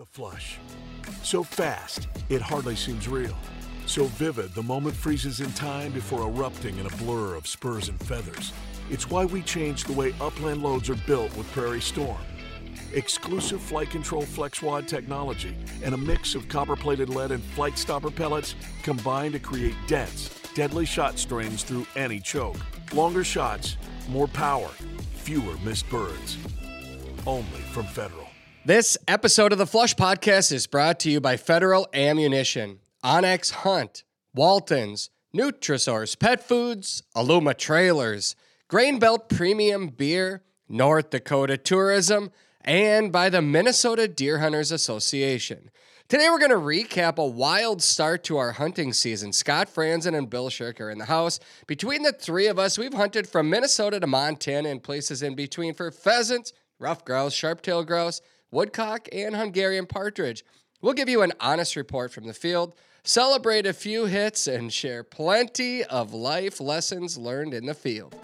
The 0.00 0.06
flush. 0.06 0.56
So 1.22 1.42
fast, 1.42 2.08
it 2.30 2.40
hardly 2.40 2.74
seems 2.74 3.06
real. 3.06 3.36
So 3.84 4.04
vivid, 4.04 4.54
the 4.54 4.62
moment 4.62 4.96
freezes 4.96 5.40
in 5.40 5.52
time 5.52 5.92
before 5.92 6.22
erupting 6.22 6.78
in 6.78 6.86
a 6.86 6.96
blur 6.96 7.34
of 7.34 7.46
spurs 7.46 7.90
and 7.90 8.00
feathers. 8.00 8.54
It's 8.88 9.10
why 9.10 9.26
we 9.26 9.42
changed 9.42 9.86
the 9.86 9.92
way 9.92 10.14
upland 10.18 10.62
loads 10.62 10.88
are 10.88 10.96
built 11.06 11.36
with 11.36 11.52
Prairie 11.52 11.82
Storm. 11.82 12.16
Exclusive 12.94 13.60
flight 13.60 13.90
control 13.90 14.22
FlexWad 14.22 14.86
technology 14.86 15.54
and 15.82 15.92
a 15.92 15.98
mix 15.98 16.34
of 16.34 16.48
copper 16.48 16.76
plated 16.76 17.10
lead 17.10 17.30
and 17.30 17.42
flight 17.42 17.76
stopper 17.76 18.10
pellets 18.10 18.54
combine 18.82 19.32
to 19.32 19.38
create 19.38 19.76
dense, 19.86 20.30
deadly 20.54 20.86
shot 20.86 21.18
strings 21.18 21.62
through 21.62 21.86
any 21.94 22.20
choke. 22.20 22.56
Longer 22.94 23.22
shots, 23.22 23.76
more 24.08 24.28
power, 24.28 24.68
fewer 25.16 25.58
missed 25.58 25.90
birds. 25.90 26.38
Only 27.26 27.60
from 27.74 27.84
Federal. 27.84 28.19
This 28.62 28.98
episode 29.08 29.52
of 29.52 29.58
the 29.58 29.66
Flush 29.66 29.96
Podcast 29.96 30.52
is 30.52 30.66
brought 30.66 31.00
to 31.00 31.10
you 31.10 31.18
by 31.18 31.38
Federal 31.38 31.88
Ammunition, 31.94 32.80
onX 33.02 33.50
Hunt, 33.52 34.04
Waltons, 34.34 35.08
Nutrisource 35.34 36.18
Pet 36.18 36.46
Foods, 36.46 37.02
Aluma 37.16 37.56
Trailers, 37.56 38.36
Grain 38.68 38.98
Belt 38.98 39.30
Premium 39.30 39.88
Beer, 39.88 40.42
North 40.68 41.08
Dakota 41.08 41.56
Tourism, 41.56 42.30
and 42.60 43.10
by 43.10 43.30
the 43.30 43.40
Minnesota 43.40 44.06
Deer 44.06 44.40
Hunters 44.40 44.70
Association. 44.70 45.70
Today 46.08 46.28
we're 46.28 46.38
going 46.38 46.50
to 46.50 46.56
recap 46.56 47.16
a 47.16 47.26
wild 47.26 47.80
start 47.80 48.22
to 48.24 48.36
our 48.36 48.52
hunting 48.52 48.92
season. 48.92 49.32
Scott 49.32 49.72
Fransen 49.74 50.14
and 50.14 50.28
Bill 50.28 50.50
Sherck 50.50 50.80
are 50.80 50.90
in 50.90 50.98
the 50.98 51.06
house. 51.06 51.40
Between 51.66 52.02
the 52.02 52.12
three 52.12 52.46
of 52.46 52.58
us, 52.58 52.76
we've 52.76 52.92
hunted 52.92 53.26
from 53.26 53.48
Minnesota 53.48 54.00
to 54.00 54.06
Montana 54.06 54.68
and 54.68 54.82
places 54.82 55.22
in 55.22 55.34
between 55.34 55.72
for 55.72 55.90
pheasants, 55.90 56.52
rough 56.78 57.06
grouse, 57.06 57.32
sharp-tailed 57.32 57.86
grouse, 57.86 58.20
woodcock, 58.50 59.08
and 59.12 59.36
Hungarian 59.36 59.86
partridge. 59.86 60.44
We'll 60.80 60.94
give 60.94 61.08
you 61.08 61.22
an 61.22 61.32
honest 61.40 61.76
report 61.76 62.12
from 62.12 62.26
the 62.26 62.34
field, 62.34 62.74
celebrate 63.02 63.66
a 63.66 63.72
few 63.72 64.06
hits, 64.06 64.46
and 64.46 64.72
share 64.72 65.02
plenty 65.02 65.84
of 65.84 66.14
life 66.14 66.60
lessons 66.60 67.18
learned 67.18 67.54
in 67.54 67.66
the 67.66 67.74
field. 67.74 68.14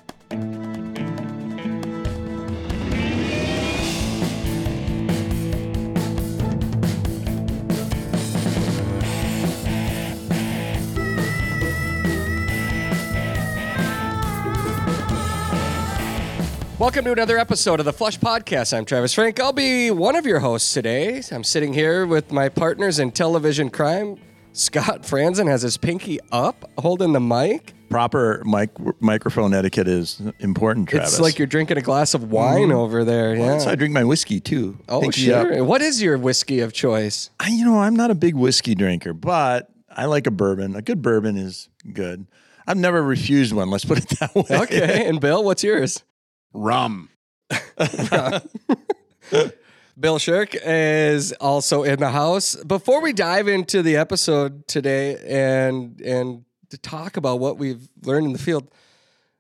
Welcome 16.79 17.07
to 17.07 17.13
another 17.13 17.39
episode 17.39 17.81
of 17.81 17.87
the 17.87 17.93
Flush 17.95 18.19
Podcast. 18.19 18.77
I'm 18.77 18.85
Travis 18.85 19.15
Frank. 19.15 19.41
I'll 19.41 19.55
be 19.55 19.91
one 19.91 20.15
of 20.15 20.27
your 20.27 20.41
hosts 20.41 20.75
today. 20.75 21.23
I'm 21.33 21.43
sitting 21.43 21.73
here 21.73 22.05
with 22.05 22.31
my 22.31 22.51
partners 22.51 22.99
in 22.99 23.13
television 23.13 23.71
crime. 23.71 24.19
Scott 24.53 25.01
Fransen 25.01 25.49
has 25.49 25.63
his 25.63 25.79
pinky 25.79 26.19
up, 26.33 26.71
holding 26.77 27.15
the 27.15 27.21
mic. 27.21 27.73
proper 27.89 28.43
mic- 28.45 29.01
microphone 29.01 29.55
etiquette 29.55 29.89
is 29.89 30.21
important, 30.41 30.91
Travis. 30.91 31.13
It's 31.13 31.21
like 31.21 31.39
you're 31.39 31.47
drinking 31.47 31.79
a 31.79 31.81
glass 31.81 32.13
of 32.13 32.31
wine 32.31 32.65
mm-hmm. 32.65 32.73
over 32.73 33.05
there. 33.05 33.35
Yeah. 33.35 33.41
Well, 33.41 33.61
so 33.61 33.71
I 33.71 33.75
drink 33.75 33.95
my 33.95 34.05
whiskey 34.05 34.39
too. 34.39 34.77
oh, 34.87 35.01
Pinky 35.01 35.23
sure. 35.23 35.61
up. 35.61 35.67
What 35.67 35.81
is 35.81 36.03
your 36.03 36.19
whiskey 36.19 36.61
of 36.61 36.75
choice? 36.75 37.31
I, 37.41 37.49
you 37.49 37.65
know, 37.65 37.81
I'm 37.81 37.97
not 37.97 38.11
a 38.11 38.15
big 38.15 38.35
whiskey 38.35 38.75
drinker, 38.75 39.15
but 39.15 39.71
I 39.89 40.05
like 40.05 40.27
a 40.27 40.31
bourbon. 40.31 40.77
A 40.77 40.83
good 40.83 41.01
bourbon 41.01 41.39
is 41.39 41.71
good. 41.91 42.27
I've 42.67 42.77
never 42.77 43.03
refused 43.03 43.55
one. 43.55 43.71
Let's 43.71 43.87
put 43.87 43.97
it 43.97 44.09
that 44.21 44.35
way. 44.35 44.45
Okay. 44.51 45.07
and 45.09 45.23
Bill, 45.23 45.43
what's 45.43 45.65
yours? 45.65 46.03
Rum. 46.53 47.11
Bill 49.99 50.19
Sherck 50.19 50.57
is 50.63 51.33
also 51.33 51.83
in 51.83 51.99
the 51.99 52.11
house. 52.11 52.55
Before 52.57 53.01
we 53.01 53.13
dive 53.13 53.49
into 53.49 53.83
the 53.83 53.97
episode 53.97 54.69
today 54.69 55.17
and 55.27 56.01
and 56.01 56.45
to 56.71 56.79
talk 56.79 57.17
about 57.17 57.41
what 57.41 57.57
we've 57.57 57.89
learned 58.03 58.27
in 58.27 58.33
the 58.33 58.39
field, 58.39 58.71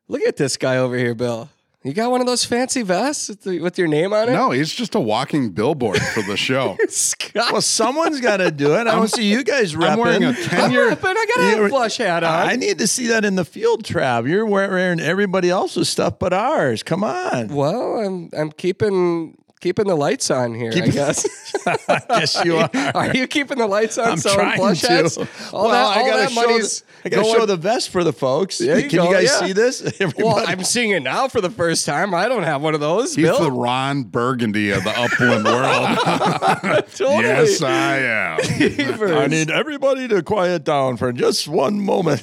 look 0.09 0.23
at 0.23 0.37
this 0.37 0.57
guy 0.57 0.79
over 0.79 0.97
here, 0.97 1.15
Bill. 1.15 1.51
You 1.87 1.95
got 1.95 2.11
one 2.11 2.21
of 2.21 2.27
those 2.27 2.45
fancy 2.45 2.83
vests 2.83 3.29
with, 3.29 3.43
the, 3.43 3.61
with 3.61 3.79
your 3.79 3.89
name 3.89 4.13
on 4.13 4.29
it? 4.29 4.33
No, 4.33 4.51
he's 4.51 4.73
just 4.73 4.95
a 4.95 5.01
walking 5.01 5.51
billboard 5.51 6.01
for 6.01 6.23
the 6.23 6.37
show. 6.37 6.77
Scott. 6.89 7.53
Well, 7.53 7.61
someone's 7.63 8.21
got 8.21 8.39
to 8.39 8.51
do 8.51 8.75
it. 8.75 8.87
I 8.87 8.93
don't 8.93 9.09
see 9.09 9.31
you 9.31 9.45
guys 9.45 9.75
repping. 9.75 9.89
I'm 9.91 9.99
wearing 9.99 10.25
a 10.25 10.29
I'm 10.29 10.35
10 10.35 10.71
year. 10.73 10.91
repping. 10.91 11.15
I 11.17 11.27
got 11.37 11.65
a 11.65 11.69
flush 11.69 11.99
hat 11.99 12.25
on. 12.25 12.49
I 12.49 12.57
need 12.57 12.79
to 12.79 12.87
see 12.87 13.07
that 13.09 13.25
in 13.25 13.37
the 13.37 13.45
field, 13.45 13.85
Trav. 13.85 14.29
You're 14.29 14.47
wearing 14.47 15.01
everybody 15.01 15.51
else's 15.51 15.89
stuff 15.89 16.19
but 16.19 16.33
ours. 16.33 16.83
Come 16.83 17.05
on. 17.05 17.49
well, 17.49 17.99
I'm 17.99 18.31
I'm 18.37 18.51
keeping 18.53 19.37
keeping 19.61 19.87
the 19.87 19.95
lights 19.97 20.31
on 20.31 20.55
here. 20.55 20.71
I 20.71 20.81
Keep- 20.81 20.93
guess. 20.95 21.27
I 21.89 22.01
guess 22.09 22.45
you 22.45 22.57
are. 22.59 22.71
Are 22.95 23.15
you 23.17 23.27
keeping 23.27 23.59
the 23.59 23.67
lights 23.67 23.99
on? 23.99 24.09
I'm 24.13 24.21
trying 24.21 24.57
flush 24.59 24.81
to. 24.83 24.89
hats? 24.89 25.17
All 25.19 25.25
well, 25.65 25.71
that, 25.71 25.97
I 25.97 26.01
all 26.01 26.07
gotta 26.07 26.21
that 26.23 26.31
show. 26.31 26.41
money's 26.43 26.81
The, 26.81 26.87
I 27.05 27.09
gotta 27.11 27.23
going- 27.23 27.35
show 27.41 27.47
the 27.47 27.57
vest 27.57 27.91
for 27.91 28.05
the 28.05 28.13
folks. 28.13 28.59
There 28.59 28.79
you 28.79 28.89
Can 28.89 28.99
go, 28.99 29.09
you 29.09 29.15
guys 29.15 29.25
yeah. 29.25 29.47
see 29.47 29.53
this? 29.53 29.83
Everybody. 30.01 30.23
Well, 30.25 30.45
I'm 30.47 30.63
seeing 30.65 30.91
it 30.91 31.03
now 31.03 31.29
for 31.29 31.41
the 31.41 31.51
first 31.51 31.87
time. 31.87 32.15
I 32.15 32.29
don't 32.29 32.43
have 32.45 32.63
one 32.63 32.75
of 32.75 32.81
those. 32.81 33.15
He's 33.15 33.25
Bill. 33.27 33.41
the 33.43 33.51
Ron 33.51 34.05
Burgundy 34.05 34.71
of 34.71 34.85
the 34.85 34.91
upland 34.99 35.45
world. 35.45 36.87
totally. 36.95 37.23
yes, 37.25 37.63
I 37.63 37.97
am. 37.99 39.17
I 39.19 39.27
need 39.27 39.51
everybody 39.51 40.07
to 40.09 40.23
quiet 40.23 40.65
down 40.65 40.97
for 40.97 41.13
just 41.13 41.49
one 41.49 41.81
moment. 41.81 42.23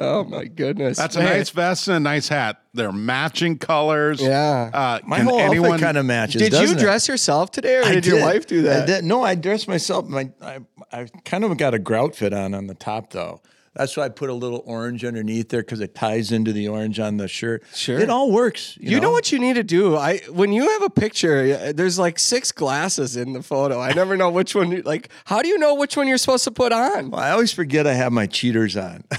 Oh 0.00 0.24
my 0.24 0.44
goodness. 0.46 0.96
That's 0.98 1.14
a 1.16 1.20
Man. 1.20 1.38
nice 1.38 1.50
vest 1.50 1.86
and 1.88 1.96
a 1.96 2.00
nice 2.00 2.26
hat. 2.28 2.60
They're 2.72 2.90
matching 2.92 3.58
colors. 3.58 4.20
Yeah. 4.20 4.70
Uh, 4.74 4.98
My 5.06 5.18
can 5.18 5.26
whole 5.26 5.38
anyone, 5.38 5.72
outfit 5.74 5.84
kind 5.84 5.98
of 5.98 6.04
matches. 6.06 6.42
Did 6.42 6.52
you 6.52 6.58
doesn't 6.58 6.78
it? 6.78 6.80
dress 6.80 7.06
yourself 7.06 7.52
today, 7.52 7.76
or 7.76 7.84
I 7.84 7.94
did, 7.94 8.06
your 8.06 8.20
wife 8.20 8.46
do 8.46 8.62
that? 8.62 8.82
I 8.82 8.86
did. 8.86 9.04
No, 9.04 9.22
I 9.22 9.36
dressed 9.36 9.68
myself. 9.68 10.06
My 10.08 10.30
I, 10.42 10.58
I 10.92 11.06
kind 11.24 11.44
of 11.44 11.56
got 11.56 11.74
a 11.74 11.78
grout 11.78 12.16
fit 12.16 12.32
on 12.32 12.54
on 12.54 12.66
the 12.66 12.74
top 12.74 13.10
though. 13.10 13.40
That's 13.76 13.96
why 13.96 14.04
I 14.04 14.08
put 14.08 14.30
a 14.30 14.34
little 14.34 14.62
orange 14.66 15.04
underneath 15.04 15.48
there 15.48 15.60
because 15.62 15.80
it 15.80 15.96
ties 15.96 16.30
into 16.30 16.52
the 16.52 16.68
orange 16.68 17.00
on 17.00 17.16
the 17.16 17.26
shirt. 17.26 17.64
Sure. 17.74 17.98
it 17.98 18.08
all 18.08 18.30
works. 18.30 18.78
You 18.80 19.00
know 19.00 19.10
what 19.10 19.32
you 19.32 19.40
need 19.40 19.54
to 19.54 19.64
do? 19.64 19.96
I 19.96 20.18
when 20.30 20.52
you 20.52 20.68
have 20.70 20.82
a 20.82 20.90
picture, 20.90 21.58
uh, 21.60 21.72
there's 21.72 21.98
like 21.98 22.18
six 22.20 22.52
glasses 22.52 23.16
in 23.16 23.32
the 23.32 23.42
photo. 23.42 23.80
I 23.80 23.92
never 23.92 24.16
know 24.16 24.30
which 24.30 24.54
one. 24.54 24.70
You, 24.70 24.82
like, 24.82 25.08
how 25.24 25.42
do 25.42 25.48
you 25.48 25.58
know 25.58 25.74
which 25.74 25.96
one 25.96 26.06
you're 26.08 26.18
supposed 26.18 26.44
to 26.44 26.52
put 26.52 26.72
on? 26.72 27.10
Well, 27.10 27.20
I 27.20 27.30
always 27.30 27.52
forget 27.52 27.86
I 27.86 27.94
have 27.94 28.12
my 28.12 28.26
cheaters 28.26 28.76
on. 28.76 29.04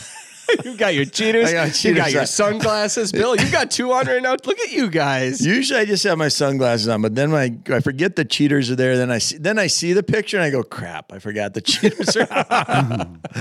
You 0.63 0.77
got 0.77 0.93
your 0.93 1.05
cheaters. 1.05 1.49
I 1.49 1.53
got 1.53 1.83
you 1.83 1.95
got 1.95 2.11
your 2.11 2.25
sunglasses. 2.25 3.11
Bill, 3.11 3.35
you 3.35 3.51
got 3.51 3.71
two 3.71 3.91
on 3.91 4.05
right 4.07 4.21
now. 4.21 4.35
Look 4.45 4.59
at 4.59 4.71
you 4.71 4.89
guys. 4.89 5.45
Usually 5.45 5.79
I 5.79 5.85
just 5.85 6.03
have 6.03 6.17
my 6.17 6.27
sunglasses 6.27 6.87
on, 6.87 7.01
but 7.01 7.15
then 7.15 7.31
my 7.31 7.55
I 7.69 7.79
forget 7.79 8.15
the 8.15 8.25
cheaters 8.25 8.69
are 8.71 8.75
there. 8.75 8.97
Then 8.97 9.11
I 9.11 9.17
see 9.19 9.37
then 9.37 9.57
I 9.59 9.67
see 9.67 9.93
the 9.93 10.03
picture 10.03 10.37
and 10.37 10.43
I 10.45 10.49
go, 10.51 10.63
crap, 10.63 11.11
I 11.11 11.19
forgot 11.19 11.53
the 11.53 11.61
cheaters 11.61 12.15
are 12.17 12.27
on. 12.59 13.21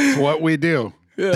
It's 0.00 0.16
what 0.18 0.40
we 0.42 0.56
do. 0.56 0.92
well, 1.18 1.34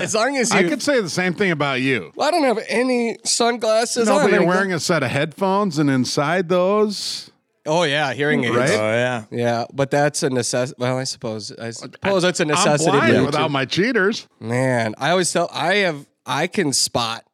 as 0.00 0.14
long 0.14 0.36
as 0.36 0.52
you. 0.52 0.58
I 0.58 0.64
could 0.64 0.82
say 0.82 1.00
the 1.00 1.08
same 1.10 1.32
thing 1.34 1.52
about 1.52 1.80
you. 1.80 2.10
Well, 2.16 2.26
I 2.26 2.30
don't 2.32 2.42
have 2.44 2.58
any 2.68 3.18
sunglasses 3.24 4.08
No, 4.08 4.16
on. 4.16 4.22
but 4.24 4.32
you're 4.32 4.40
I 4.42 4.44
go- 4.44 4.48
wearing 4.48 4.72
a 4.72 4.80
set 4.80 5.04
of 5.04 5.10
headphones, 5.10 5.78
and 5.78 5.88
inside 5.88 6.48
those, 6.48 7.30
Oh 7.66 7.82
yeah, 7.82 8.12
hearing 8.12 8.44
aids. 8.44 8.56
Right? 8.56 8.70
oh 8.70 8.74
yeah. 8.92 9.24
Yeah, 9.30 9.64
but 9.72 9.90
that's 9.90 10.22
a 10.22 10.30
necessity. 10.30 10.76
Well, 10.80 10.98
I 10.98 11.04
suppose. 11.04 11.52
I 11.52 11.70
suppose 11.70 12.22
that's 12.22 12.40
a 12.40 12.44
necessity. 12.44 12.90
I'm 12.90 12.98
blind 13.10 13.26
without 13.26 13.50
my 13.50 13.64
cheaters. 13.64 14.26
Man, 14.40 14.94
I 14.98 15.10
always 15.10 15.32
tell. 15.32 15.48
I 15.52 15.74
have. 15.76 16.06
I 16.24 16.46
can 16.48 16.72
spot 16.72 17.24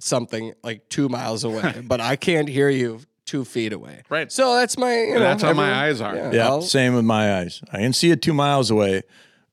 something 0.00 0.52
like 0.62 0.88
two 0.88 1.08
miles 1.08 1.44
away, 1.44 1.80
but 1.84 2.00
I 2.00 2.16
can't 2.16 2.48
hear 2.48 2.68
you 2.68 3.00
two 3.26 3.44
feet 3.44 3.72
away. 3.72 4.02
Right. 4.08 4.30
So 4.32 4.54
that's 4.54 4.78
my. 4.78 4.94
You 5.02 5.14
know, 5.14 5.20
that's 5.20 5.42
how 5.42 5.52
my 5.52 5.72
eyes 5.86 6.00
are. 6.00 6.14
Yeah. 6.14 6.32
Yeah, 6.32 6.46
I'll- 6.48 6.62
same 6.62 6.94
with 6.94 7.04
my 7.04 7.38
eyes. 7.38 7.60
I 7.72 7.78
can 7.78 7.92
see 7.92 8.10
it 8.10 8.22
two 8.22 8.34
miles 8.34 8.70
away. 8.70 9.02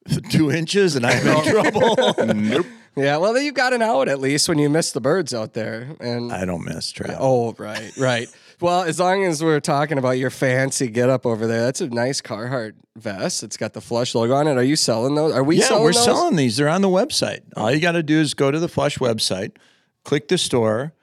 Two 0.30 0.52
inches 0.52 0.96
and 0.96 1.04
I'm 1.04 1.26
in 1.28 1.44
trouble. 1.52 1.96
Nope. 2.36 2.68
yeah. 2.96 3.18
Well, 3.18 3.34
then 3.34 3.44
you 3.44 3.52
got 3.52 3.74
an 3.74 3.82
out 3.82 4.08
at 4.08 4.20
least 4.20 4.48
when 4.48 4.60
you 4.60 4.70
miss 4.70 4.92
the 4.92 5.02
birds 5.02 5.34
out 5.34 5.54
there, 5.54 5.96
and 6.00 6.32
I 6.32 6.46
don't 6.46 6.64
miss 6.64 6.94
Trav. 6.94 7.18
Oh, 7.20 7.54
right, 7.58 7.92
right. 7.98 8.28
Well, 8.62 8.84
as 8.84 9.00
long 9.00 9.24
as 9.24 9.44
we're 9.44 9.60
talking 9.60 9.98
about 9.98 10.12
your 10.12 10.30
fancy 10.30 10.88
get 10.88 11.10
up 11.10 11.26
over 11.26 11.48
there, 11.48 11.62
that's 11.66 11.82
a 11.82 11.88
nice 11.88 12.22
Carhartt 12.22 12.74
vest. 12.96 13.44
It's 13.44 13.58
got 13.58 13.74
the 13.74 13.82
flush 13.82 14.16
logo 14.16 14.34
on 14.34 14.48
it. 14.48 14.58
Are 14.58 14.64
you 14.64 14.76
selling 14.76 15.16
those? 15.16 15.34
Are 15.34 15.44
we 15.44 15.58
yeah, 15.58 15.66
selling 15.66 15.84
we're 15.84 15.94
those? 15.94 16.06
selling 16.06 16.36
these. 16.36 16.58
They're 16.58 16.70
on 16.70 16.82
the 16.82 16.90
website. 16.90 17.42
All 17.56 17.72
you 17.72 17.80
got 17.80 17.94
to 17.94 18.04
do 18.04 18.20
is 18.20 18.34
go 18.34 18.52
to 18.52 18.60
the 18.60 18.68
Flush 18.68 18.98
website, 18.98 19.58
click 20.04 20.28
the 20.28 20.38
store, 20.38 20.94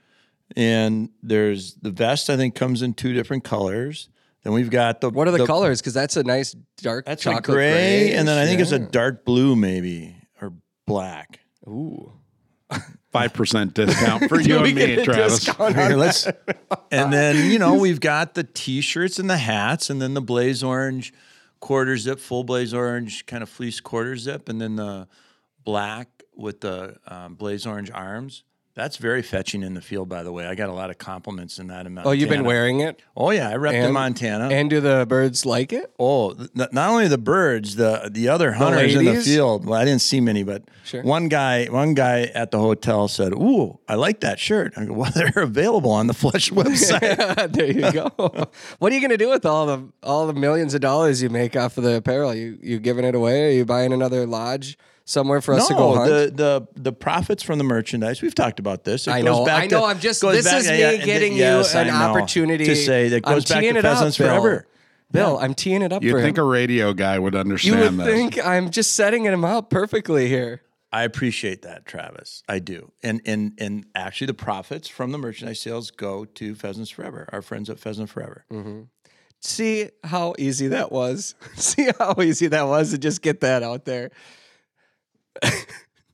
and 0.57 1.11
there's 1.23 1.75
the 1.75 1.91
vest. 1.91 2.31
I 2.31 2.37
think 2.37 2.55
comes 2.55 2.83
in 2.83 2.95
two 2.95 3.13
different 3.13 3.45
colors. 3.45 4.09
Then 4.43 4.53
we've 4.53 4.71
got 4.71 5.01
the 5.01 5.11
What 5.11 5.29
are 5.29 5.31
the, 5.31 5.47
colors? 5.47 5.81
Because 5.81 5.95
that's 5.95 6.17
a 6.17 6.25
nice 6.25 6.57
dark 6.79 7.07
That's 7.07 7.23
a 7.23 7.31
chocolate 7.31 7.45
gray, 7.45 8.15
and 8.15 8.27
then 8.27 8.39
I 8.39 8.47
think 8.47 8.61
it's 8.61 8.73
a 8.73 8.79
dark 8.79 9.25
blue, 9.25 9.55
maybe 9.55 10.17
or 10.41 10.53
black. 10.87 11.41
Ooh. 11.69 12.13
Five 13.13 13.35
percent 13.35 13.75
discount 13.75 14.29
for 14.29 14.41
you 14.41 14.57
and 14.57 14.65
me, 14.65 14.73
get 14.73 15.05
Travis. 15.05 15.45
Here, 15.45 15.97
let's, 15.97 16.27
and 16.91 17.13
then 17.13 17.51
you 17.51 17.59
know 17.59 17.75
we've 17.75 18.01
got 18.01 18.33
the 18.33 18.43
t-shirts 18.45 19.19
and 19.19 19.29
the 19.29 19.37
hats, 19.37 19.91
and 19.91 20.01
then 20.01 20.15
the 20.15 20.23
blaze 20.23 20.63
orange 20.63 21.13
quarter 21.61 21.97
zip, 21.99 22.19
full 22.19 22.43
blaze 22.43 22.73
orange 22.73 23.27
kind 23.27 23.43
of 23.43 23.51
fleece 23.51 23.81
quarter 23.81 24.17
zip, 24.17 24.49
and 24.49 24.61
then 24.61 24.77
the 24.77 25.09
black 25.63 26.23
with 26.35 26.63
the 26.63 26.97
um, 27.07 27.35
blaze 27.35 27.67
orange 27.67 27.91
arms. 27.91 28.45
That's 28.75 28.97
very 28.97 29.21
fetching 29.21 29.63
in 29.63 29.75
the 29.75 29.83
field, 29.83 30.09
by 30.09 30.23
the 30.23 30.33
way. 30.33 30.47
I 30.47 30.55
got 30.55 30.71
a 30.71 30.73
lot 30.73 30.89
of 30.89 30.97
compliments 30.97 31.59
in 31.59 31.67
that 31.67 31.87
amount. 31.87 32.07
Oh, 32.07 32.13
you've 32.13 32.31
been 32.31 32.45
wearing 32.45 32.81
it? 32.81 33.03
Oh 33.15 33.31
yeah, 33.31 33.51
I 33.51 33.53
repped 33.55 33.75
in 33.75 33.93
Montana. 33.93 34.49
And 34.49 34.71
do 34.71 34.81
the 34.81 35.05
birds 35.07 35.45
like 35.45 35.75
it? 35.75 35.93
oh, 35.99 36.33
th- 36.33 36.49
not 36.55 36.89
only 36.89 37.07
the 37.07 37.19
birds, 37.19 37.77
the 37.77 38.09
the 38.11 38.29
other 38.31 38.53
hunters 38.53 38.95
in 38.95 39.05
the 39.05 39.21
field. 39.21 39.67
Well, 39.67 39.79
I 39.79 39.85
didn't 39.85 40.01
see 40.01 40.21
many, 40.23 40.43
but 40.43 40.63
Sure. 40.85 41.03
one 41.03 41.29
guy 41.29 41.67
one 41.67 41.93
guy 41.93 42.23
at 42.35 42.51
the 42.51 42.59
hotel 42.59 43.09
said, 43.09 43.35
"Ooh, 43.35 43.79
I 43.89 43.95
like 43.97 44.21
that 44.21 44.39
shirt." 44.41 44.73
I 44.77 44.87
go, 44.87 44.95
"Well, 44.95 45.11
they're 45.15 45.43
available 45.43 45.91
on 45.91 46.07
the 46.07 46.15
Flush 46.15 46.51
website." 46.63 47.53
there 47.53 47.71
you 47.71 47.93
go. 47.93 48.09
what 48.79 48.91
are 48.91 48.95
you 48.95 49.01
going 49.03 49.11
to 49.11 49.19
do 49.19 49.29
with 49.29 49.45
all 49.45 49.67
the 49.67 49.87
all 50.03 50.27
the 50.27 50.33
millions 50.35 50.73
of 50.73 50.81
dollars 50.81 51.23
you 51.23 51.29
make 51.29 51.57
off 51.57 51.77
of 51.77 51.85
the 51.85 51.97
apparel? 51.97 52.35
You 52.35 52.59
you 52.63 52.79
giving 52.79 53.05
it 53.05 53.15
away? 53.15 53.49
Are 53.49 53.51
you 53.53 53.67
buying 53.67 53.93
another 53.93 54.27
lodge 54.27 54.79
somewhere 55.05 55.41
for 55.41 55.55
us 55.55 55.69
to 55.69 55.75
go 55.75 55.95
hunt? 55.95 56.09
the, 56.11 56.33
the 56.75 56.81
the 56.83 56.93
profits 56.93 57.43
from 57.43 57.59
the 57.59 57.65
merchandise. 57.65 58.23
We've 58.23 58.35
talked 58.35 58.59
about 58.61 58.85
this. 58.85 59.07
It 59.07 59.13
I 59.13 59.19
goes 59.23 59.27
know, 59.39 59.45
back 59.45 59.63
I 59.65 59.67
know, 59.67 59.81
to- 59.81 59.87
I'm 59.87 59.99
just- 60.01 60.23
goes 60.23 60.35
this 60.37 60.45
back- 60.47 60.61
is 60.61 60.71
me 60.71 60.81
yeah, 60.81 60.91
and 60.91 61.03
getting 61.05 61.33
you 61.33 61.39
yes, 61.41 61.75
an 61.75 61.91
opportunity 61.91 62.65
to 62.67 62.77
say 62.77 63.09
that 63.11 63.27
I'm 63.27 63.35
goes 63.35 63.45
back 63.47 63.61
to 63.63 63.67
it 63.69 63.77
up, 63.77 63.83
pheasants 63.83 64.19
Bill. 64.19 64.29
forever. 64.29 64.67
Bill, 65.11 65.39
I'm 65.39 65.53
teeing 65.55 65.83
it 65.83 65.93
up 65.93 66.03
You'd 66.03 66.13
for 66.13 66.23
think 66.23 66.39
him. 66.39 66.45
a 66.45 66.47
radio 66.47 66.95
guy 66.95 67.19
would 67.19 67.35
understand? 67.35 67.75
you 67.81 67.87
understand 67.87 67.99
would 67.99 68.07
this. 68.31 68.35
think 68.35 68.47
I'm 68.47 68.71
just 68.71 68.93
setting 68.95 69.25
him 69.25 69.45
up 69.45 69.69
perfectly 69.69 70.27
here. 70.29 70.63
I 70.91 71.03
appreciate 71.05 71.63
that, 71.63 71.85
Travis. 71.87 72.43
I 72.49 72.59
do. 72.61 72.93
And 73.03 73.21
and 73.27 73.53
and 73.59 73.85
actually 73.95 74.29
the 74.29 74.35
profits 74.35 74.89
from 74.89 75.11
the 75.13 75.19
merchandise 75.19 75.61
sales 75.61 75.91
go 75.91 76.25
to 76.25 76.55
Pheasants 76.55 76.91
Forever, 76.91 77.29
our 77.33 77.43
friends 77.43 77.69
at 77.71 77.79
Pheasant 77.79 78.09
Forever. 78.11 78.45
Mm-hmm. 78.51 78.83
See 79.41 79.89
how 80.05 80.35
easy 80.39 80.69
that 80.69 80.93
was. 80.93 81.35
See 81.57 81.89
how 81.99 82.15
easy 82.23 82.47
that 82.49 82.67
was 82.67 82.91
to 82.93 82.99
just 82.99 83.21
get 83.23 83.41
that 83.41 83.63
out 83.63 83.85
there. 83.85 84.11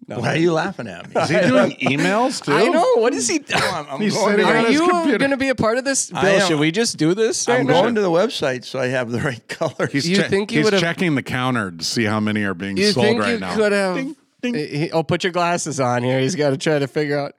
No. 0.09 0.20
Why 0.20 0.29
are 0.35 0.37
you 0.38 0.53
laughing 0.53 0.87
at 0.88 1.15
me? 1.15 1.20
Is 1.20 1.29
he 1.29 1.41
doing 1.41 1.70
emails 1.82 2.43
too? 2.43 2.53
I 2.53 2.69
know. 2.69 2.94
What 2.97 3.12
is 3.12 3.29
he? 3.29 3.41
I'm, 3.53 3.87
I'm 3.91 4.00
He's 4.00 4.15
going, 4.15 4.31
sitting 4.31 4.47
to, 4.47 4.50
on 4.53 4.56
Are 4.56 4.67
his 4.69 4.75
you 4.75 4.88
computer. 4.88 5.19
going 5.19 5.31
to 5.32 5.37
be 5.37 5.49
a 5.50 5.55
part 5.55 5.76
of 5.79 5.85
this? 5.85 6.11
Bill, 6.11 6.20
am- 6.25 6.49
should 6.49 6.59
we 6.59 6.70
just 6.70 6.97
do 6.97 7.15
this? 7.15 7.47
Right 7.47 7.61
I'm 7.61 7.67
now? 7.67 7.82
going 7.82 7.94
to 7.97 8.00
the 8.00 8.11
website 8.11 8.65
so 8.65 8.79
I 8.79 8.87
have 8.87 9.11
the 9.11 9.20
right 9.20 9.47
colors. 9.49 9.93
He's, 9.93 10.09
You 10.09 10.17
che- 10.17 10.29
think 10.29 10.53
you 10.53 10.59
he's 10.61 10.65
would've- 10.67 10.81
checking 10.81 11.15
the 11.15 11.23
counter 11.23 11.70
to 11.73 11.85
see 11.85 12.05
how 12.05 12.20
many 12.20 12.43
are 12.44 12.55
being 12.55 12.76
You 12.76 12.93
sold 12.93 13.05
think 13.06 13.20
right 13.20 13.32
you 13.32 13.38
now. 13.41 13.55
could 13.55 13.73
have? 13.73 13.97
Ding, 13.97 14.17
ding. 14.41 14.55
He- 14.55 14.91
oh, 14.93 15.03
put 15.03 15.25
your 15.25 15.32
glasses 15.32 15.79
on 15.81 16.03
here. 16.03 16.21
He's 16.21 16.37
got 16.37 16.50
to 16.50 16.56
try 16.56 16.79
to 16.79 16.87
figure 16.88 17.19
out. 17.19 17.35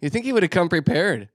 You 0.00 0.08
think 0.10 0.24
he 0.24 0.32
would 0.32 0.42
have 0.42 0.50
come 0.50 0.68
prepared? 0.68 1.28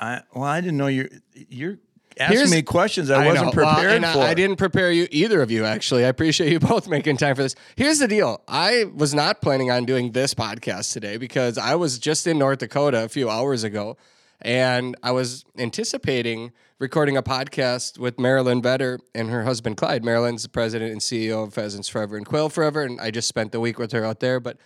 I, 0.00 0.22
well, 0.34 0.44
I 0.44 0.60
didn't 0.60 0.78
know 0.78 0.88
you're 0.88 1.08
you're 1.34 1.78
asking 2.18 2.36
Here's- 2.36 2.50
me 2.50 2.62
questions 2.62 3.10
I, 3.10 3.26
wasn't 3.26 3.54
know. 3.54 3.62
Well, 3.62 3.74
prepared 3.74 4.04
I- 4.04 4.12
for. 4.12 4.20
I 4.20 4.34
didn't 4.34 4.56
prepare 4.56 4.90
you 4.92 5.06
either 5.10 5.42
of 5.42 5.50
you. 5.50 5.64
Actually, 5.64 6.04
I 6.04 6.08
appreciate 6.08 6.50
you 6.52 6.60
both 6.74 6.88
making 6.88 7.16
time 7.16 7.36
for 7.36 7.42
this. 7.42 7.54
Here's 7.76 7.98
the 7.98 8.08
deal: 8.08 8.42
I 8.48 8.84
was 8.94 9.14
not 9.14 9.40
planning 9.40 9.70
on 9.70 9.84
doing 9.84 10.12
this 10.12 10.34
podcast 10.34 10.92
today 10.92 11.16
because 11.16 11.58
I 11.58 11.74
was 11.74 11.98
just 11.98 12.26
in 12.26 12.38
North 12.38 12.58
Dakota 12.60 13.04
a 13.04 13.08
few 13.08 13.28
hours 13.30 13.64
ago, 13.64 13.96
and 14.40 14.96
I 15.02 15.12
was 15.12 15.44
anticipating 15.58 16.52
recording 16.78 17.16
a 17.16 17.22
podcast 17.22 17.96
with 17.98 18.18
Marilyn 18.18 18.60
Vetter 18.60 18.98
and 19.14 19.30
her 19.30 19.44
husband 19.44 19.76
Clyde. 19.76 20.04
Marilyn's 20.04 20.42
the 20.42 20.48
president 20.48 20.90
and 20.92 21.00
CEO 21.00 21.44
of 21.44 21.54
Pheasants 21.54 21.88
Forever 21.88 22.16
and 22.16 22.26
Quail 22.26 22.48
Forever, 22.48 22.82
and 22.82 23.00
I 23.00 23.10
just 23.10 23.28
spent 23.28 23.52
the 23.52 23.60
week 23.60 23.78
with 23.78 23.92
her 23.92 24.04
out 24.04 24.18
there. 24.20 24.40
But 24.40 24.56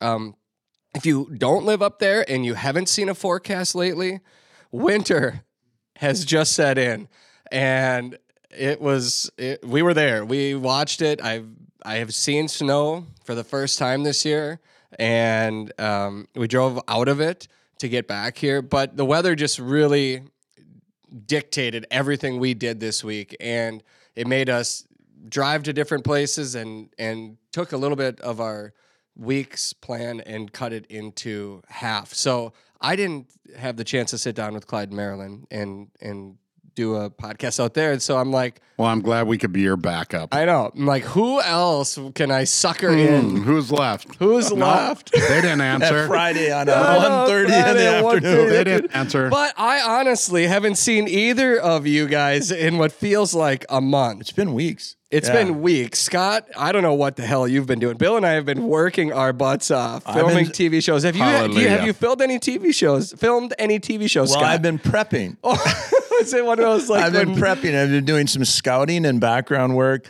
um, 0.00 0.36
if 0.94 1.04
you 1.04 1.28
don't 1.36 1.64
live 1.64 1.82
up 1.82 1.98
there 1.98 2.24
and 2.30 2.46
you 2.46 2.54
haven't 2.54 2.88
seen 2.88 3.08
a 3.08 3.14
forecast 3.14 3.74
lately, 3.74 4.20
winter 4.70 5.42
has 5.98 6.24
just 6.24 6.52
set 6.52 6.78
in, 6.78 7.08
and 7.50 8.16
it 8.56 8.80
was 8.80 9.30
it, 9.36 9.66
we 9.66 9.82
were 9.82 9.94
there. 9.94 10.24
We 10.24 10.54
watched 10.54 11.02
it. 11.02 11.20
I've 11.22 11.48
I 11.82 11.96
have 11.96 12.14
seen 12.14 12.46
snow 12.46 13.06
for 13.24 13.34
the 13.34 13.42
first 13.42 13.78
time 13.78 14.04
this 14.04 14.24
year, 14.24 14.60
and 14.98 15.72
um, 15.80 16.28
we 16.36 16.46
drove 16.46 16.80
out 16.86 17.08
of 17.08 17.20
it 17.20 17.48
to 17.80 17.88
get 17.88 18.06
back 18.06 18.38
here. 18.38 18.62
But 18.62 18.96
the 18.96 19.04
weather 19.04 19.34
just 19.34 19.58
really 19.58 20.22
dictated 21.26 21.86
everything 21.90 22.38
we 22.38 22.54
did 22.54 22.78
this 22.78 23.02
week, 23.02 23.36
and 23.40 23.82
it 24.14 24.28
made 24.28 24.48
us 24.48 24.86
drive 25.28 25.64
to 25.64 25.72
different 25.72 26.04
places 26.04 26.54
and 26.54 26.90
and 26.96 27.38
took 27.50 27.72
a 27.72 27.76
little 27.76 27.96
bit 27.96 28.20
of 28.20 28.40
our 28.40 28.72
week's 29.16 29.72
plan 29.72 30.20
and 30.20 30.52
cut 30.52 30.72
it 30.72 30.86
into 30.86 31.60
half. 31.68 32.14
So 32.14 32.52
I 32.80 32.96
didn't 32.96 33.26
have 33.56 33.76
the 33.76 33.84
chance 33.84 34.10
to 34.10 34.18
sit 34.18 34.36
down 34.36 34.54
with 34.54 34.66
Clyde 34.66 34.92
Marilyn 34.92 35.46
and 35.50 35.88
and 36.00 36.36
do 36.78 36.94
a 36.94 37.10
podcast 37.10 37.58
out 37.62 37.74
there. 37.74 37.90
And 37.92 38.00
so 38.00 38.16
I'm 38.18 38.30
like, 38.30 38.60
well, 38.76 38.86
I'm 38.86 39.00
glad 39.02 39.26
we 39.26 39.36
could 39.38 39.52
be 39.52 39.62
your 39.62 39.76
backup. 39.76 40.32
I 40.32 40.44
know. 40.44 40.70
I'm 40.76 40.86
like, 40.86 41.02
who 41.02 41.40
else 41.42 41.98
can 42.14 42.30
I 42.30 42.44
sucker 42.44 42.90
in? 42.90 43.30
Hmm, 43.30 43.36
Who's 43.42 43.72
left? 43.72 44.14
Who's 44.20 44.52
No, 44.52 44.64
left? 44.66 45.10
They 45.10 45.40
didn't 45.40 45.60
At 45.60 45.82
answer. 45.82 46.06
Friday 46.06 46.52
on 46.52 46.68
uh, 46.68 46.72
I 47.26 47.28
1.30 47.28 47.42
in 47.44 47.76
the 47.76 47.88
afternoon. 47.88 48.48
They 48.50 48.62
didn't 48.64 48.94
answer. 48.94 49.28
But 49.30 49.54
I 49.58 49.80
honestly 49.80 50.46
haven't 50.46 50.76
seen 50.76 51.08
either 51.08 51.58
of 51.58 51.88
you 51.88 52.06
guys 52.06 52.52
in 52.52 52.78
what 52.78 52.92
feels 52.92 53.34
like 53.34 53.66
a 53.68 53.80
month. 53.80 54.20
It's 54.20 54.30
been 54.32 54.54
weeks. 54.54 54.94
It's 55.10 55.26
Yeah. 55.26 55.34
been 55.42 55.60
weeks. 55.62 55.98
Scott, 55.98 56.46
I 56.56 56.70
don't 56.70 56.82
know 56.82 56.94
what 56.94 57.16
the 57.16 57.26
hell 57.26 57.48
you've 57.48 57.66
been 57.66 57.80
doing. 57.80 57.96
Bill 57.96 58.16
and 58.16 58.24
I 58.26 58.32
have 58.32 58.44
been 58.44 58.68
working 58.68 59.10
our 59.12 59.32
butts 59.32 59.72
off, 59.72 60.04
filming 60.04 60.44
been- 60.44 60.52
TV 60.52 60.80
shows. 60.84 61.02
Have 61.02 61.16
you, 61.16 61.24
do 61.54 61.60
you 61.60 61.68
have 61.68 61.84
you 61.84 61.92
filmed 61.94 62.20
any 62.22 62.38
TV 62.38 62.72
shows? 62.72 63.12
Filmed 63.14 63.54
any 63.58 63.80
TV 63.80 64.08
shows, 64.08 64.30
Well, 64.30 64.40
Scott? 64.40 64.52
I've 64.52 64.62
been 64.62 64.78
prepping. 64.78 65.38
Is 66.20 66.32
it 66.34 66.44
one 66.44 66.58
of 66.58 66.64
those 66.64 66.88
like 66.88 67.04
I've 67.04 67.12
been 67.12 67.32
when- 67.32 67.40
prepping. 67.40 67.74
I've 67.80 67.90
been 67.90 68.04
doing 68.04 68.26
some 68.26 68.44
scouting 68.44 69.04
and 69.06 69.20
background 69.20 69.76
work, 69.76 70.06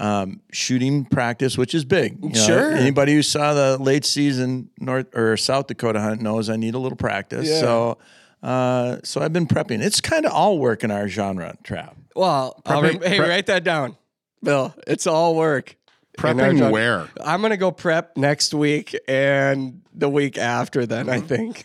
um, 0.00 0.40
shooting 0.52 1.04
practice, 1.04 1.56
which 1.58 1.74
is 1.74 1.84
big. 1.84 2.18
You 2.22 2.30
know, 2.30 2.40
Sure. 2.46 2.72
Anybody 2.72 3.14
who 3.14 3.22
saw 3.22 3.54
the 3.54 3.78
late 3.78 4.04
season 4.04 4.70
North 4.78 5.06
or 5.14 5.36
South 5.36 5.66
Dakota 5.68 6.00
hunt 6.00 6.20
knows 6.20 6.48
I 6.50 6.56
need 6.56 6.74
a 6.74 6.78
little 6.78 6.96
practice. 6.96 7.48
Yeah. 7.48 7.60
So, 7.60 7.98
uh, 8.42 8.96
so 9.04 9.20
I've 9.20 9.32
been 9.32 9.46
prepping. 9.46 9.80
It's 9.82 10.00
kind 10.00 10.26
of 10.26 10.32
all 10.32 10.58
work 10.58 10.82
in 10.84 10.90
our 10.90 11.08
genre, 11.08 11.56
Trav. 11.64 11.94
Well, 12.16 12.60
I'll 12.66 12.82
rem- 12.82 13.00
hey, 13.00 13.16
prep- 13.18 13.28
write 13.28 13.46
that 13.46 13.64
down, 13.64 13.96
Bill. 14.42 14.74
It's 14.86 15.06
all 15.06 15.34
work. 15.36 15.76
Prepping 16.18 16.70
where? 16.70 17.08
I'm 17.24 17.40
gonna 17.40 17.56
go 17.56 17.70
prep 17.70 18.18
next 18.18 18.52
week 18.52 18.94
and 19.08 19.80
the 19.94 20.10
week 20.10 20.36
after. 20.36 20.84
Then 20.84 21.08
I 21.08 21.20
think. 21.20 21.64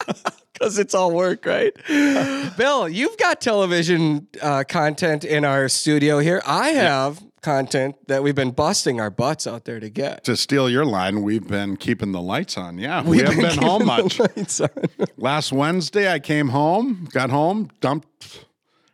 Because 0.64 0.78
it's 0.78 0.94
all 0.94 1.10
work, 1.10 1.44
right? 1.44 1.74
Bill, 2.56 2.88
you've 2.88 3.18
got 3.18 3.42
television 3.42 4.28
uh, 4.40 4.64
content 4.66 5.22
in 5.22 5.44
our 5.44 5.68
studio 5.68 6.20
here. 6.20 6.40
I 6.46 6.70
have 6.70 7.22
content 7.42 7.96
that 8.08 8.22
we've 8.22 8.34
been 8.34 8.50
busting 8.50 8.98
our 8.98 9.10
butts 9.10 9.46
out 9.46 9.66
there 9.66 9.78
to 9.78 9.90
get. 9.90 10.24
To 10.24 10.34
steal 10.38 10.70
your 10.70 10.86
line, 10.86 11.20
we've 11.20 11.46
been 11.46 11.76
keeping 11.76 12.12
the 12.12 12.22
lights 12.22 12.56
on. 12.56 12.78
Yeah, 12.78 13.02
we 13.02 13.18
haven't 13.18 13.42
been 13.42 13.50
keeping 13.50 13.62
home 13.62 13.84
much. 13.84 14.18
Last 15.18 15.52
Wednesday, 15.52 16.10
I 16.10 16.18
came 16.18 16.48
home, 16.48 17.10
got 17.12 17.28
home, 17.28 17.68
dumped 17.82 18.46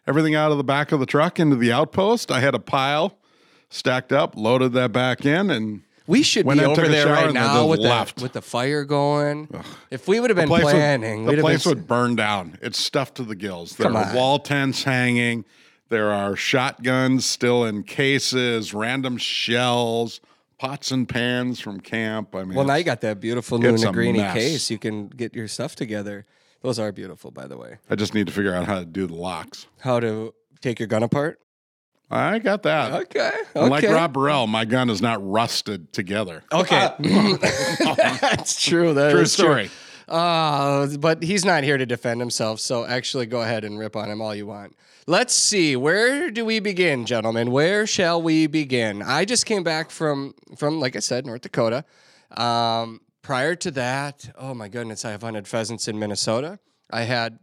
everything 0.09 0.35
out 0.35 0.51
of 0.51 0.59
the 0.59 0.65
back 0.65 0.91
of 0.91 0.99
the 0.99 1.07
truck 1.07 1.39
into 1.39 1.55
the 1.55 1.71
outpost. 1.71 2.33
I 2.33 2.41
had 2.41 2.57
a 2.57 2.59
pile 2.59 3.17
stacked 3.69 4.11
up, 4.11 4.37
loaded 4.37 4.73
that 4.73 4.91
back 4.91 5.25
in, 5.25 5.51
and 5.51 5.83
We 6.11 6.23
should 6.23 6.45
Went 6.45 6.59
be 6.61 6.65
and 6.65 6.73
over 6.73 6.83
took 6.83 6.91
a 6.91 6.93
there 6.93 7.05
shower 7.07 7.15
right 7.15 7.27
and 7.29 7.37
then 7.37 7.43
now 7.45 7.55
just 7.61 7.69
with 7.69 7.81
left. 7.81 8.17
the 8.17 8.23
with 8.25 8.33
the 8.33 8.43
fire 8.43 8.85
going. 8.85 9.49
If 9.91 10.09
we 10.09 10.19
would 10.21 10.29
have 10.31 10.37
been 10.37 10.49
place 10.49 10.65
would- 10.65 10.73
planning, 10.73 11.25
the 11.25 11.31
we'd 11.31 11.39
have 11.39 11.45
place 11.45 11.65
been. 11.65 11.71
would 11.77 11.87
burn 11.87 12.17
down. 12.17 12.59
It's 12.61 12.79
stuffed 12.79 13.15
to 13.17 13.23
the 13.23 13.35
gills. 13.37 13.77
There 13.77 13.87
Come 13.87 13.97
are 13.97 14.05
on. 14.07 14.15
wall 14.15 14.39
tents 14.41 14.83
hanging. 14.85 15.45
There 15.89 16.11
are 16.13 16.37
shotguns 16.37 17.25
still 17.27 17.65
in 17.65 17.83
cases, 17.85 18.73
random 18.75 19.17
shells, 19.19 20.21
pots 20.59 20.91
and 20.91 21.09
pans 21.09 21.59
from 21.61 21.81
camp. 21.81 22.35
I 22.35 22.45
mean, 22.45 22.55
well, 22.57 22.67
now 22.67 22.75
you 22.75 22.85
got 22.85 23.01
that 23.03 23.21
beautiful 23.21 23.59
new 23.59 23.75
it's 23.75 23.83
a 23.83 23.87
Negrini 23.87 24.17
mess. 24.19 24.35
case. 24.35 24.71
You 24.71 24.79
can 24.79 25.09
get 25.09 25.35
your 25.35 25.49
stuff 25.49 25.75
together. 25.77 26.27
Those 26.63 26.79
are 26.79 26.93
beautiful, 26.93 27.31
by 27.31 27.47
the 27.47 27.57
way. 27.57 27.79
I 27.89 27.95
just 27.95 28.15
need 28.15 28.27
to 28.27 28.33
figure 28.33 28.55
out 28.55 28.67
how 28.67 28.79
to 28.81 28.85
do 28.85 29.07
the 29.07 29.15
locks. 29.15 29.67
How 29.81 29.99
to 30.01 30.35
take 30.61 30.79
your 30.79 30.89
gun 30.89 31.03
apart? 31.03 31.41
I 32.11 32.41
got 32.41 32.65
that. 32.65 32.93
Okay. 33.03 33.31
Like. 33.55 33.85
Rob 33.85 34.13
Burrell, 34.13 34.47
my 34.47 34.65
gun 34.65 34.91
is 34.91 35.01
not 35.01 35.27
rusted 35.29 35.93
together. 35.93 36.43
Okay, 36.53 36.91
that's 38.21 38.61
true. 38.63 38.95
That 38.95 39.13
True 39.13 39.21
is 39.21 39.33
story. 39.33 39.71
Uh, 40.09 40.89
but 40.99 41.23
he's 41.23 41.45
not 41.45 41.63
here 41.63 41.79
to 41.79 41.87
defend 41.87 42.21
himself, 42.21 42.59
so 42.59 42.85
actually 42.85 43.27
go 43.27 43.43
ahead 43.43 43.65
and 43.65 43.79
rip 43.79 43.95
on 43.95 44.11
him 44.11 44.21
all 44.21 44.35
you 44.35 44.45
want. 44.45 44.77
Let's 45.07 45.35
see, 45.35 45.77
where 45.77 46.31
do 46.31 46.45
we 46.45 46.59
begin, 46.59 47.07
gentlemen? 47.07 47.53
Where 47.53 47.87
shall 47.87 48.21
we 48.21 48.49
begin? 48.49 49.03
I 49.03 49.25
just 49.25 49.47
came 49.47 49.63
back 49.63 49.91
from 49.91 50.35
from 50.57 50.81
like 50.81 50.97
I 50.97 51.01
said, 51.01 51.27
North 51.27 51.43
Dakota. 51.43 51.85
Um, 52.37 53.01
prior 53.23 53.55
to 53.57 53.71
that, 53.73 54.31
oh 54.37 54.53
my 54.53 54.69
goodness, 54.69 55.05
I 55.05 55.13
have 55.13 55.23
hunted 55.23 55.47
pheasants 55.47 55.87
in 55.87 55.99
Minnesota. 55.99 56.59
I 56.93 57.03
had, 57.03 57.39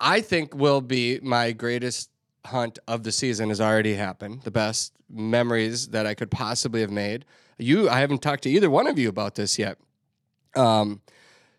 I 0.00 0.20
think, 0.20 0.54
will 0.54 0.80
be 0.80 1.20
my 1.22 1.52
greatest 1.52 2.09
hunt 2.46 2.78
of 2.88 3.02
the 3.02 3.12
season 3.12 3.48
has 3.50 3.60
already 3.60 3.94
happened. 3.94 4.42
The 4.42 4.50
best 4.50 4.92
memories 5.08 5.88
that 5.88 6.06
I 6.06 6.14
could 6.14 6.30
possibly 6.30 6.80
have 6.80 6.90
made. 6.90 7.24
You, 7.58 7.88
I 7.90 8.00
haven't 8.00 8.22
talked 8.22 8.42
to 8.44 8.50
either 8.50 8.70
one 8.70 8.86
of 8.86 8.98
you 8.98 9.08
about 9.08 9.34
this 9.34 9.58
yet. 9.58 9.78
Um, 10.56 11.02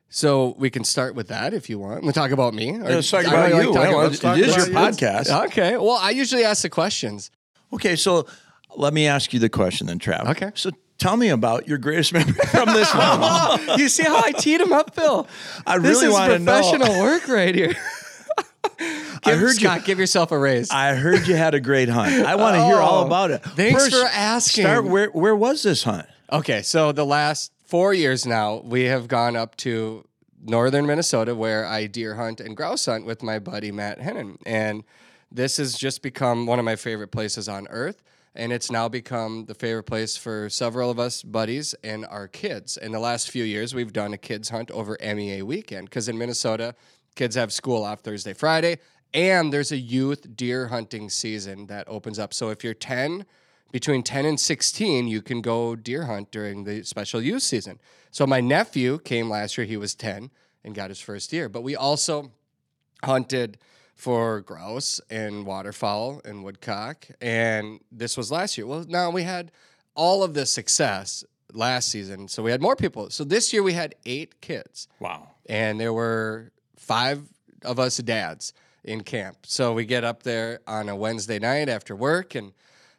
so 0.09 0.55
we 0.57 0.69
can 0.69 0.83
start 0.83 1.15
with 1.15 1.27
that 1.29 1.53
if 1.53 1.69
you 1.69 1.79
want. 1.79 2.03
We'll 2.03 2.11
talk 2.13 2.31
about 2.31 2.53
me. 2.53 2.71
Or 2.71 2.83
Let's 2.83 3.09
talk 3.09 3.25
about 3.25 3.49
you. 3.49 3.55
talking 3.55 3.73
Well, 3.73 3.83
about- 3.91 4.03
Let's 4.11 4.19
talk 4.19 4.37
it 4.37 4.47
is 4.49 4.55
your 4.55 4.67
you. 4.67 4.73
podcast. 4.73 5.45
Okay. 5.47 5.77
Well, 5.77 5.91
I 6.01 6.09
usually 6.09 6.43
ask 6.43 6.63
the 6.63 6.69
questions. 6.69 7.31
Okay, 7.73 7.95
so 7.95 8.25
let 8.75 8.93
me 8.93 9.07
ask 9.07 9.31
you 9.33 9.39
the 9.39 9.47
question 9.49 9.87
then, 9.87 9.99
Trav. 9.99 10.27
Okay. 10.31 10.51
So 10.55 10.71
tell 10.97 11.15
me 11.15 11.29
about 11.29 11.67
your 11.67 11.77
greatest 11.77 12.11
memory 12.13 12.33
from 12.33 12.67
this 12.73 12.89
hunt. 12.91 13.79
you 13.79 13.87
see 13.87 14.03
how 14.03 14.21
I 14.21 14.31
teed 14.33 14.59
him 14.59 14.73
up, 14.73 14.93
Phil? 14.95 15.27
I 15.65 15.75
really 15.75 16.09
want 16.09 16.33
to 16.33 16.39
know. 16.39 16.51
This 16.57 16.65
is 16.65 16.71
professional 16.71 17.01
work 17.03 17.27
right 17.29 17.55
here. 17.55 17.75
Give, 19.21 19.37
heard 19.39 19.61
you- 19.61 19.79
give 19.85 19.99
yourself 19.99 20.31
a 20.31 20.37
raise. 20.37 20.69
I 20.71 20.95
heard 20.95 21.27
you 21.27 21.35
had 21.35 21.53
a 21.53 21.59
great 21.59 21.89
hunt. 21.89 22.25
I 22.25 22.35
want 22.35 22.55
to 22.55 22.63
hear 22.65 22.77
all 22.77 23.03
Oh, 23.03 23.05
about 23.07 23.31
it. 23.31 23.43
thanks 23.43 23.89
for 23.89 24.05
asking. 24.05 24.63
Start 24.63 24.85
where 24.85 25.07
where 25.09 25.35
was 25.35 25.63
this 25.63 25.83
hunt? 25.83 26.07
Okay, 26.31 26.61
so 26.61 26.91
the 26.91 27.05
last 27.05 27.51
four 27.65 27.93
years 27.93 28.25
now, 28.25 28.61
we 28.63 28.83
have 28.85 29.07
gone 29.07 29.35
up 29.35 29.55
to 29.57 30.05
northern 30.43 30.85
Minnesota 30.87 31.35
where 31.35 31.65
I 31.65 31.87
deer 31.87 32.15
hunt 32.15 32.39
and 32.41 32.55
grouse 32.57 32.85
hunt 32.85 33.05
with 33.05 33.21
my 33.21 33.37
buddy 33.37 33.71
Matt 33.71 33.99
Hennon. 33.99 34.37
And 34.45 34.83
this 35.31 35.57
has 35.57 35.75
just 35.75 36.01
become 36.01 36.45
one 36.45 36.57
of 36.59 36.65
my 36.65 36.75
favorite 36.75 37.09
places 37.11 37.47
on 37.47 37.67
earth. 37.69 38.01
And 38.33 38.53
it's 38.53 38.71
now 38.71 38.87
become 38.87 39.45
the 39.45 39.53
favorite 39.53 39.83
place 39.83 40.15
for 40.15 40.49
several 40.49 40.89
of 40.89 40.97
us 40.99 41.21
buddies 41.21 41.75
and 41.83 42.05
our 42.05 42.29
kids. 42.29 42.77
In 42.77 42.93
the 42.93 42.99
last 42.99 43.29
few 43.29 43.43
years, 43.43 43.75
we've 43.75 43.91
done 43.91 44.13
a 44.13 44.17
kids 44.17 44.49
hunt 44.49 44.71
over 44.71 44.97
MEA 45.03 45.41
weekend 45.41 45.89
because 45.89 46.07
in 46.07 46.17
Minnesota, 46.17 46.73
kids 47.15 47.35
have 47.35 47.51
school 47.51 47.83
off 47.83 47.99
Thursday, 47.99 48.33
Friday, 48.33 48.77
and 49.13 49.51
there's 49.51 49.71
a 49.71 49.77
youth 49.77 50.35
deer 50.35 50.67
hunting 50.67 51.09
season 51.09 51.67
that 51.67 51.87
opens 51.87 52.17
up. 52.19 52.33
So 52.33 52.49
if 52.49 52.63
you're 52.63 52.73
10, 52.73 53.25
between 53.71 54.03
10 54.03 54.25
and 54.25 54.39
16, 54.39 55.07
you 55.07 55.21
can 55.21 55.41
go 55.41 55.75
deer 55.75 56.05
hunt 56.05 56.31
during 56.31 56.63
the 56.63 56.83
special 56.83 57.21
youth 57.21 57.43
season. 57.43 57.79
So 58.11 58.25
my 58.27 58.41
nephew 58.41 58.99
came 58.99 59.29
last 59.29 59.57
year, 59.57 59.65
he 59.65 59.77
was 59.77 59.95
10 59.95 60.29
and 60.63 60.75
got 60.75 60.89
his 60.89 60.99
first 60.99 61.31
deer. 61.31 61.49
But 61.49 61.61
we 61.63 61.75
also 61.75 62.31
hunted 63.03 63.57
for 63.95 64.41
grouse 64.41 64.99
and 65.09 65.45
waterfowl 65.45 66.21
and 66.25 66.43
woodcock. 66.43 67.07
And 67.21 67.79
this 67.91 68.17
was 68.17 68.31
last 68.31 68.57
year. 68.57 68.65
Well, 68.67 68.85
now 68.87 69.09
we 69.09 69.23
had 69.23 69.51
all 69.95 70.23
of 70.23 70.33
this 70.33 70.51
success 70.51 71.23
last 71.53 71.89
season. 71.89 72.27
So 72.27 72.41
we 72.43 72.51
had 72.51 72.61
more 72.61 72.75
people. 72.75 73.09
So 73.09 73.23
this 73.23 73.51
year 73.53 73.61
we 73.63 73.73
had 73.73 73.95
eight 74.05 74.39
kids 74.41 74.87
Wow. 74.99 75.27
and 75.47 75.79
there 75.79 75.93
were 75.93 76.51
five 76.77 77.21
of 77.63 77.79
us 77.79 77.97
dads 77.97 78.53
in 78.83 79.01
camp. 79.01 79.37
So 79.43 79.73
we 79.73 79.85
get 79.85 80.03
up 80.03 80.23
there 80.23 80.59
on 80.67 80.89
a 80.89 80.95
Wednesday 80.95 81.39
night 81.39 81.69
after 81.69 81.95
work 81.95 82.35
and 82.35 82.53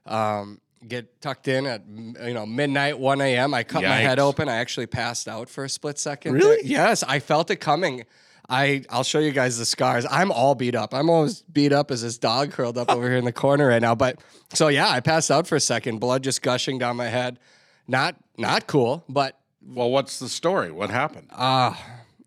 um, 0.06 0.60
get 0.86 1.20
tucked 1.20 1.48
in 1.48 1.66
at 1.66 1.82
you 1.86 2.34
know 2.34 2.46
midnight, 2.46 2.98
one 2.98 3.20
a.m. 3.20 3.54
I 3.54 3.62
cut 3.64 3.82
my 3.82 3.96
head 3.96 4.18
open. 4.18 4.48
I 4.48 4.56
actually 4.56 4.86
passed 4.86 5.28
out 5.28 5.48
for 5.48 5.64
a 5.64 5.68
split 5.68 5.98
second. 5.98 6.34
Really? 6.34 6.56
there. 6.56 6.64
Yes, 6.64 7.02
I 7.02 7.18
felt 7.18 7.50
it 7.50 7.56
coming. 7.56 8.04
I 8.48 8.84
I'll 8.90 9.04
show 9.04 9.18
you 9.20 9.30
guys 9.30 9.58
the 9.58 9.64
scars. 9.64 10.04
I'm 10.10 10.32
all 10.32 10.54
beat 10.54 10.74
up. 10.74 10.92
I'm 10.92 11.08
almost 11.08 11.52
beat 11.52 11.72
up 11.72 11.90
as 11.90 12.02
this 12.02 12.18
dog 12.18 12.50
curled 12.50 12.76
up 12.76 12.90
over 12.90 13.08
here 13.08 13.16
in 13.16 13.24
the 13.24 13.32
corner 13.32 13.68
right 13.68 13.80
now. 13.80 13.94
But 13.94 14.20
so 14.52 14.68
yeah, 14.68 14.88
I 14.90 15.00
passed 15.00 15.30
out 15.30 15.46
for 15.46 15.56
a 15.56 15.60
second. 15.60 15.98
Blood 15.98 16.22
just 16.22 16.42
gushing 16.42 16.78
down 16.78 16.96
my 16.96 17.06
head. 17.06 17.38
Not 17.86 18.16
not 18.36 18.66
cool, 18.66 19.04
but 19.08 19.38
Well, 19.64 19.90
what's 19.90 20.18
the 20.18 20.28
story? 20.28 20.70
What 20.72 20.90
happened? 20.90 21.28
Ah, 21.32 21.80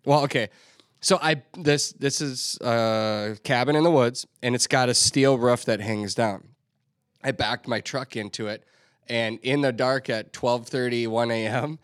well, 0.04 0.22
okay. 0.24 0.48
So 1.06 1.20
I 1.22 1.40
this 1.56 1.92
this 1.92 2.20
is 2.20 2.58
a 2.60 3.38
cabin 3.44 3.76
in 3.76 3.84
the 3.84 3.92
woods, 3.92 4.26
and 4.42 4.56
it's 4.56 4.66
got 4.66 4.88
a 4.88 4.94
steel 4.94 5.38
roof 5.38 5.64
that 5.66 5.78
hangs 5.78 6.16
down. 6.16 6.48
I 7.22 7.30
backed 7.30 7.68
my 7.68 7.78
truck 7.78 8.16
into 8.16 8.48
it, 8.48 8.64
and 9.08 9.38
in 9.44 9.60
the 9.60 9.70
dark 9.70 10.10
at 10.10 10.32
12:30, 10.32 11.06
1 11.06 11.30
a.m., 11.30 11.78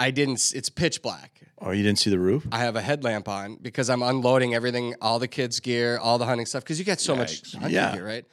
I 0.00 0.10
didn't. 0.10 0.52
It's 0.52 0.68
pitch 0.68 1.00
black. 1.00 1.42
Oh, 1.60 1.70
you 1.70 1.84
didn't 1.84 2.00
see 2.00 2.10
the 2.10 2.18
roof? 2.18 2.44
I 2.50 2.58
have 2.58 2.74
a 2.74 2.80
headlamp 2.80 3.28
on 3.28 3.54
because 3.62 3.88
I'm 3.88 4.02
unloading 4.02 4.52
everything, 4.52 4.96
all 5.00 5.20
the 5.20 5.28
kids' 5.28 5.60
gear, 5.60 5.98
all 5.98 6.18
the 6.18 6.26
hunting 6.26 6.46
stuff, 6.46 6.64
because 6.64 6.80
you 6.80 6.84
get 6.84 7.00
so 7.00 7.14
much 7.14 7.52
hunting 7.52 7.70
Yeah. 7.70 7.92
gear, 7.92 8.04
right? 8.04 8.24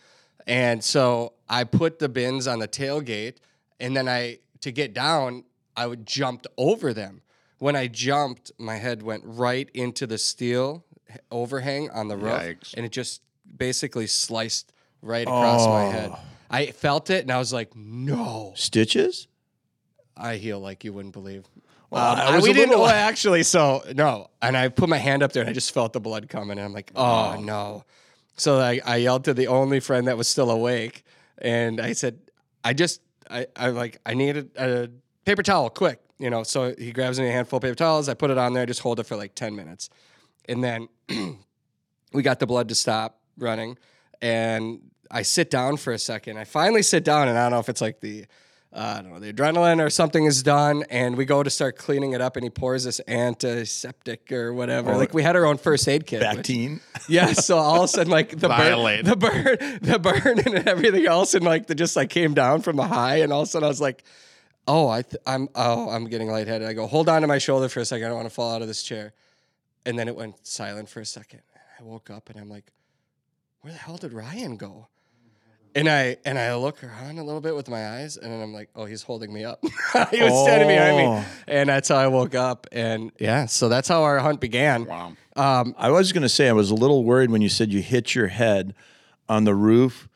And 0.48 0.84
so 0.84 1.34
I 1.48 1.63
put 1.63 2.00
the 2.00 2.10
bins 2.10 2.48
on 2.48 2.58
the 2.58 2.68
tailgate, 2.68 3.36
and 3.80 3.96
then 3.96 4.10
I 4.10 4.40
to 4.62 4.72
get 4.72 4.96
down, 4.96 5.44
I 5.78 5.86
would 5.86 6.08
jumped 6.08 6.48
over 6.58 6.92
them. 6.92 7.22
When 7.63 7.77
I 7.77 7.88
jumped, 7.88 8.51
my 8.60 8.75
head 8.75 9.03
went 9.03 9.24
right 9.25 9.70
into 9.74 10.05
the 10.05 10.17
steel 10.17 10.84
overhang 11.32 11.89
on 11.91 12.10
the 12.10 12.17
roof, 12.17 12.34
Yikes. 12.34 12.74
and 12.74 12.86
it 12.86 12.91
just 12.91 13.22
basically 13.58 14.05
sliced 14.05 14.74
right 15.01 15.25
across 15.25 15.65
my 15.67 15.86
head. 15.86 16.12
Oh. 16.13 16.20
I 16.50 16.65
felt 16.72 17.10
it, 17.10 17.22
and 17.22 17.32
I 17.32 17.38
was 17.38 17.53
like, 17.53 17.74
"No!" 17.74 18.51
Stitches? 18.58 19.27
I 20.17 20.36
heal 20.36 20.60
like 20.60 20.84
you 20.84 20.91
wouldn't 20.91 21.13
believe. 21.13 21.46
Well, 21.89 22.03
Um, 22.05 22.20
I 22.20 22.24
I- 22.24 22.36
was 22.36 22.43
we 22.43 22.51
a 22.51 22.53
didn't 22.53 22.72
little- 22.72 22.84
well, 22.84 22.91
actually. 23.10 23.43
So 23.43 23.82
no, 23.96 24.29
and 24.41 24.58
I 24.58 24.67
put 24.67 24.89
my 24.89 24.98
hand 24.98 25.24
up 25.24 25.32
there 25.32 25.43
and 25.43 25.50
I 25.50 25.53
just 25.53 25.72
felt 25.72 25.93
the 25.93 26.01
blood 26.01 26.27
coming, 26.27 26.58
and 26.58 26.65
I'm 26.65 26.74
like, 26.74 26.91
oh, 26.98 27.38
no. 27.39 27.86
So 28.36 28.60
I, 28.60 28.82
I 28.86 28.98
yelled 28.98 29.24
to 29.24 29.34
the 29.34 29.48
only 29.48 29.79
friend 29.79 30.08
that 30.08 30.17
was 30.17 30.27
still 30.27 30.51
awake, 30.51 31.05
and 31.38 31.79
I 31.79 31.93
said, 31.93 32.20
I 32.62 32.74
just, 32.74 33.00
I, 33.32 33.48
I 33.55 33.70
like, 33.70 34.01
I 34.05 34.15
need 34.15 34.36
a, 34.36 34.84
a 34.84 34.88
paper 35.24 35.43
towel, 35.43 35.70
quick, 35.70 36.01
you 36.24 36.30
know. 36.30 36.44
So 36.44 36.74
he 36.77 36.92
grabs 36.92 37.20
me 37.20 37.27
a 37.27 37.32
handful 37.32 37.58
of 37.58 37.63
paper 37.63 37.75
towels. 37.75 38.08
I 38.10 38.13
put 38.13 38.32
it 38.32 38.38
on 38.38 38.53
there, 38.53 38.63
I 38.63 38.65
just 38.65 38.80
hold 38.80 39.00
it 39.00 39.03
for 39.03 39.15
like 39.15 39.36
ten 39.36 39.56
minutes, 39.56 39.89
and 40.48 40.63
then 40.63 40.88
we 42.13 42.22
got 42.24 42.39
the 42.39 42.48
blood 42.48 42.70
to 42.70 42.75
stop 42.75 43.20
running, 43.38 43.77
and 44.22 44.80
I 45.12 45.22
sit 45.24 45.51
down 45.51 45.77
for 45.77 45.94
a 45.94 46.00
second. 46.00 46.38
I 46.38 46.46
finally 46.46 46.82
sit 46.82 47.03
down, 47.03 47.27
and 47.27 47.38
I 47.38 47.44
don't 47.44 47.51
know 47.51 47.60
if 47.60 47.70
it's 47.70 47.82
like 47.82 48.00
the 48.00 48.25
uh, 48.75 48.96
I 48.98 49.01
don't 49.03 49.13
know, 49.13 49.20
the 49.20 49.32
adrenaline 49.32 49.80
or 49.86 49.92
something 49.92 50.25
is 50.25 50.42
done, 50.42 50.84
and 50.89 51.15
we 51.15 51.25
go 51.25 51.44
to 51.44 51.50
start 51.50 51.77
cleaning 51.77 52.13
it 52.13 52.22
up, 52.22 52.36
and 52.38 52.44
he 52.44 52.50
pours 52.50 52.86
this 52.86 53.00
antiseptic 53.08 54.32
or 54.32 54.51
whatever. 54.53 54.96
like 54.96 55.13
we 55.13 55.22
had 55.22 55.36
our 55.36 55.46
own 55.46 55.58
first 55.58 55.88
aid 55.88 56.08
kit. 56.08 56.22
which- 56.22 56.38
Bactine? 56.48 56.80
yeah, 57.08 57.34
so 57.34 57.58
all 57.58 57.80
of 57.80 57.84
a 57.84 57.88
sudden, 57.88 58.10
like 58.12 58.30
the 58.39 58.48
burn, 58.48 59.06
the 59.06 59.15
burn, 59.15 59.80
the 59.82 60.00
burn, 60.00 60.39
and 60.39 60.68
everything 60.68 61.06
else, 61.06 61.36
and 61.36 61.46
like 61.46 61.68
the 61.68 61.75
just 61.75 61.96
like 61.96 62.10
came 62.10 62.34
down 62.34 62.62
from 62.62 62.75
the 62.77 62.88
high, 62.88 63.18
and 63.18 63.32
all 63.32 63.42
of 63.42 63.48
a 63.48 63.51
sudden 63.51 63.65
I 63.65 63.70
was 63.70 63.82
like, 63.82 64.03
"Oh, 64.67 64.88
I, 64.89 65.01
th- 65.01 65.22
I'm, 65.25 65.50
oh, 65.55 65.89
I'm 65.89 66.05
getting 66.05 66.29
lightheaded." 66.29 66.67
I 66.67 66.74
go, 66.74 66.88
"Hold 66.88 67.10
on 67.10 67.22
to 67.22 67.27
my 67.27 67.38
shoulder 67.38 67.70
for 67.70 67.79
a 67.79 67.86
second. 67.86 68.05
I 68.05 68.08
don't 68.10 68.17
want 68.17 68.29
to 68.29 68.34
fall 68.34 68.53
out 68.53 68.62
of 68.62 68.67
this 68.67 68.84
chair," 68.84 69.13
and 69.86 69.98
then 69.98 70.08
it 70.08 70.15
went 70.15 70.46
silent 70.46 70.89
for 70.89 71.00
a 71.01 71.05
second. 71.05 71.41
I 71.79 71.84
woke 71.84 72.10
up 72.10 72.29
and 72.29 72.39
I'm 72.39 72.50
like, 72.50 72.72
"Where 73.62 73.74
the 73.74 73.79
hell 73.79 73.98
did 73.98 74.13
Ryan 74.13 74.58
go?" 74.58 74.88
And 75.75 75.89
I 75.89 76.17
and 76.24 76.38
I 76.38 76.55
look 76.55 76.84
around 76.84 77.17
a 77.17 77.24
little 77.24 77.41
bit 77.41 77.55
with 77.55 77.67
my 77.67 77.96
eyes, 77.98 78.15
and 78.17 78.32
then 78.32 78.41
I'm 78.41 78.53
like, 78.53 78.70
"Oh, 78.75 78.86
he's 78.86 79.01
holding 79.01 79.34
me 79.34 79.43
up." 79.43 79.60
he 80.12 80.22
was 80.22 80.43
standing 80.43 80.67
behind 80.67 81.00
Oh. 81.01 81.20
me, 81.20 81.25
and 81.48 81.67
that's 81.70 81.89
how 81.89 81.96
I 81.96 82.08
woke 82.08 82.36
up. 82.36 82.67
And 82.72 83.12
yeah, 83.20 83.48
so 83.48 83.70
that's 83.70 83.88
how 83.88 84.03
our 84.03 84.20
hunt 84.20 84.39
began. 84.39 84.86
Wow. 84.86 85.13
Um, 85.36 85.74
I 85.79 85.89
was 85.89 86.12
going 86.13 86.22
to 86.22 86.29
say, 86.29 86.48
I 86.48 86.53
was 86.53 86.70
a 86.70 86.75
little 86.75 87.03
worried 87.03 87.32
when 87.32 87.41
you 87.41 87.50
said 87.50 87.74
you 87.74 87.82
hit 87.82 88.13
your 88.13 88.27
head 88.27 88.75
on 89.27 89.46
the 89.46 89.55
roof 89.55 90.08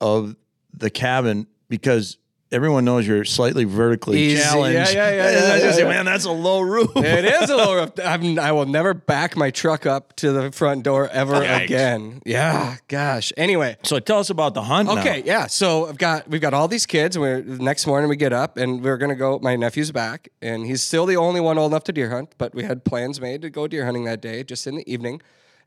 of 0.00 0.34
the 0.76 0.90
cabin 0.90 1.46
because 1.68 2.16
everyone 2.56 2.84
knows 2.84 3.06
you're 3.06 3.24
slightly 3.24 3.64
vertically 3.64 4.18
Easy. 4.18 4.42
challenged. 4.42 4.74
Yeah, 4.94 5.10
yeah, 5.10 5.10
yeah, 5.10 5.30
yeah, 5.48 5.54
I 5.54 5.60
just 5.60 5.64
yeah, 5.64 5.72
say, 5.72 5.84
man, 5.84 6.06
that's 6.06 6.24
a 6.24 6.32
low 6.32 6.60
roof. 6.60 6.90
it 6.96 7.24
is 7.24 7.50
a 7.50 7.56
low 7.56 7.74
roof. 7.76 7.92
I'm, 8.04 8.38
I 8.38 8.50
will 8.52 8.66
never 8.66 8.94
back 8.94 9.36
my 9.36 9.50
truck 9.50 9.86
up 9.86 10.16
to 10.16 10.32
the 10.32 10.50
front 10.50 10.82
door 10.82 11.08
ever 11.08 11.34
Yikes. 11.34 11.64
again. 11.64 12.22
Yeah, 12.26 12.76
gosh. 12.88 13.32
Anyway, 13.36 13.76
So 13.84 14.00
tell 14.00 14.18
us 14.18 14.30
about 14.30 14.54
the 14.54 14.62
hunt. 14.62 14.88
now. 14.88 14.98
okay, 14.98 15.22
yeah. 15.24 15.46
So 15.46 15.86
I've 15.86 15.98
got 15.98 16.28
we've 16.28 16.40
got 16.40 16.54
all 16.54 16.66
these 16.66 16.86
kids. 16.86 17.18
We're 17.18 17.42
the 17.42 17.62
next 17.62 17.86
morning 17.86 18.08
we 18.08 18.16
get 18.16 18.32
up 18.32 18.56
and 18.56 18.82
we're 18.82 18.96
gonna 18.96 19.14
go. 19.14 19.38
My 19.38 19.54
nephew's 19.54 19.92
back, 19.92 20.28
and 20.42 20.66
he's 20.66 20.82
still 20.82 21.06
the 21.06 21.16
only 21.16 21.40
one 21.40 21.58
old 21.58 21.72
enough 21.72 21.84
to 21.84 21.92
deer 21.92 22.10
hunt. 22.10 22.34
But 22.38 22.54
we 22.54 22.64
had 22.64 22.84
plans 22.84 23.20
made 23.20 23.42
to 23.42 23.50
go 23.50 23.68
deer 23.68 23.84
hunting 23.84 24.04
that 24.04 24.20
day, 24.20 24.42
just 24.42 24.66
in 24.66 24.76
the 24.76 24.90
evening. 24.92 25.20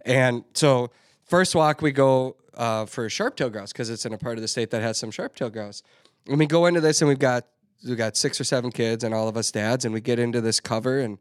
And 0.06 0.44
so 0.54 0.90
first 1.26 1.54
walk 1.56 1.82
we 1.82 1.92
go 1.92 2.36
uh, 2.56 2.86
for 2.86 3.10
sharp-tailed 3.10 3.54
grouse 3.54 3.72
because 3.72 3.90
it's 3.90 4.06
in 4.06 4.14
a 4.14 4.18
part 4.18 4.38
of 4.38 4.42
the 4.42 4.48
state 4.48 4.72
that 4.72 4.82
has 4.82 4.98
some 4.98 5.12
sharp-tailed 5.12 5.54
grouse. 5.54 5.84
And 6.30 6.38
we 6.38 6.46
go 6.46 6.68
into 6.68 6.80
this 6.80 7.02
and 7.02 7.10
we've 7.10 7.20
got 7.20 7.46
we 7.88 7.96
got 7.96 8.16
six 8.16 8.40
or 8.40 8.44
seven 8.44 8.72
kids 8.72 9.04
and 9.04 9.14
all 9.14 9.28
of 9.28 9.36
us 9.38 9.52
dads, 9.52 9.86
and 9.86 9.94
we 9.94 10.02
get 10.02 10.20
into 10.20 10.42
this 10.42 10.60
cover 10.60 11.00
and 11.00 11.18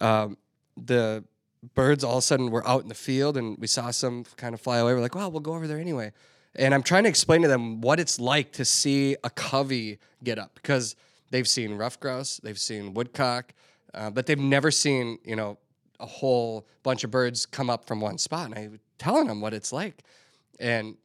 um, 0.00 0.36
the 0.76 1.24
birds 1.74 2.04
all 2.04 2.12
of 2.12 2.18
a 2.18 2.22
sudden 2.22 2.50
were 2.50 2.66
out 2.66 2.82
in 2.82 2.88
the 2.88 2.94
field 2.94 3.36
and 3.36 3.56
we 3.58 3.66
saw 3.66 3.90
some 3.90 4.24
kind 4.36 4.54
of 4.54 4.60
fly 4.60 4.78
away. 4.78 4.94
We're 4.94 5.00
like, 5.00 5.14
well, 5.14 5.30
we'll 5.30 5.40
go 5.40 5.54
over 5.54 5.66
there 5.66 5.78
anyway. 5.78 6.12
And 6.54 6.74
I'm 6.74 6.82
trying 6.82 7.04
to 7.04 7.08
explain 7.08 7.42
to 7.42 7.48
them 7.48 7.80
what 7.80 7.98
it's 7.98 8.20
like 8.20 8.52
to 8.52 8.64
see 8.64 9.16
a 9.24 9.30
covey 9.30 9.98
get 10.22 10.38
up 10.38 10.54
because 10.54 10.94
they've 11.30 11.48
seen 11.48 11.76
rough 11.76 11.98
grouse, 11.98 12.38
they've 12.42 12.58
seen 12.58 12.94
woodcock, 12.94 13.52
uh, 13.92 14.10
but 14.10 14.26
they've 14.26 14.38
never 14.38 14.70
seen, 14.70 15.18
you 15.24 15.36
know, 15.36 15.58
a 16.00 16.06
whole 16.06 16.66
bunch 16.82 17.02
of 17.02 17.10
birds 17.10 17.46
come 17.46 17.70
up 17.70 17.86
from 17.86 18.00
one 18.00 18.18
spot. 18.18 18.46
And 18.46 18.54
I 18.54 18.68
was 18.68 18.80
telling 18.98 19.26
them 19.26 19.40
what 19.40 19.54
it's 19.54 19.72
like. 19.72 20.02
And, 20.60 20.96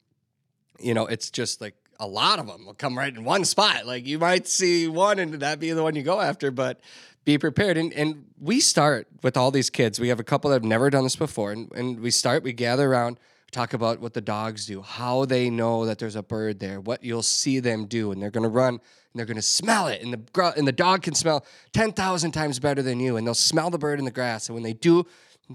you 0.79 0.94
know, 0.94 1.06
it's 1.08 1.32
just 1.32 1.62
like 1.62 1.75
a 2.00 2.08
lot 2.08 2.39
of 2.39 2.48
them 2.48 2.65
will 2.65 2.74
come 2.74 2.98
right 2.98 3.13
in 3.13 3.24
one 3.24 3.44
spot. 3.46 3.86
Like 3.86 4.06
you 4.06 4.20
might 4.20 4.48
see 4.48 4.88
one 4.88 5.20
and 5.20 5.34
that 5.34 5.60
be 5.60 5.72
the 5.72 5.84
one 5.84 5.96
you 5.96 6.03
go 6.03 6.22
after, 6.22 6.50
but 6.50 6.79
be 7.25 7.38
prepared. 7.38 7.77
And, 7.77 7.94
and 7.94 8.25
we 8.39 8.60
start 8.60 9.08
with 9.22 9.36
all 9.36 9.51
these 9.51 9.70
kids. 9.70 10.00
We 10.00 10.08
have 10.08 10.20
a 10.20 10.24
couple 10.24 10.50
that 10.50 10.56
have 10.56 10.63
never 10.63 10.89
done 10.89 11.03
this 11.03 11.15
before. 11.15 11.51
And, 11.51 11.72
and 11.74 12.00
we 12.00 12.12
start, 12.12 12.44
we 12.44 12.53
gather 12.53 12.89
around, 12.89 13.20
talk 13.51 13.74
about 13.74 14.00
what 14.00 14.13
the 14.13 14.22
dogs 14.22 14.65
do, 14.65 14.82
how 14.82 15.25
they 15.25 15.50
know 15.50 15.86
that 15.86 16.00
there's 16.00 16.15
a 16.15 16.24
bird 16.24 16.60
there, 16.60 16.79
what 16.79 17.03
you'll 17.03 17.22
see 17.22 17.60
them 17.60 17.86
do. 17.86 18.12
And 18.12 18.22
they're 18.22 18.32
going 18.32 18.44
to 18.44 18.50
run 18.50 18.75
and 18.75 18.82
they're 19.13 19.25
going 19.25 19.36
to 19.36 19.41
smell 19.41 19.88
it. 19.88 20.01
And 20.01 20.13
the, 20.13 20.53
and 20.56 20.68
the 20.68 20.72
dog 20.72 21.01
can 21.01 21.15
smell 21.15 21.46
10,000 21.74 22.32
times 22.32 22.60
better 22.60 22.82
than 22.82 23.00
you. 23.00 23.18
And 23.18 23.27
they'll 23.27 23.34
smell 23.34 23.70
the 23.70 23.77
bird 23.77 24.00
in 24.00 24.06
the 24.06 24.12
grass. 24.12 24.48
And 24.48 24.53
when 24.53 24.63
they 24.63 24.74
do, 24.74 25.06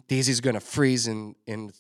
Daisy's 0.09 0.41
going 0.41 0.55
to 0.55 0.61
freeze 0.61 1.07
and, 1.07 1.35
and 1.47 1.73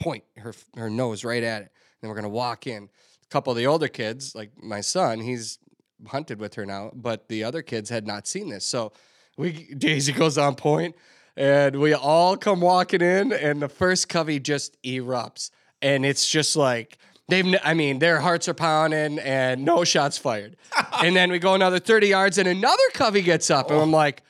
point 0.00 0.24
her, 0.38 0.54
her 0.76 0.90
nose 0.90 1.24
right 1.24 1.42
at 1.42 1.62
it. 1.62 1.64
And 1.66 1.70
Then 2.00 2.08
we're 2.10 2.16
going 2.16 2.24
to 2.24 2.30
walk 2.30 2.66
in. 2.66 2.88
A 3.28 3.32
couple 3.32 3.50
of 3.50 3.56
the 3.56 3.66
older 3.66 3.88
kids, 3.88 4.34
like 4.34 4.50
my 4.62 4.80
son, 4.80 5.20
he's 5.20 5.58
hunted 6.06 6.40
with 6.40 6.54
her 6.54 6.66
now, 6.66 6.90
but 6.94 7.28
the 7.28 7.44
other 7.44 7.62
kids 7.62 7.90
had 7.90 8.06
not 8.06 8.26
seen 8.26 8.48
this. 8.48 8.64
So 8.64 8.92
we 9.36 9.74
Daisy 9.78 10.12
goes 10.12 10.38
on 10.38 10.54
point, 10.54 10.94
and 11.36 11.76
we 11.76 11.94
all 11.94 12.36
come 12.36 12.60
walking 12.60 13.00
in, 13.00 13.32
and 13.32 13.60
the 13.60 13.68
first 13.68 14.08
covey 14.08 14.38
just 14.38 14.80
erupts, 14.82 15.50
and 15.82 16.06
it's 16.06 16.28
just 16.28 16.56
like 16.56 16.98
they've. 17.28 17.56
I 17.64 17.74
mean, 17.74 17.98
their 17.98 18.20
hearts 18.20 18.48
are 18.48 18.54
pounding, 18.54 19.18
and 19.18 19.64
no 19.64 19.84
shots 19.84 20.18
fired. 20.18 20.56
and 21.02 21.16
then 21.16 21.30
we 21.30 21.38
go 21.38 21.54
another 21.54 21.78
thirty 21.78 22.08
yards, 22.08 22.38
and 22.38 22.48
another 22.48 22.88
covey 22.94 23.22
gets 23.22 23.50
up, 23.50 23.70
and 23.70 23.80
I'm 23.80 23.92
like, 23.92 24.22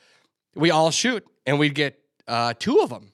we 0.55 0.71
all 0.71 0.91
shoot, 0.91 1.25
and 1.45 1.59
we 1.59 1.69
get 1.69 1.99
uh, 2.27 2.53
two 2.57 2.79
of 2.79 2.89
them. 2.89 3.13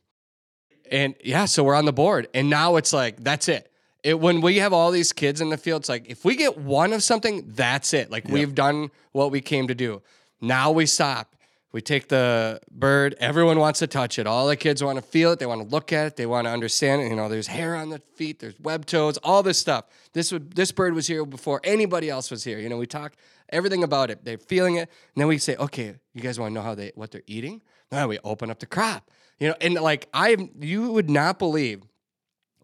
And 0.91 1.15
yeah, 1.23 1.45
so 1.45 1.63
we're 1.63 1.75
on 1.75 1.85
the 1.85 1.93
board. 1.93 2.27
And 2.33 2.49
now 2.49 2.75
it's 2.75 2.93
like, 2.93 3.23
that's 3.23 3.47
it. 3.47 3.71
It 4.03 4.19
when 4.19 4.41
we 4.41 4.57
have 4.57 4.73
all 4.73 4.91
these 4.91 5.13
kids 5.13 5.39
in 5.39 5.49
the 5.49 5.57
field, 5.57 5.81
it's 5.81 5.89
like 5.89 6.09
if 6.09 6.25
we 6.25 6.35
get 6.35 6.57
one 6.57 6.91
of 6.93 7.01
something, 7.03 7.51
that's 7.55 7.93
it. 7.93 8.11
Like 8.11 8.27
we've 8.27 8.53
done 8.53 8.91
what 9.13 9.31
we 9.31 9.39
came 9.39 9.67
to 9.67 9.75
do. 9.75 10.01
Now 10.41 10.71
we 10.71 10.85
stop. 10.85 11.35
We 11.71 11.81
take 11.81 12.07
the 12.07 12.59
bird. 12.69 13.15
Everyone 13.19 13.57
wants 13.57 13.79
to 13.79 13.87
touch 13.87 14.19
it. 14.19 14.27
All 14.27 14.47
the 14.47 14.55
kids 14.55 14.83
want 14.83 14.97
to 14.97 15.01
feel 15.01 15.31
it. 15.31 15.39
They 15.39 15.47
want 15.47 15.61
to 15.61 15.67
look 15.67 15.91
at 15.91 16.05
it. 16.05 16.15
They 16.17 16.27
want 16.27 16.45
to 16.45 16.51
understand 16.51 17.01
it. 17.01 17.09
You 17.09 17.15
know, 17.15 17.29
there's 17.29 17.47
hair 17.47 17.75
on 17.75 17.89
the 17.89 17.99
feet. 18.13 18.39
There's 18.39 18.59
web 18.59 18.85
toes. 18.85 19.17
All 19.17 19.41
this 19.41 19.57
stuff. 19.57 19.85
This 20.13 20.31
would 20.31 20.53
this 20.53 20.71
bird 20.71 20.93
was 20.93 21.07
here 21.07 21.25
before 21.25 21.61
anybody 21.63 22.09
else 22.09 22.29
was 22.29 22.43
here. 22.43 22.59
You 22.59 22.69
know, 22.69 22.77
we 22.77 22.85
talk 22.85 23.13
everything 23.49 23.83
about 23.83 24.11
it. 24.11 24.23
They're 24.23 24.37
feeling 24.37 24.75
it. 24.75 24.89
And 25.15 25.21
then 25.21 25.27
we 25.27 25.39
say, 25.39 25.55
okay, 25.55 25.95
you 26.13 26.21
guys 26.21 26.39
want 26.39 26.51
to 26.51 26.53
know 26.53 26.61
how 26.61 26.75
they 26.75 26.91
what 26.93 27.11
they're 27.11 27.23
eating? 27.25 27.61
Now 27.91 28.07
we 28.07 28.19
open 28.23 28.51
up 28.51 28.59
the 28.59 28.67
crop. 28.67 29.09
You 29.39 29.49
know, 29.49 29.55
and 29.59 29.73
like 29.75 30.07
I, 30.13 30.49
you 30.59 30.91
would 30.91 31.09
not 31.09 31.39
believe 31.39 31.81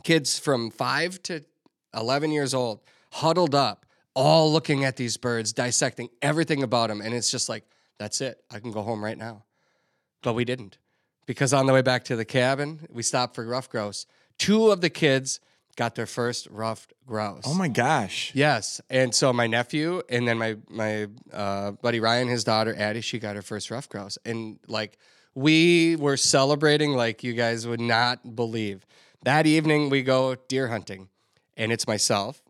kids 0.03 0.39
from 0.39 0.71
five 0.71 1.21
to 1.23 1.43
11 1.95 2.31
years 2.31 2.53
old 2.53 2.81
huddled 3.11 3.55
up, 3.55 3.85
all 4.13 4.51
looking 4.51 4.85
at 4.85 4.95
these 4.95 5.17
birds, 5.17 5.53
dissecting 5.53 6.09
everything 6.21 6.63
about 6.63 6.89
them. 6.89 7.01
And 7.01 7.13
it's 7.13 7.31
just 7.31 7.49
like, 7.49 7.63
that's 7.97 8.21
it. 8.21 8.43
I 8.51 8.59
can 8.59 8.71
go 8.71 8.81
home 8.81 9.03
right 9.03 9.17
now. 9.17 9.43
But 10.21 10.33
we 10.33 10.45
didn't 10.45 10.77
because 11.25 11.53
on 11.53 11.65
the 11.65 11.73
way 11.73 11.81
back 11.81 12.03
to 12.05 12.15
the 12.15 12.25
cabin, 12.25 12.87
we 12.89 13.03
stopped 13.03 13.35
for 13.35 13.45
rough 13.45 13.69
grouse. 13.69 14.05
Two 14.37 14.71
of 14.71 14.81
the 14.81 14.89
kids 14.89 15.39
got 15.75 15.95
their 15.95 16.05
first 16.05 16.47
ruffed 16.51 16.93
grouse. 17.05 17.43
Oh 17.45 17.53
my 17.53 17.69
gosh. 17.69 18.31
Yes, 18.33 18.81
and 18.89 19.15
so 19.15 19.31
my 19.31 19.47
nephew 19.47 20.01
and 20.09 20.27
then 20.27 20.37
my 20.37 20.57
my 20.69 21.07
uh, 21.31 21.71
buddy 21.71 21.99
Ryan, 22.01 22.27
his 22.27 22.43
daughter 22.43 22.75
Addie, 22.77 23.01
she 23.01 23.17
got 23.19 23.35
her 23.35 23.41
first 23.41 23.71
rough 23.71 23.87
grouse, 23.87 24.17
and 24.25 24.59
like 24.67 24.97
we 25.35 25.95
were 25.95 26.17
celebrating 26.17 26.93
like 26.93 27.23
you 27.23 27.33
guys 27.33 27.65
would 27.65 27.79
not 27.79 28.35
believe. 28.35 28.85
That 29.23 29.45
evening 29.45 29.89
we 29.89 30.01
go 30.01 30.35
deer 30.35 30.69
hunting, 30.69 31.09
and 31.57 31.73
it's 31.73 31.85
myself 31.85 32.41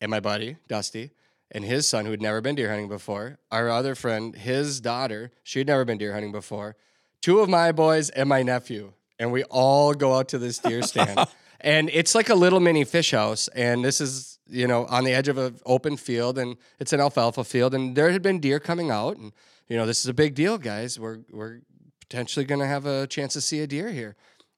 and 0.00 0.10
my 0.10 0.18
buddy 0.18 0.56
Dusty 0.66 1.12
and 1.52 1.64
his 1.64 1.86
son 1.86 2.04
who 2.04 2.10
had 2.10 2.20
never 2.20 2.40
been 2.40 2.56
deer 2.56 2.68
hunting 2.68 2.88
before. 2.88 3.38
Our 3.52 3.70
other 3.70 3.94
friend, 3.94 4.34
his 4.34 4.80
daughter, 4.80 5.30
she 5.44 5.60
had 5.60 5.68
never 5.68 5.84
been 5.84 5.98
deer 5.98 6.12
hunting 6.12 6.32
before. 6.32 6.74
Two 7.22 7.38
of 7.38 7.48
my 7.48 7.70
boys 7.70 8.10
and 8.10 8.28
my 8.28 8.42
nephew, 8.42 8.92
and 9.20 9.30
we 9.30 9.44
all 9.44 9.94
go 9.94 10.14
out 10.14 10.28
to 10.30 10.38
this 10.38 10.58
deer 10.58 10.82
stand. 10.82 11.16
and 11.60 11.90
it's 11.92 12.14
like 12.14 12.28
a 12.28 12.34
little 12.34 12.58
mini 12.60 12.84
fish 12.84 13.12
house 13.12 13.48
and 13.48 13.84
this 13.84 14.00
is 14.00 14.38
you 14.48 14.66
know 14.66 14.84
on 14.86 15.04
the 15.04 15.12
edge 15.12 15.28
of 15.28 15.38
an 15.38 15.58
open 15.64 15.96
field 15.96 16.38
and 16.38 16.56
it's 16.78 16.92
an 16.92 17.00
alfalfa 17.00 17.44
field 17.44 17.74
and 17.74 17.96
there 17.96 18.10
had 18.10 18.20
been 18.20 18.38
deer 18.40 18.60
coming 18.60 18.90
out 18.90 19.16
and 19.16 19.32
you 19.68 19.76
know 19.76 19.86
this 19.86 20.00
is 20.00 20.06
a 20.06 20.14
big 20.14 20.34
deal 20.34 20.58
guys 20.58 21.00
we're 21.00 21.20
we're 21.30 21.60
potentially 22.00 22.44
going 22.44 22.60
to 22.60 22.66
have 22.66 22.84
a 22.84 23.06
chance 23.06 23.32
to 23.32 23.40
see 23.40 23.60
a 23.60 23.66
deer 23.66 23.90
here 23.90 24.16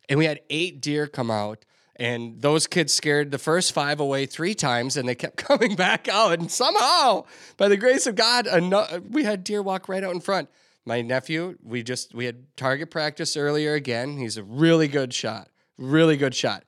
and 0.09 0.19
we 0.19 0.25
had 0.25 0.41
eight 0.51 0.81
deer 0.81 1.07
come 1.07 1.31
out 1.31 1.65
and 1.97 2.41
those 2.41 2.67
kids 2.67 2.93
scared 2.93 3.31
the 3.33 3.39
first 3.39 3.73
five 3.73 3.99
away 4.01 4.25
three 4.27 4.55
times 4.55 4.97
and 4.97 5.09
they 5.09 5.15
kept 5.15 5.37
coming 5.49 5.75
back 5.75 6.09
out 6.09 6.39
and 6.39 6.51
somehow 6.51 7.25
by 7.57 7.69
the 7.69 7.77
grace 7.77 8.07
of 8.07 8.15
god 8.15 8.47
we 9.11 9.25
had 9.25 9.45
deer 9.45 9.63
walk 9.63 9.89
right 9.89 10.05
out 10.05 10.15
in 10.15 10.21
front 10.21 10.49
my 10.87 11.01
nephew 11.03 11.57
we 11.63 11.83
just 11.83 12.15
we 12.15 12.25
had 12.25 12.45
target 12.57 12.91
practice 12.91 13.37
earlier 13.37 13.75
again 13.75 14.17
he's 14.17 14.37
a 14.37 14.43
really 14.43 14.89
good 14.89 15.13
shot 15.13 15.49
really 15.77 16.17
good 16.17 16.35
shot 16.35 16.65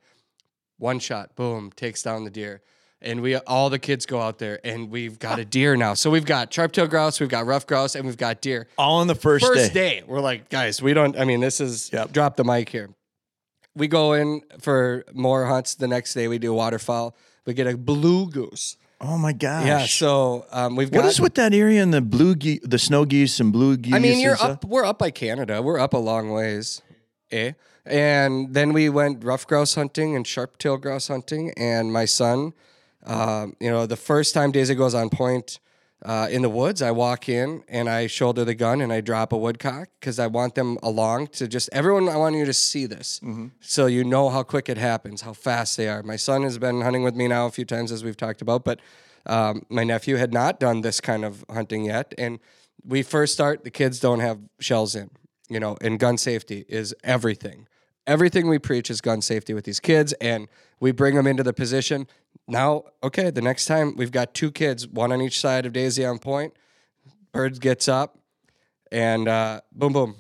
one 0.81 0.99
shot, 0.99 1.37
boom, 1.37 1.71
takes 1.77 2.03
down 2.03 2.25
the 2.25 2.31
deer. 2.31 2.63
And 3.03 3.21
we 3.21 3.37
all 3.37 3.69
the 3.69 3.79
kids 3.79 4.07
go 4.07 4.19
out 4.21 4.39
there 4.39 4.61
and 4.65 4.91
we've 4.91 5.19
got 5.19 5.39
a 5.39 5.45
deer 5.45 5.77
now. 5.77 5.93
So 5.93 6.11
we've 6.11 6.25
got 6.25 6.53
sharp-tailed 6.53 6.89
grouse, 6.91 7.21
we've 7.21 7.29
got 7.29 7.45
rough 7.47 7.67
grouse, 7.67 7.95
and 7.95 8.07
we've 8.07 8.17
got 8.17 8.41
deer. 8.41 8.67
All 8.79 9.00
on 9.00 9.07
the 9.07 9.15
first, 9.15 9.45
First 9.45 9.75
day. 9.75 10.00
day, 10.00 10.03
we're 10.07 10.21
like, 10.21 10.49
guys, 10.49 10.81
we 10.83 10.95
don't 10.95 11.19
I 11.19 11.25
mean, 11.26 11.41
this 11.41 11.61
is 11.61 11.91
Yep. 11.93 12.13
drop 12.13 12.37
the 12.37 12.45
mic 12.45 12.71
here. 12.71 12.89
We 13.75 13.89
go 13.89 14.13
in 14.15 14.43
for 14.61 15.04
more 15.13 15.47
hunts 15.47 15.75
the 15.75 15.87
next 15.89 16.15
day. 16.15 16.28
We 16.28 16.39
do 16.39 16.52
waterfowl. 16.52 17.15
We 17.47 17.54
get 17.54 17.67
a 17.67 17.76
blue 17.76 18.28
goose. 18.28 18.76
Oh 19.00 19.17
my 19.17 19.33
gosh. 19.33 19.67
Yeah, 19.67 19.87
so 19.87 20.45
um, 20.52 20.76
we've 20.76 20.91
got 20.91 21.04
What 21.04 21.09
is 21.09 21.21
with 21.21 21.35
that 21.37 21.54
area 21.54 21.83
and 21.83 21.93
the 21.95 22.02
blue 22.02 22.35
ge- 22.35 22.61
the 22.63 22.78
snow 22.78 23.06
geese 23.06 23.41
and 23.41 23.50
blue 23.50 23.76
geese? 23.78 23.95
I 23.95 23.99
mean, 23.99 24.21
you're 24.21 24.37
up. 24.41 24.65
We're 24.65 24.85
up 24.85 24.99
by 24.99 25.11
Canada. 25.11 25.63
We're 25.63 25.78
up 25.78 25.95
a 25.95 25.99
long 25.99 26.30
ways, 26.30 26.83
eh? 27.30 27.52
And 27.87 28.52
then 28.52 28.75
we 28.75 28.91
went 28.91 29.25
rough 29.25 29.47
grouse 29.47 29.75
hunting 29.75 30.15
and 30.15 30.26
sharp 30.26 30.59
tail 30.59 30.76
grouse 30.76 31.09
hunting. 31.09 31.52
And 31.56 31.93
my 31.93 32.04
son, 32.04 32.52
um, 33.06 33.56
you 33.59 33.71
know, 33.71 33.87
the 33.87 33.97
first 33.97 34.35
time 34.35 34.52
Daisy 34.52 34.75
goes 34.75 34.95
on 34.95 35.09
point 35.09 35.61
uh, 36.02 36.28
in 36.30 36.41
the 36.41 36.49
woods, 36.49 36.80
I 36.80 36.93
walk 36.93 37.28
in 37.28 37.63
and 37.69 37.89
I 37.89 38.06
shoulder 38.06 38.45
the 38.45 38.54
gun 38.54 38.80
and 38.80 38.93
I 38.93 39.02
drop 39.02 39.32
a 39.32 39.36
woodcock 39.36 39.89
because 40.00 40.19
I 40.19 40.28
want 40.28 40.54
them 40.54 40.78
along 40.82 41.28
to 41.28 41.47
just 41.47 41.69
everyone. 41.73 42.08
I 42.08 42.17
want 42.17 42.36
you 42.36 42.47
to 42.47 42.54
see 42.54 42.86
this, 42.86 43.21
so 43.60 43.84
you 43.86 44.02
know 44.02 44.30
how 44.30 44.43
quick 44.43 44.71
it 44.71 44.78
happens, 44.78 45.21
how 45.21 45.34
fast 45.34 45.76
they 45.76 45.89
are. 45.89 46.02
My 46.02 46.17
son 46.17 46.43
has 46.43 46.56
been 46.56 46.80
hunting 46.80 47.02
with 47.02 47.15
me 47.15 47.28
now 47.28 47.47
a 47.47 47.50
few 47.50 47.67
times 47.67 47.93
as 47.93 48.02
we've 48.02 48.17
talked 48.17 48.41
about, 48.41 48.65
but 48.65 48.80
um, 49.26 49.67
my 49.69 49.84
nephew 49.84 50.17
had 50.17 50.32
not 50.32 50.58
done 50.58 50.80
this 50.80 51.00
kind 51.00 51.25
of 51.25 51.45
hunting 51.50 51.84
yet, 51.84 52.15
and 52.17 52.39
we 52.82 53.02
first 53.02 53.34
start. 53.34 53.65
The 53.65 53.71
kids 53.71 54.00
don't 54.00 54.21
have 54.21 54.39
shells 54.58 54.95
in, 54.95 55.10
you 55.50 55.60
know, 55.60 55.76
and 55.82 55.99
gun 55.99 56.17
safety 56.17 56.65
is 56.69 56.95
everything. 57.04 57.69
Everything 58.06 58.49
we 58.49 58.58
preach 58.58 58.91
is 58.91 59.00
gun 59.00 59.23
safety 59.23 59.54
with 59.54 59.65
these 59.65 59.80
kids, 59.80 60.13
and 60.15 60.49
we 60.80 60.91
bring 60.91 61.15
them 61.15 61.26
into 61.26 61.43
the 61.43 61.52
position. 61.52 62.06
Now, 62.49 62.84
okay, 63.02 63.30
the 63.30 63.43
next 63.43 63.67
time 63.67 63.95
we've 63.97 64.10
got 64.10 64.34
two 64.34 64.50
kids, 64.50 64.89
one 64.89 65.13
on 65.13 65.21
each 65.21 65.39
side 65.39 65.67
of 65.67 65.73
Daisy 65.73 66.04
on 66.04 66.19
point. 66.19 66.54
Bird 67.32 67.60
gets 67.60 67.89
up, 67.89 68.19
and 68.91 69.28
uh, 69.28 69.60
boom, 69.73 69.93
boom, 69.93 70.17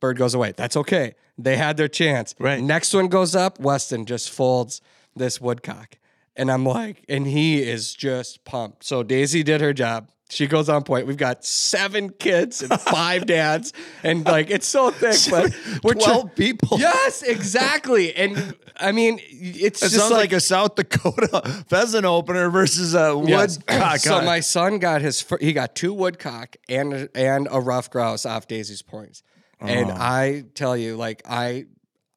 bird 0.00 0.16
goes 0.16 0.34
away. 0.34 0.52
That's 0.56 0.76
okay. 0.76 1.14
They 1.36 1.56
had 1.56 1.76
their 1.76 1.88
chance. 1.88 2.34
Right. 2.38 2.62
Next 2.62 2.94
one 2.94 3.08
goes 3.08 3.34
up. 3.34 3.58
Weston 3.60 4.06
just 4.06 4.30
folds 4.30 4.80
this 5.14 5.40
woodcock, 5.40 5.98
and 6.36 6.50
I'm 6.50 6.64
like, 6.64 7.04
and 7.08 7.26
he 7.26 7.62
is 7.62 7.94
just 7.94 8.44
pumped. 8.44 8.84
So 8.84 9.02
Daisy 9.02 9.42
did 9.42 9.60
her 9.60 9.72
job. 9.72 10.08
She 10.30 10.46
goes 10.46 10.68
on 10.68 10.84
point. 10.84 11.06
We've 11.08 11.16
got 11.16 11.44
seven 11.44 12.10
kids 12.10 12.62
and 12.62 12.80
five 12.80 13.26
dads, 13.26 13.72
and 14.04 14.24
like 14.24 14.48
it's 14.48 14.66
so 14.66 14.90
thick, 14.90 15.16
but 15.30 15.52
we're 15.82 15.94
tr- 15.94 16.00
12 16.00 16.34
people. 16.36 16.78
Yes, 16.78 17.22
exactly. 17.22 18.14
And 18.14 18.54
I 18.76 18.92
mean, 18.92 19.18
it's 19.28 19.82
It 19.82 19.86
just 19.86 19.96
sounds 19.96 20.12
like, 20.12 20.20
like, 20.20 20.32
a 20.32 20.40
South 20.40 20.76
Dakota 20.76 21.64
pheasant 21.68 22.04
opener 22.04 22.48
versus 22.48 22.94
a 22.94 23.20
Yes. 23.26 23.58
woodcock. 23.58 23.98
So 24.10 24.22
my 24.22 24.38
son 24.40 24.78
got 24.78 25.00
his 25.02 25.20
fir- 25.20 25.38
he 25.40 25.52
got 25.52 25.74
two 25.74 25.92
woodcock 25.92 26.56
and 26.68 27.08
and 27.14 27.48
a 27.50 27.60
rough 27.60 27.90
grouse 27.90 28.24
off 28.24 28.46
Daisy's 28.46 28.82
points. 28.82 29.22
And 29.60 29.90
Oh. 29.90 29.94
I 29.98 30.44
tell 30.54 30.76
you, 30.76 30.96
like 30.96 31.22
I 31.28 31.66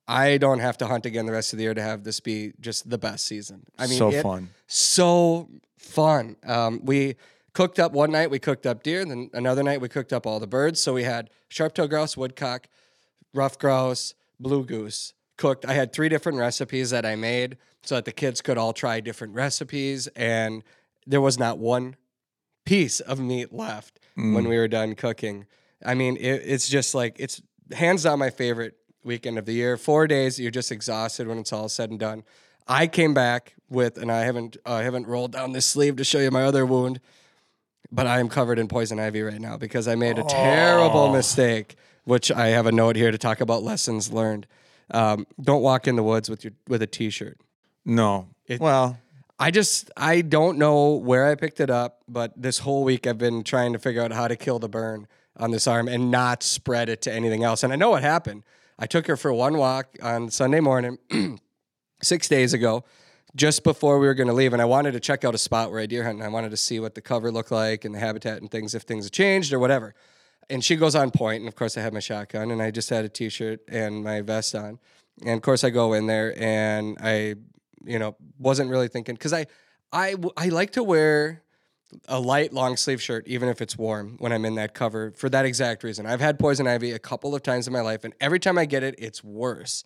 I 0.07 0.37
don't 0.37 0.59
have 0.59 0.77
to 0.79 0.85
hunt 0.85 1.05
again 1.05 1.25
the 1.25 1.31
rest 1.31 1.51
of 1.53 1.57
the 1.57 1.63
year 1.63 1.73
to 1.73 1.81
have 1.81 2.03
this 2.03 2.19
be 2.19 2.53
just 2.59 2.89
the 2.89 2.97
best 2.97 3.25
season. 3.25 3.65
I 3.79 3.87
mean, 3.87 3.97
So 3.97 4.11
it- 4.11 4.21
fun. 4.21 4.49
so 4.67 5.49
fun. 5.77 6.35
Um, 6.45 6.81
we 6.83 7.15
cooked 7.53 7.79
up 7.79 7.91
one 7.91 8.11
night. 8.11 8.29
We 8.29 8.39
cooked 8.39 8.65
up 8.65 8.83
deer. 8.83 9.05
Then 9.05 9.29
another 9.33 9.63
night 9.63 9.81
we 9.81 9.89
cooked 9.89 10.13
up 10.13 10.25
all 10.25 10.39
the 10.39 10.47
birds. 10.47 10.81
So 10.81 10.93
we 10.93 11.03
had 11.03 11.29
sharp-tailed 11.49 11.89
grouse, 11.89 12.17
woodcock, 12.17 12.67
rough 13.33 13.57
grouse, 13.57 14.13
blue 14.39 14.65
goose 14.65 15.13
cooked. 15.37 15.65
I 15.65 15.73
had 15.73 15.93
three 15.93 16.09
different 16.09 16.37
recipes 16.37 16.89
that 16.91 17.05
I 17.05 17.15
made 17.15 17.57
so 17.81 17.95
that 17.95 18.05
the 18.05 18.11
kids 18.11 18.41
could 18.41 18.57
all 18.57 18.73
try 18.73 18.99
different 18.99 19.33
recipes, 19.33 20.07
and 20.15 20.63
there 21.05 21.21
was 21.21 21.37
not 21.37 21.57
one 21.57 21.95
piece 22.65 22.99
of 23.01 23.19
meat 23.19 23.51
left 23.51 23.99
when 24.15 24.47
we 24.47 24.57
were 24.57 24.67
done 24.67 24.95
cooking. 24.95 25.45
I 25.85 25.95
mean, 25.95 26.15
it, 26.17 26.43
it's 26.45 26.69
just 26.69 26.95
like 26.95 27.15
it's 27.19 27.41
hands 27.73 28.03
down 28.03 28.19
my 28.19 28.29
favorite 28.29 28.75
weekend 29.03 29.37
of 29.37 29.45
the 29.45 29.53
year. 29.53 29.75
Four 29.75 30.07
days, 30.07 30.39
you're 30.39 30.51
just 30.51 30.71
exhausted 30.71 31.27
when 31.27 31.39
it's 31.39 31.51
all 31.51 31.67
said 31.67 31.89
and 31.89 31.99
done. 31.99 32.23
I 32.67 32.87
came 32.87 33.13
back 33.13 33.55
with, 33.69 33.97
and 33.97 34.11
I 34.11 34.21
haven't 34.21 34.55
uh, 34.65 34.73
I 34.75 34.83
haven't 34.83 35.07
rolled 35.07 35.33
down 35.33 35.51
this 35.51 35.65
sleeve 35.65 35.97
to 35.97 36.03
show 36.03 36.19
you 36.19 36.31
my 36.31 36.43
other 36.43 36.65
wound, 36.65 37.01
but 37.93 38.07
I 38.07 38.19
am 38.19 38.27
covered 38.27 38.57
in 38.59 38.67
poison 38.67 38.99
ivy 38.99 39.21
right 39.21 39.39
now 39.39 39.55
because 39.57 39.87
I 39.87 39.95
made 39.95 40.17
a 40.17 40.23
terrible 40.23 41.11
mistake. 41.11 41.75
Which 42.05 42.31
I 42.33 42.47
have 42.47 42.65
a 42.65 42.71
note 42.73 42.97
here 42.97 43.11
to 43.11 43.17
talk 43.17 43.39
about 43.39 43.63
lessons 43.63 44.11
learned. 44.11 44.45
Um, 44.91 45.25
don't 45.41 45.61
walk 45.61 45.87
in 45.87 45.95
the 45.95 46.03
woods 46.03 46.29
with 46.29 46.43
your 46.43 46.51
with 46.67 46.81
a 46.81 46.87
t-shirt. 46.87 47.37
no. 47.85 48.27
It- 48.45 48.59
well, 48.59 48.97
I 49.39 49.51
just 49.51 49.89
I 49.95 50.19
don't 50.19 50.57
know 50.57 50.95
where 50.95 51.25
I 51.31 51.35
picked 51.35 51.61
it 51.61 51.69
up, 51.69 52.01
but 52.09 52.33
this 52.35 52.59
whole 52.59 52.83
week 52.83 53.07
I've 53.07 53.17
been 53.17 53.41
trying 53.43 53.71
to 53.71 53.79
figure 53.79 54.01
out 54.01 54.11
how 54.11 54.27
to 54.27 54.35
kill 54.35 54.59
the 54.59 54.67
burn 54.67 55.07
on 55.37 55.51
this 55.51 55.65
arm 55.65 55.87
and 55.87 56.11
not 56.11 56.43
spread 56.43 56.89
it 56.89 57.01
to 57.03 57.13
anything 57.13 57.43
else. 57.43 57.63
And 57.63 57.71
I 57.71 57.77
know 57.77 57.91
what 57.91 58.03
happened. 58.03 58.43
I 58.77 58.85
took 58.85 59.07
her 59.07 59.15
for 59.15 59.31
one 59.31 59.55
walk 59.57 59.95
on 60.01 60.29
Sunday 60.29 60.59
morning, 60.59 60.97
six 62.01 62.27
days 62.27 62.53
ago. 62.53 62.83
Just 63.35 63.63
before 63.63 63.99
we 63.99 64.07
were 64.07 64.13
going 64.13 64.27
to 64.27 64.33
leave, 64.33 64.53
and 64.53 64.61
I 64.61 64.65
wanted 64.65 64.91
to 64.93 64.99
check 64.99 65.23
out 65.23 65.33
a 65.33 65.37
spot 65.37 65.71
where 65.71 65.79
I 65.79 65.85
deer 65.85 66.03
hunt, 66.03 66.17
and 66.17 66.23
I 66.23 66.29
wanted 66.29 66.51
to 66.51 66.57
see 66.57 66.79
what 66.79 66.95
the 66.95 67.01
cover 67.01 67.31
looked 67.31 67.51
like 67.51 67.83
and 67.85 67.93
the 67.93 67.99
habitat 67.99 68.41
and 68.41 68.49
things, 68.49 68.75
if 68.75 68.83
things 68.83 69.05
had 69.05 69.13
changed 69.13 69.53
or 69.53 69.59
whatever. 69.59 69.95
And 70.49 70.63
she 70.63 70.75
goes 70.75 70.93
on 70.95 71.09
point, 71.11 71.39
and 71.39 71.47
of 71.47 71.55
course 71.55 71.77
I 71.77 71.81
had 71.81 71.93
my 71.93 71.99
shotgun, 71.99 72.51
and 72.51 72.61
I 72.61 72.69
just 72.69 72.89
had 72.89 73.05
a 73.05 73.09
t-shirt 73.09 73.61
and 73.67 74.03
my 74.03 74.21
vest 74.21 74.53
on, 74.53 74.79
and 75.21 75.35
of 75.35 75.41
course 75.41 75.63
I 75.63 75.69
go 75.69 75.93
in 75.93 76.05
there, 76.05 76.37
and 76.39 76.97
I, 77.01 77.35
you 77.85 77.97
know, 77.97 78.15
wasn't 78.37 78.69
really 78.69 78.87
thinking 78.87 79.15
because 79.15 79.33
I, 79.33 79.47
I, 79.91 80.15
I 80.37 80.49
like 80.49 80.71
to 80.71 80.83
wear 80.83 81.41
a 82.07 82.19
light 82.19 82.53
long 82.53 82.77
sleeve 82.77 83.01
shirt, 83.01 83.27
even 83.27 83.49
if 83.49 83.61
it's 83.61 83.77
warm, 83.77 84.15
when 84.19 84.31
I'm 84.31 84.45
in 84.45 84.55
that 84.55 84.73
cover 84.73 85.11
for 85.11 85.29
that 85.29 85.45
exact 85.45 85.83
reason. 85.83 86.05
I've 86.05 86.21
had 86.21 86.39
poison 86.39 86.67
ivy 86.67 86.91
a 86.91 86.99
couple 86.99 87.35
of 87.35 87.43
times 87.43 87.67
in 87.67 87.73
my 87.73 87.81
life, 87.81 88.03
and 88.03 88.13
every 88.19 88.39
time 88.39 88.57
I 88.57 88.65
get 88.65 88.83
it, 88.83 88.95
it's 88.97 89.23
worse. 89.23 89.85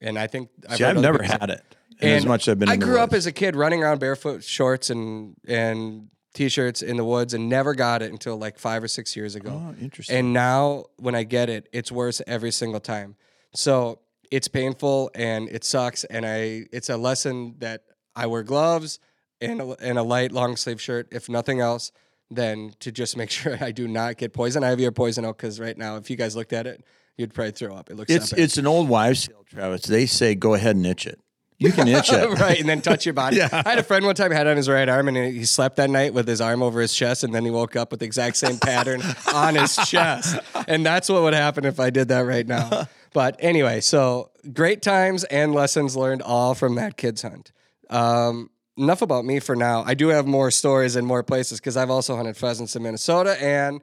And 0.00 0.18
I 0.18 0.26
think 0.26 0.50
See, 0.76 0.82
heard 0.82 0.96
I've 0.96 1.02
never 1.02 1.22
had 1.22 1.50
it. 1.50 1.76
And 2.00 2.12
as 2.12 2.26
much 2.26 2.46
as 2.46 2.52
I've 2.52 2.58
been. 2.58 2.68
I 2.68 2.76
grew 2.76 2.98
up 2.98 3.12
as 3.12 3.26
a 3.26 3.32
kid 3.32 3.56
running 3.56 3.82
around 3.82 4.00
barefoot 4.00 4.44
shorts 4.44 4.90
and 4.90 5.36
and 5.46 6.08
t-shirts 6.34 6.82
in 6.82 6.98
the 6.98 7.04
woods 7.04 7.32
and 7.32 7.48
never 7.48 7.74
got 7.74 8.02
it 8.02 8.12
until 8.12 8.36
like 8.36 8.58
five 8.58 8.82
or 8.84 8.88
six 8.88 9.16
years 9.16 9.34
ago. 9.34 9.50
Oh, 9.50 9.74
interesting. 9.80 10.16
And 10.16 10.32
now 10.34 10.84
when 10.98 11.14
I 11.14 11.22
get 11.22 11.48
it, 11.48 11.66
it's 11.72 11.90
worse 11.90 12.20
every 12.26 12.50
single 12.50 12.80
time. 12.80 13.16
So 13.54 14.00
it's 14.30 14.46
painful 14.46 15.10
and 15.14 15.48
it 15.48 15.64
sucks. 15.64 16.04
And 16.04 16.26
I 16.26 16.66
it's 16.72 16.90
a 16.90 16.96
lesson 16.96 17.54
that 17.58 17.84
I 18.14 18.26
wear 18.26 18.42
gloves 18.42 18.98
and 19.40 19.60
a, 19.60 19.76
and 19.80 19.98
a 19.98 20.02
light 20.02 20.32
long 20.32 20.56
sleeve 20.56 20.80
shirt, 20.80 21.08
if 21.10 21.28
nothing 21.28 21.60
else, 21.60 21.90
than 22.30 22.72
to 22.80 22.92
just 22.92 23.16
make 23.16 23.30
sure 23.38 23.56
I 23.60 23.72
do 23.72 23.88
not 23.88 24.18
get 24.18 24.32
poison 24.32 24.62
ivy 24.62 24.86
or 24.86 24.92
poison 24.92 25.24
oak. 25.24 25.38
Because 25.38 25.58
right 25.58 25.76
now, 25.76 25.96
if 25.96 26.10
you 26.10 26.16
guys 26.16 26.36
looked 26.36 26.52
at 26.52 26.66
it, 26.66 26.84
you'd 27.16 27.32
probably 27.32 27.52
throw 27.52 27.74
up. 27.74 27.90
It 27.90 27.96
looks 27.96 28.10
It's 28.10 28.32
it's 28.32 28.58
an 28.58 28.66
old 28.66 28.88
wives' 28.88 29.26
tale, 29.26 29.44
Travis. 29.48 29.84
They 29.84 30.06
say 30.06 30.34
go 30.34 30.54
ahead 30.54 30.76
and 30.76 30.86
itch 30.86 31.06
it. 31.06 31.20
You 31.58 31.72
can 31.72 31.88
itch 31.88 32.12
it. 32.12 32.28
right, 32.40 32.60
and 32.60 32.68
then 32.68 32.82
touch 32.82 33.06
your 33.06 33.14
body. 33.14 33.40
I 33.52 33.62
had 33.64 33.78
a 33.78 33.82
friend 33.82 34.04
one 34.04 34.14
time 34.14 34.30
had 34.30 34.46
on 34.46 34.56
his 34.56 34.68
right 34.68 34.88
arm, 34.88 35.08
and 35.08 35.16
he 35.16 35.44
slept 35.44 35.76
that 35.76 35.90
night 35.90 36.12
with 36.12 36.28
his 36.28 36.40
arm 36.40 36.62
over 36.62 36.80
his 36.80 36.94
chest, 36.94 37.24
and 37.24 37.34
then 37.34 37.44
he 37.44 37.50
woke 37.50 37.76
up 37.76 37.90
with 37.90 38.00
the 38.00 38.06
exact 38.06 38.36
same 38.36 38.58
pattern 38.58 39.02
on 39.34 39.54
his 39.54 39.76
chest, 39.76 40.38
and 40.68 40.84
that's 40.84 41.08
what 41.08 41.22
would 41.22 41.34
happen 41.34 41.64
if 41.64 41.80
I 41.80 41.90
did 41.90 42.08
that 42.08 42.20
right 42.20 42.46
now. 42.46 42.88
But 43.12 43.36
anyway, 43.38 43.80
so 43.80 44.30
great 44.52 44.82
times 44.82 45.24
and 45.24 45.54
lessons 45.54 45.96
learned 45.96 46.22
all 46.22 46.54
from 46.54 46.74
that 46.74 46.98
kids 46.98 47.22
hunt. 47.22 47.52
Um, 47.88 48.50
enough 48.76 49.00
about 49.00 49.24
me 49.24 49.40
for 49.40 49.56
now. 49.56 49.82
I 49.86 49.94
do 49.94 50.08
have 50.08 50.26
more 50.26 50.50
stories 50.50 50.96
and 50.96 51.06
more 51.06 51.22
places 51.22 51.58
because 51.58 51.76
I've 51.76 51.90
also 51.90 52.16
hunted 52.16 52.36
pheasants 52.36 52.76
in 52.76 52.82
Minnesota 52.82 53.42
and 53.42 53.80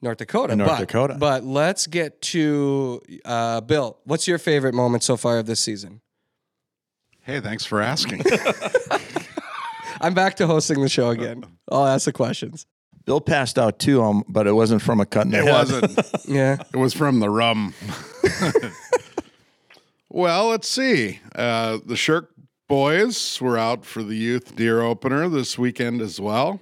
North 0.00 0.18
Dakota. 0.18 0.54
In 0.54 0.58
North 0.58 0.70
but, 0.70 0.78
Dakota. 0.80 1.16
But 1.18 1.44
let's 1.44 1.86
get 1.86 2.22
to 2.22 3.02
uh, 3.24 3.60
Bill. 3.60 3.98
What's 4.04 4.26
your 4.26 4.38
favorite 4.38 4.72
moment 4.74 5.02
so 5.02 5.18
far 5.18 5.38
of 5.38 5.46
this 5.46 5.60
season? 5.60 6.00
Hey, 7.24 7.40
thanks 7.40 7.64
for 7.64 7.80
asking. 7.80 8.22
I'm 10.00 10.14
back 10.14 10.36
to 10.36 10.46
hosting 10.46 10.80
the 10.80 10.88
show 10.88 11.10
again. 11.10 11.44
I'll 11.70 11.86
ask 11.86 12.04
the 12.04 12.12
questions. 12.12 12.66
Bill 13.04 13.20
passed 13.20 13.58
out 13.58 13.78
too, 13.78 14.02
um, 14.02 14.24
but 14.28 14.46
it 14.46 14.52
wasn't 14.52 14.82
from 14.82 15.00
a 15.00 15.06
cut 15.06 15.26
in 15.26 15.32
the 15.32 15.38
it 15.38 15.44
head. 15.44 15.52
wasn't. 15.52 16.00
Yeah. 16.28 16.56
It 16.72 16.76
was 16.76 16.94
from 16.94 17.20
the 17.20 17.28
rum. 17.30 17.74
well, 20.08 20.48
let's 20.48 20.68
see. 20.68 21.20
Uh, 21.34 21.78
the 21.84 21.94
Sherck 21.94 22.28
boys 22.68 23.40
were 23.40 23.58
out 23.58 23.84
for 23.84 24.02
the 24.02 24.14
youth 24.14 24.54
deer 24.56 24.80
opener 24.82 25.28
this 25.28 25.58
weekend 25.58 26.00
as 26.00 26.20
well. 26.20 26.60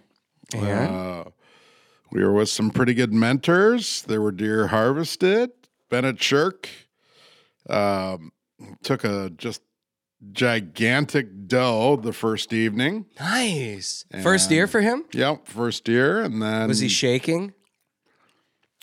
Uh, 0.56 1.24
we 2.10 2.24
were 2.24 2.32
with 2.32 2.48
some 2.48 2.70
pretty 2.70 2.94
good 2.94 3.12
mentors. 3.12 4.02
There 4.02 4.20
were 4.20 4.32
deer 4.32 4.68
harvested. 4.68 5.50
Bennett 5.90 6.16
Sherck 6.16 6.66
um, 7.68 8.32
took 8.82 9.04
a 9.04 9.30
just 9.30 9.62
gigantic 10.32 11.46
doe 11.46 11.96
the 11.96 12.12
first 12.12 12.52
evening. 12.52 13.06
Nice. 13.18 14.04
First 14.22 14.50
year 14.50 14.66
for 14.66 14.80
him? 14.80 15.04
Yep, 15.12 15.46
first 15.46 15.84
deer, 15.84 16.20
and 16.22 16.42
then 16.42 16.68
Was 16.68 16.80
he 16.80 16.88
shaking? 16.88 17.54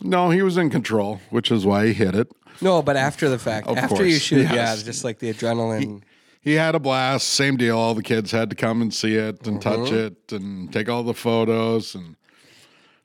no, 0.04 0.30
he 0.30 0.42
was 0.42 0.58
in 0.58 0.70
control, 0.70 1.20
which 1.30 1.52
is 1.52 1.66
why 1.66 1.88
he 1.88 1.94
hit 1.94 2.14
it. 2.16 2.32
No, 2.62 2.82
but 2.82 2.96
after 2.96 3.30
the 3.30 3.40
fact. 3.40 3.68
Of 3.68 3.78
after 3.78 4.06
you 4.06 4.14
shoot, 4.14 4.48
shoot, 4.48 4.54
yeah, 4.56 4.76
just 4.76 5.04
like 5.04 5.20
the 5.20 5.32
adrenaline. 5.34 6.02
he 6.42 6.54
had 6.54 6.76
a 6.76 6.80
blast. 6.80 7.28
Same 7.28 7.58
deal. 7.58 7.78
All 7.78 7.94
the 7.94 8.04
kids 8.04 8.32
had 8.32 8.50
to 8.50 8.56
come 8.56 8.82
and 8.82 8.94
see 8.94 9.16
it 9.16 9.46
and 9.46 9.62
touch 9.62 9.92
it 9.92 10.32
and 10.32 10.72
take 10.74 10.90
all 10.90 11.04
the 11.04 11.14
photos. 11.14 11.94
And 11.94 12.16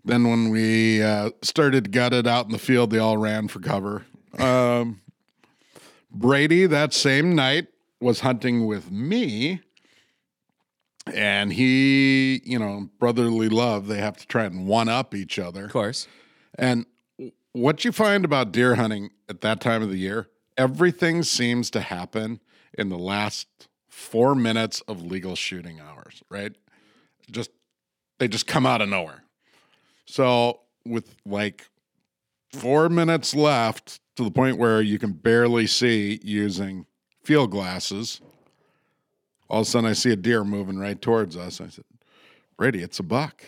then 0.05 0.29
when 0.29 0.51
we 0.51 1.03
uh, 1.03 1.31
started 1.43 1.85
to 1.85 1.91
gut 1.91 2.13
it 2.15 2.27
out 2.27 2.47
in 2.47 2.53
the 2.53 2.59
field, 2.59 2.91
they 2.91 2.99
all 2.99 3.19
ran 3.19 3.49
for 3.49 3.61
cover. 3.61 4.05
Um, 4.39 5.01
Brady 6.11 6.67
that 6.67 6.95
same 6.95 7.35
night 7.35 7.67
was 8.03 8.21
hunting 8.21 8.67
with 8.67 8.91
me. 8.91 9.61
And 11.13 11.53
he, 11.53 12.43
you 12.45 12.59
know, 12.59 12.91
brotherly 12.99 13.49
love, 13.49 13.87
they 13.87 13.99
have 13.99 14.17
to 14.19 14.27
try 14.27 14.45
and 14.45 14.67
one 14.67 14.89
up 14.89 15.15
each 15.15 15.39
other. 15.39 15.65
of 15.65 15.73
course. 15.73 16.07
And 16.57 16.87
what 17.53 17.85
you 17.85 17.93
find 17.93 18.25
about 18.25 18.53
deer 18.53 18.77
hunting 18.77 19.11
at 19.29 19.41
that 19.41 19.61
time 19.61 19.83
of 19.83 19.91
the 19.91 19.99
year, 19.99 20.29
everything 20.57 21.23
seems 21.23 21.71
to 21.71 21.81
happen 21.81 22.41
in 22.77 22.89
the 22.89 22.99
last 22.99 23.49
four 23.89 24.35
minutes 24.35 24.81
of 24.83 25.03
legal 25.03 25.35
shooting 25.35 25.81
hours, 25.81 26.23
right? 26.29 26.55
Just 27.31 27.51
they 28.19 28.29
just 28.29 28.47
come 28.47 28.67
out 28.67 28.81
of 28.81 28.89
nowhere. 28.89 29.25
So 30.07 30.61
with 30.87 31.17
like 31.27 31.69
four 32.53 32.89
minutes 32.89 33.35
left 33.35 34.01
to 34.17 34.25
the 34.25 34.31
point 34.31 34.59
where 34.59 34.81
you 34.81 34.99
can 34.99 35.13
barely 35.13 35.67
see 35.67 36.21
using 36.23 36.87
field 37.23 37.51
glasses, 37.51 38.21
all 39.49 39.61
of 39.61 39.67
a 39.67 39.71
sudden 39.71 39.89
I 39.91 39.93
see 39.93 40.11
a 40.11 40.17
deer 40.17 40.45
moving 40.45 40.79
right 40.79 41.01
towards 41.01 41.37
us. 41.37 41.61
I 41.61 41.69
said, 41.69 41.85
Brady, 42.57 42.83
it's 42.83 42.99
a 42.99 43.03
buck. 43.03 43.43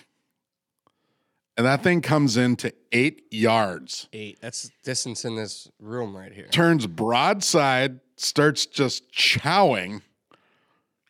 And 1.56 1.64
that 1.66 1.82
thing 1.84 2.00
comes 2.00 2.36
into 2.36 2.72
eight 2.90 3.22
yards, 3.30 4.08
Eight. 4.12 4.38
That's 4.40 4.70
distance 4.82 5.24
in 5.24 5.36
this 5.36 5.68
room 5.78 6.16
right 6.16 6.32
here. 6.32 6.48
turns 6.48 6.86
broadside, 6.88 8.00
starts 8.16 8.66
just 8.66 9.12
chowing. 9.12 10.02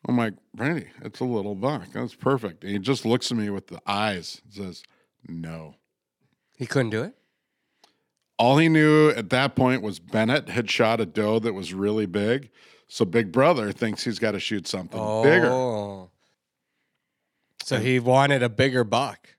I'm 0.07 0.17
like, 0.17 0.35
Brady, 0.53 0.85
it's 1.03 1.19
a 1.19 1.23
little 1.25 1.55
buck. 1.55 1.87
That's 1.93 2.13
perfect. 2.13 2.63
And 2.63 2.71
he 2.71 2.77
just 2.77 3.05
looks 3.05 3.31
at 3.31 3.37
me 3.37 3.49
with 3.49 3.67
the 3.67 3.79
eyes 3.87 4.39
and 4.43 4.53
says, 4.53 4.83
No. 5.27 5.75
He 6.57 6.67
couldn't 6.67 6.91
do 6.91 7.01
it? 7.01 7.15
All 8.37 8.57
he 8.57 8.67
knew 8.69 9.09
at 9.11 9.29
that 9.29 9.55
point 9.55 9.81
was 9.81 9.99
Bennett 9.99 10.49
had 10.49 10.69
shot 10.69 10.99
a 10.99 11.05
doe 11.05 11.39
that 11.39 11.53
was 11.53 11.73
really 11.73 12.05
big. 12.05 12.49
So 12.87 13.05
Big 13.05 13.31
Brother 13.31 13.71
thinks 13.71 14.03
he's 14.03 14.19
got 14.19 14.31
to 14.31 14.39
shoot 14.39 14.67
something 14.67 14.99
bigger. 15.23 15.49
Oh. 15.51 16.09
So 17.63 17.79
he 17.79 17.99
wanted 17.99 18.43
a 18.43 18.49
bigger 18.49 18.83
buck. 18.83 19.29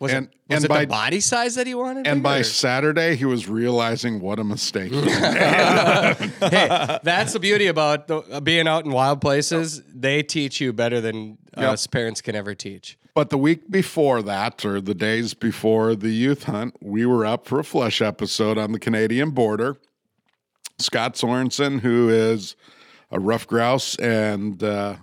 Was 0.00 0.12
And- 0.12 0.26
it, 0.26 0.32
was 0.48 0.56
and 0.56 0.64
it 0.64 0.68
by- 0.68 0.80
the 0.80 0.86
body 0.88 1.20
size 1.20 1.54
that 1.54 1.66
he 1.66 1.74
wanted? 1.74 2.06
And 2.06 2.22
by 2.22 2.38
bigger? 2.38 2.44
Saturday, 2.44 3.14
he 3.16 3.24
was 3.24 3.48
realizing 3.48 4.20
what 4.20 4.38
a 4.40 4.44
mistake 4.44 4.90
he 4.92 5.00
made. 5.00 5.12
hey, 5.12 6.98
that's 7.02 7.32
the 7.34 7.38
beauty 7.40 7.68
about 7.68 8.08
the, 8.08 8.16
uh, 8.18 8.40
being 8.40 8.66
out 8.66 8.84
in 8.84 8.90
wild 8.90 9.20
places. 9.20 9.82
They 9.94 10.22
teach 10.24 10.60
you 10.60 10.72
better 10.72 11.00
than 11.00 11.38
Yep. 11.56 11.68
us 11.68 11.86
parents 11.86 12.20
can 12.20 12.34
ever 12.34 12.54
teach. 12.54 12.98
But 13.14 13.30
the 13.30 13.38
week 13.38 13.70
before 13.70 14.22
that, 14.22 14.64
or 14.64 14.80
the 14.80 14.94
days 14.94 15.34
before 15.34 15.94
the 15.94 16.10
youth 16.10 16.44
hunt, 16.44 16.74
we 16.80 17.06
were 17.06 17.24
up 17.24 17.46
for 17.46 17.60
a 17.60 17.64
Flush 17.64 18.02
episode 18.02 18.58
on 18.58 18.72
the 18.72 18.80
Canadian 18.80 19.30
border. 19.30 19.76
Scott 20.78 21.14
Sorensen, 21.14 21.80
who 21.80 22.08
is 22.08 22.56
a 23.12 23.20
rough 23.20 23.46
grouse 23.46 23.96
and 24.00 24.60
uh, 24.64 24.96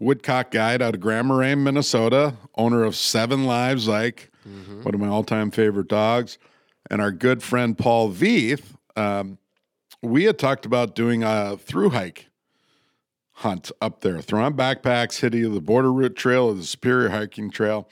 woodcock 0.00 0.50
guide 0.50 0.82
out 0.82 0.94
of 0.94 1.00
Grand 1.00 1.28
Marais, 1.28 1.54
Minnesota, 1.54 2.34
owner 2.56 2.82
of 2.82 2.96
Seven 2.96 3.44
Lives 3.44 3.86
Like, 3.86 4.30
one 4.82 4.92
of 4.92 5.00
my 5.00 5.06
all 5.06 5.22
time 5.22 5.52
favorite 5.52 5.86
dogs, 5.86 6.38
and 6.90 7.00
our 7.00 7.12
good 7.12 7.44
friend 7.44 7.78
Paul 7.78 8.10
Veith. 8.10 8.74
Um, 8.96 9.38
we 10.02 10.24
had 10.24 10.36
talked 10.36 10.66
about 10.66 10.96
doing 10.96 11.22
a 11.22 11.56
through 11.56 11.90
hike 11.90 12.26
hunt 13.42 13.70
up 13.80 14.00
there. 14.00 14.20
Throw 14.20 14.42
on 14.42 14.54
backpacks, 14.54 15.20
hit 15.20 15.34
either 15.34 15.48
the 15.48 15.60
border 15.60 15.92
route 15.92 16.16
trail 16.16 16.46
or 16.46 16.54
the 16.54 16.64
superior 16.64 17.10
hiking 17.10 17.50
trail. 17.50 17.88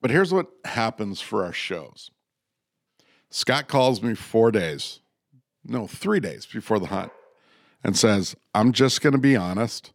But 0.00 0.10
here's 0.10 0.32
what 0.32 0.48
happens 0.64 1.20
for 1.20 1.44
our 1.44 1.52
shows. 1.52 2.10
Scott 3.30 3.68
calls 3.68 4.02
me 4.02 4.14
four 4.14 4.50
days, 4.50 5.00
no, 5.64 5.86
three 5.86 6.20
days 6.20 6.46
before 6.46 6.78
the 6.78 6.86
hunt 6.86 7.10
and 7.82 7.96
says, 7.96 8.36
I'm 8.54 8.72
just 8.72 9.00
going 9.02 9.12
to 9.14 9.18
be 9.18 9.36
honest. 9.36 9.92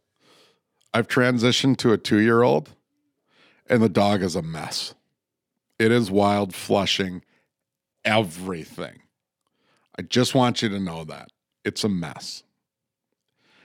I've 0.92 1.08
transitioned 1.08 1.78
to 1.78 1.92
a 1.92 1.98
two 1.98 2.18
year 2.18 2.42
old 2.42 2.70
and 3.68 3.82
the 3.82 3.88
dog 3.88 4.22
is 4.22 4.36
a 4.36 4.42
mess. 4.42 4.94
It 5.78 5.90
is 5.90 6.10
wild 6.10 6.54
flushing 6.54 7.22
everything. 8.04 9.00
I 9.98 10.02
just 10.02 10.34
want 10.34 10.60
you 10.60 10.68
to 10.68 10.80
know 10.80 11.04
that 11.04 11.30
it's 11.64 11.84
a 11.84 11.88
mess. 11.88 12.42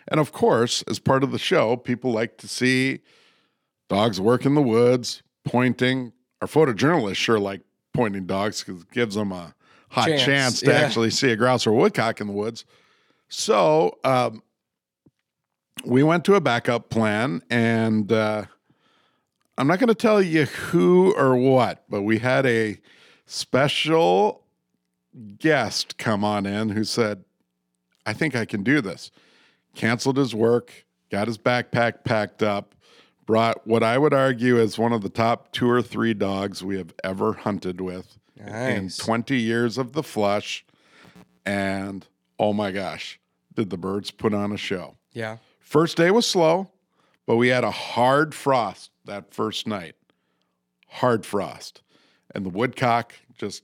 And 0.08 0.20
of 0.20 0.32
course, 0.32 0.84
as 0.84 1.00
part 1.00 1.24
of 1.24 1.32
the 1.32 1.40
show, 1.40 1.76
people 1.78 2.12
like 2.12 2.38
to 2.38 2.48
see 2.48 3.00
dogs 3.90 4.22
work 4.22 4.46
in 4.46 4.56
the 4.56 4.62
woods, 4.62 5.24
pointing. 5.44 6.14
Our 6.42 6.48
photojournalists 6.48 7.16
sure 7.16 7.40
like 7.40 7.62
pointing 7.94 8.26
dogs 8.26 8.64
because 8.64 8.84
it 8.84 8.92
gives 8.92 9.16
them 9.16 9.32
a 9.32 9.56
hot 9.90 10.08
Chance, 10.08 10.26
chance, 10.26 10.60
to 10.62 10.72
yeah. 10.72 10.78
actually 10.78 11.10
see 11.10 11.32
a 11.32 11.36
grouse 11.36 11.66
or 11.66 11.72
woodcock 11.72 12.22
in 12.22 12.28
the 12.28 12.34
woods. 12.34 12.66
So 13.30 13.98
um, 14.04 14.44
we 15.86 16.04
went 16.04 16.26
to 16.26 16.36
a 16.36 16.42
backup 16.42 16.90
plan, 16.90 17.42
and 17.50 18.12
uh, 18.12 18.46
I'm 19.58 19.68
not 19.68 19.80
going 19.80 19.88
to 19.88 19.96
tell 19.96 20.22
you 20.22 20.46
who 20.46 21.14
or 21.16 21.36
what, 21.36 21.84
but 21.90 22.02
we 22.02 22.20
had 22.20 22.46
a 22.46 22.80
special 23.26 24.44
guest 25.40 25.98
come 25.98 26.24
on 26.24 26.46
in 26.46 26.70
who 26.70 26.84
said, 26.84 27.24
I 28.06 28.14
think 28.14 28.36
I 28.36 28.46
can 28.46 28.64
do 28.64 28.82
this. 28.82 29.12
Canceled 29.76 30.18
his 30.18 30.34
work, 30.34 30.86
got 31.12 31.28
his 31.28 31.38
backpack 31.38 32.04
packed 32.04 32.42
up, 32.42 32.74
brought 33.26 33.66
what 33.68 33.84
I 33.84 33.98
would 33.98 34.14
argue 34.14 34.58
is 34.58 34.78
one 34.78 34.94
of 34.94 35.02
the 35.02 35.10
top 35.10 35.52
two 35.52 35.70
or 35.70 35.82
three 35.82 36.14
dogs 36.14 36.64
we 36.64 36.78
have 36.78 36.94
ever 37.04 37.34
hunted 37.34 37.82
with 37.82 38.18
in 38.38 38.90
20 38.90 39.38
years 39.40 39.78
of 39.78 39.94
the 39.94 40.04
flush. 40.04 40.66
And 41.46 42.08
oh 42.40 42.54
my 42.54 42.72
gosh, 42.72 43.20
did 43.54 43.70
the 43.70 43.78
birds 43.78 44.12
put 44.12 44.34
on 44.34 44.52
a 44.52 44.58
show? 44.58 44.96
Yeah. 45.12 45.38
First 45.60 45.98
day 45.98 46.12
was 46.12 46.28
slow, 46.28 46.70
but 47.26 47.38
we 47.38 47.50
had 47.50 47.64
a 47.64 47.72
hard 47.72 48.34
frost 48.36 48.92
that 49.06 49.34
first 49.34 49.68
night. 49.68 49.96
Hard 50.88 51.26
frost. 51.26 51.82
And 52.34 52.46
the 52.46 52.50
woodcock 52.50 53.14
just 53.38 53.64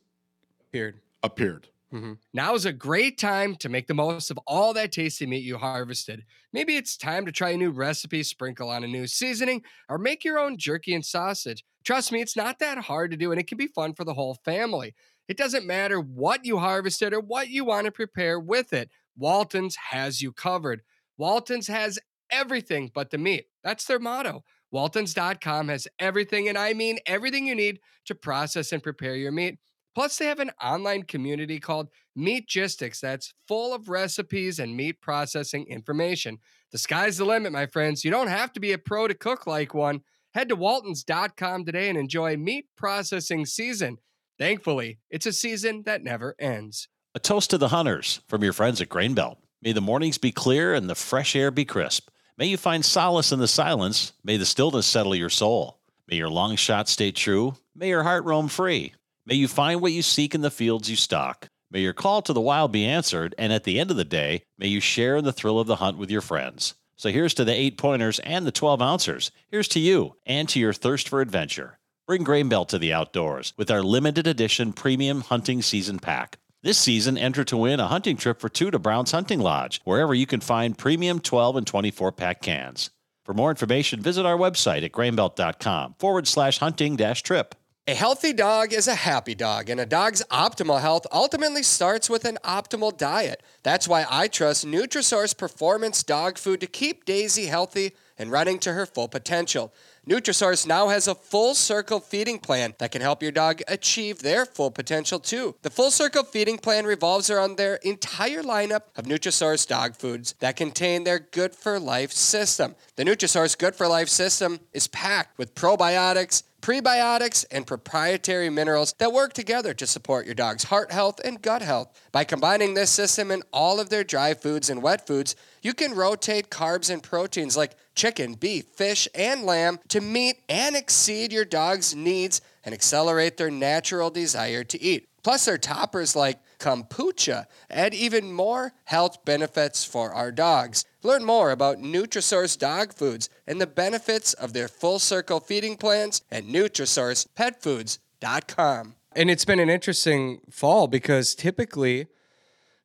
appeared. 0.69 0.99
appeared. 1.23 1.67
Mm-hmm. 1.93 2.13
Now 2.33 2.55
is 2.55 2.65
a 2.65 2.71
great 2.71 3.17
time 3.17 3.55
to 3.57 3.67
make 3.67 3.87
the 3.87 3.93
most 3.93 4.31
of 4.31 4.39
all 4.47 4.73
that 4.73 4.93
tasty 4.93 5.25
meat 5.25 5.43
you 5.43 5.57
harvested. 5.57 6.23
Maybe 6.53 6.77
it's 6.77 6.95
time 6.95 7.25
to 7.25 7.33
try 7.33 7.49
a 7.49 7.57
new 7.57 7.71
recipe, 7.71 8.23
sprinkle 8.23 8.69
on 8.69 8.83
a 8.83 8.87
new 8.87 9.07
seasoning, 9.07 9.63
or 9.89 9.97
make 9.97 10.23
your 10.23 10.39
own 10.39 10.57
jerky 10.57 10.93
and 10.93 11.05
sausage. 11.05 11.65
Trust 11.83 12.11
me, 12.11 12.21
it's 12.21 12.37
not 12.37 12.59
that 12.59 12.77
hard 12.77 13.11
to 13.11 13.17
do, 13.17 13.31
and 13.31 13.41
it 13.41 13.47
can 13.47 13.57
be 13.57 13.67
fun 13.67 13.93
for 13.93 14.05
the 14.05 14.13
whole 14.13 14.35
family. 14.45 14.95
It 15.27 15.35
doesn't 15.35 15.67
matter 15.67 15.99
what 15.99 16.45
you 16.45 16.59
harvested 16.59 17.13
or 17.13 17.19
what 17.19 17.49
you 17.49 17.65
want 17.65 17.85
to 17.85 17.91
prepare 17.91 18.39
with 18.39 18.71
it, 18.71 18.89
Walton's 19.17 19.75
has 19.75 20.21
you 20.21 20.31
covered. 20.31 20.81
Walton's 21.17 21.67
has 21.67 21.99
everything 22.31 22.89
but 22.93 23.09
the 23.09 23.17
meat. 23.17 23.45
That's 23.63 23.85
their 23.85 23.99
motto. 23.99 24.43
Waltons.com 24.71 25.67
has 25.67 25.87
everything, 25.99 26.47
and 26.47 26.57
I 26.57 26.73
mean 26.73 26.99
everything 27.05 27.47
you 27.47 27.55
need 27.55 27.79
to 28.05 28.15
process 28.15 28.71
and 28.71 28.81
prepare 28.81 29.15
your 29.15 29.33
meat. 29.33 29.59
Plus, 29.93 30.17
they 30.17 30.25
have 30.25 30.39
an 30.39 30.51
online 30.63 31.03
community 31.03 31.59
called 31.59 31.89
Meatgistics 32.17 32.99
that's 32.99 33.33
full 33.47 33.73
of 33.73 33.89
recipes 33.89 34.59
and 34.59 34.75
meat 34.75 35.01
processing 35.01 35.65
information. 35.67 36.37
The 36.71 36.77
sky's 36.77 37.17
the 37.17 37.25
limit, 37.25 37.51
my 37.51 37.65
friends. 37.65 38.05
You 38.05 38.11
don't 38.11 38.27
have 38.27 38.53
to 38.53 38.59
be 38.59 38.71
a 38.71 38.77
pro 38.77 39.07
to 39.07 39.13
cook 39.13 39.47
like 39.47 39.73
one. 39.73 40.01
Head 40.33 40.49
to 40.49 40.55
waltons.com 40.55 41.65
today 41.65 41.89
and 41.89 41.97
enjoy 41.97 42.37
meat 42.37 42.67
processing 42.77 43.45
season. 43.45 43.97
Thankfully, 44.39 44.99
it's 45.09 45.25
a 45.25 45.33
season 45.33 45.83
that 45.83 46.03
never 46.03 46.35
ends. 46.39 46.87
A 47.13 47.19
toast 47.19 47.49
to 47.49 47.57
the 47.57 47.67
hunters 47.67 48.21
from 48.29 48.43
your 48.43 48.53
friends 48.53 48.79
at 48.81 48.87
Grainbelt. 48.87 49.37
May 49.61 49.73
the 49.73 49.81
mornings 49.81 50.17
be 50.17 50.31
clear 50.31 50.73
and 50.73 50.89
the 50.89 50.95
fresh 50.95 51.35
air 51.35 51.51
be 51.51 51.65
crisp. 51.65 52.09
May 52.37 52.45
you 52.45 52.57
find 52.57 52.83
solace 52.83 53.33
in 53.33 53.39
the 53.39 53.47
silence. 53.47 54.13
May 54.23 54.37
the 54.37 54.45
stillness 54.45 54.87
settle 54.87 55.13
your 55.13 55.29
soul. 55.29 55.81
May 56.07 56.15
your 56.15 56.29
long 56.29 56.55
shots 56.55 56.91
stay 56.91 57.11
true. 57.11 57.55
May 57.75 57.89
your 57.89 58.03
heart 58.03 58.23
roam 58.23 58.47
free. 58.47 58.93
May 59.31 59.37
you 59.37 59.47
find 59.47 59.79
what 59.79 59.93
you 59.93 60.01
seek 60.01 60.35
in 60.35 60.41
the 60.41 60.51
fields 60.51 60.89
you 60.89 60.97
stalk. 60.97 61.47
May 61.71 61.79
your 61.79 61.93
call 61.93 62.21
to 62.23 62.33
the 62.33 62.41
wild 62.41 62.73
be 62.73 62.85
answered, 62.85 63.33
and 63.37 63.53
at 63.53 63.63
the 63.63 63.79
end 63.79 63.89
of 63.89 63.95
the 63.95 64.03
day, 64.03 64.43
may 64.57 64.67
you 64.67 64.81
share 64.81 65.15
in 65.15 65.23
the 65.23 65.31
thrill 65.31 65.57
of 65.57 65.67
the 65.67 65.77
hunt 65.77 65.97
with 65.97 66.11
your 66.11 66.19
friends. 66.19 66.75
So 66.97 67.11
here's 67.11 67.33
to 67.35 67.45
the 67.45 67.53
eight 67.53 67.77
pointers 67.77 68.19
and 68.19 68.45
the 68.45 68.51
12 68.51 68.81
ouncers. 68.81 69.31
Here's 69.47 69.69
to 69.69 69.79
you 69.79 70.17
and 70.25 70.49
to 70.49 70.59
your 70.59 70.73
thirst 70.73 71.07
for 71.07 71.21
adventure. 71.21 71.79
Bring 72.05 72.25
Grain 72.25 72.49
Belt 72.49 72.67
to 72.67 72.77
the 72.77 72.91
outdoors 72.91 73.53
with 73.55 73.71
our 73.71 73.81
limited 73.81 74.27
edition 74.27 74.73
premium 74.73 75.21
hunting 75.21 75.61
season 75.61 75.99
pack. 75.99 76.37
This 76.61 76.77
season, 76.77 77.17
enter 77.17 77.45
to 77.45 77.55
win 77.55 77.79
a 77.79 77.87
hunting 77.87 78.17
trip 78.17 78.41
for 78.41 78.49
two 78.49 78.69
to 78.69 78.79
Brown's 78.79 79.11
Hunting 79.11 79.39
Lodge, 79.39 79.79
wherever 79.85 80.13
you 80.13 80.25
can 80.25 80.41
find 80.41 80.77
premium 80.77 81.21
12 81.21 81.55
and 81.55 81.65
24 81.65 82.11
pack 82.11 82.41
cans. 82.41 82.89
For 83.23 83.33
more 83.33 83.49
information, 83.51 84.01
visit 84.01 84.25
our 84.25 84.37
website 84.37 84.83
at 84.83 84.91
grainbelt.com 84.91 85.95
forward 85.99 86.27
slash 86.27 86.57
hunting 86.57 86.97
dash 86.97 87.23
trip. 87.23 87.55
A 87.87 87.95
healthy 87.95 88.31
dog 88.31 88.73
is 88.73 88.87
a 88.87 88.93
happy 88.93 89.33
dog, 89.33 89.67
and 89.67 89.79
a 89.79 89.87
dog's 89.87 90.21
optimal 90.29 90.81
health 90.81 91.07
ultimately 91.11 91.63
starts 91.63 92.11
with 92.11 92.25
an 92.25 92.37
optimal 92.43 92.95
diet. 92.95 93.41
That's 93.63 93.87
why 93.87 94.05
I 94.07 94.27
trust 94.27 94.67
Nutrisource 94.67 95.35
Performance 95.35 96.03
Dog 96.03 96.37
Food 96.37 96.61
to 96.61 96.67
keep 96.67 97.05
Daisy 97.05 97.47
healthy 97.47 97.93
and 98.19 98.29
running 98.29 98.59
to 98.59 98.73
her 98.73 98.85
full 98.85 99.07
potential. 99.07 99.73
Nutrisource 100.09 100.65
now 100.65 100.87
has 100.87 101.07
a 101.07 101.13
full 101.13 101.53
circle 101.53 101.99
feeding 101.99 102.39
plan 102.39 102.73
that 102.79 102.91
can 102.91 103.03
help 103.03 103.21
your 103.21 103.31
dog 103.31 103.61
achieve 103.67 104.23
their 104.23 104.47
full 104.47 104.71
potential 104.71 105.19
too. 105.19 105.55
The 105.61 105.69
full 105.69 105.91
circle 105.91 106.23
feeding 106.23 106.57
plan 106.57 106.85
revolves 106.85 107.29
around 107.29 107.57
their 107.57 107.75
entire 107.75 108.41
lineup 108.41 108.81
of 108.95 109.05
Nutrisource 109.05 109.67
dog 109.67 109.95
foods 109.95 110.33
that 110.39 110.55
contain 110.55 111.03
their 111.03 111.19
Good 111.19 111.55
for 111.55 111.79
Life 111.79 112.11
system. 112.11 112.75
The 112.95 113.03
Nutrisource 113.03 113.55
Good 113.55 113.75
for 113.75 113.87
Life 113.87 114.09
system 114.09 114.59
is 114.73 114.87
packed 114.87 115.37
with 115.37 115.53
probiotics 115.53 116.41
prebiotics, 116.61 117.43
and 117.51 117.65
proprietary 117.65 118.49
minerals 118.49 118.93
that 118.99 119.11
work 119.11 119.33
together 119.33 119.73
to 119.73 119.87
support 119.87 120.25
your 120.25 120.35
dog's 120.35 120.65
heart 120.65 120.91
health 120.91 121.19
and 121.25 121.41
gut 121.41 121.61
health. 121.61 121.89
By 122.11 122.23
combining 122.23 122.73
this 122.73 122.91
system 122.91 123.31
in 123.31 123.41
all 123.51 123.79
of 123.79 123.89
their 123.89 124.03
dry 124.03 124.33
foods 124.33 124.69
and 124.69 124.81
wet 124.81 125.07
foods, 125.07 125.35
you 125.61 125.73
can 125.73 125.93
rotate 125.93 126.49
carbs 126.49 126.89
and 126.89 127.03
proteins 127.03 127.55
like 127.55 127.75
chicken, 127.95 128.33
beef, 128.33 128.65
fish, 128.65 129.07
and 129.13 129.43
lamb 129.43 129.79
to 129.89 130.01
meet 130.01 130.37
and 130.49 130.75
exceed 130.75 131.31
your 131.31 131.45
dog's 131.45 131.95
needs 131.95 132.41
and 132.63 132.73
accelerate 132.73 133.37
their 133.37 133.51
natural 133.51 134.09
desire 134.09 134.63
to 134.63 134.81
eat. 134.81 135.07
Plus, 135.23 135.45
their 135.45 135.57
toppers 135.57 136.15
like 136.15 136.39
kombucha 136.59 137.45
add 137.69 137.93
even 137.93 138.31
more 138.31 138.73
health 138.85 139.23
benefits 139.25 139.83
for 139.83 140.13
our 140.13 140.31
dogs. 140.31 140.85
Learn 141.03 141.23
more 141.23 141.51
about 141.51 141.77
Nutrisource 141.77 142.57
dog 142.57 142.91
foods 142.93 143.29
and 143.47 143.61
the 143.61 143.67
benefits 143.67 144.33
of 144.33 144.53
their 144.53 144.67
full 144.67 144.97
circle 144.99 145.39
feeding 145.39 145.77
plans 145.77 146.21
at 146.31 146.45
NutrisourcePetFoods.com. 146.45 148.95
And 149.13 149.29
it's 149.29 149.45
been 149.45 149.59
an 149.59 149.69
interesting 149.69 150.39
fall 150.49 150.87
because 150.87 151.35
typically 151.35 152.07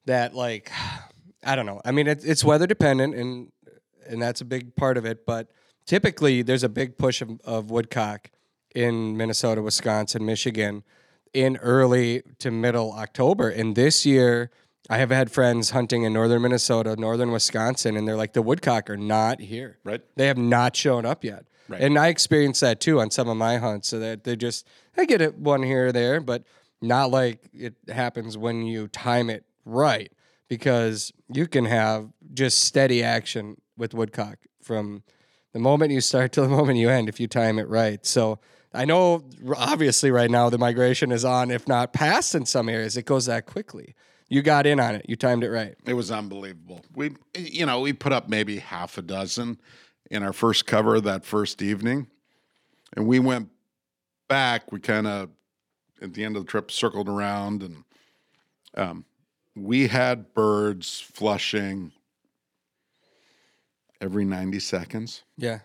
that 0.07 0.35
like 0.35 0.73
I 1.47 1.57
don't 1.57 1.65
know. 1.65 1.81
I 1.85 1.93
mean, 1.93 2.07
it, 2.09 2.25
it's 2.25 2.45
weather 2.45 2.67
dependent, 2.67 3.15
and 3.15 3.53
and 4.07 4.21
that's 4.21 4.41
a 4.41 4.45
big 4.45 4.77
part 4.77 4.97
of 4.99 5.05
it. 5.05 5.25
But 5.25 5.51
typically, 5.87 6.43
there's 6.43 6.65
a 6.65 6.69
big 6.69 6.99
push 6.99 7.23
of, 7.23 7.41
of 7.45 7.71
woodcock 7.71 8.31
in 8.75 9.17
Minnesota, 9.17 9.63
Wisconsin, 9.63 10.27
Michigan 10.27 10.83
in 11.33 11.57
early 11.59 12.23
to 12.41 12.51
middle 12.51 12.93
October. 12.93 13.49
And 13.49 13.75
this 13.75 14.05
year, 14.05 14.51
I 14.91 14.99
have 14.99 15.11
had 15.11 15.31
friends 15.31 15.71
hunting 15.71 16.03
in 16.03 16.13
northern 16.13 16.43
Minnesota, 16.43 16.97
northern 16.97 17.31
Wisconsin, 17.31 17.97
and 17.97 18.07
they're 18.07 18.17
like, 18.17 18.33
the 18.33 18.43
woodcock 18.43 18.91
are 18.91 18.97
not 18.97 19.41
here. 19.41 19.79
Right. 19.85 20.03
They 20.17 20.27
have 20.27 20.39
not 20.39 20.77
shown 20.77 21.05
up 21.07 21.25
yet. 21.25 21.47
Right. 21.69 21.81
And 21.81 21.99
I 21.99 22.09
experienced 22.09 22.61
that 22.61 22.81
too 22.81 23.01
on 23.01 23.11
some 23.11 23.29
of 23.29 23.37
my 23.37 23.57
hunts. 23.57 23.89
So 23.89 23.99
that 23.99 24.25
they 24.25 24.37
just, 24.37 24.67
I 24.97 25.05
get 25.05 25.21
it 25.21 25.37
one 25.37 25.63
here 25.63 25.89
or 25.89 25.93
there, 25.93 26.21
but 26.21 26.45
not 26.81 27.11
like 27.11 27.41
it 27.53 27.75
happens 27.89 28.39
when 28.39 28.63
you 28.63 28.89
time 28.89 29.31
it 29.31 29.45
right 29.65 30.13
because 30.49 31.13
you 31.33 31.47
can 31.47 31.65
have 31.65 32.09
just 32.33 32.61
steady 32.61 33.03
action 33.03 33.61
with 33.77 33.95
woodcock 33.95 34.39
from 34.63 35.03
the 35.53 35.59
moment 35.59 35.93
you 35.93 36.01
start 36.01 36.33
to 36.33 36.41
the 36.41 36.49
moment 36.49 36.79
you 36.79 36.89
end 36.91 37.09
if 37.09 37.21
you 37.21 37.27
time 37.27 37.59
it 37.59 37.69
right. 37.69 38.05
So 38.05 38.39
I 38.75 38.85
know 38.85 39.25
obviously 39.57 40.11
right 40.11 40.31
now 40.31 40.51
the 40.51 40.59
migration 40.59 41.11
is 41.11 41.25
on, 41.25 41.51
if 41.51 41.67
not 41.67 41.93
past 41.93 42.35
in 42.35 42.47
some 42.47 42.69
areas. 42.69 42.97
It 42.97 43.07
goes 43.07 43.27
that 43.27 43.47
quickly. 43.47 43.95
You 44.29 44.43
got 44.43 44.67
in 44.67 44.81
on 44.81 44.97
it. 44.97 45.07
You 45.09 45.17
timed 45.17 45.45
it 45.45 45.51
right. 45.51 45.77
It 45.87 45.95
was 45.95 46.11
unbelievable. 46.11 46.85
We, 46.95 47.13
you 47.37 47.65
know, 47.65 47.81
we 47.81 47.93
put 47.93 48.13
up 48.13 48.29
maybe 48.29 48.59
half 48.59 48.99
a 48.99 49.03
dozen 49.03 49.61
in 50.11 50.23
our 50.23 50.33
first 50.33 50.67
cover 50.67 51.01
that 51.01 51.25
first 51.25 51.63
evening, 51.63 52.09
and 52.97 53.07
we 53.07 53.19
went 53.19 53.51
back. 54.29 54.73
We 54.73 54.81
kind 54.81 55.07
of 55.07 55.31
at 56.03 56.15
the 56.15 56.25
end 56.25 56.37
of 56.37 56.45
the 56.45 56.51
trip 56.51 56.71
circled 56.71 57.09
around, 57.09 57.63
and 57.63 57.85
um, 58.77 59.05
we 59.57 59.89
had 59.89 60.35
birds 60.35 61.01
flushing 61.01 61.93
every 64.01 64.25
ninety 64.25 64.61
seconds. 64.61 65.23
Yeah. 65.37 65.61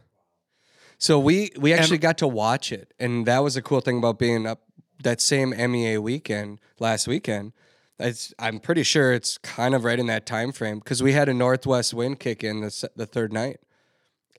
So 0.98 1.20
we 1.20 1.52
we 1.58 1.74
actually 1.74 1.98
got 1.98 2.18
to 2.20 2.28
watch 2.28 2.72
it, 2.72 2.94
and 3.00 3.26
that 3.26 3.40
was 3.40 3.58
a 3.58 3.62
cool 3.62 3.82
thing 3.82 3.98
about 3.98 4.18
being 4.18 4.48
up 4.48 4.62
that 5.04 5.20
same 5.20 5.50
MEA 5.50 5.98
weekend 5.98 6.60
last 6.80 7.08
weekend. 7.08 7.54
It's, 8.00 8.34
I'm 8.40 8.60
pretty 8.60 8.84
sure 8.84 9.14
it's 9.14 9.38
kind 9.40 9.76
of 9.76 9.84
right 9.84 10.00
in 10.00 10.08
that 10.08 10.26
time 10.26 10.52
frame 10.52 10.80
because 10.80 11.04
we 11.04 11.14
had 11.14 11.30
a 11.30 11.34
northwest 11.34 11.94
wind 11.94 12.20
kick 12.20 12.44
in 12.44 12.62
the 12.62 12.90
the 12.96 13.06
third 13.06 13.34
night, 13.34 13.60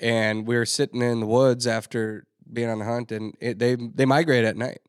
and 0.01 0.47
we 0.47 0.57
were 0.57 0.67
sitting 0.67 1.03
in 1.03 1.21
the 1.21 1.27
woods 1.27 1.67
after 1.67 2.27
being 2.51 2.69
on 2.69 2.79
the 2.79 2.85
hunt, 2.85 3.12
and 3.12 3.35
it, 3.41 3.59
they 3.59 3.75
they 3.77 4.07
migrate 4.07 4.45
at 4.45 4.57
night 4.57 4.81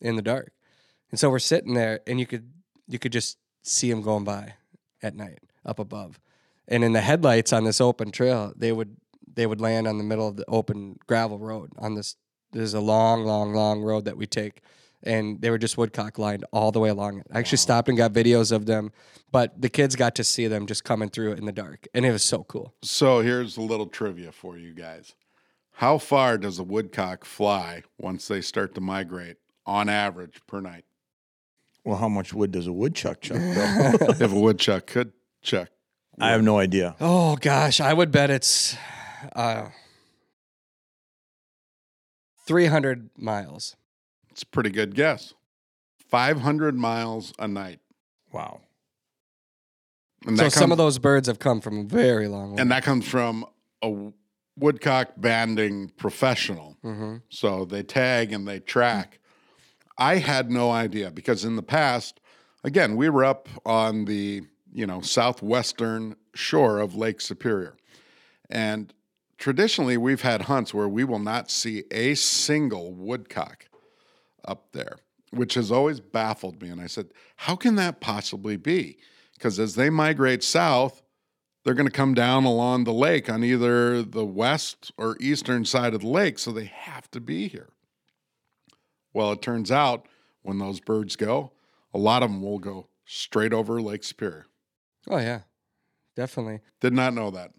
in 0.00 0.16
the 0.16 0.22
dark, 0.22 0.52
and 1.10 1.18
so 1.18 1.30
we're 1.30 1.38
sitting 1.38 1.74
there, 1.74 2.00
and 2.06 2.20
you 2.20 2.26
could 2.26 2.50
you 2.86 2.98
could 2.98 3.12
just 3.12 3.38
see 3.64 3.90
them 3.90 4.02
going 4.02 4.24
by 4.24 4.54
at 5.02 5.16
night 5.16 5.40
up 5.64 5.78
above, 5.78 6.20
and 6.68 6.84
in 6.84 6.92
the 6.92 7.00
headlights 7.00 7.52
on 7.52 7.64
this 7.64 7.80
open 7.80 8.10
trail, 8.12 8.52
they 8.56 8.70
would 8.70 8.96
they 9.34 9.46
would 9.46 9.60
land 9.60 9.88
on 9.88 9.98
the 9.98 10.04
middle 10.04 10.28
of 10.28 10.36
the 10.36 10.44
open 10.46 10.98
gravel 11.06 11.38
road 11.38 11.72
on 11.78 11.94
this. 11.94 12.14
there's 12.52 12.74
a 12.74 12.80
long, 12.80 13.24
long, 13.24 13.52
long 13.52 13.82
road 13.82 14.04
that 14.04 14.16
we 14.16 14.26
take, 14.26 14.60
and 15.02 15.40
they 15.40 15.50
were 15.50 15.58
just 15.58 15.76
woodcock 15.76 16.18
lined 16.18 16.44
all 16.52 16.70
the 16.70 16.78
way 16.78 16.88
along 16.88 17.18
it. 17.18 17.26
I 17.32 17.40
actually 17.40 17.58
stopped 17.58 17.88
and 17.88 17.98
got 17.98 18.12
videos 18.12 18.52
of 18.52 18.66
them, 18.66 18.92
but 19.32 19.60
the 19.60 19.68
kids 19.68 19.96
got 19.96 20.14
to 20.16 20.24
see 20.24 20.46
them 20.46 20.66
just 20.66 20.84
coming 20.84 21.10
through 21.10 21.32
it 21.32 21.38
in 21.38 21.46
the 21.46 21.52
dark, 21.52 21.88
and 21.94 22.06
it 22.06 22.12
was 22.12 22.22
so 22.22 22.44
cool. 22.44 22.74
So 22.82 23.20
here's 23.20 23.56
a 23.56 23.62
little 23.62 23.86
trivia 23.86 24.30
for 24.30 24.56
you 24.56 24.72
guys. 24.72 25.14
How 25.78 25.98
far 25.98 26.38
does 26.38 26.60
a 26.60 26.62
woodcock 26.62 27.24
fly 27.24 27.82
once 27.98 28.28
they 28.28 28.40
start 28.40 28.76
to 28.76 28.80
migrate 28.80 29.38
on 29.66 29.88
average 29.88 30.40
per 30.46 30.60
night? 30.60 30.84
Well, 31.84 31.96
how 31.96 32.08
much 32.08 32.32
wood 32.32 32.50
does 32.52 32.66
a 32.66 32.72
woodchuck 32.72 33.20
chuck? 33.20 33.38
Bill? 33.38 34.10
if 34.20 34.32
a 34.32 34.38
woodchuck 34.38 34.86
could 34.86 35.12
chuck. 35.42 35.68
I 36.18 36.30
have 36.30 36.42
no 36.42 36.58
idea. 36.58 36.94
Oh 37.00 37.36
gosh, 37.36 37.80
I 37.80 37.92
would 37.92 38.10
bet 38.12 38.30
it's 38.30 38.76
uh, 39.34 39.66
300 42.46 43.10
miles. 43.16 43.76
It's 44.30 44.42
a 44.42 44.46
pretty 44.46 44.70
good 44.70 44.94
guess. 44.94 45.34
500 46.10 46.74
miles 46.76 47.32
a 47.38 47.48
night. 47.48 47.80
Wow. 48.32 48.60
And 50.26 50.36
so 50.38 50.44
that 50.44 50.52
some 50.52 50.72
of 50.72 50.78
those 50.78 50.98
birds 50.98 51.28
have 51.28 51.38
come 51.38 51.60
from 51.60 51.78
a 51.80 51.82
very 51.84 52.28
long 52.28 52.52
way. 52.54 52.62
and 52.62 52.70
that 52.70 52.82
comes 52.82 53.06
from 53.06 53.44
a 53.82 54.12
woodcock 54.56 55.10
banding 55.16 55.90
professional. 55.96 56.76
hmm 56.82 57.16
So 57.28 57.64
they 57.64 57.82
tag 57.82 58.32
and 58.32 58.46
they 58.46 58.60
track. 58.60 59.18
I 59.96 60.16
had 60.16 60.50
no 60.50 60.70
idea 60.70 61.10
because 61.10 61.44
in 61.44 61.56
the 61.56 61.62
past, 61.62 62.20
again, 62.62 62.96
we 62.96 63.08
were 63.08 63.24
up 63.24 63.48
on 63.64 64.04
the, 64.06 64.42
you 64.72 64.86
know, 64.86 65.00
southwestern 65.00 66.16
shore 66.34 66.80
of 66.80 66.96
Lake 66.96 67.20
Superior. 67.20 67.76
And 68.50 68.92
traditionally 69.38 69.96
we've 69.96 70.22
had 70.22 70.42
hunts 70.42 70.74
where 70.74 70.88
we 70.88 71.04
will 71.04 71.18
not 71.18 71.50
see 71.50 71.84
a 71.90 72.14
single 72.14 72.92
woodcock 72.92 73.68
up 74.46 74.72
there, 74.72 74.96
which 75.30 75.54
has 75.54 75.70
always 75.70 76.00
baffled 76.00 76.60
me. 76.60 76.68
And 76.68 76.80
I 76.80 76.86
said, 76.86 77.10
how 77.36 77.56
can 77.56 77.76
that 77.76 78.00
possibly 78.00 78.56
be? 78.56 78.98
Because 79.34 79.58
as 79.58 79.74
they 79.74 79.90
migrate 79.90 80.42
south, 80.42 81.02
they're 81.64 81.74
going 81.74 81.88
to 81.88 81.92
come 81.92 82.14
down 82.14 82.44
along 82.44 82.84
the 82.84 82.92
lake 82.92 83.30
on 83.30 83.42
either 83.42 84.02
the 84.02 84.24
west 84.24 84.92
or 84.98 85.16
eastern 85.18 85.64
side 85.64 85.94
of 85.94 86.02
the 86.02 86.08
lake, 86.08 86.38
so 86.38 86.52
they 86.52 86.66
have 86.66 87.10
to 87.12 87.20
be 87.20 87.48
here. 87.48 87.70
Well, 89.14 89.32
it 89.32 89.40
turns 89.40 89.70
out 89.70 90.06
when 90.42 90.58
those 90.58 90.80
birds 90.80 91.16
go, 91.16 91.52
a 91.94 91.98
lot 91.98 92.22
of 92.22 92.30
them 92.30 92.42
will 92.42 92.58
go 92.58 92.88
straight 93.06 93.52
over 93.54 93.80
Lake 93.80 94.04
Superior. 94.04 94.46
Oh 95.08 95.18
yeah, 95.18 95.40
definitely. 96.16 96.60
Did 96.80 96.92
not 96.92 97.14
know 97.14 97.30
that. 97.30 97.52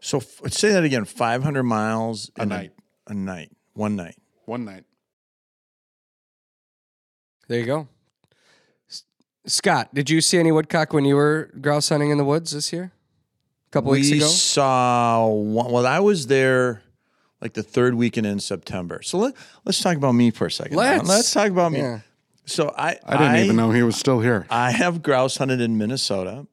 So 0.00 0.18
f- 0.18 0.40
say 0.52 0.72
that 0.72 0.84
again. 0.84 1.04
Five 1.04 1.42
hundred 1.42 1.64
miles 1.64 2.30
A 2.38 2.46
night. 2.46 2.72
A, 3.06 3.14
night. 3.14 3.50
One 3.74 3.96
night. 3.96 4.16
One 4.46 4.64
night. 4.64 4.84
There 7.48 7.58
you 7.58 7.66
go. 7.66 7.88
S- 8.90 9.04
Scott, 9.46 9.92
did 9.94 10.08
you 10.10 10.20
see 10.20 10.38
any 10.38 10.52
woodcock 10.52 10.92
when 10.92 11.04
you 11.04 11.16
were 11.16 11.50
grouse 11.60 11.88
hunting 11.88 12.10
in 12.10 12.18
the 12.18 12.24
woods 12.24 12.52
this 12.52 12.72
year? 12.72 12.92
A 13.68 13.70
couple 13.70 13.90
we 13.90 13.98
weeks 13.98 14.10
ago. 14.10 14.26
We 14.26 14.30
saw 14.30 15.28
one. 15.28 15.72
Well, 15.72 15.86
I 15.86 16.00
was 16.00 16.26
there 16.26 16.82
like 17.42 17.52
the 17.54 17.62
third 17.62 17.94
weekend 17.96 18.26
in 18.26 18.38
September. 18.40 19.02
So 19.02 19.18
let 19.18 19.34
let's 19.66 19.80
talk 19.82 19.96
about 19.96 20.12
me 20.12 20.30
for 20.30 20.46
a 20.46 20.50
second. 20.50 20.76
Let's. 20.76 21.06
let's 21.08 21.32
talk 21.32 21.50
about 21.50 21.72
me. 21.72 21.80
Yeah. 21.80 22.00
So 22.46 22.72
I 22.78 22.96
I 23.04 23.16
didn't 23.18 23.44
even 23.44 23.56
know 23.56 23.70
he 23.72 23.82
was 23.82 23.96
still 23.96 24.20
here. 24.20 24.46
I 24.48 24.70
have 24.70 25.02
grouse 25.02 25.36
hunted 25.36 25.60
in 25.60 25.76
Minnesota, 25.76 26.46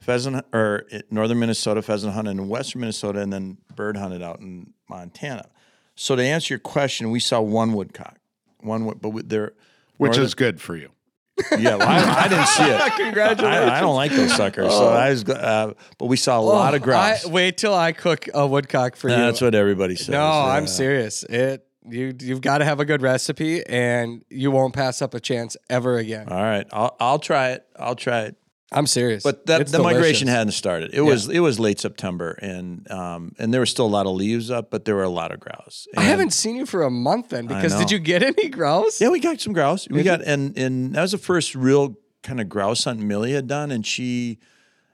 pheasant 0.00 0.44
or 0.52 0.84
northern 1.10 1.38
Minnesota, 1.38 1.80
pheasant 1.82 2.12
hunted 2.14 2.32
in 2.32 2.48
western 2.48 2.80
Minnesota, 2.80 3.20
and 3.20 3.32
then 3.32 3.58
bird 3.74 3.96
hunted 3.96 4.22
out 4.22 4.40
in 4.40 4.72
Montana. 4.88 5.46
So 5.94 6.16
to 6.16 6.22
answer 6.22 6.54
your 6.54 6.58
question, 6.58 7.10
we 7.12 7.20
saw 7.20 7.40
one 7.40 7.72
woodcock, 7.72 8.18
one, 8.60 8.84
wood- 8.84 8.98
but 9.00 9.10
we- 9.10 9.22
there, 9.22 9.52
Which 9.96 10.10
northern- 10.10 10.24
is 10.24 10.34
good 10.34 10.60
for 10.60 10.76
you. 10.76 10.90
Yeah, 11.58 11.76
well, 11.76 11.82
I, 11.88 12.24
I 12.24 12.28
didn't 12.28 12.46
see 12.46 12.64
it. 12.64 12.92
Congratulations. 12.96 13.70
I, 13.70 13.78
I 13.78 13.80
don't 13.80 13.96
like 13.96 14.12
those 14.12 14.34
suckers. 14.34 14.70
So 14.72 14.88
I 14.88 15.10
was, 15.10 15.24
uh, 15.24 15.74
but 15.98 16.06
we 16.06 16.16
saw 16.16 16.38
a 16.38 16.42
lot 16.42 16.74
of 16.74 16.82
grouse. 16.82 17.24
Oh, 17.24 17.28
I, 17.28 17.32
wait 17.32 17.56
till 17.58 17.74
I 17.74 17.92
cook 17.92 18.28
a 18.32 18.46
woodcock 18.46 18.96
for 18.96 19.08
you. 19.08 19.16
That's 19.16 19.40
what 19.40 19.54
everybody 19.54 19.96
says. 19.96 20.10
no, 20.10 20.24
I'm 20.24 20.66
serious. 20.66 21.24
It 21.24 21.66
you 21.88 22.14
you've 22.20 22.40
got 22.40 22.58
to 22.58 22.64
have 22.64 22.80
a 22.80 22.84
good 22.84 23.02
recipe, 23.02 23.64
and 23.66 24.24
you 24.30 24.50
won't 24.50 24.74
pass 24.74 25.02
up 25.02 25.14
a 25.14 25.20
chance 25.20 25.56
ever 25.68 25.98
again. 25.98 26.28
All 26.28 26.42
right, 26.42 26.66
I'll 26.72 26.96
I'll 26.98 27.18
try 27.18 27.50
it. 27.50 27.66
I'll 27.76 27.96
try 27.96 28.22
it. 28.22 28.36
I'm 28.74 28.86
serious. 28.86 29.22
But 29.22 29.46
that, 29.46 29.60
It's 29.62 29.72
the 29.72 29.78
migration 29.78 30.28
hadn't 30.28 30.52
started. 30.52 30.92
It 30.92 31.00
was 31.00 31.28
it 31.28 31.40
was 31.40 31.58
late 31.60 31.80
September, 31.80 32.32
and 32.42 32.90
um 32.90 33.32
and 33.38 33.54
there 33.54 33.60
were 33.60 33.66
still 33.66 33.86
a 33.86 33.94
lot 33.98 34.06
of 34.06 34.14
leaves 34.14 34.50
up, 34.50 34.70
but 34.70 34.84
there 34.84 34.96
were 34.96 35.04
a 35.04 35.08
lot 35.08 35.32
of 35.32 35.40
grouse. 35.40 35.86
I 35.96 36.02
haven't 36.02 36.32
seen 36.32 36.56
you 36.56 36.66
for 36.66 36.82
a 36.82 36.90
month 36.90 37.28
then. 37.30 37.46
Because 37.46 37.74
did 37.76 37.90
you 37.90 37.98
get 37.98 38.22
any 38.32 38.48
grouse? 38.48 39.00
Yeah, 39.00 39.08
we 39.08 39.20
got 39.20 39.40
some 39.40 39.52
grouse. 39.52 39.88
We 39.88 39.98
Did 39.98 40.04
got 40.04 40.22
and 40.22 40.58
and 40.58 40.94
that 40.94 41.02
was 41.02 41.12
the 41.12 41.18
first 41.18 41.54
real 41.54 41.96
kind 42.22 42.40
of 42.40 42.48
grouse 42.48 42.84
hunt 42.84 43.00
Millie 43.00 43.32
had 43.32 43.46
done, 43.46 43.70
and 43.70 43.86
she. 43.86 44.38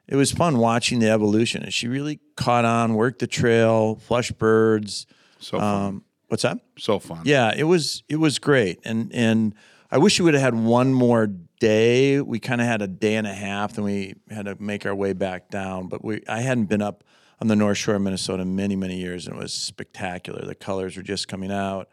It 0.09 0.17
was 0.17 0.33
fun 0.33 0.59
watching 0.59 0.99
the 0.99 1.09
evolution, 1.09 1.63
and 1.63 1.73
she 1.73 1.87
really 1.87 2.19
caught 2.37 2.65
on, 2.65 2.95
worked 2.95 3.21
the 3.21 3.29
trail, 3.29 3.95
flushed 3.95 4.39
birds. 4.39 5.07
So 5.39 5.61
fun. 5.61 5.87
Um, 5.87 6.05
what's 6.27 6.43
that? 6.43 6.59
so 6.77 6.99
fun. 6.99 7.23
Yeah, 7.25 7.55
it 7.57 7.63
was 7.63 8.03
it 8.09 8.17
was 8.17 8.41
great, 8.41 8.81
and 8.85 9.13
and 9.15 9.55
I 9.89 9.99
wish 9.99 10.19
we 10.19 10.25
would 10.25 10.35
have 10.35 10.43
had 10.43 10.55
one 10.55 10.93
more 10.93 11.29
day. 11.61 12.21
We 12.21 12.41
kind 12.41 12.61
of 12.61 12.67
had 12.67 12.83
a 12.83 12.89
day 12.89 13.15
and 13.15 13.27
a 13.27 13.33
half, 13.35 13.75
then 13.75 13.85
we 13.85 14.15
had 14.29 14.47
to 14.47 14.57
make 14.59 14.85
our 14.85 14.95
way 14.95 15.13
back 15.13 15.49
down. 15.51 15.87
But 15.87 16.05
we 16.05 16.23
I 16.29 16.41
hadn't 16.41 16.65
been 16.67 16.83
up 16.83 17.05
on 17.41 17.47
the 17.47 17.55
North 17.57 17.79
Shore 17.79 17.95
of 17.95 18.03
Minnesota 18.03 18.45
many 18.45 18.75
many 18.75 18.97
years, 18.97 19.29
and 19.29 19.37
it 19.37 19.39
was 19.39 19.53
spectacular. 19.53 20.45
The 20.45 20.57
colors 20.57 20.97
were 20.97 21.05
just 21.05 21.29
coming 21.29 21.53
out, 21.53 21.89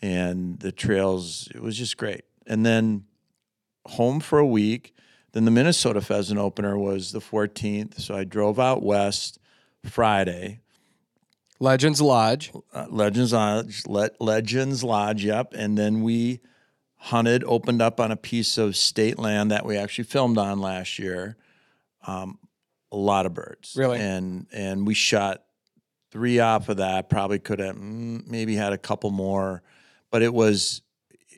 and 0.00 0.58
the 0.60 0.72
trails. 0.72 1.48
It 1.54 1.60
was 1.60 1.76
just 1.76 1.98
great. 1.98 2.22
And 2.46 2.64
then 2.64 3.04
home 3.86 4.20
for 4.20 4.38
a 4.38 4.46
week. 4.46 4.94
Then 5.32 5.44
the 5.44 5.52
Minnesota 5.52 6.00
pheasant 6.00 6.40
opener 6.40 6.76
was 6.76 7.12
the 7.12 7.20
14th, 7.20 8.00
so 8.00 8.16
I 8.16 8.24
drove 8.24 8.58
out 8.58 8.82
west 8.82 9.38
Friday 9.84 10.58
Legends 11.60 12.00
Lodge. 12.00 12.50
uh, 12.72 12.86
Legends 12.90 13.32
Lodge, 13.32 13.86
Le- 13.86 14.10
Legends 14.18 14.82
Lodge, 14.82 15.24
yep. 15.24 15.52
And 15.54 15.76
then 15.78 16.02
we 16.02 16.40
hunted, 17.04 17.42
opened 17.44 17.80
up 17.82 17.98
on 17.98 18.10
a 18.12 18.16
piece 18.16 18.58
of 18.58 18.76
state 18.76 19.18
land 19.18 19.50
that 19.50 19.64
we 19.64 19.76
actually 19.76 20.04
filmed 20.04 20.38
on 20.38 20.60
last 20.60 20.98
year. 20.98 21.36
Um, 22.06 22.38
a 22.92 22.96
lot 22.96 23.24
of 23.26 23.34
birds, 23.34 23.74
Really? 23.76 23.98
and 24.00 24.46
and 24.52 24.86
we 24.86 24.94
shot 24.94 25.44
three 26.10 26.40
off 26.40 26.68
of 26.68 26.78
that. 26.78 27.08
Probably 27.08 27.38
could 27.38 27.58
have 27.60 27.76
mm, 27.76 28.26
maybe 28.26 28.56
had 28.56 28.72
a 28.72 28.78
couple 28.78 29.10
more, 29.10 29.62
but 30.10 30.22
it 30.22 30.34
was 30.34 30.82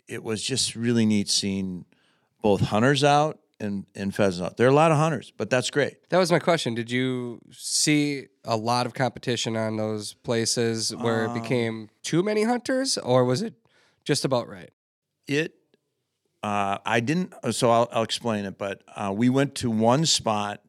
it 0.09 0.23
was 0.23 0.43
just 0.43 0.75
really 0.75 1.05
neat 1.07 1.29
seeing 1.29 1.85
both 2.43 2.61
hunters 2.61 3.05
out 3.05 3.39
and 3.61 3.85
and 3.95 4.15
pheasants 4.15 4.45
out. 4.51 4.57
There 4.57 4.67
are 4.67 4.71
a 4.71 4.75
lot 4.75 4.93
of 4.93 4.99
hunters, 4.99 5.33
but 5.37 5.51
that's 5.51 5.69
great. 5.71 6.09
That 6.09 6.19
was 6.19 6.33
my 6.33 6.39
question. 6.39 6.75
Did 6.75 6.91
you 6.91 7.41
see 7.53 8.27
a 8.45 8.57
lot 8.57 8.87
of 8.87 8.95
competition 8.95 9.57
on 9.57 9.77
those 9.77 10.15
places 10.15 10.95
where 10.97 11.29
Um, 11.29 11.37
it 11.37 11.43
became 11.43 11.91
too 12.03 12.23
many 12.23 12.45
hunters, 12.45 12.97
or 12.99 13.25
was 13.25 13.43
it 13.43 13.55
just 14.05 14.25
about 14.25 14.49
right? 14.49 14.71
It 15.27 15.55
uh, 16.43 16.79
i 16.85 17.01
didn't 17.01 17.33
so 17.53 17.71
i'll, 17.71 17.89
I'll 17.93 18.03
explain 18.03 18.45
it 18.45 18.59
but 18.59 18.83
uh, 18.97 19.13
we 19.15 19.29
went 19.29 19.55
to 19.57 19.71
one 19.71 20.07
spot 20.07 20.61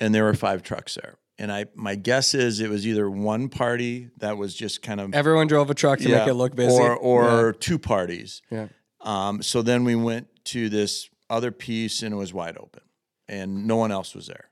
and 0.00 0.14
there 0.14 0.24
were 0.24 0.34
five 0.34 0.62
trucks 0.62 0.94
there. 1.00 1.18
And 1.38 1.52
i 1.52 1.66
my 1.74 1.94
guess 1.94 2.34
is 2.34 2.60
it 2.60 2.68
was 2.68 2.86
either 2.86 3.08
one 3.10 3.48
party 3.48 4.10
that 4.18 4.36
was 4.36 4.54
just 4.54 4.82
kind 4.82 5.00
of 5.00 5.14
Everyone 5.14 5.46
drove 5.46 5.70
a 5.70 5.74
truck 5.74 5.98
to 6.00 6.08
make 6.08 6.26
it 6.28 6.34
look 6.34 6.54
busy, 6.54 6.78
or 6.78 6.96
or 6.96 7.52
two 7.52 7.78
parties. 7.78 8.42
Yeah. 8.50 8.68
um, 9.00 9.42
so 9.42 9.62
then 9.62 9.84
we 9.84 9.94
went 9.94 10.28
to 10.46 10.68
this 10.68 11.08
other 11.28 11.50
piece 11.50 12.02
and 12.02 12.12
it 12.12 12.16
was 12.16 12.34
wide 12.34 12.58
open 12.58 12.82
and 13.28 13.66
no 13.66 13.76
one 13.76 13.92
else 13.92 14.14
was 14.14 14.26
there. 14.26 14.50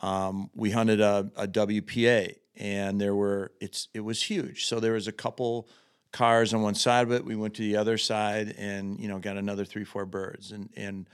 Um, 0.00 0.50
we 0.54 0.70
hunted 0.70 1.00
a, 1.00 1.30
a 1.36 1.46
WPA 1.46 2.34
and 2.56 3.00
there 3.00 3.14
were 3.14 3.52
it's 3.60 3.88
it 3.94 4.00
was 4.00 4.22
huge. 4.24 4.66
So 4.66 4.80
there 4.80 4.94
was 4.94 5.06
a 5.06 5.12
couple 5.12 5.68
cars 6.14 6.54
on 6.54 6.62
one 6.62 6.74
side 6.74 7.02
of 7.06 7.12
it. 7.12 7.24
We 7.26 7.36
went 7.36 7.52
to 7.54 7.62
the 7.62 7.76
other 7.76 7.98
side 7.98 8.54
and 8.56 8.98
you 8.98 9.08
know 9.08 9.18
got 9.18 9.36
another 9.36 9.64
three 9.66 9.84
four 9.84 10.06
birds 10.06 10.50
and 10.52 10.70
and 10.76 11.06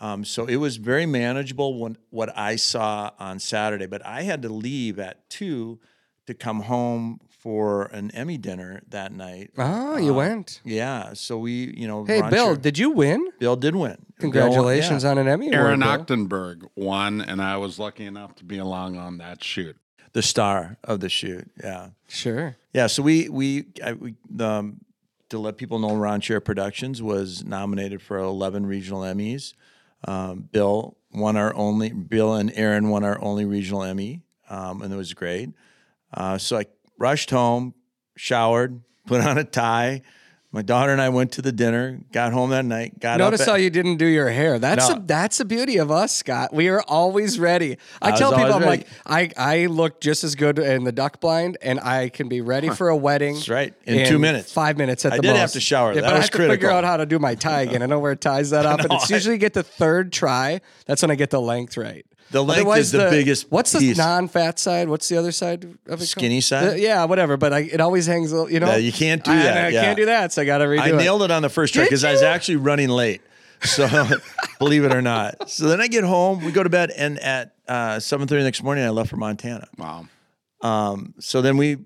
um, 0.00 0.24
so 0.24 0.46
it 0.46 0.56
was 0.56 0.76
very 0.78 1.06
manageable 1.06 1.78
when 1.80 1.96
what 2.10 2.36
I 2.36 2.56
saw 2.56 3.10
on 3.18 3.38
Saturday. 3.38 3.86
But 3.86 4.04
I 4.06 4.22
had 4.22 4.42
to 4.42 4.48
leave 4.48 4.98
at 4.98 5.28
two 5.30 5.78
to 6.26 6.34
come 6.34 6.60
home 6.62 7.20
for 7.28 7.84
an 7.86 8.10
Emmy 8.12 8.36
dinner 8.38 8.82
that 8.88 9.12
night. 9.12 9.50
Oh, 9.58 9.96
you 9.96 10.12
Uh, 10.12 10.16
went. 10.16 10.60
Yeah, 10.64 11.12
so 11.14 11.38
we 11.38 11.52
you 11.76 11.86
know 11.88 12.04
Hey, 12.04 12.20
Ron 12.20 12.30
Bill, 12.30 12.54
Sher- 12.54 12.60
did 12.60 12.78
you 12.78 12.90
win? 12.90 13.20
Bill 13.40 13.56
did 13.56 13.74
win. 13.74 13.96
Congratulations 14.20 15.02
Bill- 15.02 15.14
yeah. 15.14 15.20
on 15.20 15.26
an 15.26 15.28
Emmy 15.28 15.46
award. 15.48 15.60
Aaron 15.60 15.80
Bill. 15.80 15.88
Ochtenberg 15.88 16.68
won, 16.76 17.20
and 17.20 17.40
I 17.42 17.56
was 17.56 17.78
lucky 17.78 18.04
enough 18.04 18.34
to 18.36 18.44
be 18.44 18.58
along 18.58 18.96
on 18.96 19.18
that 19.18 19.42
shoot. 19.42 19.76
The 20.12 20.22
star 20.22 20.76
of 20.84 21.00
the 21.00 21.08
shoot. 21.08 21.50
Yeah. 21.62 21.88
Sure. 22.08 22.56
Yeah, 22.74 22.86
so 22.86 23.02
we 23.02 23.28
we, 23.28 23.66
I, 23.82 23.92
we 23.94 24.14
um, 24.40 24.80
to 25.30 25.38
let 25.38 25.56
people 25.56 25.78
know, 25.78 25.96
Ron 25.96 26.20
Schara 26.20 26.44
Productions 26.44 27.02
was 27.02 27.44
nominated 27.44 28.02
for 28.02 28.18
eleven 28.18 28.66
regional 28.66 29.00
Emmys. 29.00 29.54
Um, 30.06 30.48
Bill 30.52 30.96
won 31.12 31.36
our 31.36 31.54
only. 31.54 31.90
Bill 31.90 32.34
and 32.34 32.52
Aaron 32.54 32.90
won 32.90 33.04
our 33.04 33.18
only 33.22 33.44
regional 33.46 33.82
Emmy, 33.82 34.22
um, 34.50 34.82
and 34.82 34.92
it 34.92 34.96
was 34.96 35.14
great. 35.14 35.50
Uh, 36.12 36.36
so 36.36 36.58
I 36.58 36.66
rushed 36.98 37.30
home, 37.30 37.74
showered, 38.16 38.82
put 39.06 39.22
on 39.22 39.38
a 39.38 39.44
tie, 39.44 40.02
My 40.54 40.60
daughter 40.60 40.92
and 40.92 41.00
I 41.00 41.08
went 41.08 41.32
to 41.32 41.42
the 41.42 41.50
dinner, 41.50 41.98
got 42.12 42.34
home 42.34 42.50
that 42.50 42.66
night, 42.66 43.00
got 43.00 43.16
Notice 43.18 43.40
up. 43.40 43.48
how 43.48 43.54
you 43.54 43.70
didn't 43.70 43.96
do 43.96 44.04
your 44.04 44.28
hair. 44.28 44.58
That's 44.58 44.86
No. 44.90 44.96
a, 44.96 45.00
that's 45.00 45.38
the 45.38 45.46
beauty 45.46 45.78
of 45.78 45.90
us, 45.90 46.14
Scott. 46.14 46.52
We 46.52 46.68
are 46.68 46.82
always 46.86 47.38
ready. 47.38 47.78
I, 48.02 48.10
I 48.10 48.16
tell 48.18 48.32
people, 48.36 48.52
I'm 48.52 48.60
like, 48.62 48.86
I, 49.06 49.30
I 49.34 49.66
look 49.66 50.02
just 50.02 50.24
as 50.24 50.34
good 50.34 50.58
in 50.58 50.84
the 50.84 50.92
duck 50.92 51.20
blind, 51.20 51.56
and 51.62 51.80
I 51.80 52.10
can 52.10 52.28
be 52.28 52.42
ready 52.42 52.68
for 52.68 52.90
a 52.90 52.96
wedding. 52.96 53.36
That's 53.36 53.48
right. 53.48 53.72
In 53.84 54.06
two 54.06 54.18
minutes. 54.18 54.52
five 54.52 54.76
minutes 54.76 55.06
at 55.06 55.14
I 55.14 55.16
the 55.16 55.22
most. 55.22 55.30
I 55.30 55.32
did 55.32 55.40
have 55.40 55.52
to 55.52 55.60
shower. 55.60 55.94
Yeah, 55.94 56.02
That 56.02 56.08
but 56.08 56.12
I 56.12 56.16
was 56.18 56.24
have 56.26 56.32
to 56.32 56.48
figure 56.48 56.70
out 56.70 56.84
how 56.84 56.98
to 56.98 57.06
do 57.06 57.18
my 57.18 57.34
tie 57.34 57.62
again. 57.62 57.82
I 57.82 57.86
don't 57.86 58.06
it 58.06 58.20
ties 58.20 58.50
that 58.50 58.66
often. 58.66 58.88
No, 58.90 58.96
it's 58.96 59.10
I- 59.10 59.14
usually 59.14 59.38
get 59.38 59.54
the 59.54 59.62
third 59.62 60.12
try. 60.12 60.60
That's 60.84 61.00
when 61.00 61.10
I 61.10 61.14
get 61.14 61.30
the 61.30 61.40
length 61.40 61.78
right. 61.78 62.04
The 62.32 62.42
length 62.42 62.60
Otherwise, 62.62 62.86
is 62.86 62.92
the 62.92 63.08
biggest 63.10 63.50
What's 63.52 63.72
the 63.72 63.78
piece. 63.78 63.98
non-fat 63.98 64.58
side? 64.58 64.88
What's 64.88 65.08
the 65.08 65.16
other 65.18 65.32
side 65.32 65.64
of 65.64 65.70
it? 65.72 65.84
called? 65.86 66.00
Skinny 66.00 66.40
side? 66.40 66.70
The- 66.72 66.80
yeah, 66.80 67.04
whatever. 67.04 67.36
But 67.36 67.52
I, 67.52 67.58
it 67.60 67.80
always 67.80 68.06
hangs. 68.06 68.32
a 68.32 68.36
little- 68.36 68.50
You 68.50 68.58
know, 68.60 68.68
Yeah, 68.70 68.76
you 68.78 68.90
can't 68.92 69.22
do 69.22 69.30
I- 69.30 69.36
that, 69.36 69.64
I, 69.66 69.68
yeah. 69.68 69.82
can't 69.82 69.96
do 69.98 70.06
that, 70.06 70.32
so 70.32 70.42
I 70.42 70.44
got 70.46 70.58
to 70.58 70.64
redo 70.64 70.80
I 70.80 70.88
it. 70.88 70.96
nailed 70.96 71.22
it 71.22 71.30
on 71.30 71.42
the 71.42 71.48
first 71.50 71.74
try 71.74 71.84
because 71.84 72.04
I 72.04 72.12
was 72.12 72.22
actually 72.22 72.56
running 72.56 72.88
late. 72.88 73.20
So 73.64 73.86
believe 74.58 74.84
it 74.84 74.92
or 74.92 75.02
not. 75.02 75.48
So 75.50 75.68
then 75.68 75.80
I 75.80 75.86
get 75.86 76.02
home, 76.04 76.44
we 76.44 76.50
go 76.52 76.62
to 76.64 76.68
bed, 76.70 76.90
and 76.90 77.18
at 77.20 77.54
uh, 77.68 78.00
seven 78.00 78.26
thirty 78.26 78.42
next 78.42 78.62
morning, 78.62 78.82
I 78.84 78.88
left 78.90 79.10
for 79.10 79.16
Montana. 79.16 79.68
Wow. 79.78 80.06
Um, 80.62 81.14
so 81.20 81.42
then 81.42 81.56
we, 81.56 81.76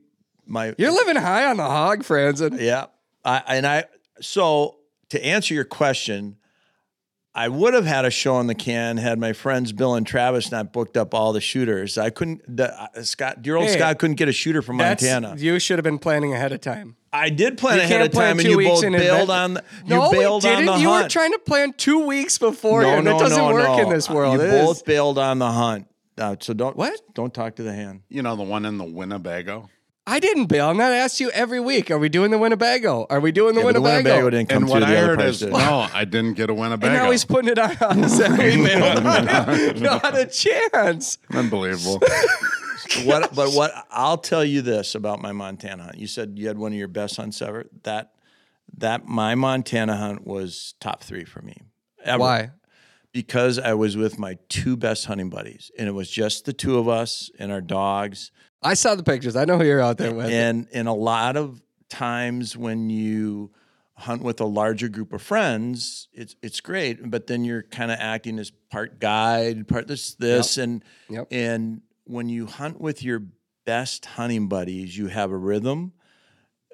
my 0.46 0.74
You're 0.78 0.92
living 0.92 1.16
high 1.16 1.44
on 1.46 1.56
the 1.58 1.64
hog, 1.64 2.02
Fransen. 2.02 2.58
yeah, 2.60 2.86
I 3.24 3.42
and 3.48 3.66
I. 3.66 3.84
So 4.22 4.76
to 5.10 5.22
answer 5.24 5.52
your 5.52 5.64
question, 5.64 6.36
I 7.38 7.48
would 7.48 7.74
have 7.74 7.84
had 7.84 8.06
a 8.06 8.10
show 8.10 8.40
in 8.40 8.46
the 8.46 8.54
can 8.54 8.96
had 8.96 9.18
my 9.18 9.34
friends 9.34 9.70
Bill 9.70 9.94
and 9.94 10.06
Travis 10.06 10.50
not 10.50 10.72
booked 10.72 10.96
up 10.96 11.12
all 11.12 11.34
the 11.34 11.40
shooters. 11.42 11.98
I 11.98 12.08
couldn't. 12.08 12.40
The, 12.56 12.72
uh, 12.80 13.02
Scott, 13.02 13.42
dear 13.42 13.56
old 13.56 13.66
Hey, 13.68 13.74
Scott, 13.74 13.98
couldn't 13.98 14.16
get 14.16 14.28
a 14.28 14.32
shooter 14.32 14.62
from 14.62 14.76
Montana. 14.78 15.34
You 15.36 15.58
should 15.58 15.78
have 15.78 15.84
been 15.84 15.98
planning 15.98 16.32
ahead 16.32 16.52
of 16.52 16.62
time. 16.62 16.96
I 17.12 17.28
did 17.28 17.58
plan 17.58 17.76
You 17.76 17.82
ahead 17.82 17.90
can't 17.98 18.06
of 18.06 18.12
plan 18.12 18.28
time, 18.30 18.38
and 18.38 18.46
two 18.46 18.50
you 18.52 18.56
weeks 18.56 18.70
both 18.70 18.84
in 18.84 18.92
bailed 18.94 19.20
advance. 19.28 19.30
on. 19.30 19.54
The, 19.54 19.64
you 19.84 19.90
no, 19.96 20.10
bailed 20.10 20.44
we 20.44 20.48
didn't. 20.50 20.66
the 20.66 20.76
you 20.76 20.88
hunt. 20.88 21.04
were 21.04 21.08
trying 21.10 21.32
to 21.32 21.38
plan 21.40 21.72
two 21.74 22.06
weeks 22.06 22.38
before. 22.38 22.82
No, 22.82 22.88
and 22.96 23.04
no, 23.04 23.16
it 23.16 23.20
doesn't 23.20 23.36
no, 23.38 23.52
work 23.52 23.68
no. 23.68 23.80
in 23.82 23.88
this 23.90 24.08
world. 24.08 24.34
You 24.34 24.40
It 24.40 24.54
is- 24.54 24.64
both 24.66 24.84
bailed 24.86 25.18
on 25.18 25.38
the 25.38 25.50
hunt. 25.52 25.88
Uh, 26.18 26.36
so 26.40 26.54
don't 26.54 26.74
What? 26.74 26.98
Don't 27.14 27.34
talk 27.34 27.56
to 27.56 27.62
the 27.62 27.74
hand. 27.74 28.00
You 28.08 28.22
know 28.22 28.34
the 28.36 28.42
one 28.42 28.64
in 28.64 28.78
the 28.78 28.84
Winnebago. 28.84 29.68
I 30.08 30.20
didn't 30.20 30.46
bail. 30.46 30.68
I'm 30.70 30.76
not 30.76 30.92
asked 30.92 31.18
you 31.18 31.30
every 31.30 31.58
week. 31.58 31.90
Are 31.90 31.98
we 31.98 32.08
doing 32.08 32.30
the 32.30 32.38
Winnebago? 32.38 33.06
Are 33.10 33.18
we 33.18 33.32
doing 33.32 33.54
the 33.54 33.60
Yeah, 33.60 33.66
but 33.66 33.72
the 33.74 33.80
Winnebago? 33.80 34.08
Winnebago 34.10 34.30
didn't 34.30 34.48
come 34.50 34.62
And 34.62 34.70
what 34.70 34.82
through. 34.84 34.92
I 34.94 34.96
other 34.98 35.06
heard 35.16 35.20
is 35.22 35.38
did. 35.40 35.50
no, 35.52 35.86
I 35.92 36.04
didn't 36.04 36.34
get 36.34 36.48
a 36.48 36.54
Winnebago. 36.54 36.86
and 36.92 37.02
now 37.04 37.10
he's 37.10 37.24
putting 37.24 37.50
it 37.50 37.58
on 37.58 37.70
us. 38.04 38.20
and 38.20 38.38
we 38.38 38.64
bailed 38.64 39.04
on 39.04 39.26
him. 39.28 39.82
Not 39.82 40.16
a 40.16 40.26
chance. 40.26 41.18
Unbelievable. 41.32 42.00
what, 43.04 43.34
but 43.34 43.50
what 43.52 43.72
I'll 43.90 44.18
tell 44.18 44.44
you 44.44 44.62
this 44.62 44.94
about 44.94 45.20
my 45.20 45.32
Montana 45.32 45.82
hunt. 45.84 45.98
You 45.98 46.06
said 46.06 46.34
you 46.36 46.46
had 46.46 46.58
one 46.58 46.72
of 46.72 46.78
your 46.78 46.88
best 46.88 47.16
hunts 47.16 47.42
ever. 47.42 47.66
That 47.82 48.12
that 48.78 49.06
my 49.06 49.34
Montana 49.34 49.96
hunt 49.96 50.26
was 50.26 50.74
top 50.80 51.02
three 51.02 51.24
for 51.24 51.42
me. 51.42 51.62
Ever. 52.04 52.18
Why? 52.20 52.50
Because 53.12 53.58
I 53.58 53.74
was 53.74 53.96
with 53.96 54.18
my 54.18 54.36
two 54.48 54.76
best 54.76 55.06
hunting 55.06 55.30
buddies, 55.30 55.70
and 55.78 55.88
it 55.88 55.92
was 55.92 56.10
just 56.10 56.44
the 56.44 56.52
two 56.52 56.78
of 56.78 56.88
us 56.88 57.30
and 57.38 57.50
our 57.50 57.60
dogs. 57.62 58.30
I 58.62 58.74
saw 58.74 58.94
the 58.94 59.02
pictures. 59.02 59.36
I 59.36 59.44
know 59.44 59.58
who 59.58 59.64
you're 59.64 59.80
out 59.80 59.98
there 59.98 60.14
with. 60.14 60.30
And 60.30 60.66
and 60.72 60.88
a 60.88 60.92
lot 60.92 61.36
of 61.36 61.60
times 61.88 62.56
when 62.56 62.90
you 62.90 63.52
hunt 63.94 64.22
with 64.22 64.40
a 64.40 64.44
larger 64.46 64.88
group 64.88 65.12
of 65.12 65.22
friends, 65.22 66.08
it's 66.12 66.36
it's 66.42 66.60
great, 66.60 67.10
but 67.10 67.26
then 67.26 67.44
you're 67.44 67.62
kind 67.62 67.90
of 67.90 67.98
acting 68.00 68.38
as 68.38 68.50
part 68.70 68.98
guide, 69.00 69.68
part 69.68 69.86
this 69.86 70.14
this 70.14 70.58
and 70.58 70.82
Yep. 71.10 71.28
and 71.30 71.82
when 72.04 72.28
you 72.28 72.46
hunt 72.46 72.80
with 72.80 73.02
your 73.02 73.22
best 73.64 74.04
hunting 74.06 74.48
buddies, 74.48 74.96
you 74.96 75.08
have 75.08 75.30
a 75.32 75.36
rhythm. 75.36 75.92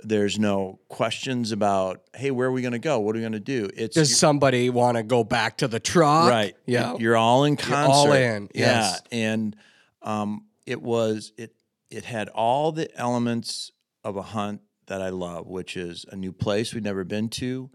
There's 0.04 0.36
no 0.38 0.80
questions 0.88 1.52
about, 1.52 2.02
hey, 2.16 2.32
where 2.32 2.48
are 2.48 2.52
we 2.52 2.60
going 2.60 2.72
to 2.72 2.80
go? 2.80 2.98
What 2.98 3.14
are 3.14 3.18
we 3.18 3.20
going 3.20 3.32
to 3.34 3.40
do? 3.40 3.70
It's 3.76 3.94
Does 3.94 4.18
somebody 4.18 4.68
want 4.68 4.96
to 4.96 5.04
go 5.04 5.22
back 5.22 5.58
to 5.58 5.68
the 5.68 5.78
truck? 5.78 6.28
right. 6.28 6.56
Yeah. 6.66 6.96
You're 6.98 7.16
all 7.16 7.44
in 7.44 7.56
You're 7.56 7.76
all 7.76 8.12
in, 8.12 8.48
yes. 8.52 9.00
Yeah. 9.12 9.18
And 9.18 9.56
um, 10.02 10.46
it 10.66 10.82
was 10.82 11.32
it 11.38 11.54
it 11.92 12.04
had 12.04 12.28
all 12.30 12.72
the 12.72 12.88
elements 12.98 13.70
of 14.02 14.16
a 14.16 14.22
hunt 14.22 14.62
that 14.86 15.00
I 15.02 15.10
love, 15.10 15.46
which 15.46 15.76
is 15.76 16.04
a 16.10 16.16
new 16.16 16.32
place 16.32 16.74
we'd 16.74 16.84
never 16.84 17.04
been 17.04 17.28
to, 17.30 17.70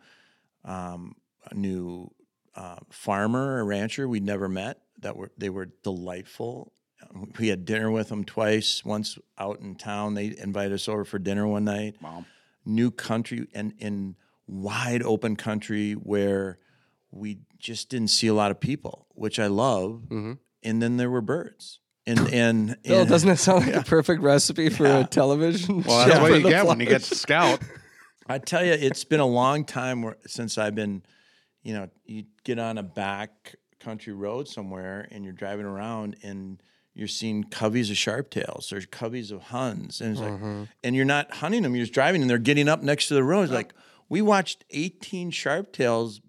um, 0.65 1.15
a 1.49 1.53
new 1.55 2.11
uh, 2.55 2.77
farmer 2.89 3.57
or 3.57 3.65
rancher 3.65 4.07
we'd 4.07 4.23
never 4.25 4.49
met. 4.49 4.81
That 4.99 5.15
were 5.15 5.31
they 5.37 5.49
were 5.49 5.67
delightful. 5.83 6.73
Um, 7.13 7.31
We 7.39 7.49
had 7.49 7.65
dinner 7.65 7.91
with 7.91 8.09
them 8.09 8.23
twice. 8.25 8.83
Once 8.83 9.19
out 9.37 9.59
in 9.59 9.75
town, 9.75 10.15
they 10.15 10.35
invited 10.37 10.73
us 10.73 10.87
over 10.89 11.05
for 11.05 11.19
dinner 11.19 11.47
one 11.47 11.65
night 11.65 11.95
wow. 12.01 12.25
new 12.65 12.89
country 12.89 13.47
and 13.53 13.73
in 13.77 14.15
wide 14.47 15.03
open 15.03 15.35
country 15.35 15.93
where 15.93 16.57
we 17.11 17.37
just 17.59 17.89
didn't 17.89 18.09
see 18.09 18.27
a 18.27 18.33
lot 18.33 18.49
of 18.49 18.59
people, 18.59 19.05
which 19.13 19.37
I 19.39 19.47
love. 19.47 20.07
Mhm. 20.09 20.39
And 20.63 20.81
then 20.81 20.97
there 20.97 21.09
were 21.11 21.21
birds. 21.21 21.79
And 22.07 22.33
and, 22.33 22.77
Bill, 22.83 23.01
and 23.01 23.09
doesn't 23.09 23.29
it 23.29 23.37
sound 23.37 23.65
like 23.67 23.75
a 23.75 23.83
perfect 23.83 24.21
recipe 24.23 24.69
for 24.69 24.85
Yeah. 24.85 24.99
a 24.99 25.07
television 25.07 25.83
Well, 25.83 26.03
show 26.05 26.09
that's 26.09 26.21
what 26.21 26.33
you 26.33 26.41
the 26.43 26.49
get 26.49 26.65
when 26.65 26.79
you 26.79 26.85
get 26.85 27.01
Flyers? 27.01 27.09
to 27.09 27.15
scout. 27.15 27.59
I 28.27 28.39
tell 28.39 28.65
you, 28.65 28.71
it's 28.73 29.03
been 29.03 29.19
a 29.19 29.25
long 29.27 29.63
time 29.65 30.01
where, 30.01 30.15
since 30.25 30.57
I've 30.57 30.73
been, 30.75 31.03
you 31.63 31.73
know, 31.73 31.89
you 32.05 32.23
get 32.43 32.59
on 32.59 32.77
a 32.77 32.83
back 32.83 33.55
country 33.79 34.13
road 34.13 34.47
somewhere 34.47 35.07
and 35.11 35.23
you're 35.23 35.33
driving 35.33 35.65
around 35.65 36.15
and 36.23 36.61
you're 36.93 37.07
seeing 37.07 37.43
coveys 37.43 37.89
of 37.91 37.95
sharptails, 37.97 38.69
there's 38.69 38.85
coveys 38.87 39.31
of 39.31 39.43
huns, 39.43 40.01
and 40.01 40.13
it's 40.13 40.21
Mm-hmm. 40.21 40.59
like, 40.61 40.67
and 40.83 40.95
you're 40.95 41.05
not 41.05 41.31
hunting 41.35 41.61
them, 41.63 41.75
you're 41.75 41.83
just 41.83 41.93
driving 41.93 42.21
and 42.21 42.29
they're 42.29 42.37
getting 42.37 42.67
up 42.67 42.81
next 42.81 43.07
to 43.09 43.13
the 43.13 43.23
road. 43.23 43.43
It's 43.43 43.51
like 43.53 43.73
we 44.09 44.21
watched 44.21 44.63
18 44.71 45.31
sharptails 45.31 46.19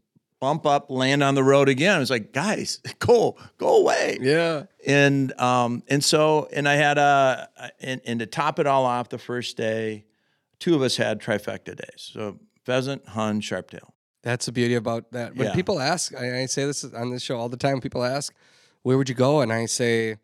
bump 0.40 0.66
up, 0.66 0.90
land 0.90 1.22
on 1.22 1.34
the 1.34 1.42
road 1.42 1.68
again. 1.68 2.00
It's 2.00 2.10
like, 2.10 2.32
guys, 2.32 2.80
go, 2.98 3.36
go 3.58 3.78
away 3.80 4.18
Yeah. 4.20 4.64
and 4.86 5.32
um 5.40 5.82
and 5.88 6.02
so 6.04 6.48
and 6.52 6.68
I 6.68 6.74
had 6.74 6.98
a 6.98 7.48
and, 7.80 8.00
and 8.06 8.20
to 8.20 8.26
top 8.26 8.58
it 8.58 8.66
all 8.66 8.84
off, 8.84 9.08
the 9.08 9.18
first 9.18 9.56
day, 9.56 10.04
two 10.58 10.74
of 10.74 10.82
us 10.82 10.96
had 10.96 11.20
trifecta 11.20 11.76
days. 11.76 12.10
So 12.12 12.38
pheasant, 12.64 13.06
hun, 13.08 13.40
sharptail. 13.40 13.90
That's 14.22 14.46
the 14.46 14.52
beauty 14.52 14.74
about 14.74 15.12
that. 15.12 15.36
When 15.36 15.48
Yeah. 15.48 15.54
people 15.54 15.80
ask, 15.80 16.14
I, 16.14 16.40
I 16.42 16.46
say 16.46 16.64
this 16.66 16.84
on 16.84 17.10
this 17.10 17.22
show 17.22 17.38
all 17.38 17.48
the 17.48 17.56
time. 17.56 17.80
People 17.80 18.04
ask, 18.04 18.34
"Where 18.82 18.98
would 18.98 19.08
you 19.08 19.14
go?" 19.14 19.40
And 19.40 19.52
I 19.52 19.66
say, 19.66 20.16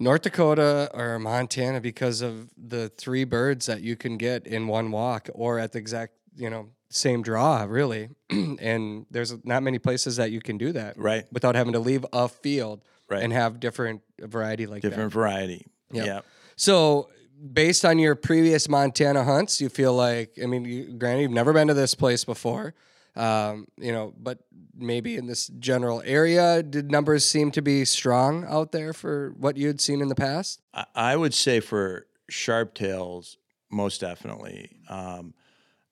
North 0.00 0.22
Dakota 0.22 0.90
or 0.94 1.18
Montana 1.18 1.80
because 1.80 2.20
of 2.22 2.50
the 2.56 2.88
three 2.88 3.24
birds 3.24 3.66
that 3.66 3.80
you 3.82 3.96
can 3.96 4.16
get 4.16 4.46
in 4.46 4.66
one 4.68 4.90
walk, 4.90 5.28
or 5.34 5.58
at 5.58 5.72
the 5.72 5.78
exact 5.78 6.12
you 6.36 6.50
know 6.50 6.68
same 6.90 7.22
draw, 7.22 7.64
really. 7.68 8.08
and 8.30 9.06
there's 9.10 9.34
not 9.44 9.62
many 9.62 9.78
places 9.78 10.16
that 10.16 10.30
you 10.30 10.40
can 10.40 10.58
do 10.58 10.72
that 10.72 10.98
Right. 10.98 11.24
without 11.32 11.54
having 11.54 11.72
to 11.74 11.78
leave 11.80 12.04
a 12.12 12.28
field 12.28 12.82
Right. 13.08 13.22
and 13.22 13.32
have 13.32 13.60
different 13.60 14.02
variety 14.20 14.66
like 14.66 14.82
that. 14.82 14.90
Different 14.90 15.12
variety. 15.12 15.66
Yeah. 15.90 16.04
Yeah. 16.04 16.20
So, 16.56 17.08
based 17.52 17.84
on 17.84 17.98
your 17.98 18.14
previous 18.14 18.68
Montana 18.68 19.22
hunts, 19.24 19.60
you 19.60 19.68
feel 19.68 19.94
like 19.94 20.36
I 20.42 20.46
mean, 20.46 20.64
you, 20.64 20.92
granted, 20.98 21.22
you've 21.22 21.30
never 21.30 21.52
been 21.52 21.68
to 21.68 21.74
this 21.74 21.94
place 21.94 22.24
before, 22.24 22.74
um, 23.16 23.66
you 23.78 23.92
know, 23.92 24.12
but 24.18 24.40
maybe 24.76 25.16
in 25.16 25.26
this 25.26 25.46
general 25.58 26.02
area, 26.04 26.62
did 26.62 26.90
numbers 26.90 27.24
seem 27.24 27.50
to 27.52 27.62
be 27.62 27.84
strong 27.84 28.44
out 28.46 28.72
there 28.72 28.92
for 28.92 29.32
what 29.38 29.56
you'd 29.56 29.80
seen 29.80 30.00
in 30.02 30.08
the 30.08 30.14
past? 30.14 30.60
I, 30.74 30.84
I 30.94 31.16
would 31.16 31.32
say 31.34 31.60
for 31.60 32.06
sharp 32.28 32.74
tails, 32.74 33.38
most 33.70 34.00
definitely. 34.00 34.70
Um, 34.88 35.32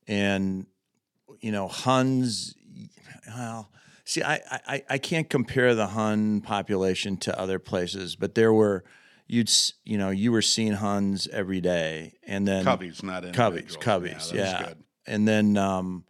and 0.08 0.66
you 1.46 1.52
know, 1.52 1.68
Huns. 1.68 2.54
Well, 3.28 3.70
see, 4.04 4.22
I, 4.22 4.40
I 4.66 4.82
I 4.90 4.98
can't 4.98 5.28
compare 5.30 5.74
the 5.74 5.88
Hun 5.88 6.40
population 6.40 7.16
to 7.18 7.38
other 7.38 7.58
places, 7.58 8.16
but 8.16 8.34
there 8.34 8.52
were 8.52 8.84
you'd 9.28 9.50
you 9.84 9.98
know 9.98 10.10
you 10.10 10.32
were 10.32 10.42
seeing 10.42 10.72
Huns 10.72 11.28
every 11.28 11.60
day, 11.60 12.14
and 12.26 12.46
then 12.48 12.64
Coveys, 12.64 13.02
not 13.02 13.22
Coveys, 13.24 13.76
individuals. 13.76 13.84
coveys, 13.84 14.32
yeah. 14.34 14.42
yeah. 14.60 14.62
Good. 14.68 14.78
And 15.06 15.28
then 15.28 15.56
um, 15.56 16.04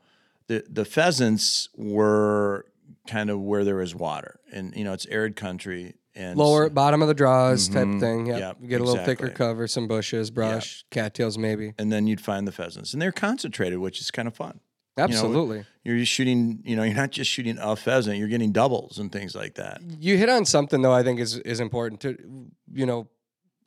the 0.49 0.65
the 0.69 0.85
pheasants 0.85 1.69
were 1.77 2.67
kind 3.07 3.31
of 3.31 3.41
where 3.41 3.65
there 3.65 3.77
was 3.77 3.95
water, 3.95 4.41
and 4.53 4.75
you 4.77 4.85
know 4.85 4.93
it's 4.93 5.07
arid 5.07 5.37
country 5.37 5.95
and 6.19 6.39
Lower 6.39 6.71
bottom 6.71 7.03
of 7.03 7.09
the 7.09 7.15
draws 7.15 7.69
type 7.69 7.87
Mhm. 7.87 8.01
thing. 8.01 8.27
Yep. 8.27 8.39
Yep, 8.41 8.57
You 8.63 8.69
get 8.69 8.81
a 8.81 8.85
little 8.85 9.05
thicker 9.05 9.29
cover, 9.29 9.67
some 9.69 9.87
bushes, 9.87 10.31
brush, 10.31 10.85
cattails, 10.91 11.37
maybe. 11.37 11.75
and 11.79 11.93
then 11.93 12.07
you'd 12.07 12.23
find 12.23 12.49
the 12.49 12.53
pheasants, 12.53 12.95
and 12.95 13.03
they're 13.03 13.13
concentrated, 13.13 13.79
which 13.81 14.01
is 14.01 14.11
kind 14.11 14.27
of 14.27 14.35
fun. 14.35 14.61
Absolutely. 14.99 15.65
You're 15.85 15.99
just 15.99 16.11
shooting, 16.13 16.61
you 16.65 16.75
know, 16.77 16.83
you're 16.89 16.95
not 16.97 17.11
just 17.11 17.31
shooting 17.31 17.59
a 17.61 17.77
pheasant, 17.77 18.19
you're 18.19 18.29
getting 18.29 18.53
doubles 18.53 18.99
and 18.99 19.11
things 19.13 19.35
like 19.35 19.55
that. 19.55 19.81
you 20.01 20.17
hit 20.17 20.29
on 20.29 20.45
something 20.45 20.83
though 20.83 20.93
I 20.93 21.03
think 21.03 21.21
is 21.21 21.37
is 21.39 21.61
important 21.61 22.01
to 22.03 22.17
you 22.73 22.87
know 22.87 23.09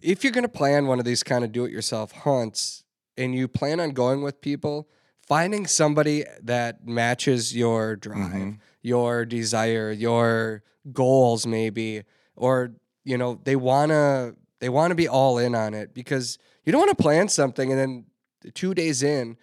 if 0.01 0.23
you're 0.23 0.31
going 0.33 0.43
to 0.45 0.49
plan 0.49 0.87
one 0.87 0.97
of 0.99 1.05
these 1.05 1.23
kind 1.23 1.43
of 1.43 1.51
do 1.51 1.65
it 1.65 1.71
yourself 1.71 2.11
hunts 2.11 2.83
and 3.17 3.35
you 3.35 3.47
plan 3.47 3.79
on 3.79 3.91
going 3.91 4.21
with 4.21 4.39
people 4.41 4.87
finding 5.27 5.67
somebody 5.67 6.23
that 6.41 6.87
matches 6.87 7.55
your 7.55 7.95
drive 7.95 8.31
Mhm. 8.31 8.57
your 8.81 9.25
desire 9.25 9.91
your 9.91 10.63
goals 10.93 11.45
maybe 11.45 12.03
or 12.35 12.71
you 13.03 13.17
know 13.17 13.39
they 13.43 13.55
want 13.55 13.89
to 13.91 14.35
they 14.59 14.69
want 14.69 14.91
to 14.91 14.95
be 14.95 15.07
all 15.07 15.37
in 15.37 15.53
on 15.55 15.73
it 15.73 15.93
because 15.93 16.37
you 16.65 16.71
don't 16.71 16.79
want 16.85 16.97
to 16.97 17.01
plan 17.03 17.27
something 17.29 17.71
and 17.71 17.79
then 17.79 18.05
2 18.53 18.73
days 18.73 19.03
in 19.03 19.35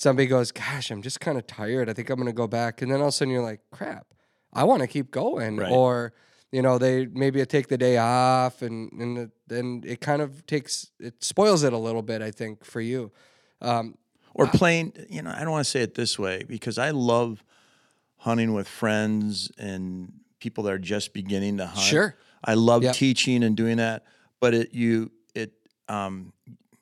somebody 0.00 0.26
goes, 0.26 0.50
"Gosh, 0.52 0.90
I'm 0.90 1.02
just 1.02 1.20
kind 1.20 1.36
of 1.38 1.46
tired. 1.46 1.88
I 1.88 1.92
think 1.92 2.10
I'm 2.10 2.18
gonna 2.18 2.32
go 2.32 2.46
back," 2.46 2.82
and 2.82 2.90
then 2.90 3.00
all 3.00 3.06
of 3.08 3.10
a 3.10 3.12
sudden 3.12 3.32
you're 3.32 3.42
like, 3.42 3.60
"Crap, 3.70 4.06
I 4.52 4.64
want 4.64 4.80
to 4.82 4.88
keep 4.88 5.10
going," 5.10 5.56
Right. 5.56 5.70
or 5.70 6.12
you 6.52 6.62
know 6.62 6.78
they 6.78 7.06
maybe 7.06 7.44
take 7.46 7.68
the 7.68 7.78
day 7.78 7.96
off, 7.98 8.62
and 8.62 8.90
and 8.92 9.18
it- 9.18 9.30
then 9.46 9.82
it 9.86 10.00
kind 10.00 10.22
of 10.22 10.44
takes 10.46 10.90
it 10.98 11.22
spoils 11.22 11.62
it 11.62 11.72
a 11.72 11.78
little 11.78 12.02
bit. 12.02 12.22
I 12.22 12.30
think 12.30 12.64
for 12.64 12.80
you. 12.80 13.12
Um, 13.60 13.96
or 14.34 14.46
playing 14.46 14.92
you 15.10 15.20
know 15.22 15.32
i 15.36 15.40
don't 15.40 15.50
want 15.50 15.64
to 15.64 15.70
say 15.70 15.82
it 15.82 15.94
this 15.94 16.16
way 16.16 16.44
because 16.46 16.78
i 16.78 16.90
love 16.90 17.42
hunting 18.18 18.54
with 18.54 18.68
friends 18.68 19.50
and 19.58 20.12
people 20.38 20.62
that 20.64 20.72
are 20.72 20.78
just 20.78 21.12
beginning 21.12 21.56
to 21.58 21.66
hunt 21.66 21.78
Sure. 21.80 22.14
i 22.44 22.54
love 22.54 22.82
Yep. 22.84 22.94
teaching 22.94 23.42
and 23.42 23.56
doing 23.56 23.78
that 23.78 24.04
but 24.38 24.54
it 24.54 24.72
you 24.72 25.10
it 25.34 25.52
um 25.88 26.32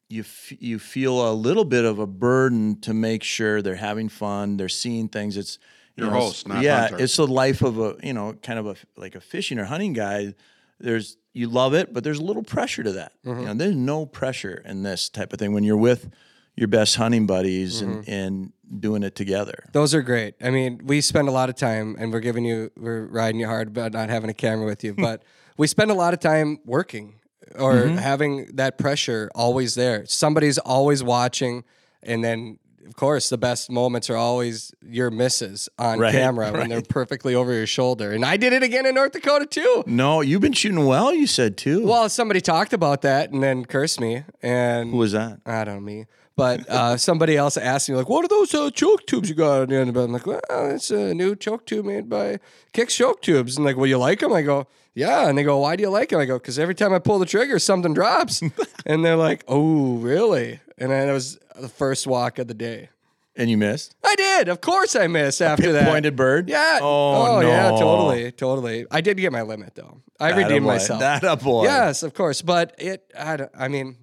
you 0.08 0.22
f- 0.22 0.52
you 0.60 0.78
feel 0.78 1.30
a 1.30 1.34
little 1.34 1.64
bit 1.64 1.84
of 1.84 1.98
a 1.98 2.06
burden 2.06 2.80
to 2.80 2.94
make 2.94 3.22
sure 3.22 3.60
they're 3.62 3.74
having 3.76 4.08
fun 4.08 4.56
they're 4.56 4.68
seeing 4.68 5.08
things 5.08 5.36
it's 5.36 5.58
you 5.96 6.04
Your 6.04 6.12
know, 6.12 6.20
host, 6.20 6.48
not 6.48 6.62
yeah 6.62 6.88
hunter. 6.88 7.02
it's 7.04 7.16
the 7.16 7.26
life 7.26 7.60
of 7.62 7.78
a 7.78 7.96
you 8.02 8.12
know 8.12 8.32
kind 8.42 8.58
of 8.58 8.66
a 8.66 8.76
like 8.96 9.14
a 9.14 9.20
fishing 9.20 9.58
or 9.58 9.64
hunting 9.64 9.92
guy 9.92 10.34
there's 10.80 11.16
you 11.34 11.48
love 11.48 11.74
it 11.74 11.92
but 11.92 12.04
there's 12.04 12.18
a 12.18 12.24
little 12.24 12.42
pressure 12.42 12.82
to 12.82 12.92
that 12.92 13.12
Mm-hmm. 13.26 13.40
you 13.40 13.46
know 13.46 13.54
there's 13.54 13.76
no 13.76 14.06
pressure 14.06 14.62
in 14.64 14.82
this 14.82 15.08
type 15.08 15.32
of 15.32 15.38
thing 15.38 15.52
when 15.52 15.64
you're 15.64 15.76
with 15.76 16.10
your 16.56 16.68
best 16.68 16.96
hunting 16.96 17.26
buddies 17.26 17.80
and, 17.82 17.96
Mm-hmm. 18.04 18.10
and 18.10 18.52
doing 18.80 19.02
it 19.02 19.14
together 19.14 19.64
Those 19.72 19.94
are 19.94 20.02
great. 20.02 20.34
I 20.42 20.50
mean, 20.50 20.82
we 20.84 21.00
spend 21.00 21.26
a 21.26 21.30
lot 21.30 21.48
of 21.48 21.54
time, 21.54 21.96
and 21.98 22.12
we're 22.12 22.20
giving 22.20 22.44
you, 22.44 22.70
we're 22.76 23.06
riding 23.06 23.40
you 23.40 23.46
hard, 23.46 23.72
but 23.72 23.94
not 23.94 24.10
having 24.10 24.28
a 24.28 24.34
camera 24.34 24.66
with 24.66 24.84
you. 24.84 24.92
But 25.08 25.22
we 25.56 25.66
spend 25.66 25.90
a 25.90 25.94
lot 25.94 26.12
of 26.12 26.20
time 26.20 26.58
working 26.66 27.14
or 27.56 27.74
Mm-hmm. 27.74 27.96
having 27.96 28.46
that 28.56 28.78
pressure 28.78 29.30
always 29.34 29.74
there. 29.74 30.04
Somebody's 30.06 30.58
always 30.58 31.02
watching, 31.02 31.64
and 32.02 32.22
then. 32.24 32.58
Of 32.86 32.96
course, 32.96 33.28
the 33.28 33.36
best 33.36 33.70
moments 33.70 34.08
are 34.08 34.16
always 34.16 34.72
your 34.82 35.10
misses 35.10 35.68
on 35.78 35.98
Right, 35.98 36.10
camera 36.10 36.50
when 36.52 36.70
they're 36.70 36.80
perfectly 36.80 37.34
over 37.34 37.52
your 37.52 37.66
shoulder. 37.66 38.12
And 38.12 38.24
I 38.24 38.38
did 38.38 38.54
it 38.54 38.62
again 38.62 38.86
in 38.86 38.94
North 38.94 39.12
Dakota 39.12 39.44
too. 39.44 39.84
no 39.86 40.22
you've 40.22 40.40
been 40.40 40.54
shooting 40.54 40.86
well 40.86 41.14
you 41.14 41.26
said 41.26 41.58
too 41.58 41.86
Well, 41.86 42.08
somebody 42.08 42.40
talked 42.40 42.72
about 42.72 43.02
that 43.02 43.30
and 43.30 43.42
then 43.42 43.66
cursed 43.66 44.00
me. 44.00 44.24
And 44.42 44.90
who 44.90 44.96
was 44.96 45.12
that 45.12 45.40
I 45.44 45.64
don't 45.64 45.74
know 45.74 45.80
me. 45.82 46.06
But 46.34 46.66
uh, 46.70 46.96
somebody 47.08 47.36
else 47.36 47.58
asked 47.58 47.90
me, 47.90 47.94
like, 47.94 48.08
what 48.08 48.24
are 48.24 48.28
those 48.28 48.54
uh, 48.54 48.70
choke 48.70 49.06
tubes 49.06 49.28
you 49.28 49.34
got 49.34 49.60
on 49.62 49.68
the 49.68 49.76
end 49.76 49.90
of 49.90 49.96
it? 49.98 50.04
I'm 50.04 50.12
like, 50.12 50.26
well, 50.26 50.40
it's 50.50 50.90
a 50.90 51.12
new 51.12 51.36
choke 51.36 51.66
tube 51.66 51.84
made 51.84 52.08
by 52.08 52.38
Kicks 52.72 52.96
Choke 52.96 53.20
Tubes. 53.20 53.56
And 53.56 53.66
like, 53.66 53.76
well, 53.76 53.86
you 53.86 53.98
like 53.98 54.20
them? 54.20 54.32
I 54.32 54.40
go, 54.40 54.66
yeah. 54.98 55.28
And 55.28 55.38
they 55.38 55.42
go, 55.44 55.58
why 55.58 55.76
do 55.76 55.82
you 55.82 55.90
like 55.90 56.08
them? 56.10 56.20
I 56.20 56.24
go, 56.26 56.38
because 56.38 56.58
every 56.58 56.74
time 56.74 56.92
I 56.92 56.98
pull 56.98 57.18
the 57.18 57.26
trigger, 57.26 57.58
something 57.58 57.94
drops. 57.94 58.42
and 58.86 59.04
they're 59.04 59.16
like, 59.16 59.44
oh, 59.48 59.94
really? 59.96 60.60
And 60.76 60.90
then 60.90 61.08
it 61.08 61.12
was 61.12 61.38
the 61.58 61.68
first 61.68 62.06
walk 62.06 62.38
of 62.38 62.46
the 62.48 62.54
day. 62.54 62.90
and 63.36 63.48
you 63.50 63.56
missed 63.56 63.94
I 64.04 64.14
did. 64.16 64.48
Of 64.48 64.60
course 64.60 64.96
I 64.96 65.06
missed 65.06 65.40
after 65.40 65.72
that. 65.72 65.88
pointed 65.88 66.16
bird 66.16 66.48
Yeah. 66.48 66.78
oh, 66.82 67.36
oh 67.36 67.40
no 67.40 67.48
yeah, 67.48 67.70
totally. 67.70 68.32
Totally. 68.32 68.86
I 68.90 69.00
did 69.00 69.16
get 69.16 69.32
my 69.32 69.42
limit, 69.42 69.74
though. 69.74 70.02
I 70.20 70.30
redeemed 70.30 70.64
Attaboy. 70.64 70.66
myself. 70.66 71.00
that 71.00 71.22
a 71.24 71.36
boy 71.36 71.64
Yes, 71.64 72.02
of 72.02 72.14
course. 72.14 72.42
But 72.42 72.74
it, 72.78 73.12
I, 73.18 73.36
don't- 73.36 73.50
I 73.56 73.68
mean, 73.68 73.96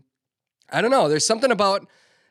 I 0.69 0.81
don't 0.81 0.91
know. 0.91 1.09
There's 1.09 1.25
something 1.25 1.51
about 1.51 1.87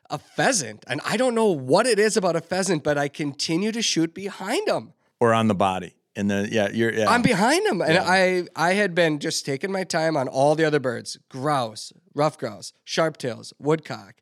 a 0.09 0.17
pheasant, 0.19 0.83
and 0.87 1.01
I 1.05 1.17
don't 1.17 1.33
know 1.35 1.47
what 1.51 1.85
it 1.87 1.97
is 1.99 2.15
about 2.17 2.35
a 2.35 2.41
pheasant, 2.41 2.83
but 2.83 2.97
I 2.97 3.07
continue 3.07 3.71
to 3.71 3.81
shoot 3.81 4.13
behind 4.13 4.67
them. 4.67 4.93
or 5.19 5.33
on 5.33 5.47
the 5.47 5.55
body 5.55 5.95
and 6.15 6.29
then 6.29 6.49
yeah 6.51 6.69
you're 6.71 6.93
yeah 6.93 7.09
I'm 7.09 7.21
behind 7.21 7.65
them, 7.65 7.81
and 7.81 7.97
I, 7.97 8.45
I 8.55 8.73
had 8.73 8.95
been 8.95 9.19
just 9.19 9.45
taking 9.45 9.71
my 9.71 9.83
time 9.83 10.15
on 10.17 10.27
all 10.27 10.55
the 10.55 10.65
other 10.65 10.79
birds: 10.79 11.17
grouse, 11.29 11.91
ruffed 12.13 12.39
grouse, 12.39 12.73
sharptails, 12.85 13.53
woodcock, 13.59 14.15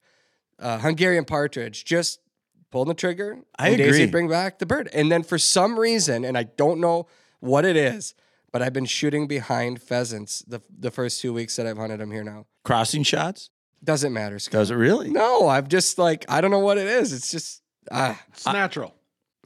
uh, 0.60 0.80
Hungarian 0.80 1.26
partridge. 1.26 1.86
Just 1.86 2.20
pulling 2.72 2.88
the 2.90 2.94
trigger. 2.96 3.40
I 3.60 3.70
and 3.70 3.78
Daisy 3.78 4.04
agree. 4.04 4.12
bring 4.12 4.30
back 4.30 4.60
the 4.60 4.66
bird, 4.66 4.90
and 4.94 5.12
then 5.12 5.24
for 5.24 5.38
some 5.38 5.80
reason, 5.80 6.26
and 6.26 6.38
I 6.38 6.44
don't 6.44 6.80
know 6.80 7.08
what 7.40 7.66
it 7.66 7.76
is. 7.76 8.14
But 8.52 8.62
I've 8.62 8.74
been 8.74 8.86
shooting 8.86 9.28
behind 9.28 9.82
pheasants 9.82 10.44
the 10.48 10.62
the 10.80 10.92
first 10.92 11.22
two 11.22 11.34
weeks 11.34 11.56
that 11.56 11.66
I've 11.66 11.78
hunted 11.78 12.00
them 12.00 12.12
here 12.12 12.24
now. 12.24 12.46
crossing 12.64 13.02
shots 13.02 13.50
Doesn't 13.84 14.14
matter, 14.14 14.38
Scott. 14.38 14.60
does 14.60 14.70
it 14.72 14.76
really 14.76 15.10
No, 15.10 15.48
I've 15.48 15.68
just 15.68 15.98
like 15.98 16.24
I 16.30 16.40
don't 16.40 16.52
know 16.52 16.60
what 16.60 16.78
it 16.78 16.86
is. 16.86 17.14
It's 17.14 17.32
just 17.32 17.64
ah, 17.92 18.22
It's 18.32 18.46
natural. 18.46 18.94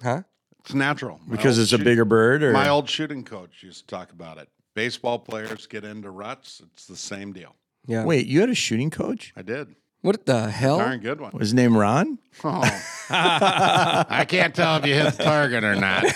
huh? 0.03 0.23
It's 0.68 0.76
natural. 0.76 1.22
My 1.26 1.38
because 1.38 1.57
old 1.57 1.63
it's 1.63 1.72
a 1.72 1.78
bigger 1.78 2.03
bird 2.03 2.43
or 2.43 2.51
My 2.51 2.68
old 2.68 2.89
shooting 2.89 3.24
coach 3.24 3.63
used 3.63 3.88
to 3.88 3.95
talk 3.95 4.11
about 4.11 4.38
it. 4.38 4.49
Baseball 4.76 5.18
players 5.18 5.65
get 5.65 5.86
into 5.86 6.11
ruts. 6.11 6.61
It's 6.74 6.88
the 6.88 6.97
same 6.97 7.32
deal. 7.32 7.55
Yeah. 7.86 8.03
wait 8.03 8.28
you 8.28 8.41
had 8.41 8.49
a 8.49 8.55
shooting 8.55 8.89
coach 8.89 9.32
I 9.38 9.43
did. 9.43 9.74
what 10.01 10.26
the 10.26 10.49
hell? 10.49 10.78
Darn 10.80 10.99
good 10.99 11.22
one. 11.22 11.32
was 11.32 11.47
his 11.47 11.53
name 11.53 11.78
ron 11.78 12.20
Oh. 12.43 12.61
I 13.09 14.26
can't 14.28 14.53
tell 14.53 14.76
if 14.76 14.86
you 14.86 14.93
hit 14.93 15.13
the 15.13 15.24
target 15.24 15.63
or 15.63 15.76
not. 15.76 16.03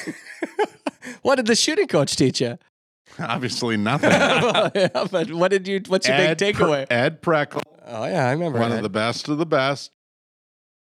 What 1.23 1.35
did 1.35 1.47
the 1.47 1.55
shooting 1.55 1.87
coach 1.87 2.15
teach 2.15 2.41
you? 2.41 2.57
Obviously, 3.19 3.77
nothing. 3.77 4.09
yeah, 4.11 5.05
but 5.11 5.31
what 5.31 5.49
did 5.49 5.67
you? 5.67 5.81
What's 5.87 6.07
your 6.07 6.15
Ed 6.17 6.37
big 6.37 6.55
Pre- 6.55 6.65
takeaway? 6.65 6.87
Ed 6.89 7.21
Preckle, 7.21 7.61
oh 7.85 8.05
yeah, 8.05 8.27
I 8.27 8.31
remember. 8.31 8.59
one 8.59 8.71
Ed. 8.71 8.77
of 8.77 8.83
the 8.83 8.89
best 8.89 9.27
of 9.29 9.37
the 9.37 9.45
best. 9.45 9.91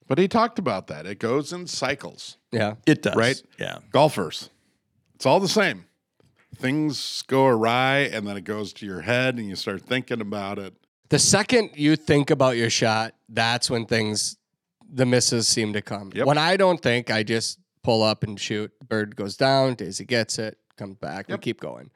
But 0.07 0.17
he 0.17 0.27
talked 0.27 0.59
about 0.59 0.87
that. 0.87 1.05
It 1.05 1.19
goes 1.19 1.53
in 1.53 1.67
cycles. 1.67 2.37
Yeah. 2.53 2.75
it 2.85 3.01
does 3.01 3.15
Right? 3.15 3.41
yeah 3.59 3.79
Golfers, 3.91 4.49
it's 5.15 5.25
all 5.25 5.39
the 5.39 5.47
same. 5.47 5.85
Things 6.55 7.23
go 7.27 7.47
awry, 7.47 8.09
and 8.13 8.27
then 8.27 8.37
it 8.37 8.43
goes 8.43 8.73
to 8.73 8.85
your 8.85 9.01
head, 9.01 9.37
and 9.37 9.47
you 9.47 9.55
start 9.55 9.81
thinking 9.81 10.21
about 10.21 10.59
it. 10.59 10.73
The 11.09 11.17
second 11.19 11.71
you 11.75 11.95
think 11.95 12.29
about 12.29 12.57
your 12.57 12.69
shot, 12.69 13.15
that's 13.27 13.69
when 13.69 13.85
things, 13.85 14.37
the 14.87 15.05
misses 15.05 15.47
seem 15.47 15.73
to 15.73 15.81
come. 15.81 16.11
Yep. 16.13 16.27
When 16.27 16.37
I 16.37 16.55
don't 16.57 16.79
think, 16.79 17.09
I 17.09 17.23
just 17.23 17.59
pull 17.83 18.03
up 18.03 18.23
and 18.23 18.39
shoot. 18.39 18.71
Bird 18.87 19.15
goes 19.15 19.35
down. 19.35 19.73
Daisy 19.73 20.05
gets 20.05 20.37
it. 20.37 20.57
Comes 20.77 20.95
back. 20.97 21.27
We 21.27 21.37
keep 21.37 21.59
going. 21.59 21.89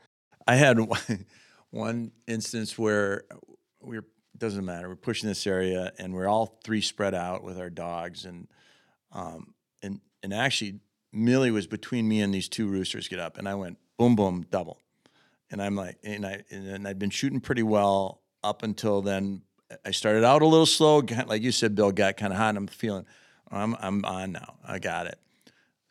I 0.48 0.56
had 0.56 0.80
one, 0.80 1.26
one 1.70 2.12
instance 2.28 2.78
where 2.78 3.26
we 3.82 3.98
were 3.98 4.06
doesn't 4.38 4.66
matter. 4.66 4.88
We're 4.90 4.96
pushing 4.96 5.30
this 5.30 5.48
area, 5.48 5.92
and 5.98 6.14
we're 6.14 6.28
all 6.28 6.60
three 6.64 6.82
spread 6.82 7.16
out 7.16 7.44
with 7.44 7.58
our 7.60 7.70
dogs, 7.70 8.26
and 8.26 8.48
um, 9.12 9.54
and 10.28 10.34
actually 10.34 10.82
Millie 11.14 11.52
was 11.52 11.68
between 11.68 12.06
me 12.06 12.20
and 12.20 12.34
these 12.34 12.50
two 12.50 12.68
roosters 12.68 13.08
get 13.08 13.18
up, 13.18 13.38
and 13.38 13.48
I 13.48 13.56
went 13.56 13.78
boom 13.98 14.18
boom 14.18 14.46
double, 14.52 14.82
and 15.50 15.62
I'm 15.62 15.74
like, 15.74 15.98
and 16.04 16.26
I 16.26 16.44
and 16.52 16.86
I'd 16.86 17.00
been 17.00 17.10
shooting 17.10 17.40
pretty 17.40 17.64
well 17.64 18.20
up 18.44 18.62
until 18.62 19.02
then. 19.02 19.44
I 19.86 19.92
started 19.92 20.26
out 20.26 20.42
a 20.42 20.46
little 20.46 20.66
slow, 20.66 21.02
got, 21.02 21.30
like 21.30 21.42
you 21.42 21.54
said, 21.54 21.76
Bill. 21.76 21.94
Got 21.94 22.18
kind 22.18 22.34
of 22.34 22.40
hot. 22.40 22.50
And 22.50 22.58
I'm 22.58 22.68
feeling, 22.68 23.06
I'm 23.50 23.78
I'm 23.80 24.04
on 24.04 24.34
now. 24.34 24.56
I 24.68 24.80
got 24.80 25.08
it. 25.08 25.18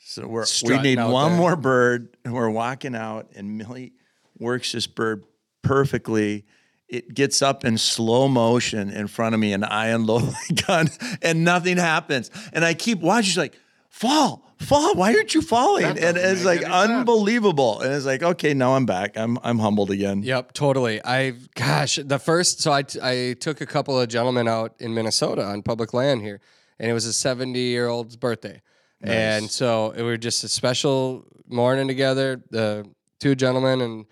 So 0.00 0.26
we're 0.26 0.44
we 0.64 0.78
need 0.80 0.98
one 0.98 1.32
there. 1.32 1.40
more 1.40 1.56
bird, 1.56 2.14
and 2.22 2.34
we're 2.34 2.50
walking 2.50 2.94
out, 2.94 3.30
and 3.34 3.56
Millie 3.56 3.94
works 4.38 4.72
this 4.72 4.86
bird 4.86 5.24
perfectly. 5.62 6.44
It 6.88 7.14
gets 7.14 7.40
up 7.40 7.64
in 7.64 7.78
slow 7.78 8.28
motion 8.28 8.90
in 8.90 9.06
front 9.06 9.34
of 9.34 9.40
me, 9.40 9.54
and 9.54 9.64
I 9.64 9.86
unload 9.86 10.24
my 10.50 10.56
gun, 10.66 10.90
and 11.22 11.42
nothing 11.42 11.78
happens. 11.78 12.30
And 12.52 12.66
I 12.66 12.74
keep 12.74 13.00
watching. 13.00 13.24
She's 13.24 13.38
like, 13.38 13.56
"Fall, 14.00 14.42
fall! 14.58 14.94
Why 14.94 15.14
aren't 15.14 15.34
you 15.34 15.40
falling?" 15.40 15.84
That 15.94 15.98
And 15.98 16.16
it's 16.18 16.44
like 16.44 16.60
any 16.62 16.70
sense. 16.70 16.90
unbelievable. 16.90 17.80
And 17.80 17.94
it's 17.94 18.04
like, 18.04 18.22
okay, 18.22 18.52
now 18.52 18.74
I'm 18.76 18.84
back. 18.84 19.16
I'm 19.16 19.38
I'm 19.42 19.58
humbled 19.58 19.90
again. 19.90 20.22
Yep, 20.22 20.52
totally. 20.52 21.00
I 21.02 21.32
gosh, 21.54 21.98
the 22.04 22.18
first 22.18 22.60
so 22.60 22.72
I 22.72 22.84
I 23.02 23.36
took 23.40 23.62
a 23.62 23.66
couple 23.66 23.98
of 23.98 24.06
gentlemen 24.08 24.48
out 24.48 24.74
in 24.78 24.92
Minnesota 24.92 25.42
on 25.44 25.62
public 25.62 25.94
land 25.94 26.20
here, 26.20 26.40
and 26.78 26.90
it 26.90 26.94
was 26.94 27.06
a 27.06 27.12
70 27.12 27.58
year 27.58 27.88
old's 27.88 28.16
birthday, 28.16 28.60
and 29.00 29.50
so 29.50 29.92
it 29.92 30.02
was 30.02 30.18
just 30.18 30.44
a 30.44 30.48
special 30.48 31.24
morning 31.48 31.88
together. 31.88 32.42
The 32.50 32.86
two 33.18 33.34
gentlemen 33.34 33.80
and 33.80 34.04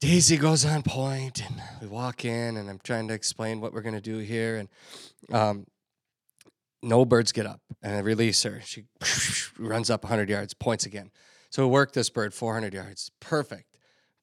Daisy 0.00 0.36
goes 0.36 0.64
on 0.64 0.82
point, 0.82 1.40
and 1.46 1.62
we 1.80 1.86
walk 1.86 2.24
in, 2.24 2.56
and 2.56 2.68
I'm 2.68 2.80
trying 2.82 3.06
to 3.06 3.14
explain 3.14 3.60
what 3.60 3.72
we're 3.72 3.82
gonna 3.82 4.00
do 4.00 4.18
here, 4.18 4.56
and 4.56 4.68
um, 5.32 5.66
no 6.82 7.04
birds 7.04 7.32
get 7.32 7.46
up, 7.46 7.60
and 7.82 7.94
I 7.94 8.00
release 8.00 8.42
her. 8.42 8.60
She 8.64 8.84
runs 9.58 9.90
up 9.90 10.04
100 10.04 10.28
yards, 10.28 10.54
points 10.54 10.86
again. 10.86 11.10
So 11.50 11.66
we 11.66 11.70
work 11.72 11.92
this 11.92 12.10
bird 12.10 12.34
400 12.34 12.74
yards, 12.74 13.10
perfect. 13.20 13.78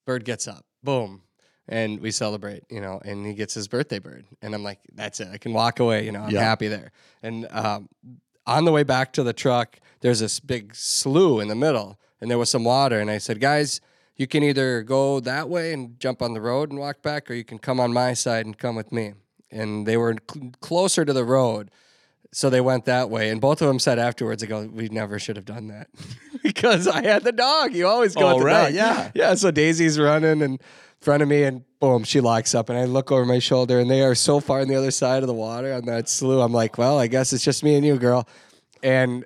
Bird 0.05 0.25
gets 0.25 0.47
up, 0.47 0.65
boom, 0.83 1.21
and 1.67 1.99
we 1.99 2.11
celebrate, 2.11 2.63
you 2.69 2.81
know, 2.81 2.99
and 3.05 3.25
he 3.25 3.33
gets 3.33 3.53
his 3.53 3.67
birthday 3.67 3.99
bird, 3.99 4.25
and 4.41 4.53
I'm 4.53 4.63
like, 4.63 4.79
that's 4.93 5.19
it, 5.19 5.29
I 5.31 5.37
can 5.37 5.53
walk 5.53 5.79
away, 5.79 6.05
you 6.05 6.11
know, 6.11 6.21
I'm 6.21 6.31
happy 6.43 6.67
there. 6.67 6.91
And 7.21 7.47
um, 7.51 7.89
on 8.47 8.65
the 8.65 8.71
way 8.71 8.83
back 8.83 9.13
to 9.13 9.23
the 9.23 9.33
truck, 9.33 9.79
there's 10.01 10.19
this 10.19 10.39
big 10.39 10.75
slough 10.75 11.41
in 11.41 11.47
the 11.47 11.55
middle, 11.55 11.99
and 12.19 12.29
there 12.29 12.37
was 12.37 12.49
some 12.49 12.63
water, 12.63 12.99
and 12.99 13.11
I 13.11 13.19
said, 13.19 13.39
guys, 13.39 13.79
you 14.19 14.27
can 14.27 14.43
either 14.43 14.83
go 14.83 15.21
that 15.21 15.47
way 15.47 15.71
and 15.71 15.97
jump 15.97 16.21
on 16.21 16.33
the 16.33 16.41
road 16.41 16.71
and 16.71 16.79
walk 16.79 17.01
back, 17.01 17.31
or 17.31 17.33
you 17.33 17.45
can 17.45 17.57
come 17.57 17.79
on 17.79 17.93
my 17.93 18.13
side 18.13 18.45
and 18.45 18.57
come 18.57 18.75
with 18.75 18.91
me. 18.91 19.13
And 19.49 19.87
they 19.87 19.95
were 19.95 20.17
cl- 20.29 20.51
closer 20.59 21.05
to 21.05 21.13
the 21.13 21.23
road, 21.23 21.71
so 22.31 22.49
they 22.49 22.61
went 22.61 22.85
that 22.85 23.09
way. 23.09 23.29
And 23.29 23.41
both 23.41 23.61
of 23.61 23.67
them 23.67 23.79
said 23.79 23.99
afterwards, 23.99 24.43
"I 24.43 24.47
go, 24.47 24.65
we 24.71 24.89
never 24.89 25.19
should 25.19 25.35
have 25.35 25.45
done 25.45 25.67
that 25.67 25.87
because 26.43 26.87
I 26.87 27.01
had 27.03 27.23
the 27.23 27.31
dog. 27.31 27.73
You 27.73 27.87
always 27.87 28.15
go 28.15 28.29
Oh, 28.29 28.35
with 28.35 28.43
the 28.45 28.49
dog. 28.51 28.73
yeah. 28.73 29.11
yeah. 29.13 29.35
So 29.35 29.51
Daisy's 29.51 29.99
running 29.99 30.41
in 30.41 30.59
front 31.01 31.23
of 31.23 31.29
me, 31.29 31.43
and 31.43 31.63
boom, 31.79 32.03
she 32.03 32.19
locks 32.21 32.53
up, 32.53 32.69
and 32.69 32.77
I 32.77 32.85
look 32.85 33.11
over 33.11 33.25
my 33.25 33.39
shoulder, 33.39 33.79
and 33.79 33.89
they 33.89 34.01
are 34.03 34.15
so 34.15 34.39
far 34.39 34.59
on 34.61 34.67
the 34.67 34.75
other 34.75 34.91
side 34.91 35.23
of 35.23 35.27
the 35.27 35.33
water 35.33 35.73
on 35.73 35.85
that 35.85 36.09
slough. 36.09 36.43
I'm 36.45 36.51
like, 36.53 36.77
well, 36.77 36.99
I 36.99 37.07
guess 37.07 37.31
it's 37.33 37.43
just 37.43 37.63
me 37.63 37.75
and 37.75 37.85
you, 37.85 37.97
girl. 37.97 38.27
and 38.83 39.25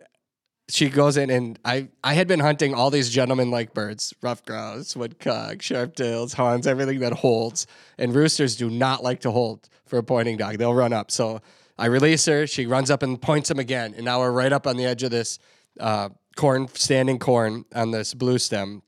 she 0.69 0.87
goes 0.89 1.17
in 1.17 1.29
and 1.29 1.59
I 1.65 1.89
I 2.05 2.13
had 2.13 2.25
been 2.29 2.39
hunting 2.39 2.73
all 2.73 2.89
these 2.89 3.09
gentlemen 3.09 3.51
like 3.51 3.73
birds, 3.73 4.13
ruffed 4.21 4.45
grouse, 4.45 4.95
woodcock, 4.95 5.57
sharptails, 5.57 6.33
huns, 6.35 6.65
everything 6.65 6.99
that 7.01 7.11
holds. 7.11 7.67
And 7.97 8.15
roosters 8.15 8.55
do 8.55 8.69
not 8.69 9.03
like 9.03 9.19
to 9.21 9.31
hold 9.31 9.67
for 9.85 9.99
a 9.99 10.03
pointing 10.03 10.37
dog. 10.37 10.57
They'll 10.59 10.73
run 10.73 10.93
up. 10.93 11.11
So 11.11 11.41
I 11.83 11.87
release 11.87 12.25
her. 12.27 12.47
She 12.47 12.65
runs 12.65 12.89
up 12.89 13.03
and 13.03 13.21
points 13.21 13.51
him 13.51 13.59
again. 13.59 13.93
And 13.93 14.05
now 14.05 14.19
we're 14.19 14.31
right 14.31 14.53
up 14.53 14.67
on 14.67 14.77
the 14.77 14.85
edge 14.85 15.03
of 15.03 15.11
this 15.11 15.37
uh, 15.81 16.07
corn, 16.37 16.69
standing 16.69 17.19
corn 17.19 17.65
on 17.75 17.91
this 17.91 18.13
blue 18.13 18.37
stem. 18.37 18.83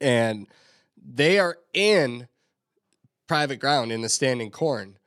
And 0.00 0.46
they 0.96 1.40
are 1.40 1.58
in 1.74 2.28
private 3.26 3.56
ground 3.56 3.90
in 3.90 4.02
the 4.02 4.08
standing 4.08 4.52
corn. 4.52 4.98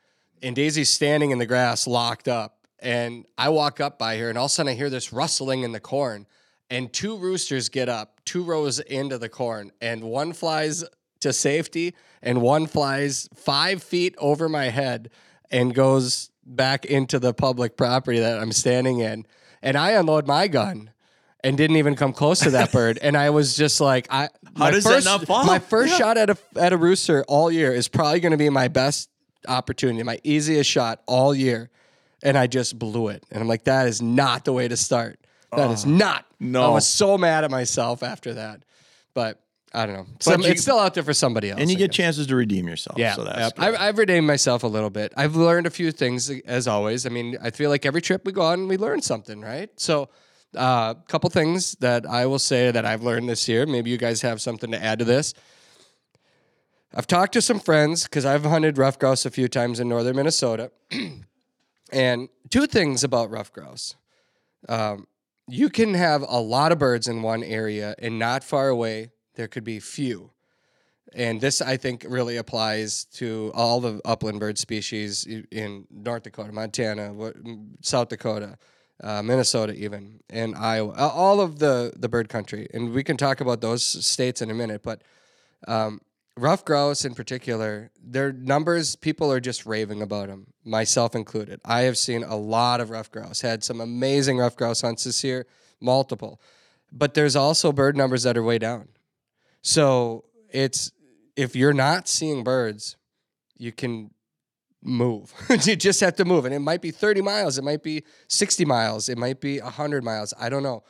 And 0.43 0.57
Daisy's 0.57 0.89
standing 0.89 1.32
in 1.32 1.38
the 1.38 1.45
grass, 1.45 1.88
locked 1.88 2.28
up. 2.28 2.68
And 2.80 3.24
I 3.38 3.47
walk 3.47 3.80
up 3.80 3.97
by 3.97 4.18
her, 4.18 4.28
and 4.28 4.38
all 4.38 4.47
of 4.47 4.51
a 4.51 4.53
sudden 4.53 4.74
I 4.74 4.76
hear 4.76 4.89
this 4.89 5.13
rustling 5.13 5.63
in 5.63 5.72
the 5.72 5.80
corn. 5.80 6.28
And 6.70 6.91
two 6.91 7.18
roosters 7.18 7.70
get 7.70 7.88
up, 7.88 8.20
two 8.26 8.43
rows 8.43 8.82
into 8.82 9.18
the 9.18 9.30
corn, 9.30 9.72
and 9.80 10.03
one 10.03 10.34
flies 10.34 10.84
to 11.22 11.32
safety, 11.32 11.95
and 12.22 12.41
one 12.41 12.68
flies 12.68 13.30
five 13.34 13.82
feet 13.82 14.16
over 14.18 14.49
my 14.49 14.66
head 14.66 15.11
and 15.49 15.74
goes 15.74 16.30
back 16.46 16.86
into 16.86 17.20
the 17.20 17.34
public 17.34 17.78
property 17.78 18.20
that 18.20 18.39
I'm 18.39 18.52
standing 18.52 19.00
in. 19.00 19.26
And 19.62 19.78
I 19.78 19.91
unload 19.91 20.28
my 20.28 20.48
gun 20.48 20.91
and 21.43 21.58
didn't 21.58 21.78
even 21.78 21.96
come 21.96 22.14
close 22.14 22.39
to 22.41 22.52
that 22.52 22.72
bird. 22.72 23.00
And 23.02 23.18
I 23.18 23.30
was 23.30 23.56
just 23.56 23.82
like, 23.82 24.08
I 24.10 24.24
How 24.24 24.30
my 24.56 24.72
does 24.72 24.84
that 24.84 24.89
first, 24.89 25.06
not 25.06 25.26
fall? 25.26 25.46
My 25.46 25.60
first 25.60 25.93
Yeah. 25.93 25.98
shot 25.98 26.18
at 26.18 26.30
a 26.30 26.38
at 26.56 26.74
a 26.74 26.78
rooster 26.78 27.24
all 27.28 27.52
year 27.52 27.72
is 27.74 27.88
probably 27.88 28.20
going 28.20 28.32
to 28.32 28.38
be 28.38 28.50
my 28.50 28.68
best 28.68 29.10
opportunity, 29.48 30.02
my 30.04 30.20
easiest 30.24 30.70
shot 30.70 31.02
all 31.06 31.34
year, 31.36 31.70
and 32.24 32.38
I 32.38 32.48
just 32.48 32.78
blew 32.80 33.10
it. 33.10 33.24
And 33.32 33.41
I'm 33.41 33.48
like, 33.48 33.66
that 33.66 33.88
is 33.88 34.02
not 34.02 34.46
the 34.46 34.54
way 34.54 34.68
to 34.68 34.78
start. 34.78 35.20
That 35.56 35.72
is 35.72 35.86
oh, 35.86 35.89
not. 35.89 36.26
Oh, 36.30 36.36
no. 36.39 36.64
I 36.64 36.70
was 36.70 36.88
so 36.88 37.18
mad 37.18 37.43
at 37.43 37.52
myself 37.52 38.04
after 38.04 38.34
that, 38.34 38.64
but 39.14 39.39
I 39.76 39.86
don't 39.86 39.95
know. 39.95 40.07
Some, 40.21 40.41
you- 40.41 40.47
it's 40.47 40.61
still 40.61 40.80
out 40.80 40.93
there 40.93 41.03
for 41.03 41.13
somebody 41.13 41.51
else. 41.51 41.59
and 41.59 41.69
you 41.69 41.76
I 41.76 41.80
get 41.80 41.91
guess. 41.91 41.97
chances 41.97 42.28
to 42.28 42.36
redeem 42.36 42.67
yourself. 42.67 42.97
Yeah, 42.97 43.13
so 43.13 43.26
that's 43.26 43.38
yep. 43.38 43.53
I've, 43.57 43.76
I've 43.76 43.97
redeemed 43.97 44.26
myself 44.26 44.63
a 44.63 44.67
little 44.67 44.89
bit. 44.89 45.13
I've 45.17 45.36
learned 45.36 45.67
a 45.67 45.69
few 45.69 45.91
things 45.91 46.30
as 46.45 46.67
always. 46.67 47.05
I 47.05 47.09
mean, 47.09 47.38
I 47.41 47.51
feel 47.51 47.69
like 47.69 47.86
every 47.86 48.01
trip 48.01 48.26
we 48.26 48.32
go 48.32 48.41
on, 48.41 48.69
we 48.69 48.78
learn 48.78 49.01
something, 49.01 49.41
right? 49.41 49.69
So, 49.78 50.09
a 50.55 50.59
uh, 50.59 50.93
couple 51.09 51.30
things 51.30 51.73
that 51.82 52.05
I 52.05 52.26
will 52.28 52.39
say 52.39 52.71
that 52.71 52.86
I've 52.86 53.03
learned 53.03 53.28
this 53.28 53.49
year. 53.49 53.65
Maybe 53.65 53.89
you 53.89 53.97
guys 53.97 54.21
have 54.21 54.41
something 54.41 54.71
to 54.71 54.82
add 54.82 54.99
to 54.99 55.05
this. 55.05 55.34
I've 56.93 57.07
talked 57.07 57.34
to 57.34 57.41
some 57.41 57.59
friends 57.59 58.05
because 58.05 58.23
I've 58.23 58.45
hunted 58.45 58.78
ruffed 58.78 59.01
grouse 59.01 59.26
a 59.26 59.32
few 59.32 59.49
times 59.49 59.82
in 59.82 59.89
northern 59.89 60.15
Minnesota, 60.15 60.71
and 61.91 62.30
two 62.49 62.67
things 62.67 63.03
about 63.03 63.30
ruffed 63.30 63.53
grouse. 63.53 63.95
Um, 64.69 65.07
you 65.47 65.69
can 65.69 65.93
have 65.93 66.21
a 66.21 66.39
lot 66.39 66.71
of 66.71 66.80
birds 66.80 67.09
in 67.09 67.21
one 67.21 67.43
area, 67.43 67.95
and 67.99 68.17
not 68.17 68.41
far 68.41 68.69
away 68.69 69.11
there 69.36 69.48
could 69.48 69.64
be 69.64 69.80
few 69.80 70.32
and 71.16 71.40
this 71.40 71.62
I 71.62 71.78
think 71.78 72.06
really 72.08 72.38
applies 72.38 73.06
to 73.16 73.52
all 73.56 73.80
the 73.80 74.02
upland 74.06 74.40
bird 74.40 74.58
species 74.58 75.26
in 75.26 75.88
North 75.90 76.24
Dakota, 76.24 76.52
Montana, 76.52 77.16
South 77.82 78.10
Dakota, 78.10 78.58
uh, 79.02 79.22
Minnesota, 79.22 79.74
even, 79.74 80.20
and 80.30 80.56
Iowa, 80.56 80.94
all 80.94 81.40
of 81.42 81.60
the 81.60 81.94
the 81.96 82.10
bird 82.10 82.30
country. 82.30 82.68
And 82.74 82.94
we 82.94 83.04
can 83.04 83.18
talk 83.18 83.40
about 83.40 83.62
those 83.62 83.84
states 83.84 84.42
in 84.42 84.50
a 84.50 84.54
minute, 84.54 84.84
but 84.84 85.04
um, 85.68 86.02
ruffed 86.38 86.66
grouse 86.66 87.06
in 87.06 87.16
particular, 87.16 87.92
their 88.04 88.34
numbers, 88.34 88.96
people 88.96 89.32
are 89.32 89.40
just 89.40 89.66
raving 89.66 90.02
about 90.02 90.28
them, 90.28 90.48
myself 90.66 91.16
included. 91.16 91.62
I 91.64 91.82
have 91.82 91.98
seen 91.98 92.24
a 92.24 92.36
lot 92.36 92.82
of 92.82 92.90
ruffed 92.90 93.14
grouse, 93.14 93.42
had 93.42 93.64
some 93.64 93.80
amazing 93.80 94.38
ruffed 94.38 94.58
grouse 94.58 94.82
hunts 94.82 95.06
this 95.06 95.24
year, 95.24 95.46
multiple, 95.80 96.42
but 96.92 97.14
there's 97.14 97.36
also 97.36 97.72
bird 97.72 97.96
numbers 97.96 98.24
that 98.24 98.38
are 98.38 98.44
way 98.44 98.58
down. 98.58 98.90
So 99.66 100.26
it's 100.51 100.91
if 101.36 101.55
you're 101.55 101.74
not 101.74 102.07
seeing 102.07 102.43
birds, 102.43 102.97
you 103.57 103.72
can 103.72 104.11
move. 104.84 105.34
you 105.63 105.76
just 105.76 106.01
have 106.01 106.16
to 106.18 106.24
move. 106.24 106.45
And 106.45 106.53
it 106.53 106.59
might 106.59 106.84
be 106.84 106.91
30 106.91 107.22
miles, 107.22 107.57
it 107.57 107.63
might 107.63 107.82
be 107.82 108.03
60 108.28 108.63
miles, 108.63 109.09
it 109.09 109.18
might 109.18 109.41
be 109.41 109.59
100 109.59 110.03
miles. 110.03 110.36
I 110.39 110.49
don't 110.49 110.61
know. 110.61 110.84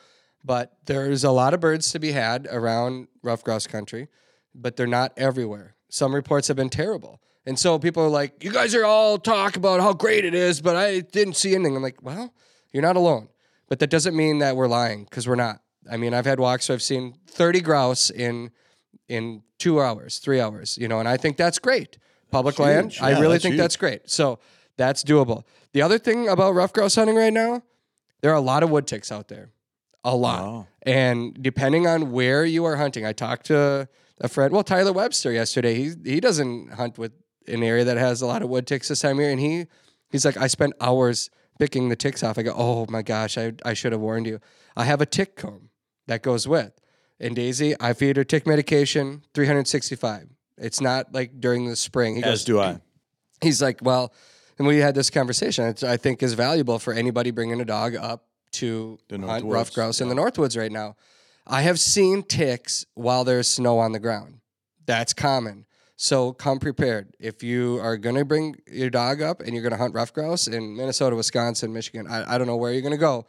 But 0.44 0.76
there's 0.84 1.24
a 1.24 1.30
lot 1.30 1.54
of 1.54 1.60
birds 1.60 1.90
to 1.92 1.98
be 1.98 2.12
had 2.12 2.46
around 2.50 3.08
ruffed 3.22 3.46
grouse 3.46 3.66
country, 3.66 4.08
but 4.54 4.76
they're 4.76 4.86
not 4.86 5.14
everywhere. 5.16 5.74
Some 5.88 6.14
reports 6.14 6.48
have 6.48 6.58
been 6.58 6.68
terrible. 6.68 7.22
And 7.46 7.58
so 7.58 7.78
people 7.78 8.02
are 8.02 8.10
like, 8.10 8.44
you 8.44 8.52
guys 8.52 8.74
are 8.74 8.84
all 8.84 9.16
talk 9.16 9.56
about 9.56 9.80
how 9.80 9.94
great 9.94 10.26
it 10.26 10.34
is, 10.34 10.60
but 10.60 10.76
I 10.76 11.00
didn't 11.00 11.36
see 11.36 11.54
anything. 11.54 11.76
I'm 11.76 11.82
like, 11.82 12.02
well, 12.02 12.34
you're 12.72 12.82
not 12.82 12.96
alone. 12.96 13.30
But 13.70 13.78
that 13.78 13.88
doesn't 13.88 14.14
mean 14.14 14.40
that 14.40 14.54
we're 14.54 14.68
lying 14.68 15.04
because 15.04 15.26
we're 15.26 15.34
not. 15.34 15.62
I 15.90 15.96
mean, 15.96 16.12
I've 16.12 16.26
had 16.26 16.38
walks 16.38 16.68
where 16.68 16.74
I've 16.74 16.82
seen 16.82 17.14
30 17.26 17.62
grouse 17.62 18.10
in 18.10 18.50
in 19.08 19.42
two 19.58 19.80
hours, 19.80 20.18
three 20.18 20.40
hours, 20.40 20.76
you 20.78 20.88
know, 20.88 20.98
and 21.00 21.08
I 21.08 21.16
think 21.16 21.36
that's 21.36 21.58
great. 21.58 21.98
Public 22.30 22.58
land, 22.58 22.92
huge. 22.92 23.02
I 23.02 23.10
Yeah, 23.10 23.20
really 23.20 23.34
that's 23.34 23.42
think 23.42 23.52
huge. 23.54 23.60
that's 23.60 23.76
great. 23.76 24.10
So 24.10 24.38
that's 24.76 25.04
doable. 25.04 25.44
The 25.72 25.82
other 25.82 25.98
thing 25.98 26.28
about 26.28 26.54
ruffed 26.54 26.74
grouse 26.74 26.96
hunting 26.96 27.16
right 27.16 27.32
now, 27.32 27.62
there 28.20 28.30
are 28.32 28.36
a 28.36 28.40
lot 28.40 28.62
of 28.62 28.70
wood 28.70 28.86
ticks 28.86 29.12
out 29.12 29.28
there, 29.28 29.50
a 30.04 30.14
lot. 30.16 30.42
Oh. 30.42 30.66
And 30.82 31.40
depending 31.40 31.86
on 31.86 32.10
where 32.12 32.44
you 32.44 32.64
are 32.64 32.76
hunting, 32.76 33.06
I 33.06 33.12
talked 33.12 33.46
to 33.46 33.88
a 34.20 34.28
friend, 34.28 34.52
well, 34.52 34.64
Tyler 34.64 34.92
Webster 34.92 35.30
yesterday. 35.32 35.74
He 35.74 35.92
he 36.04 36.20
doesn't 36.20 36.72
hunt 36.72 36.98
with 36.98 37.12
an 37.46 37.62
area 37.62 37.84
that 37.84 37.96
has 37.96 38.22
a 38.22 38.26
lot 38.26 38.42
of 38.42 38.48
wood 38.48 38.66
ticks 38.66 38.88
this 38.88 39.00
time 39.00 39.16
of 39.18 39.20
year, 39.20 39.30
and 39.30 39.40
he 39.40 39.66
he's 40.10 40.24
like, 40.24 40.36
I 40.36 40.46
spent 40.48 40.72
hours 40.80 41.30
picking 41.58 41.88
the 41.90 41.96
ticks 41.96 42.22
off. 42.22 42.38
I 42.38 42.42
go, 42.42 42.54
oh 42.56 42.86
my 42.88 43.02
gosh, 43.02 43.38
I 43.38 43.52
I 43.64 43.74
should 43.74 43.92
have 43.92 44.00
warned 44.00 44.26
you. 44.26 44.40
I 44.76 44.84
have 44.84 45.00
a 45.00 45.06
tick 45.06 45.36
comb 45.36 45.68
that 46.06 46.22
goes 46.22 46.48
with. 46.48 46.72
And 47.18 47.34
Daisy, 47.34 47.74
I 47.80 47.92
feed 47.94 48.16
her 48.16 48.24
tick 48.24 48.46
medication, 48.46 49.22
365. 49.34 50.28
It's 50.58 50.80
not 50.80 51.12
like 51.14 51.40
during 51.40 51.66
the 51.68 51.76
spring. 51.76 52.16
He 52.16 52.22
As 52.22 52.30
goes, 52.30 52.44
do 52.44 52.60
I. 52.60 52.80
he's 53.42 53.62
like, 53.62 53.78
well, 53.82 54.12
and 54.58 54.66
we 54.66 54.78
had 54.78 54.94
this 54.94 55.10
conversation. 55.10 55.66
It's, 55.66 55.82
I 55.82 55.96
think 55.96 56.22
is 56.22 56.34
valuable 56.34 56.78
for 56.78 56.92
anybody 56.92 57.30
bringing 57.30 57.60
a 57.60 57.64
dog 57.64 57.94
up 57.94 58.24
to 58.52 58.98
hunt 59.10 59.44
Woods, 59.44 59.44
ruffed 59.44 59.74
grouse 59.74 60.00
in 60.00 60.08
the 60.08 60.14
Northwoods 60.14 60.58
right 60.58 60.72
now. 60.72 60.96
I 61.46 61.62
have 61.62 61.78
seen 61.78 62.22
ticks 62.22 62.84
while 62.94 63.24
there's 63.24 63.48
snow 63.48 63.78
on 63.78 63.92
the 63.92 63.98
ground. 64.00 64.40
That's 64.86 65.12
common. 65.12 65.66
So 65.96 66.32
come 66.32 66.58
prepared. 66.58 67.14
If 67.18 67.42
you 67.42 67.78
are 67.82 67.96
going 67.96 68.16
to 68.16 68.24
bring 68.24 68.56
your 68.66 68.90
dog 68.90 69.22
up 69.22 69.40
and 69.40 69.52
you're 69.52 69.62
going 69.62 69.72
to 69.72 69.78
hunt 69.78 69.94
ruffed 69.94 70.14
grouse 70.14 70.46
in 70.46 70.76
Minnesota, 70.76 71.16
Wisconsin, 71.16 71.72
Michigan, 71.72 72.06
I, 72.08 72.34
I 72.34 72.38
don't 72.38 72.46
know 72.46 72.56
where 72.56 72.72
you're 72.72 72.82
going 72.82 72.92
to 72.92 72.98
go. 72.98 73.26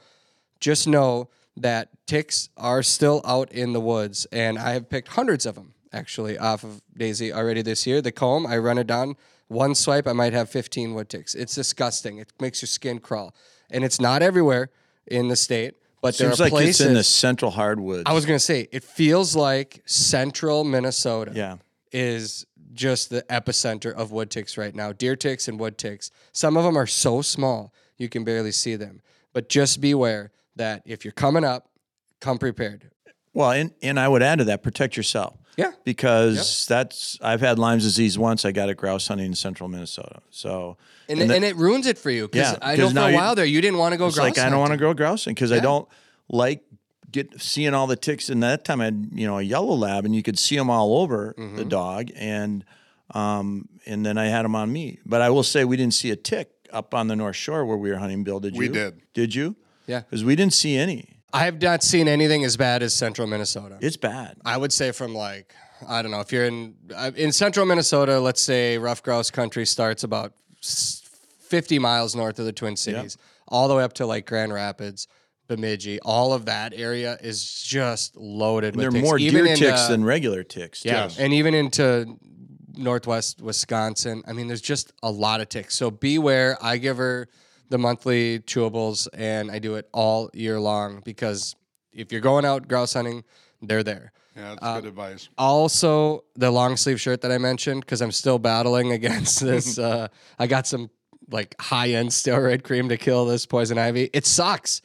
Just 0.60 0.88
know 0.88 1.30
that 1.58 1.90
ticks 2.06 2.50
are 2.56 2.84
still 2.84 3.22
out 3.26 3.52
in 3.52 3.74
the 3.74 3.82
woods, 3.82 4.26
and 4.32 4.58
I 4.58 4.74
have 4.74 4.90
picked 4.90 5.10
hundreds 5.10 5.46
of 5.46 5.56
them 5.56 5.74
actually 5.92 6.38
off 6.38 6.64
of 6.64 6.82
Daisy 6.96 7.34
already 7.34 7.62
this 7.62 7.88
year. 7.88 8.02
The 8.02 8.12
comb, 8.12 8.46
I 8.46 8.58
run 8.58 8.78
it 8.78 8.88
down 8.88 9.16
one 9.48 9.76
swipe, 9.76 10.08
I 10.08 10.14
might 10.14 10.34
have 10.34 10.50
15 10.50 10.94
wood 10.94 11.10
ticks. 11.10 11.34
It's 11.34 11.56
disgusting. 11.56 12.18
It 12.18 12.34
makes 12.40 12.62
your 12.62 12.68
skin 12.68 13.00
crawl, 13.00 13.34
and 13.70 13.84
it's 13.84 14.00
not 14.00 14.22
everywhere 14.22 14.70
in 15.06 15.30
the 15.30 15.36
state, 15.36 15.76
but 16.02 16.18
there 16.18 16.30
Seems 16.30 16.42
are 16.42 16.44
like 16.46 16.52
places. 16.52 16.82
it's 16.82 16.88
in 16.88 16.94
the 16.94 17.04
central 17.04 17.52
hardwoods. 17.52 18.04
I 18.06 18.14
was 18.14 18.26
gonna 18.26 18.40
say 18.40 18.68
it 18.72 18.84
feels 18.84 19.36
like 19.36 19.82
central 19.86 20.64
Minnesota 20.64 21.32
yeah. 21.34 21.58
is 21.92 22.46
just 22.74 23.10
the 23.10 23.24
epicenter 23.24 23.94
of 23.94 24.12
wood 24.12 24.30
ticks 24.30 24.58
right 24.58 24.76
now. 24.76 24.92
Deer 24.92 25.16
ticks 25.16 25.48
and 25.48 25.60
wood 25.60 25.78
ticks. 25.78 26.12
Some 26.34 26.58
of 26.58 26.64
them 26.64 26.78
are 26.78 26.88
so 26.88 27.22
small 27.22 27.74
you 27.98 28.10
can 28.10 28.24
barely 28.24 28.52
see 28.52 28.76
them. 28.76 29.02
But 29.34 29.50
just 29.50 29.82
beware 29.82 30.32
that 30.58 30.84
if 30.86 31.06
you're 31.06 31.12
coming 31.12 31.44
up, 31.44 31.70
come 32.20 32.38
prepared. 32.38 32.90
Well, 33.34 33.52
and, 33.52 33.72
and 33.82 34.00
I 34.00 34.08
would 34.08 34.24
add 34.24 34.40
to 34.40 34.46
that, 34.46 34.64
protect 34.64 34.98
yourself. 34.98 35.38
Yeah. 35.58 35.72
Because 35.84 36.68
that's 36.68 37.18
I've 37.22 37.42
had 37.42 37.58
Lyme's 37.58 37.84
disease 37.84 38.18
once. 38.18 38.46
I 38.46 38.52
got 38.52 38.70
it 38.70 38.76
grouse 38.78 39.08
hunting 39.08 39.26
in 39.28 39.34
central 39.36 39.68
Minnesota. 39.70 40.20
So 40.30 40.78
And, 41.10 41.20
And 41.20 41.32
and, 41.32 41.44
it 41.44 41.56
ruins 41.56 41.88
it 41.88 41.98
for 41.98 42.12
you. 42.12 42.28
Because 42.28 42.52
Yeah, 42.54 42.58
I 42.62 42.76
know 42.76 42.84
'cause 42.84 42.92
for 42.92 42.96
now 42.96 43.06
a 43.08 43.10
you- 43.10 43.16
while 43.16 43.34
there 43.36 43.46
you 43.46 43.60
didn't 43.62 43.80
want 43.80 43.94
to 43.94 43.98
go 43.98 44.06
it's 44.08 44.16
grouse 44.18 44.38
like 44.38 44.38
I 44.46 44.50
don't 44.52 44.60
want 44.60 44.70
to 44.70 44.74
hunting. 44.74 44.88
go 44.90 44.94
grousing 44.94 45.34
because 45.34 45.52
I 45.52 45.60
don't 45.60 45.88
like 46.30 46.64
get 47.12 47.42
seeing 47.42 47.74
all 47.74 47.88
the 47.88 47.96
ticks. 47.96 48.30
And 48.30 48.44
that 48.44 48.66
time 48.66 48.82
I 48.82 48.86
had 48.86 49.10
you 49.14 49.26
know 49.26 49.40
a 49.40 49.42
yellow 49.42 49.74
lab, 49.74 50.06
and 50.06 50.16
you 50.16 50.22
could 50.22 50.38
see 50.38 50.56
them 50.56 50.70
all 50.70 50.98
over 51.00 51.34
the 51.38 51.42
Mm-hmm. 51.44 51.70
dog, 51.70 52.12
and 52.16 52.64
um 53.16 53.68
and 53.88 54.06
then 54.06 54.18
I 54.20 54.26
had 54.28 54.44
them 54.44 54.56
on 54.56 54.72
me. 54.72 55.00
But 55.08 55.22
I 55.22 55.30
will 55.32 55.44
say 55.44 55.66
we 55.66 55.76
didn't 55.78 55.96
see 55.96 56.12
a 56.12 56.16
tick 56.16 56.52
up 56.72 56.94
on 56.94 57.08
the 57.08 57.16
North 57.16 57.36
Shore 57.36 57.66
where 57.66 57.78
we 57.78 57.90
were 57.90 57.98
hunting. 57.98 58.24
Bill, 58.24 58.40
did 58.40 58.54
you? 58.54 58.60
We 58.60 58.68
did. 58.68 59.02
Did 59.14 59.34
you? 59.34 59.56
Yeah. 59.88 60.02
Because 60.02 60.24
we 60.24 60.36
didn't 60.36 60.54
see 60.54 60.78
any. 60.78 61.18
I 61.34 61.46
have 61.46 61.62
not 61.62 61.84
seen 61.84 62.08
anything 62.08 62.44
as 62.46 62.56
bad 62.56 62.84
as 62.84 62.94
central 62.94 63.28
Minnesota. 63.28 63.78
It's 63.82 63.98
bad. 63.98 64.38
I 64.46 64.58
would 64.58 64.72
say 64.72 64.92
from 64.92 65.14
like 65.14 65.54
I 65.88 66.02
don't 66.02 66.12
know 66.12 66.22
if 66.22 66.32
you're 66.32 66.46
in 66.46 66.76
uh, 66.96 67.12
in 67.16 67.32
central 67.32 67.66
Minnesota. 67.66 68.20
Let's 68.20 68.42
say 68.42 68.78
ruffed 68.78 69.04
grouse 69.04 69.30
country 69.30 69.66
starts 69.66 70.04
about 70.04 70.34
50 70.62 71.80
miles 71.80 72.16
north 72.16 72.40
of 72.40 72.46
the 72.46 72.54
Twin 72.54 72.76
Cities, 72.76 73.18
all 73.48 73.68
the 73.68 73.76
way 73.76 73.84
up 73.84 73.94
to 73.94 74.06
like 74.06 74.26
Grand 74.26 74.54
Rapids, 74.54 75.08
Bemidji. 75.48 76.00
All 76.02 76.34
of 76.34 76.46
that 76.46 76.74
area 76.76 77.18
is 77.22 77.62
just 77.62 78.16
loaded. 78.16 78.76
There 78.76 78.88
are 78.88 78.88
with 78.88 78.96
ticks. 78.96 79.06
more 79.06 79.18
deer 79.18 79.46
in, 79.46 79.58
ticks 79.58 79.88
than 79.88 80.04
regular 80.04 80.44
ticks. 80.44 80.82
too. 80.82 80.90
yeah, 80.90 81.10
and 81.20 81.34
even 81.34 81.54
into 81.54 82.18
northwest 82.76 83.42
Wisconsin. 83.42 84.24
I 84.28 84.34
mean, 84.34 84.48
there's 84.48 84.62
just 84.62 84.94
a 85.04 85.12
lot 85.12 85.42
of 85.42 85.50
ticks. 85.50 85.76
So 85.76 85.92
beware. 85.92 86.58
I 86.62 86.78
give 86.78 86.98
her 86.98 87.28
the 87.70 87.78
monthly 87.78 88.40
chewables, 88.40 89.08
and 89.14 89.52
I 89.52 89.60
do 89.60 89.76
it 89.76 89.88
all 89.94 90.30
year 90.34 90.60
long 90.60 91.02
because 91.04 91.56
if 91.92 92.12
you're 92.12 92.22
going 92.22 92.46
out 92.46 92.68
grouse 92.68 92.94
hunting, 92.94 93.24
they're 93.62 93.84
there. 93.84 94.12
Yeah, 94.36 94.50
that's 94.50 94.60
Uh, 94.62 94.80
good 94.82 94.90
advice. 94.90 95.30
Also, 95.38 96.24
the 96.36 96.52
long 96.52 96.78
sleeve 96.78 97.02
shirt 97.02 97.22
that 97.22 97.32
I 97.32 97.38
mentioned 97.40 97.82
because 97.82 98.02
I'm 98.02 98.12
still 98.12 98.38
battling 98.40 98.92
against 99.00 99.40
this. 99.42 99.80
uh, 99.90 100.08
I 100.38 100.48
got 100.48 100.68
some 100.68 100.90
like 101.30 101.56
high 101.60 101.90
end 101.90 102.10
steroid 102.10 102.64
cream 102.64 102.90
to 102.90 102.98
kill 102.98 103.26
this 103.26 103.46
poison 103.46 103.78
ivy. 103.78 104.10
It 104.14 104.26
sucks. 104.26 104.82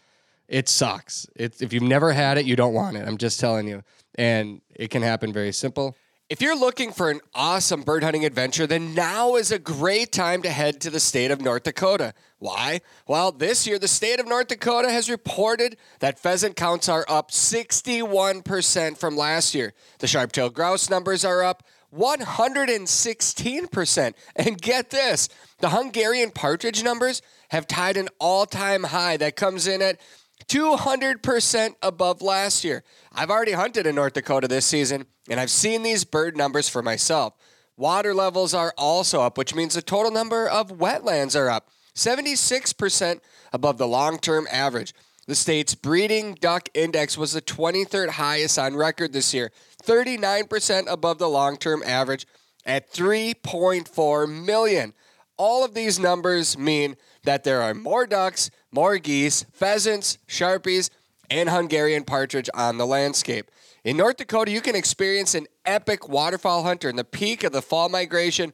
It 0.49 0.68
sucks. 0.68 1.26
It's 1.37 1.62
if 1.62 1.72
you've 1.72 1.83
never 1.83 2.12
had 2.12 2.39
it, 2.39 2.47
you 2.47 2.57
don't 2.57 2.74
want 2.74 2.97
it. 2.97 3.07
I'm 3.07 3.16
just 3.18 3.39
telling 3.41 3.68
you. 3.68 3.83
And 4.16 4.61
it 4.74 4.89
can 4.91 5.03
happen 5.03 5.33
very 5.33 5.53
simple. 5.53 5.97
If 6.28 6.41
you're 6.41 6.57
looking 6.57 6.93
for 6.93 7.11
an 7.11 7.20
awesome 7.35 7.83
bird 7.83 8.03
hunting 8.03 8.24
adventure, 8.24 8.66
then 8.66 8.95
now 8.95 9.37
is 9.37 9.53
a 9.53 9.59
great 9.59 10.12
time 10.12 10.41
to 10.43 10.51
head 10.51 10.80
to 10.80 10.89
the 10.91 11.01
state 11.01 11.30
of 11.30 11.43
North 11.43 11.64
Dakota. 11.64 12.14
Why? 12.43 12.80
Well, 13.07 13.30
this 13.30 13.68
year 13.68 13.78
the 13.78 13.86
state 13.86 14.18
of 14.18 14.26
North 14.26 14.49
Dakota 14.49 14.90
has 14.90 15.09
reported 15.09 15.76
that 16.01 16.18
pheasant 16.18 16.57
counts 16.57 16.88
are 16.88 17.07
up 17.09 17.30
61% 17.30 18.99
from 18.99 19.16
last 19.16 19.55
year. 19.55 19.74
The 20.01 20.09
sharp-tailed 20.09 20.53
grouse 20.53 20.90
numbers 20.90 21.24
are 21.24 21.45
up 21.45 21.62
116%. 21.95 24.14
And 24.34 24.61
get 24.61 24.90
this, 24.90 25.28
the 25.61 25.70
Hungarian 25.70 26.32
partridge 26.32 26.82
numbers 26.82 27.22
have 27.51 27.68
tied 27.68 27.97
an 27.97 28.09
all-time 28.18 28.82
high 28.82 29.16
that 29.18 29.36
comes 29.36 29.68
in 29.68 29.80
at 29.80 30.01
200% 30.49 31.76
above 31.80 32.22
last 32.22 32.64
year. 32.64 32.82
I've 33.12 33.30
already 33.30 33.53
hunted 33.53 33.86
in 33.86 33.95
North 33.95 34.14
Dakota 34.14 34.49
this 34.49 34.66
season, 34.66 35.07
and 35.30 35.38
I've 35.38 35.49
seen 35.49 35.84
these 35.84 36.05
bird 36.05 36.36
numbers 36.36 36.68
for 36.68 36.82
myself. 36.82 37.34
Water 37.76 38.12
levels 38.12 38.53
are 38.53 38.74
also 38.76 39.22
up, 39.22 39.38
which 39.38 39.55
means 39.55 39.74
the 39.74 39.82
total 39.82 40.11
number 40.11 40.49
of 40.49 40.78
wetlands 40.78 41.38
are 41.38 41.49
up 41.49 41.70
76% 41.95 43.20
above 43.53 43.78
the 43.78 43.86
long 43.86 44.18
term 44.18 44.47
average. 44.51 44.95
The 45.26 45.34
state's 45.34 45.74
breeding 45.74 46.34
duck 46.34 46.68
index 46.74 47.16
was 47.16 47.32
the 47.32 47.43
23rd 47.43 48.11
highest 48.11 48.59
on 48.59 48.74
record 48.74 49.12
this 49.12 49.32
year, 49.32 49.53
39% 49.84 50.90
above 50.90 51.18
the 51.18 51.28
long 51.28 51.57
term 51.57 51.82
average 51.84 52.26
at 52.66 52.93
3.4 52.93 54.45
million. 54.45 54.95
All 55.36 55.64
of 55.64 55.74
these 55.74 55.99
numbers 55.99 56.59
mean 56.59 56.97
that 57.24 57.45
there 57.45 57.62
are 57.62 57.74
more 57.74 58.07
ducks, 58.07 58.51
more 58.72 58.99
geese, 58.99 59.45
pheasants, 59.53 60.18
sharpies, 60.28 60.90
and 61.30 61.49
Hungarian 61.49 62.05
partridge 62.05 62.51
on 62.55 62.78
the 62.78 62.86
landscape. 62.86 63.51
In 63.84 63.97
North 63.97 64.16
Dakota, 64.16 64.51
you 64.51 64.61
can 64.61 64.76
experience 64.76 65.34
an 65.34 65.47
epic 65.64 66.09
waterfowl 66.09 66.62
hunter 66.62 66.88
in 66.88 66.97
the 66.97 67.05
peak 67.05 67.43
of 67.43 67.53
the 67.53 67.62
fall 67.62 67.88
migration 67.88 68.53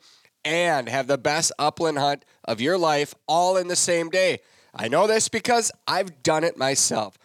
and 0.48 0.88
have 0.88 1.06
the 1.06 1.18
best 1.18 1.52
upland 1.58 1.98
hunt 1.98 2.24
of 2.42 2.58
your 2.58 2.78
life 2.78 3.14
all 3.26 3.58
in 3.58 3.68
the 3.68 3.76
same 3.76 4.08
day. 4.08 4.38
I 4.74 4.88
know 4.88 5.06
this 5.06 5.28
because 5.28 5.70
I've 5.86 6.22
done 6.22 6.42
it 6.42 6.56
myself. 6.56 7.18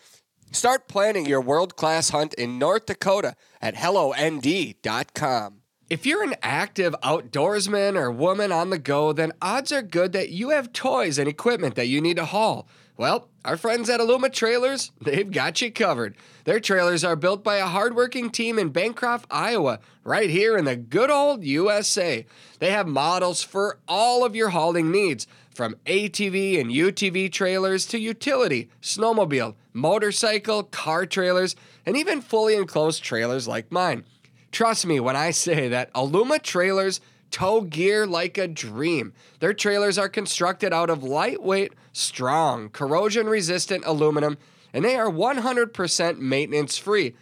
Start 0.51 0.89
planning 0.89 1.25
your 1.25 1.39
world 1.39 1.77
class 1.77 2.09
hunt 2.09 2.33
in 2.33 2.59
North 2.59 2.85
Dakota 2.85 3.35
at 3.61 3.75
HelloND.com. 3.75 5.61
If 5.89 6.05
you're 6.05 6.23
an 6.23 6.35
active 6.41 6.93
outdoorsman 7.01 7.95
or 7.95 8.11
woman 8.11 8.51
on 8.51 8.69
the 8.69 8.77
go, 8.77 9.13
then 9.13 9.31
odds 9.41 9.71
are 9.71 9.81
good 9.81 10.11
that 10.11 10.29
you 10.29 10.49
have 10.49 10.73
toys 10.73 11.17
and 11.17 11.29
equipment 11.29 11.75
that 11.75 11.87
you 11.87 12.01
need 12.01 12.17
to 12.17 12.25
haul. 12.25 12.67
Well, 12.95 13.27
our 13.43 13.57
friends 13.57 13.89
at 13.89 13.99
Aluma 13.99 14.31
Trailers, 14.31 14.91
they've 15.01 15.29
got 15.29 15.61
you 15.61 15.71
covered. 15.71 16.15
Their 16.43 16.59
trailers 16.59 17.03
are 17.03 17.15
built 17.15 17.43
by 17.43 17.55
a 17.55 17.65
hardworking 17.65 18.29
team 18.29 18.59
in 18.59 18.69
Bancroft, 18.69 19.25
Iowa, 19.31 19.79
right 20.03 20.29
here 20.29 20.55
in 20.57 20.65
the 20.65 20.75
good 20.75 21.09
old 21.09 21.43
USA. 21.43 22.25
They 22.59 22.69
have 22.69 22.87
models 22.87 23.41
for 23.41 23.79
all 23.87 24.23
of 24.23 24.35
your 24.35 24.49
hauling 24.49 24.91
needs, 24.91 25.25
from 25.55 25.75
ATV 25.85 26.59
and 26.59 26.71
UTV 26.71 27.31
trailers 27.31 27.85
to 27.87 27.99
utility, 27.99 28.69
snowmobile, 28.81 29.55
motorcycle, 29.71 30.63
car 30.63 31.05
trailers, 31.05 31.55
and 31.85 31.97
even 31.97 32.21
fully 32.21 32.55
enclosed 32.55 33.03
trailers 33.03 33.47
like 33.47 33.71
mine. 33.71 34.03
Trust 34.51 34.85
me 34.85 34.99
when 34.99 35.15
I 35.15 35.31
say 35.31 35.67
that 35.67 35.91
Aluma 35.93 36.41
trailers 36.41 37.01
tow 37.33 37.61
gear 37.61 38.05
like 38.05 38.37
a 38.37 38.47
dream. 38.47 39.11
Their 39.39 39.55
trailers 39.55 39.97
are 39.97 40.07
constructed 40.07 40.71
out 40.71 40.91
of 40.91 41.03
lightweight, 41.03 41.73
strong, 41.91 42.69
corrosion 42.69 43.27
resistant 43.27 43.83
aluminum, 43.85 44.37
and 44.71 44.85
they 44.85 44.95
are 44.95 45.09
100% 45.09 46.19
maintenance 46.19 46.77
free. 46.77 47.15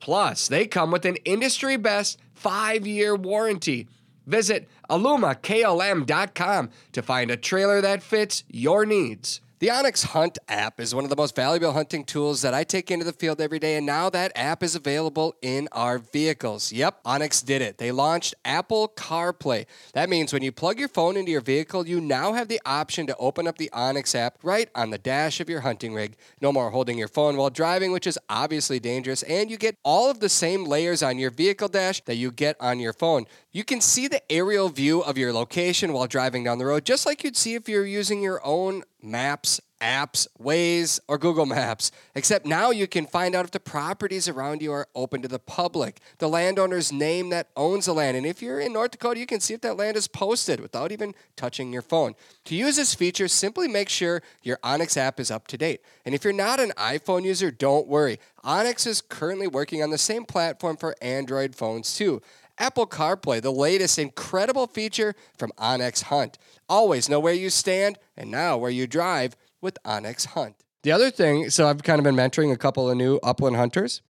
Plus, 0.00 0.48
they 0.48 0.66
come 0.66 0.90
with 0.90 1.06
an 1.06 1.16
industry 1.24 1.78
best 1.78 2.20
five 2.34 2.86
year 2.86 3.16
warranty. 3.16 3.88
Visit 4.26 4.68
alumaklm.com 4.90 6.70
to 6.92 7.02
find 7.02 7.30
a 7.30 7.36
trailer 7.36 7.80
that 7.80 8.02
fits 8.02 8.44
your 8.48 8.84
needs. 8.84 9.40
The 9.64 9.70
onX 9.70 10.04
Hunt 10.04 10.36
app 10.46 10.78
is 10.78 10.94
one 10.94 11.04
of 11.04 11.10
the 11.10 11.16
most 11.16 11.34
valuable 11.34 11.72
hunting 11.72 12.04
tools 12.04 12.42
that 12.42 12.52
I 12.52 12.64
take 12.64 12.90
into 12.90 13.06
the 13.06 13.14
field 13.14 13.40
every 13.40 13.58
day, 13.58 13.76
and 13.76 13.86
now 13.86 14.10
that 14.10 14.30
app 14.36 14.62
is 14.62 14.74
available 14.74 15.36
in 15.40 15.70
our 15.72 15.96
vehicles. 15.96 16.70
Yep, 16.70 17.02
onX 17.04 17.42
did 17.42 17.62
it. 17.62 17.78
They 17.78 17.90
launched 17.90 18.34
Apple 18.44 18.92
CarPlay. 18.94 19.64
That 19.94 20.10
means 20.10 20.34
when 20.34 20.42
you 20.42 20.52
plug 20.52 20.78
your 20.78 20.88
phone 20.88 21.16
into 21.16 21.30
your 21.30 21.40
vehicle, 21.40 21.88
you 21.88 21.98
now 21.98 22.34
have 22.34 22.48
the 22.48 22.60
option 22.66 23.06
to 23.06 23.16
open 23.16 23.46
up 23.46 23.56
the 23.56 23.70
onX 23.72 24.14
app 24.14 24.36
right 24.42 24.68
on 24.74 24.90
the 24.90 24.98
dash 24.98 25.40
of 25.40 25.48
your 25.48 25.62
hunting 25.62 25.94
rig. 25.94 26.14
No 26.42 26.52
more 26.52 26.68
holding 26.68 26.98
your 26.98 27.08
phone 27.08 27.38
while 27.38 27.48
driving, 27.48 27.90
which 27.90 28.06
is 28.06 28.18
obviously 28.28 28.78
dangerous, 28.78 29.22
and 29.22 29.50
you 29.50 29.56
get 29.56 29.78
all 29.82 30.10
of 30.10 30.20
the 30.20 30.28
same 30.28 30.66
layers 30.66 31.02
on 31.02 31.18
your 31.18 31.30
vehicle 31.30 31.68
dash 31.68 32.02
that 32.02 32.16
you 32.16 32.30
get 32.30 32.54
on 32.60 32.80
your 32.80 32.92
phone. 32.92 33.24
You 33.54 33.62
can 33.62 33.80
see 33.80 34.08
the 34.08 34.20
aerial 34.32 34.68
view 34.68 35.00
of 35.00 35.16
your 35.16 35.32
location 35.32 35.92
while 35.92 36.08
driving 36.08 36.42
down 36.42 36.58
the 36.58 36.66
road, 36.66 36.84
just 36.84 37.06
like 37.06 37.22
you'd 37.22 37.36
see 37.36 37.54
if 37.54 37.68
you're 37.68 37.86
using 37.86 38.20
your 38.20 38.44
own 38.44 38.82
maps, 39.00 39.60
apps, 39.80 40.26
Waze, 40.42 40.98
or 41.06 41.18
Google 41.18 41.46
Maps. 41.46 41.92
Except 42.16 42.46
now 42.46 42.70
you 42.70 42.88
can 42.88 43.06
find 43.06 43.32
out 43.32 43.44
if 43.44 43.52
the 43.52 43.60
properties 43.60 44.28
around 44.28 44.60
you 44.60 44.72
are 44.72 44.88
open 44.96 45.22
to 45.22 45.28
the 45.28 45.38
public, 45.38 46.00
the 46.18 46.28
landowner's 46.28 46.90
name 46.90 47.28
that 47.30 47.50
owns 47.56 47.86
the 47.86 47.92
land. 47.92 48.16
And 48.16 48.26
if 48.26 48.42
you're 48.42 48.58
in 48.58 48.72
North 48.72 48.90
Dakota, 48.90 49.20
you 49.20 49.26
can 49.26 49.38
see 49.38 49.54
if 49.54 49.60
that 49.60 49.76
land 49.76 49.96
is 49.96 50.08
posted 50.08 50.58
without 50.58 50.90
even 50.90 51.14
touching 51.36 51.72
your 51.72 51.82
phone. 51.82 52.14
To 52.46 52.56
use 52.56 52.74
this 52.74 52.92
feature, 52.92 53.28
simply 53.28 53.68
make 53.68 53.88
sure 53.88 54.20
your 54.42 54.56
onX 54.64 54.96
app 54.96 55.20
is 55.20 55.30
up 55.30 55.46
to 55.46 55.56
date. 55.56 55.80
And 56.04 56.12
if 56.12 56.24
you're 56.24 56.32
not 56.32 56.58
an 56.58 56.72
iPhone 56.76 57.22
user, 57.22 57.52
don't 57.52 57.86
worry. 57.86 58.18
onX 58.44 58.84
is 58.84 59.00
currently 59.00 59.46
working 59.46 59.80
on 59.80 59.90
the 59.90 59.98
same 59.98 60.24
platform 60.24 60.76
for 60.76 60.96
Android 61.00 61.54
phones 61.54 61.94
too. 61.94 62.20
Apple 62.58 62.86
CarPlay, 62.86 63.42
the 63.42 63.52
latest 63.52 63.98
incredible 63.98 64.66
feature 64.66 65.14
from 65.36 65.50
onX 65.58 66.04
Hunt. 66.04 66.38
Always 66.68 67.08
know 67.08 67.20
where 67.20 67.34
you 67.34 67.50
stand 67.50 67.98
and 68.16 68.30
now 68.30 68.56
where 68.56 68.70
you 68.70 68.86
drive 68.86 69.36
with 69.60 69.76
onX 69.84 70.26
Hunt. 70.26 70.56
The 70.82 70.92
other 70.92 71.10
thing, 71.10 71.50
so 71.50 71.66
I've 71.66 71.82
kind 71.82 71.98
of 71.98 72.04
been 72.04 72.14
mentoring 72.14 72.52
a 72.52 72.56
couple 72.56 72.90
of 72.90 72.96
new 72.96 73.18
upland 73.22 73.56
hunters, 73.56 74.02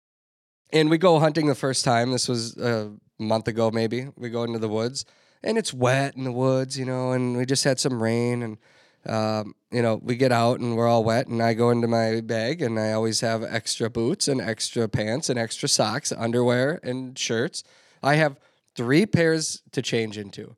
and 0.71 0.89
we 0.89 0.97
go 0.97 1.19
hunting 1.19 1.47
the 1.47 1.55
first 1.55 1.85
time. 1.85 2.11
This 2.11 2.27
was 2.27 2.57
a 2.57 2.91
month 3.19 3.47
ago, 3.47 3.69
maybe. 3.71 4.07
We 4.17 4.29
go 4.29 4.43
into 4.43 4.59
the 4.59 4.67
woods, 4.67 5.05
and 5.43 5.57
it's 5.57 5.73
wet 5.73 6.17
in 6.17 6.23
the 6.23 6.31
woods, 6.31 6.77
you 6.77 6.85
know, 6.85 7.11
and 7.11 7.37
we 7.37 7.45
just 7.45 7.63
had 7.63 7.79
some 7.79 8.01
rain, 8.01 8.41
and 8.41 8.57
um, 9.05 9.53
you 9.69 9.81
know, 9.81 9.99
we 10.01 10.15
get 10.15 10.31
out 10.31 10.59
and 10.61 10.75
we're 10.75 10.87
all 10.87 11.03
wet, 11.03 11.27
and 11.27 11.43
I 11.43 11.53
go 11.53 11.69
into 11.69 11.87
my 11.87 12.21
bag, 12.21 12.61
and 12.61 12.79
I 12.79 12.93
always 12.93 13.19
have 13.21 13.43
extra 13.43 13.89
boots 13.89 14.27
and 14.27 14.41
extra 14.41 14.87
pants 14.87 15.29
and 15.29 15.37
extra 15.37 15.69
socks, 15.69 16.11
underwear 16.11 16.79
and 16.83 17.17
shirts. 17.17 17.63
I 18.03 18.15
have 18.15 18.39
three 18.75 19.05
pairs 19.05 19.61
to 19.71 19.81
change 19.81 20.17
into. 20.17 20.55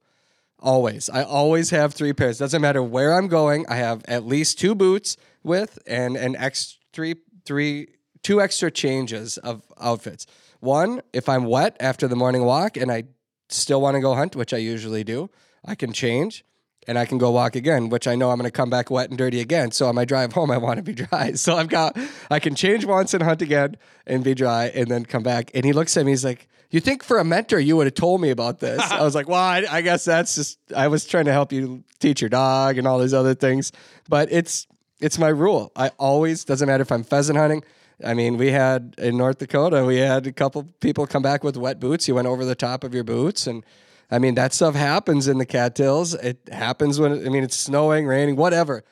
Always. 0.60 1.10
I 1.10 1.24
always 1.24 1.70
have 1.70 1.94
three 1.94 2.14
pairs. 2.14 2.40
Doesn't 2.40 2.62
matter 2.62 2.82
where 2.82 3.14
I'm 3.14 3.28
going. 3.28 3.66
I 3.70 3.76
have 3.76 4.04
at 4.08 4.26
least 4.26 4.60
two 4.60 4.74
boots 4.74 5.18
with 5.44 5.78
and 5.86 6.18
an 6.18 6.36
extra 6.36 6.80
three 6.92 7.16
three 7.46 7.88
two 8.24 8.42
extra 8.42 8.72
changes 8.72 9.38
of 9.38 9.62
outfits. 9.80 10.26
One, 10.60 11.02
if 11.14 11.30
I'm 11.30 11.46
wet 11.46 11.78
after 11.80 12.08
the 12.08 12.16
morning 12.16 12.44
walk 12.44 12.76
and 12.78 12.92
I 12.92 13.04
still 13.50 13.80
want 13.80 13.96
to 13.96 14.02
go 14.02 14.16
hunt, 14.16 14.36
which 14.36 14.54
I 14.54 14.58
usually 14.58 15.04
do, 15.04 15.30
I 15.64 15.76
can 15.76 15.94
change 15.94 16.44
and 16.88 16.98
I 16.98 17.06
can 17.06 17.18
go 17.18 17.32
walk 17.32 17.56
again, 17.56 17.90
which 17.90 18.08
I 18.08 18.16
know 18.16 18.32
I'm 18.32 18.38
going 18.38 18.50
to 18.50 18.52
come 18.52 18.70
back 18.70 18.90
wet 18.90 19.10
and 19.10 19.18
dirty 19.18 19.42
again. 19.42 19.72
So 19.72 19.88
on 19.88 19.96
my 19.96 20.06
drive 20.06 20.34
home, 20.34 20.52
I 20.52 20.58
want 20.58 20.78
to 20.78 20.84
be 20.84 20.94
dry. 20.94 21.32
So 21.36 21.56
I've 21.56 21.70
got, 21.70 21.98
I 22.32 22.40
can 22.40 22.56
change 22.56 22.86
once 22.86 23.14
and 23.14 23.22
hunt 23.22 23.42
again 23.42 23.78
and 24.08 24.24
be 24.24 24.34
dry 24.34 24.72
and 24.74 24.88
then 24.88 25.06
come 25.06 25.24
back. 25.24 25.52
And 25.54 25.66
he 25.66 25.74
looks 25.74 25.96
at 25.98 26.06
me, 26.06 26.12
he's 26.12 26.26
like, 26.26 26.48
You 26.76 26.82
think 26.82 27.04
for 27.04 27.20
a 27.20 27.24
mentor, 27.24 27.58
you 27.58 27.78
would 27.78 27.88
have 27.88 27.94
told 27.94 28.20
me 28.20 28.32
about 28.32 28.60
this? 28.60 28.82
I 28.92 29.02
was 29.02 29.16
like, 29.16 29.30
Well, 29.30 29.40
I, 29.40 29.64
I 29.72 29.80
guess 29.80 30.04
that's 30.04 30.36
just, 30.36 30.60
I 30.76 30.90
was 30.90 31.06
trying 31.06 31.24
to 31.24 31.32
help 31.32 31.54
you 31.54 31.86
teach 32.00 32.20
your 32.20 32.28
dog 32.28 32.78
and 32.78 32.86
all 32.86 33.00
these 33.00 33.14
other 33.14 33.34
things. 33.34 33.72
But 34.10 34.30
it's, 34.30 34.68
it's 35.00 35.18
my 35.18 35.30
rule. 35.30 35.72
I 35.78 35.92
always, 35.98 36.44
doesn't 36.44 36.68
matter 36.68 36.82
if 36.82 36.92
I'm 36.92 37.06
pheasant 37.06 37.38
hunting. 37.38 37.64
I 38.04 38.14
mean, 38.14 38.36
we 38.36 38.52
had 38.52 38.94
in 38.98 39.16
North 39.16 39.38
Dakota, 39.38 39.86
we 39.86 40.00
had 40.00 40.28
a 40.28 40.34
couple 40.34 40.68
people 40.82 41.08
come 41.08 41.22
back 41.22 41.46
with 41.46 41.56
wet 41.56 41.80
boots. 41.80 42.10
You 42.10 42.16
went 42.16 42.28
over 42.28 42.44
the 42.44 42.56
top 42.56 42.84
of 42.84 42.94
your 42.94 43.06
boots 43.06 43.48
and, 43.48 43.64
I 44.12 44.20
mean, 44.20 44.36
that 44.36 44.54
stuff 44.54 44.76
happens 44.76 45.30
in 45.30 45.38
the 45.38 45.46
cattails. 45.46 46.14
It 46.14 46.40
happens 46.52 47.00
when, 47.00 47.26
I 47.26 47.30
mean, 47.30 47.46
it's 47.46 47.56
snowing, 47.56 48.06
raining, 48.06 48.36
whatever. 48.36 48.84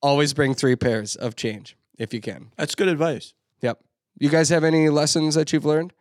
Always 0.00 0.32
bring 0.32 0.54
three 0.54 0.76
pairs 0.76 1.16
of 1.16 1.34
change 1.34 1.76
if 1.98 2.14
you 2.14 2.20
can. 2.20 2.52
That's 2.56 2.76
good 2.76 2.86
advice. 2.86 3.34
Yep. 3.62 3.80
You 4.20 4.28
guys 4.28 4.48
have 4.50 4.62
any 4.62 4.90
lessons 4.90 5.34
that 5.34 5.52
you've 5.52 5.64
learned? 5.64 5.92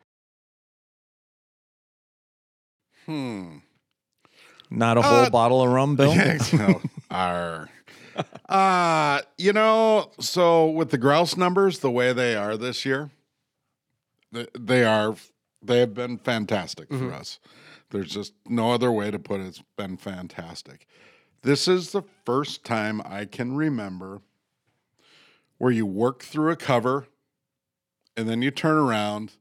Hmm. 3.06 3.58
Not 4.70 4.98
a 4.98 5.02
whole 5.02 5.26
Uh, 5.26 5.30
bottle 5.30 5.62
of 5.62 5.70
rum, 5.72 5.96
Bill. 5.96 6.16
no, 6.54 6.82
Uh, 8.48 9.22
you 9.38 9.54
know, 9.54 10.12
so 10.20 10.70
with 10.70 10.92
the 10.92 10.98
grouse 10.98 11.36
numbers 11.38 11.80
the 11.80 11.90
way 11.92 12.12
they 12.14 12.36
are 12.36 12.58
this 12.58 12.86
year, 12.86 13.10
th- 14.34 14.50
they 14.58 14.84
are 14.84 15.16
they 15.64 15.80
have 15.80 15.94
been 15.94 16.18
fantastic 16.18 16.90
for 16.90 17.14
us. 17.14 17.40
There's 17.92 18.10
just 18.12 18.34
no 18.48 18.72
other 18.72 18.92
way 18.92 19.12
to 19.12 19.20
put 19.20 19.40
it. 19.42 19.48
It's 19.48 19.64
been 19.78 19.96
fantastic. 19.98 20.88
This 21.44 21.68
is 21.68 21.92
the 21.92 22.04
first 22.26 22.64
time 22.66 23.02
I 23.06 23.26
can 23.26 23.56
remember 23.56 24.22
where 25.58 25.72
you 25.72 25.86
work 25.86 26.24
through 26.24 26.52
a 26.52 26.56
cover 26.56 27.08
and 28.18 28.28
then 28.28 28.42
you 28.42 28.52
turn 28.52 28.78
around 28.78 29.34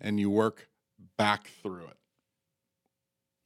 and 0.00 0.18
you 0.20 0.28
work 0.30 0.68
back 1.16 1.48
through 1.62 1.86
it. 1.86 1.96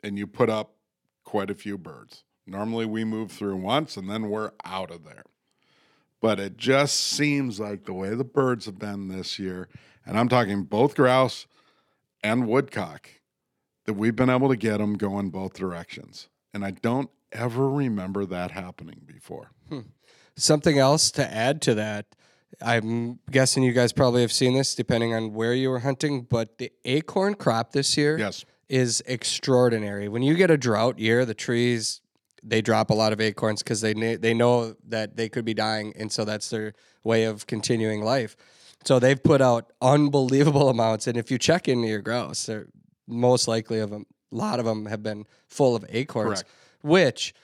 And 0.05 0.19
you 0.19 0.27
put 0.27 0.51
up 0.51 0.77
quite 1.25 1.51
a 1.51 1.55
few 1.55 1.79
birds. 1.79 2.25
Normally 2.47 2.87
we 2.87 3.05
move 3.05 3.33
through 3.33 3.57
once 3.57 3.97
and 3.97 4.09
then 4.09 4.29
we're 4.29 4.53
out 4.65 4.91
of 4.91 5.05
there. 5.05 5.25
But 6.21 6.39
it 6.39 6.57
just 6.57 7.01
seems 7.01 7.59
like 7.59 7.85
the 7.85 7.93
way 7.93 8.15
the 8.15 8.25
birds 8.25 8.67
have 8.67 8.79
been 8.79 9.09
this 9.09 9.39
year, 9.39 9.69
and 10.07 10.19
I'm 10.19 10.29
talking 10.29 10.63
both 10.65 10.95
grouse 10.95 11.47
and 12.23 12.47
woodcock, 12.47 13.11
that 13.85 13.95
we've 13.95 14.17
been 14.17 14.31
able 14.31 14.49
to 14.49 14.57
get 14.57 14.79
them 14.79 14.95
going 14.95 15.31
both 15.31 15.55
directions. 15.55 16.29
And 16.55 16.65
I 16.65 16.71
don't 16.71 17.11
ever 17.33 17.69
remember 17.69 18.25
that 18.27 18.53
happening 18.53 19.03
before. 19.05 19.51
Hmm. 19.69 19.81
Something 20.37 20.79
else 20.79 21.11
to 21.13 21.31
add 21.31 21.61
to 21.63 21.75
that, 21.75 22.07
I'm 22.63 23.19
guessing 23.31 23.63
you 23.63 23.73
guys 23.73 23.93
probably 23.93 24.23
have 24.23 24.33
seen 24.33 24.55
this 24.55 24.75
depending 24.75 25.15
on 25.15 25.35
where 25.35 25.53
you 25.53 25.69
were 25.71 25.81
hunting, 25.81 26.23
but 26.23 26.59
the 26.59 26.73
acorn 26.85 27.35
crop 27.35 27.73
this 27.73 27.97
year 27.97 28.19
Yes. 28.19 28.45
Is 28.75 29.01
extraordinary. 29.07 30.09
When 30.09 30.25
you 30.25 30.35
get 30.35 30.51
a 30.51 30.57
drought 30.57 30.99
year, 30.99 31.25
the 31.25 31.33
trees 31.33 32.01
they 32.47 32.61
drop 32.61 32.91
a 32.91 32.95
lot 32.95 33.13
of 33.13 33.21
acorns 33.21 33.63
because 33.63 33.81
they 33.81 33.95
they 34.17 34.35
know 34.35 34.75
that 34.89 35.17
they 35.17 35.29
could 35.29 35.45
be 35.45 35.55
dying, 35.55 35.93
and 35.97 36.11
so 36.11 36.25
that's 36.25 36.51
their 36.51 36.75
way 37.05 37.23
of 37.25 37.47
continuing 37.47 38.03
life. 38.03 38.37
So 38.85 38.99
they've 38.99 39.23
put 39.23 39.41
out 39.41 39.73
unbelievable 39.81 40.69
amounts, 40.69 41.07
and 41.07 41.17
if 41.17 41.31
you 41.31 41.39
check 41.39 41.69
into 41.69 41.87
your 41.87 42.03
grouse, 42.03 42.47
they're 42.47 42.67
most 43.07 43.47
likely 43.47 43.79
of 43.79 43.91
them. 43.91 44.07
A 44.33 44.35
lot 44.35 44.59
of 44.59 44.67
them 44.67 44.87
have 44.87 45.05
been 45.05 45.25
full 45.47 45.77
of 45.77 45.85
acorns, 45.89 46.43
Correct. 46.43 46.51
which 46.83 47.35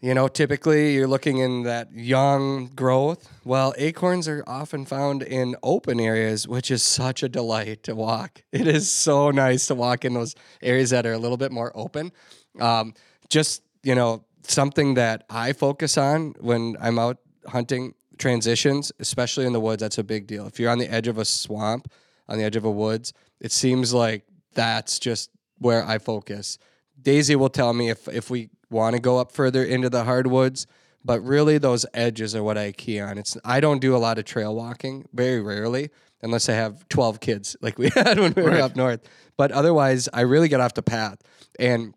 you 0.00 0.12
know, 0.12 0.28
typically 0.28 0.94
you're 0.94 1.08
looking 1.08 1.38
in 1.38 1.62
that 1.62 1.92
young 1.92 2.66
growth. 2.76 3.28
Well, 3.44 3.72
acorns 3.78 4.28
are 4.28 4.44
often 4.46 4.84
found 4.84 5.22
in 5.22 5.56
open 5.62 5.98
areas, 5.98 6.46
which 6.46 6.70
is 6.70 6.82
such 6.82 7.22
a 7.22 7.28
delight 7.28 7.82
to 7.84 7.94
walk. 7.94 8.42
It 8.52 8.66
is 8.66 8.90
so 8.90 9.30
nice 9.30 9.66
to 9.68 9.74
walk 9.74 10.04
in 10.04 10.14
those 10.14 10.34
areas 10.62 10.90
that 10.90 11.06
are 11.06 11.12
a 11.12 11.18
little 11.18 11.36
bit 11.36 11.52
more 11.52 11.72
open. 11.74 12.12
Um, 12.60 12.94
just, 13.28 13.62
you 13.82 13.94
know, 13.94 14.24
something 14.42 14.94
that 14.94 15.24
I 15.30 15.52
focus 15.52 15.96
on 15.96 16.34
when 16.38 16.76
I'm 16.80 16.98
out 16.98 17.18
hunting 17.46 17.94
transitions, 18.18 18.92
especially 19.00 19.46
in 19.46 19.52
the 19.52 19.60
woods, 19.60 19.80
that's 19.80 19.98
a 19.98 20.04
big 20.04 20.26
deal. 20.26 20.46
If 20.46 20.60
you're 20.60 20.70
on 20.70 20.78
the 20.78 20.90
edge 20.92 21.08
of 21.08 21.18
a 21.18 21.24
swamp, 21.24 21.90
on 22.28 22.38
the 22.38 22.44
edge 22.44 22.56
of 22.56 22.64
a 22.64 22.70
woods, 22.70 23.12
it 23.40 23.52
seems 23.52 23.92
like 23.92 24.24
that's 24.54 24.98
just 24.98 25.30
where 25.58 25.84
I 25.84 25.98
focus. 25.98 26.58
Daisy 27.00 27.36
will 27.36 27.50
tell 27.50 27.72
me 27.72 27.90
if 27.90 28.08
if 28.08 28.30
we 28.30 28.50
want 28.74 28.94
to 28.94 29.00
go 29.00 29.18
up 29.18 29.32
further 29.32 29.64
into 29.64 29.88
the 29.88 30.04
hardwoods, 30.04 30.66
but 31.04 31.20
really 31.22 31.56
those 31.56 31.86
edges 31.94 32.34
are 32.34 32.42
what 32.42 32.58
I 32.58 32.72
key 32.72 33.00
on. 33.00 33.16
It's 33.16 33.38
I 33.44 33.60
don't 33.60 33.80
do 33.80 33.96
a 33.96 33.98
lot 33.98 34.18
of 34.18 34.24
trail 34.24 34.54
walking, 34.54 35.06
very 35.14 35.40
rarely, 35.40 35.90
unless 36.20 36.48
I 36.48 36.54
have 36.54 36.86
12 36.88 37.20
kids 37.20 37.56
like 37.62 37.78
we 37.78 37.88
had 37.90 38.18
when 38.18 38.34
we 38.34 38.42
were 38.42 38.60
up 38.60 38.76
north. 38.76 39.08
But 39.36 39.52
otherwise, 39.52 40.08
I 40.12 40.22
really 40.22 40.48
get 40.48 40.60
off 40.60 40.74
the 40.74 40.82
path. 40.82 41.18
And 41.58 41.94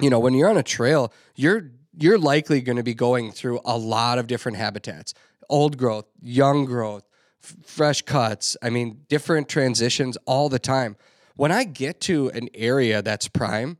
you 0.00 0.10
know, 0.10 0.20
when 0.20 0.34
you're 0.34 0.50
on 0.50 0.56
a 0.56 0.62
trail, 0.62 1.12
you're 1.34 1.70
you're 1.98 2.18
likely 2.18 2.60
going 2.60 2.76
to 2.76 2.82
be 2.82 2.94
going 2.94 3.32
through 3.32 3.60
a 3.64 3.76
lot 3.76 4.18
of 4.18 4.26
different 4.26 4.58
habitats. 4.58 5.14
Old 5.48 5.76
growth, 5.76 6.06
young 6.20 6.64
growth, 6.64 7.04
f- 7.42 7.56
fresh 7.64 8.02
cuts, 8.02 8.56
I 8.62 8.70
mean, 8.70 9.02
different 9.08 9.48
transitions 9.48 10.16
all 10.24 10.48
the 10.48 10.58
time. 10.58 10.96
When 11.36 11.52
I 11.52 11.64
get 11.64 12.00
to 12.02 12.30
an 12.30 12.48
area 12.54 13.02
that's 13.02 13.28
prime, 13.28 13.76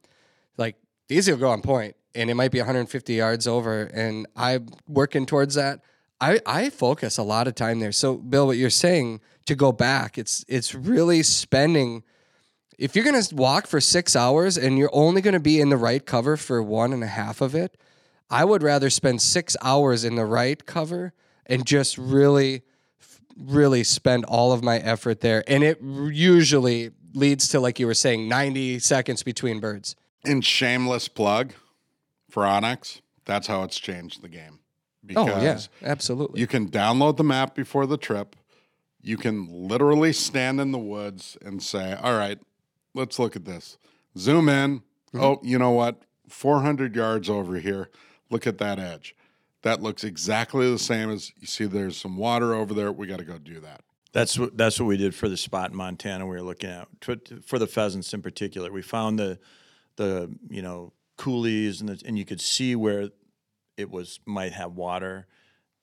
like 0.59 0.77
these 1.09 1.29
will 1.29 1.39
go 1.39 1.51
on 1.51 1.63
point 1.63 1.97
and 2.15 2.31
it 2.31 2.35
might 2.35 2.51
be 2.51 2.59
150 2.59 3.15
yards 3.15 3.47
over 3.47 3.83
and 3.83 4.27
i'm 4.37 4.69
working 4.89 5.27
towards 5.27 5.55
that 5.55 5.81
i 6.21 6.41
i 6.47 6.71
focus 6.71 7.19
a 7.19 7.23
lot 7.23 7.49
of 7.49 7.55
time 7.55 7.81
there. 7.81 7.93
So 7.93 8.17
bill 8.17 8.47
what 8.47 8.57
you're 8.57 8.71
saying 8.71 9.21
to 9.47 9.55
go 9.55 9.73
back 9.73 10.19
it's 10.19 10.45
it's 10.49 10.75
really 10.75 11.23
spending 11.23 12.03
if 12.79 12.97
you're 12.97 13.05
to 13.23 13.35
walk 13.35 13.67
for 13.67 13.81
six 13.81 14.17
hours 14.17 14.57
and 14.57 14.79
you're 14.79 14.91
only 14.93 15.21
to 15.35 15.41
be 15.41 15.61
in 15.61 15.69
the 15.69 15.77
right 15.77 16.05
cover 16.05 16.37
for 16.37 16.63
one 16.63 16.93
and 16.93 17.03
a 17.03 17.09
half 17.09 17.41
of 17.41 17.55
it 17.55 17.77
i 18.31 18.45
would 18.45 18.63
rather 18.63 18.91
spend 18.91 19.21
six 19.21 19.57
hours 19.63 20.05
in 20.05 20.15
the 20.17 20.25
right 20.25 20.67
cover 20.67 21.13
and 21.47 21.67
just 21.67 21.99
really 21.99 22.63
really 23.39 23.85
spend 23.85 24.25
all 24.25 24.53
of 24.53 24.63
my 24.63 24.79
effort 24.79 25.21
there. 25.21 25.45
And 25.47 25.63
it 25.63 25.81
usually 25.81 26.91
leads 27.15 27.49
to 27.49 27.61
like 27.61 27.79
you 27.79 27.87
were 27.87 27.95
saying 27.95 28.29
90 28.29 28.79
seconds 28.79 29.23
between 29.23 29.61
birds. 29.61 29.97
And 30.25 30.45
shameless 30.45 31.09
plug 31.09 31.53
for 32.33 32.45
onX, 32.45 33.03
that's 33.27 33.47
how 33.47 33.63
it's 33.63 33.79
changed 33.79 34.23
the 34.23 34.29
game. 34.29 34.61
Oh 35.15 35.27
Because 35.27 35.69
yeah, 35.83 35.91
absolutely. 35.91 36.41
You 36.41 36.47
can 36.47 36.71
download 36.71 37.19
the 37.19 37.25
map 37.25 37.55
before 37.55 37.87
the 37.87 37.99
trip. 37.99 38.37
You 39.03 39.19
can 39.19 39.69
literally 39.69 40.15
stand 40.15 40.59
in 40.61 40.73
the 40.73 40.79
woods 40.79 41.37
and 41.43 41.63
say, 41.63 41.93
"All 41.93 42.17
right, 42.17 42.39
let's 42.95 43.19
look 43.19 43.37
at 43.37 43.45
this." 43.45 43.77
Zoom 44.17 44.49
in. 44.49 44.79
Mm-hmm. 44.79 45.21
Oh, 45.21 45.41
you 45.43 45.59
know 45.59 45.73
what? 45.73 46.03
400 46.29 46.97
yards 46.97 47.29
over 47.29 47.57
here. 47.57 47.91
Look 48.31 48.47
at 48.47 48.57
that 48.59 48.79
edge. 48.79 49.15
That 49.63 49.83
looks 49.83 50.03
exactly 50.03 50.71
the 50.71 50.79
same 50.79 51.11
as 51.11 51.33
you 51.39 51.47
see 51.47 51.67
there's 51.67 51.99
some 51.99 52.17
water 52.17 52.55
over 52.55 52.73
there. 52.73 52.91
We 52.91 53.07
got 53.07 53.19
to 53.19 53.25
go 53.25 53.39
do 53.39 53.61
that. 53.61 53.83
That's 54.13 54.39
what 54.39 54.57
that's 54.57 54.81
what 54.81 54.87
we 54.87 54.97
did 54.97 55.15
for 55.15 55.29
the 55.29 55.37
spot 55.37 55.71
in 55.71 55.77
Montana. 55.77 56.27
We 56.27 56.37
were 56.37 56.43
looking 56.43 56.71
at 56.71 56.89
for, 57.03 57.17
for 57.45 57.59
the 57.59 57.67
pheasants 57.67 58.15
in 58.15 58.23
particular. 58.23 58.73
We 58.73 58.83
found 58.83 59.19
the 59.19 59.39
the 59.97 60.35
you 60.49 60.63
know 60.63 60.93
coulees 61.17 61.81
and 61.81 61.89
the, 61.89 62.03
and 62.07 62.19
you 62.19 62.25
could 62.25 62.41
see 62.41 62.75
where 62.77 63.11
it 63.77 63.91
was 63.91 64.21
might 64.27 64.53
have 64.53 64.73
water, 64.73 65.27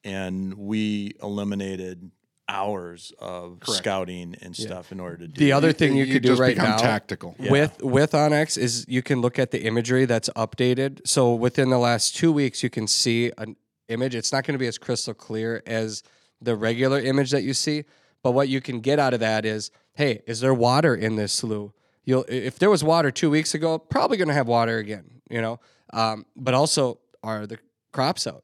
and 0.04 0.54
we 0.56 1.16
eliminated 1.22 2.12
hours 2.48 3.14
of 3.20 3.60
scouting 3.66 4.36
and 4.42 4.56
stuff 4.56 4.92
in 4.92 5.00
order 5.00 5.18
to 5.18 5.28
do 5.28 5.40
the 5.40 5.52
that. 5.52 5.56
other 5.58 5.72
thing 5.72 5.96
you, 5.96 6.08
could 6.08 6.24
do 6.24 6.30
just 6.30 6.42
right 6.42 6.56
become 6.56 6.72
now 6.72 6.78
tactical. 6.78 7.36
with 7.38 7.82
with 7.84 8.12
onX 8.14 8.58
is 8.58 8.86
you 8.88 9.04
can 9.04 9.22
look 9.22 9.38
at 9.38 9.52
the 9.52 9.64
imagery 9.64 10.06
that's 10.06 10.30
updated. 10.30 11.08
So 11.08 11.36
within 11.36 11.70
the 11.70 11.78
last 11.78 12.16
two 12.16 12.32
weeks, 12.32 12.64
you 12.64 12.70
can 12.70 12.88
see 12.88 13.32
an 13.38 13.56
image. 13.88 14.16
It's 14.16 14.32
not 14.32 14.46
going 14.46 14.56
to 14.56 14.60
be 14.60 14.68
as 14.68 14.78
crystal 14.78 15.14
clear 15.14 15.62
as 15.68 16.02
the 16.42 16.56
regular 16.56 17.00
image 17.00 17.32
that 17.32 17.44
you 17.44 17.54
see, 17.54 17.84
but 18.24 18.32
what 18.32 18.50
you 18.50 18.62
can 18.62 18.80
get 18.80 18.98
out 18.98 19.14
of 19.14 19.20
that 19.20 19.46
is, 19.46 19.72
hey, 19.94 20.22
is 20.26 20.40
there 20.40 20.54
water 20.54 20.96
in 20.96 21.18
this 21.18 21.34
slough? 21.34 21.72
You'll 22.10 22.26
if 22.28 22.57
there 22.57 22.72
was 22.72 22.84
water 22.84 23.12
two 23.12 23.30
weeks 23.30 23.53
ago, 23.53 23.78
probably 23.78 24.18
going 24.18 24.30
to 24.30 24.34
have 24.34 24.47
water 24.47 24.78
again. 24.80 25.22
You 25.30 25.41
know, 25.41 25.60
um, 25.93 26.26
but 26.36 26.55
also 26.55 26.97
are 27.22 27.45
the 27.45 27.60
crops 27.91 28.26
out? 28.26 28.43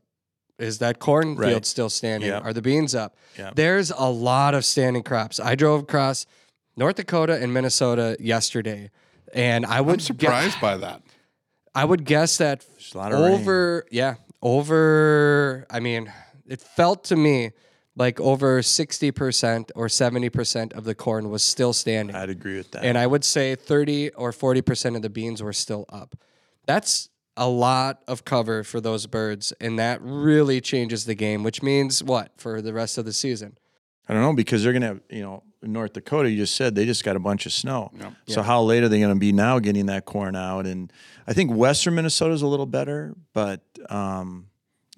Is 0.60 0.78
that 0.80 1.00
cornfield 1.00 1.40
Right. 1.40 1.66
still 1.66 1.90
standing? 1.90 2.30
Yep. 2.30 2.46
Are 2.46 2.54
the 2.54 2.62
beans 2.62 2.94
up? 2.94 3.16
Yep. 3.40 3.56
There's 3.56 3.90
a 3.92 4.10
lot 4.10 4.54
of 4.54 4.64
standing 4.66 5.02
crops. 5.02 5.40
I 5.40 5.56
drove 5.56 5.82
across 5.82 6.28
North 6.78 6.96
Dakota 6.98 7.42
and 7.42 7.54
Minnesota 7.54 8.16
yesterday, 8.20 8.92
and 9.34 9.66
I 9.66 9.82
would 9.82 9.94
I'm 9.96 10.00
surprised 10.00 10.62
by 10.62 10.78
that. 10.78 11.02
I 11.74 11.86
would 11.86 12.06
guess 12.06 12.38
that 12.38 12.64
a 12.94 12.98
lot 12.98 13.12
of 13.14 13.20
rain. 13.20 13.34
over, 13.42 13.86
yeah, 13.90 14.16
over. 14.44 15.66
I 15.72 15.80
mean, 15.80 16.12
it 16.48 16.62
felt 16.62 17.04
to 17.06 17.16
me 17.16 17.52
like 17.96 18.20
over 18.20 18.62
sixty 18.62 19.12
percent 19.12 19.72
or 19.76 19.88
seventy 19.90 20.30
percent 20.30 20.74
of 20.74 20.84
the 20.84 20.96
corn 20.96 21.30
was 21.30 21.44
still 21.44 21.74
standing, 21.74 22.16
I'd 22.16 22.30
agree 22.30 22.58
with 22.58 22.72
that. 22.72 22.84
and 22.84 22.98
I 22.98 23.08
would 23.08 23.24
say 23.24 23.56
thirty 23.56 24.10
or 24.12 24.32
forty 24.32 24.62
percent 24.62 24.96
of 24.96 25.02
the 25.02 25.10
beans 25.10 25.42
were 25.42 25.54
still 25.54 25.86
up. 25.90 26.16
That's 26.66 27.10
a 27.38 27.50
lot 27.50 28.02
of 28.08 28.24
cover 28.26 28.64
for 28.64 28.80
those 28.80 29.08
birds, 29.08 29.54
and 29.60 29.78
that 29.80 30.00
really 30.02 30.62
changes 30.62 31.06
the 31.06 31.16
game. 31.16 31.44
Which 31.44 31.62
means 31.62 32.04
what 32.04 32.32
for 32.38 32.62
the 32.62 32.74
rest 32.74 32.98
of 32.98 33.06
the 33.06 33.14
season? 33.14 33.58
I 34.08 34.14
don't 34.14 34.22
know 34.22 34.34
because 34.34 34.64
they're 34.64 34.74
gonna 34.74 34.88
have 34.88 35.02
you 35.10 35.22
know 35.22 35.44
North 35.62 35.94
Dakota. 35.94 36.30
You 36.30 36.38
just 36.38 36.56
said 36.56 36.76
they 36.76 36.86
just 36.86 37.04
got 37.04 37.16
a 37.16 37.20
bunch 37.20 37.46
of 37.46 37.52
snow. 37.54 37.92
So 38.28 38.42
how 38.44 38.62
late 38.62 38.84
are 38.84 38.90
they 38.90 39.00
going 39.00 39.14
to 39.14 39.20
be 39.20 39.32
now 39.32 39.58
getting 39.58 39.88
that 39.88 40.06
corn 40.06 40.36
out? 40.36 40.68
And 40.68 40.94
I 41.28 41.34
think 41.34 41.52
Western 41.52 41.96
Minnesota 41.96 42.34
is 42.36 42.44
a 42.44 42.48
little 42.48 42.68
better, 42.68 43.16
but 43.34 43.62
um, 43.90 44.46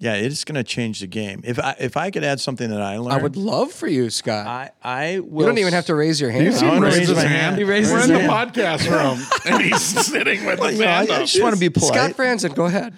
yeah, 0.00 0.14
it's 0.14 0.44
going 0.44 0.54
to 0.54 0.62
change 0.64 1.00
the 1.00 1.06
game. 1.06 1.40
If 1.44 1.58
I 1.58 1.74
if 1.80 1.96
I 1.96 2.10
could 2.10 2.22
add 2.24 2.40
something 2.40 2.70
that 2.70 2.80
I 2.80 2.98
learned, 2.98 3.12
I 3.18 3.22
would 3.22 3.36
love 3.36 3.72
for 3.72 3.88
you, 3.88 4.10
Scott. 4.10 4.46
I 4.46 4.70
I 4.82 5.18
will. 5.20 5.42
you 5.42 5.46
don't 5.48 5.58
even 5.58 5.72
have 5.72 5.86
to 5.86 5.94
raise 5.94 6.20
your 6.20 6.30
hand. 6.30 6.44
You 6.44 6.52
see 6.52 6.66
I 6.66 6.76
him 6.76 6.82
raise 6.82 6.98
raise 6.98 7.08
his 7.08 7.18
hand. 7.18 7.28
hand. 7.28 7.56
He 7.58 7.64
raised 7.64 7.90
We're 7.90 7.98
his 7.98 8.10
in 8.10 8.14
the 8.14 8.20
hand. 8.32 8.54
podcast 8.54 8.88
room, 8.90 9.26
and 9.54 9.62
he's 9.62 9.82
sitting 9.82 10.44
with 10.46 10.60
his 10.60 10.78
You 10.78 10.84
know, 10.84 10.90
I, 10.90 10.94
hand 10.98 11.10
I 11.12 11.18
just 11.20 11.42
want 11.42 11.54
to 11.54 11.60
be 11.60 11.68
polite. 11.70 11.94
Scott 11.94 12.10
Fransen, 12.12 12.54
go 12.54 12.66
ahead. 12.66 12.94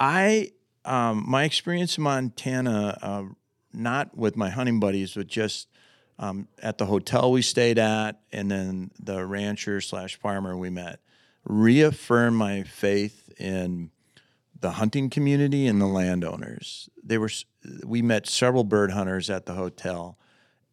I 0.00 0.50
um, 0.84 1.24
my 1.28 1.44
experience 1.44 1.96
in 1.98 2.04
Montana, 2.04 2.98
uh, 3.00 3.22
not 3.72 4.16
with 4.16 4.36
my 4.36 4.50
hunting 4.50 4.80
buddies, 4.80 5.14
but 5.14 5.26
just 5.28 5.68
um, 6.18 6.48
at 6.62 6.78
the 6.78 6.86
hotel 6.86 7.30
we 7.32 7.42
stayed 7.42 7.78
at, 7.78 8.20
and 8.32 8.50
then 8.50 8.90
the 8.98 9.24
rancher 9.24 9.80
slash 9.80 10.16
farmer 10.16 10.56
we 10.56 10.68
met, 10.70 10.98
reaffirmed 11.44 12.36
my 12.36 12.62
faith 12.62 13.30
in 13.38 13.90
the 14.60 14.72
hunting 14.72 15.10
community 15.10 15.66
and 15.66 15.80
the 15.80 15.86
landowners. 15.86 16.88
They 17.02 17.18
were 17.18 17.30
we 17.84 18.02
met 18.02 18.26
several 18.26 18.64
bird 18.64 18.92
hunters 18.92 19.30
at 19.30 19.46
the 19.46 19.54
hotel. 19.54 20.18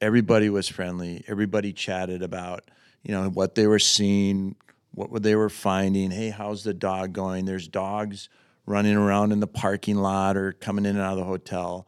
Everybody 0.02 0.50
was 0.50 0.68
friendly. 0.68 1.24
Everybody 1.28 1.74
chatted 1.74 2.22
about 2.22 2.70
you 3.04 3.14
know 3.14 3.30
what 3.30 3.56
they 3.56 3.68
were 3.68 3.80
seeing, 3.80 4.56
what 4.92 5.24
they 5.24 5.36
were 5.36 5.50
finding. 5.50 6.12
Hey, 6.12 6.30
how's 6.30 6.64
the 6.64 6.74
dog 6.74 7.14
going? 7.14 7.46
There's 7.46 7.68
dogs 7.68 8.30
running 8.66 8.96
around 8.96 9.32
in 9.32 9.40
the 9.40 9.48
parking 9.48 9.96
lot 9.96 10.36
or 10.36 10.52
coming 10.52 10.86
in 10.86 10.98
and 10.98 11.06
out 11.06 11.14
of 11.14 11.20
the 11.20 11.24
hotel, 11.24 11.88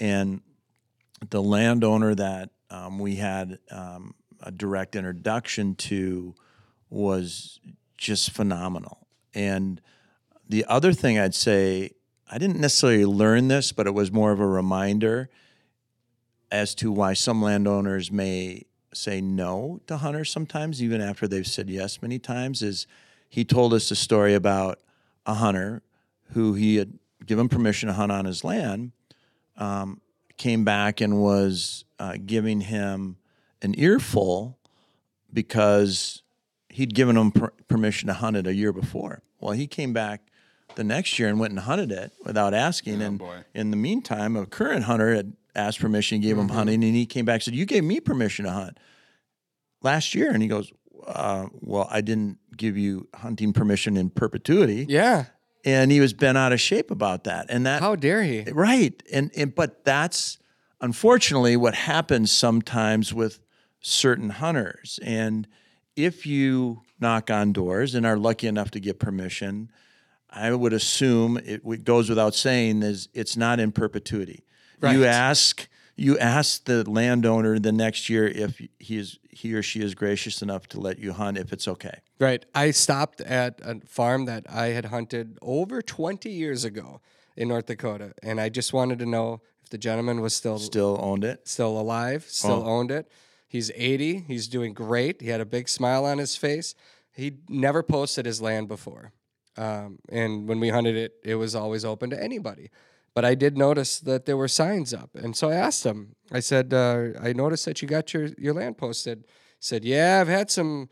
and 0.00 0.40
the 1.30 1.42
landowner 1.42 2.14
that 2.14 2.50
um, 2.70 2.98
we 2.98 3.16
had 3.16 3.58
um, 3.70 4.14
a 4.42 4.50
direct 4.50 4.96
introduction 4.96 5.74
to 5.74 6.34
was 6.90 7.60
just 7.96 8.30
phenomenal. 8.30 9.06
And 9.34 9.80
the 10.54 10.64
other 10.68 10.92
thing 10.92 11.18
I'd 11.18 11.34
say, 11.34 11.90
I 12.30 12.38
didn't 12.38 12.60
necessarily 12.60 13.04
learn 13.04 13.48
this, 13.48 13.72
but 13.72 13.88
it 13.88 13.90
was 13.92 14.12
more 14.12 14.30
of 14.30 14.38
a 14.38 14.46
reminder 14.46 15.28
as 16.48 16.76
to 16.76 16.92
why 16.92 17.14
some 17.14 17.42
landowners 17.42 18.12
may 18.12 18.62
say 18.92 19.20
no 19.20 19.80
to 19.88 19.96
hunters 19.96 20.30
sometimes, 20.30 20.80
even 20.80 21.00
after 21.00 21.26
they've 21.26 21.44
said 21.44 21.68
yes 21.68 22.00
many 22.00 22.20
times. 22.20 22.62
Is 22.62 22.86
he 23.28 23.44
told 23.44 23.74
us 23.74 23.90
a 23.90 23.96
story 23.96 24.32
about 24.32 24.78
a 25.26 25.34
hunter 25.34 25.82
who 26.34 26.54
he 26.54 26.76
had 26.76 27.00
given 27.26 27.48
permission 27.48 27.88
to 27.88 27.94
hunt 27.94 28.12
on 28.12 28.24
his 28.24 28.44
land, 28.44 28.92
um, 29.56 30.00
came 30.36 30.64
back 30.64 31.00
and 31.00 31.20
was 31.20 31.84
uh, 31.98 32.14
giving 32.24 32.60
him 32.60 33.16
an 33.60 33.74
earful 33.76 34.56
because 35.32 36.22
he'd 36.68 36.94
given 36.94 37.16
him 37.16 37.32
per- 37.32 37.52
permission 37.66 38.06
to 38.06 38.14
hunt 38.14 38.36
it 38.36 38.46
a 38.46 38.54
year 38.54 38.72
before. 38.72 39.20
Well, 39.40 39.50
he 39.50 39.66
came 39.66 39.92
back 39.92 40.30
the 40.76 40.84
next 40.84 41.18
year 41.18 41.28
and 41.28 41.38
went 41.38 41.52
and 41.52 41.60
hunted 41.60 41.92
it 41.92 42.12
without 42.24 42.54
asking. 42.54 43.02
and 43.02 43.18
boy. 43.18 43.44
in 43.54 43.70
the 43.70 43.76
meantime, 43.76 44.36
a 44.36 44.46
current 44.46 44.84
hunter 44.84 45.14
had 45.14 45.34
asked 45.54 45.80
permission, 45.80 46.20
gave 46.20 46.38
him 46.38 46.48
hunting, 46.48 46.82
and 46.82 46.94
he 46.94 47.06
came 47.06 47.24
back 47.24 47.34
and 47.34 47.42
said, 47.44 47.54
"You 47.54 47.66
gave 47.66 47.84
me 47.84 48.00
permission 48.00 48.44
to 48.44 48.50
hunt 48.50 48.78
last 49.82 50.14
year." 50.14 50.30
And 50.30 50.42
he 50.42 50.48
goes, 50.48 50.72
uh, 51.06 51.46
"Well, 51.60 51.88
I 51.90 52.00
didn't 52.00 52.38
give 52.56 52.76
you 52.76 53.08
hunting 53.14 53.52
permission 53.52 53.96
in 53.96 54.10
perpetuity." 54.10 54.86
Yeah. 54.88 55.26
And 55.64 55.90
he 55.90 56.00
was 56.00 56.12
bent 56.12 56.36
out 56.36 56.52
of 56.52 56.60
shape 56.60 56.90
about 56.90 57.24
that. 57.24 57.46
And 57.48 57.64
that 57.64 57.80
How 57.80 57.96
dare 57.96 58.22
he? 58.22 58.42
Right. 58.42 59.02
And, 59.10 59.30
and 59.34 59.54
but 59.54 59.82
that's 59.82 60.38
unfortunately 60.80 61.56
what 61.56 61.74
happens 61.74 62.30
sometimes 62.30 63.14
with 63.14 63.40
certain 63.80 64.28
hunters. 64.28 65.00
And 65.02 65.48
if 65.96 66.26
you 66.26 66.82
knock 67.00 67.30
on 67.30 67.52
doors 67.52 67.94
and 67.94 68.04
are 68.04 68.18
lucky 68.18 68.46
enough 68.46 68.70
to 68.72 68.80
get 68.80 68.98
permission, 68.98 69.70
I 70.34 70.52
would 70.54 70.72
assume 70.72 71.38
it, 71.38 71.84
goes 71.84 72.08
without 72.08 72.34
saying 72.34 72.82
is 72.82 73.08
it's 73.14 73.36
not 73.36 73.60
in 73.60 73.72
perpetuity. 73.72 74.44
You 74.82 75.04
ask 75.06 75.68
you 75.96 76.18
ask 76.18 76.64
the 76.64 76.88
landowner 76.90 77.58
the 77.58 77.70
next 77.72 78.10
year 78.10 78.26
if 78.26 78.58
he 78.78 78.98
is 78.98 79.18
he 79.30 79.54
or 79.54 79.62
she 79.62 79.80
is 79.80 79.94
gracious 79.94 80.42
enough 80.42 80.66
to 80.68 80.80
let 80.80 80.98
you 80.98 81.12
hunt 81.12 81.38
if 81.38 81.52
it's 81.52 81.66
okay. 81.68 82.00
Right. 82.18 82.44
I 82.54 82.72
stopped 82.72 83.20
at 83.20 83.60
a 83.62 83.80
farm 83.86 84.24
that 84.26 84.44
I 84.50 84.66
had 84.66 84.86
hunted 84.86 85.38
over 85.40 85.80
20 85.80 86.28
years 86.30 86.64
ago 86.64 87.00
in 87.36 87.48
North 87.48 87.66
Dakota, 87.66 88.12
and 88.22 88.40
I 88.40 88.48
just 88.48 88.72
wanted 88.72 88.98
to 88.98 89.06
know 89.06 89.40
if 89.62 89.70
the 89.70 89.78
gentleman 89.78 90.20
was 90.20 90.34
still 90.34 90.58
Still 90.58 90.98
owned 91.00 91.24
it. 91.24 91.46
still 91.48 91.80
alive, 91.80 92.24
still 92.28 92.62
Oh. 92.64 92.66
owned 92.66 92.90
it. 92.90 93.10
He's 93.48 93.70
80. 93.74 94.24
He's 94.26 94.48
doing 94.48 94.74
great. 94.74 95.22
He 95.22 95.28
had 95.28 95.40
a 95.40 95.46
big 95.46 95.68
smile 95.68 96.04
on 96.04 96.18
his 96.18 96.36
face. 96.36 96.74
He 97.12 97.38
never 97.48 97.82
posted 97.84 98.26
his 98.26 98.42
land 98.42 98.66
before. 98.68 99.12
Um, 99.56 99.98
and 100.08 100.48
when 100.48 100.60
we 100.60 100.68
hunted 100.68 100.96
it, 100.96 101.14
it 101.24 101.36
was 101.36 101.54
always 101.54 101.84
open 101.84 102.10
to 102.10 102.22
anybody. 102.22 102.70
But 103.14 103.24
I 103.24 103.34
did 103.34 103.56
notice 103.56 104.00
that 104.00 104.26
there 104.26 104.36
were 104.36 104.48
signs 104.48 104.92
up. 104.92 105.10
And 105.14 105.36
so 105.36 105.48
I 105.48 105.54
asked 105.54 105.84
him, 105.84 106.16
I 106.32 106.40
said, 106.40 106.74
uh, 106.74 107.10
I 107.22 107.32
noticed 107.32 107.64
that 107.66 107.80
you 107.80 107.86
got 107.86 108.12
your, 108.12 108.30
your 108.36 108.54
land 108.54 108.76
posted. 108.76 109.24
Said, 109.60 109.84
Yeah, 109.84 110.20
I've 110.20 110.28
had 110.28 110.50
some 110.50 110.88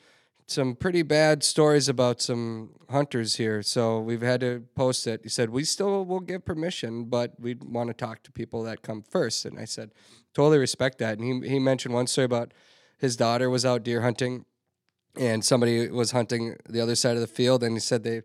some 0.46 0.74
pretty 0.74 1.02
bad 1.02 1.42
stories 1.42 1.88
about 1.88 2.20
some 2.20 2.70
hunters 2.90 3.36
here. 3.36 3.62
So 3.62 4.00
we've 4.00 4.22
had 4.22 4.40
to 4.40 4.64
post 4.74 5.06
it. 5.06 5.20
He 5.22 5.28
said, 5.28 5.50
We 5.50 5.64
still 5.64 6.04
will 6.04 6.20
give 6.20 6.44
permission, 6.44 7.04
but 7.04 7.38
we'd 7.40 7.64
want 7.64 7.88
to 7.88 7.94
talk 7.94 8.22
to 8.24 8.32
people 8.32 8.62
that 8.64 8.82
come 8.82 9.02
first. 9.02 9.44
And 9.44 9.58
I 9.58 9.64
said, 9.64 9.92
Totally 10.34 10.58
respect 10.58 10.98
that. 10.98 11.18
And 11.18 11.44
he, 11.44 11.50
he 11.50 11.58
mentioned 11.58 11.94
one 11.94 12.06
story 12.06 12.24
about 12.24 12.52
his 12.98 13.16
daughter 13.16 13.50
was 13.50 13.64
out 13.64 13.82
deer 13.82 14.02
hunting 14.02 14.44
and 15.16 15.44
somebody 15.44 15.88
was 15.88 16.12
hunting 16.12 16.56
the 16.68 16.80
other 16.80 16.94
side 16.94 17.16
of 17.16 17.20
the 17.20 17.26
field 17.26 17.62
and 17.62 17.74
he 17.74 17.80
said 17.80 18.02
they 18.02 18.22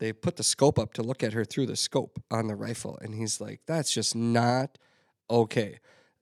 they 0.00 0.12
put 0.12 0.34
the 0.36 0.42
scope 0.42 0.78
up 0.78 0.92
to 0.94 1.02
look 1.02 1.22
at 1.22 1.32
her 1.32 1.44
through 1.44 1.66
the 1.66 1.76
scope 1.76 2.20
on 2.30 2.48
the 2.48 2.54
rifle 2.56 2.98
and 3.02 3.14
he's 3.14 3.40
like 3.40 3.60
that's 3.66 3.92
just 3.94 4.16
not 4.16 4.76
okay 5.30 5.78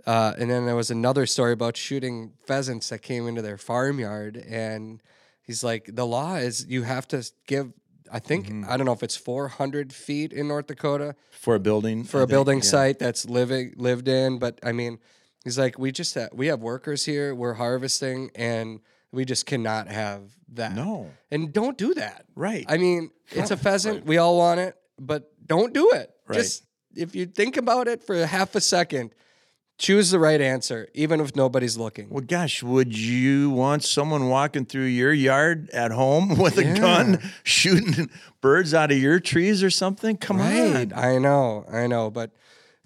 uh, 0.07 0.33
and 0.39 0.51
then 0.51 0.66
there 0.66 0.76
was 0.76 0.91
another 0.91 1.24
story 1.26 1.53
about 1.53 1.76
shooting 1.76 2.33
pheasants 2.47 2.89
that 2.91 3.01
came 3.03 3.26
into 3.26 3.41
their 3.43 3.57
farmyard 3.59 4.37
and 4.49 5.01
he's 5.43 5.64
like 5.64 5.89
the 5.93 6.07
law 6.07 6.35
is 6.37 6.66
you 6.68 6.83
have 6.83 7.09
to 7.09 7.22
give 7.47 7.72
i 8.12 8.18
think 8.18 8.51
i 8.68 8.76
don't 8.76 8.87
know 8.87 8.93
if 8.93 9.03
it's 9.03 9.16
400 9.16 9.93
feet 9.93 10.33
in 10.33 10.49
north 10.49 10.66
dakota 10.66 11.14
For 11.31 11.55
a 11.55 11.61
building. 11.61 12.05
for 12.05 12.18
I 12.18 12.20
a 12.20 12.26
think, 12.26 12.31
building 12.31 12.59
yeah. 12.59 12.64
site 12.64 12.99
that's 12.99 13.26
living 13.29 13.74
lived 13.76 14.09
in. 14.09 14.39
But 14.39 14.59
I 14.62 14.72
mean, 14.72 14.99
he's 15.45 15.59
like, 15.59 15.79
we 15.79 15.93
just 15.93 16.14
ha- 16.14 16.29
we 16.33 16.49
have 16.49 16.61
workers 16.61 17.05
here. 17.05 17.33
We're 17.35 17.55
harvesting, 17.55 18.31
and 18.35 18.81
we 19.12 19.24
just 19.24 19.46
cannot 19.46 19.88
have 19.88 20.22
that. 20.54 20.74
No. 20.74 21.11
and 21.30 21.52
don't 21.52 21.76
do 21.78 21.94
that. 21.94 22.24
Right. 22.34 22.64
I 22.68 22.76
mean, 22.78 23.11
it's 23.30 23.50
a 23.50 23.56
pheasant. 23.56 24.04
We 24.06 24.18
all 24.18 24.36
want 24.36 24.61
it, 24.61 24.76
but 24.98 25.30
don't 25.46 25.72
do 25.72 25.90
it. 25.92 26.11
Right. 26.26 26.36
Just 26.38 26.64
if 26.94 27.14
you 27.14 27.26
think 27.26 27.56
about 27.56 27.88
it 27.88 28.02
for 28.04 28.24
half 28.26 28.54
a 28.54 28.61
second, 28.61 29.14
choose 29.78 30.11
the 30.11 30.18
right 30.18 30.40
answer, 30.40 30.88
even 30.94 31.20
if 31.20 31.36
nobody's 31.36 31.76
looking. 31.76 32.09
Well, 32.11 32.24
gosh, 32.26 32.62
would 32.62 32.96
you 32.96 33.50
want 33.50 33.84
someone 33.84 34.28
walking 34.28 34.64
through 34.64 34.86
your 34.86 35.12
yard 35.12 35.70
at 35.70 35.90
home 35.92 36.36
with 36.38 36.59
a 36.59 36.64
gun 36.64 37.20
shooting 37.44 38.11
birds 38.40 38.74
out 38.74 38.90
of 38.90 38.98
your 38.98 39.20
trees 39.20 39.62
or 39.62 39.70
something? 39.70 40.16
Come 40.16 40.38
Right. 40.38 40.92
on. 40.92 40.98
I 40.98 41.18
know. 41.18 41.64
I 41.70 41.86
know. 41.86 42.11
But 42.11 42.32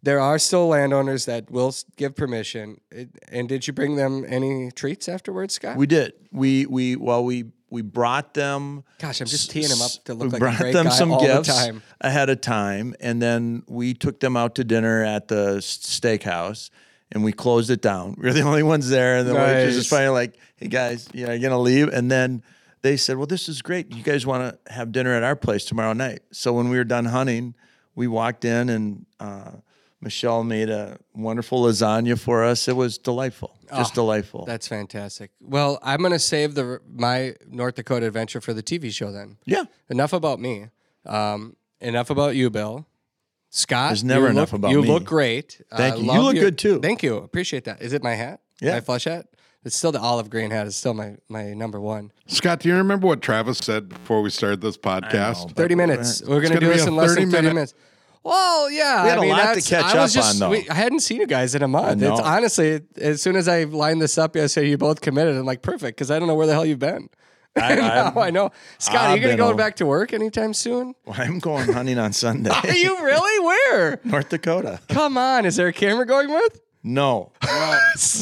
there 0.03 0.21
are 0.21 0.39
still 0.39 0.69
landowners 0.69 1.27
that 1.27 1.51
will 1.51 1.75
give 1.97 2.17
permission. 2.17 2.81
It, 2.91 3.11
and 3.29 3.49
did 3.49 3.67
you 3.67 3.73
bring 3.73 3.97
them 3.97 4.25
any 4.27 4.71
treats 4.73 5.09
afterwards, 5.09 5.55
Scott? 5.55 5.77
We 5.77 5.87
did. 5.87 6.13
We 6.33 6.67
we 6.67 6.97
well 6.97 7.25
we 7.25 7.45
we 7.71 7.83
brought 7.83 8.35
them. 8.35 8.85
Gosh, 8.99 9.21
I'm 9.21 9.27
just 9.27 9.51
teeing 9.51 9.69
him 9.71 9.81
up 9.81 9.93
to 10.05 10.15
look 10.15 10.27
we 10.27 10.31
like 10.33 10.41
brought 10.41 10.55
a 10.57 10.59
great 10.59 10.73
them 10.73 10.87
guy 10.87 10.91
some 10.91 11.13
all 11.13 11.21
gifts 11.21 11.49
the 11.49 11.55
time. 11.55 11.83
ahead 12.01 12.31
of 12.31 12.41
time, 12.41 12.95
and 13.01 13.23
then 13.23 13.63
we 13.67 13.95
took 13.95 14.21
them 14.21 14.37
out 14.37 14.57
to 14.57 14.65
dinner 14.65 15.05
at 15.05 15.29
the 15.29 15.57
steakhouse, 15.59 16.71
and 17.13 17.23
we 17.25 17.33
closed 17.33 17.71
it 17.71 17.81
down. 17.81 18.17
We 18.19 18.25
were 18.29 18.33
the 18.33 18.43
only 18.43 18.63
ones 18.63 18.89
there, 18.89 19.17
and 19.19 19.29
the 19.29 19.35
waitress 19.35 19.75
Nice. 19.75 19.77
is 19.77 19.89
finally 19.89 20.15
like, 20.15 20.37
"Hey 20.57 20.69
guys, 20.69 21.09
you 21.15 21.27
know, 21.27 21.33
you're 21.33 21.49
gonna 21.51 21.63
leave," 21.63 21.89
and 21.89 22.11
then. 22.11 22.43
They 22.83 22.97
said, 22.97 23.17
"Well, 23.17 23.29
this 23.29 23.49
is 23.49 23.63
great. 23.63 23.95
You 23.95 24.03
guys 24.03 24.27
want 24.27 24.59
to 24.67 24.73
have 24.73 24.91
dinner 24.91 25.15
at 25.15 25.23
our 25.23 25.37
place 25.37 25.65
tomorrow 25.65 25.93
night?" 25.93 26.23
So 26.33 26.53
when 26.53 26.69
we 26.69 26.77
were 26.77 26.83
done 26.83 27.05
hunting, 27.05 27.55
we 27.95 28.09
walked 28.09 28.45
in, 28.45 28.69
and 28.69 29.07
uh, 29.21 29.53
Michelle 30.03 30.43
made 30.45 30.69
a 30.69 30.99
wonderful 31.15 31.63
lasagna 31.63 32.19
for 32.19 32.43
us. 32.45 32.67
It 32.69 32.75
was 32.77 32.99
delightful, 32.99 33.57
just 33.75 33.95
delightful. 33.95 34.45
That's 34.45 34.67
fantastic. 34.69 35.31
Well, 35.41 35.79
I'm 35.83 36.03
gonna 36.03 36.19
save 36.19 36.55
the 36.57 36.81
my 36.93 37.35
North 37.49 37.77
Dakota 37.77 38.07
adventure 38.07 38.41
for 38.41 38.53
the 38.53 38.63
TV 38.63 38.91
show 38.93 39.13
then. 39.13 39.39
yeah, 39.45 39.65
Enough 39.89 40.13
about 40.13 40.41
me. 40.41 40.67
Um, 41.07 41.57
enough 41.81 42.11
about 42.11 42.35
you, 42.37 42.51
Bill. 42.51 42.87
Scott, 43.51 43.91
There's 43.91 44.05
never 44.05 44.29
enough 44.29 44.53
look- 44.53 44.59
about 44.61 44.71
you 44.73 44.83
me. 44.83 44.89
look 44.89 45.05
great. 45.05 45.61
Thank 45.77 45.95
I 45.95 45.99
you. 45.99 46.13
You 46.13 46.21
look 46.23 46.35
your- 46.35 46.45
good, 46.45 46.59
too. 46.59 46.81
Thank 46.81 47.03
you. 47.03 47.17
Appreciate 47.19 47.65
that. 47.65 47.83
Is 47.83 47.93
it 47.93 48.03
my 48.03 48.15
hat? 48.15 48.41
Yeah. 48.61 48.75
My 48.75 48.81
flush 48.81 49.05
hat. 49.05 49.27
It's 49.65 49.77
still 49.77 49.93
the 49.93 50.01
olive 50.01 50.31
green 50.31 50.51
hat. 50.51 50.67
Is 50.67 50.75
still 50.75 50.95
my 50.95 51.17
my 51.29 51.53
number 51.55 51.81
one. 51.81 52.11
Scott, 52.27 52.61
do 52.61 52.69
you 52.69 52.75
remember 52.77 53.07
what 53.07 53.23
Travis 53.23 53.59
said 53.59 53.89
before 53.91 54.21
we 54.23 54.31
started 54.31 54.61
this 54.61 54.77
podcast? 54.77 55.47
know. 55.49 55.53
Thirty 55.55 55.75
minutes. 55.77 56.21
We're 56.23 56.41
gonna 56.41 56.55
gonna 56.55 56.61
do 56.61 56.67
this 56.69 56.87
in 56.87 56.97
less 56.97 57.11
than 57.15 57.27
30 57.27 57.31
thirty 57.31 57.43
minute- 57.43 57.55
minutes. 57.55 57.75
Well, 58.25 58.71
yeah. 58.71 59.03
We 59.05 59.09
had 59.11 59.19
I 59.19 59.21
a 59.21 59.23
mean, 59.23 59.31
lot 59.31 59.39
to 59.39 59.45
that's- 59.47 59.69
catch 59.69 59.95
I 59.95 60.03
was 60.03 60.17
up 60.17 60.23
just, 60.23 60.35
on, 60.35 60.39
though. 60.41 60.51
we- 60.57 60.69
I 60.69 60.75
hadn't 60.75 61.01
seen 61.01 61.21
you 61.21 61.27
guys 61.27 61.55
in 61.55 61.63
a 61.63 61.69
month. 61.69 62.01
know. 62.01 62.13
It's 62.13 62.21
honestly, 62.21 62.81
as 63.01 63.21
soon 63.21 63.37
as 63.37 63.49
I 63.49 63.65
lined 63.65 64.01
this 64.01 64.17
up 64.19 64.37
yesterday, 64.37 64.69
you 64.71 64.79
both 64.79 65.01
committed. 65.01 65.37
I'm 65.37 65.45
like, 65.45 65.63
perfect, 65.63 65.97
because 65.99 66.11
I 66.11 66.19
don't 66.19 66.29
know 66.29 66.35
where 66.35 66.47
the 66.47 66.53
hell 66.53 66.65
you've 66.65 66.79
been. 66.79 67.09
I- 67.57 67.75
now 68.15 68.15
I 68.17 68.31
know. 68.31 68.51
Scott, 68.79 69.11
are 69.11 69.17
you 69.17 69.23
gonna 69.23 69.37
go 69.37 69.47
over- 69.47 69.55
back 69.57 69.77
to 69.77 69.87
work 69.87 70.13
anytime 70.13 70.55
soon? 70.55 70.95
I'm 71.13 71.39
going 71.41 71.73
hunting 71.73 71.99
on 71.99 72.13
Sunday. 72.13 72.51
Are 72.65 72.73
you 72.73 73.03
really? 73.05 73.45
Where? 73.45 74.01
North 74.05 74.29
Dakota. 74.31 74.81
Come 74.89 75.19
on. 75.19 75.45
Is 75.45 75.57
there 75.57 75.67
a 75.69 75.73
camera 75.73 76.07
going 76.07 76.31
with? 76.31 76.61
No. 76.85 77.31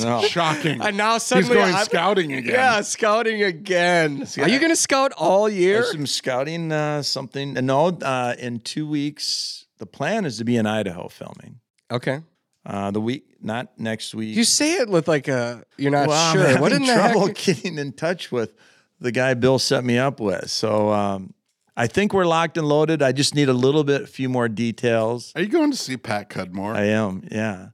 no. 0.03 0.23
Shocking. 0.23 0.81
And 0.83 0.97
now 0.97 1.17
suddenly 1.19 1.19
He's 1.19 1.47
suddenly 1.49 1.55
going 1.57 1.75
I'm- 1.75 1.85
scouting 1.85 2.33
again. 2.33 2.53
Yeah, 2.55 2.81
scouting 2.83 3.43
again. 3.43 4.27
Are 4.39 4.49
you 4.49 4.59
gonna 4.59 4.77
scout 4.77 5.13
all 5.17 5.49
year? 5.49 5.81
There's 5.83 5.93
some 5.93 6.07
scouting 6.07 6.73
uh, 6.73 7.03
something. 7.03 7.53
No, 7.55 7.87
uh, 7.89 8.35
in 8.39 8.61
two 8.61 8.87
weeks, 8.89 9.60
the 9.81 9.87
plan 9.87 10.25
is 10.25 10.39
to 10.39 10.45
be 10.45 10.57
in 10.57 10.67
Idaho 10.67 11.09
filming. 11.09 11.59
Okay. 11.91 12.21
Uh, 12.65 12.91
the 12.91 13.01
week, 13.01 13.37
not 13.41 13.79
next 13.79 14.15
week. 14.15 14.37
You 14.37 14.45
say 14.45 14.75
it 14.75 14.89
with 14.89 15.09
like 15.09 15.27
a 15.27 15.65
you're 15.79 15.91
not 15.91 16.07
well, 16.09 16.37
I'm 16.37 16.37
sure. 16.37 16.61
What 16.61 16.73
in 16.73 16.85
having 16.85 16.87
the 16.87 17.11
trouble 17.11 17.27
heck? 17.29 17.37
getting 17.45 17.79
in 17.79 17.93
touch 17.93 18.31
with 18.31 18.55
the 19.01 19.11
guy 19.11 19.35
Bill 19.35 19.59
set 19.59 19.83
me 19.83 19.99
up 19.99 20.21
with. 20.21 20.51
So 20.51 20.91
um, 20.93 21.33
I 21.77 21.87
think 21.87 22.13
we're 22.13 22.27
locked 22.27 22.59
and 22.59 22.69
loaded. 22.69 23.03
I 23.03 23.13
just 23.13 23.35
need 23.35 23.49
a 23.49 23.55
little 23.55 23.83
bit, 23.83 24.03
a 24.03 24.07
few 24.07 24.29
more 24.29 24.49
details. 24.49 25.33
Are 25.35 25.41
you 25.41 25.49
going 25.49 25.71
to 25.71 25.77
see 25.77 25.97
Pat 25.97 26.29
Cudmore? 26.29 26.75
I 26.75 26.85
am, 26.85 27.27
yeah. 27.31 27.69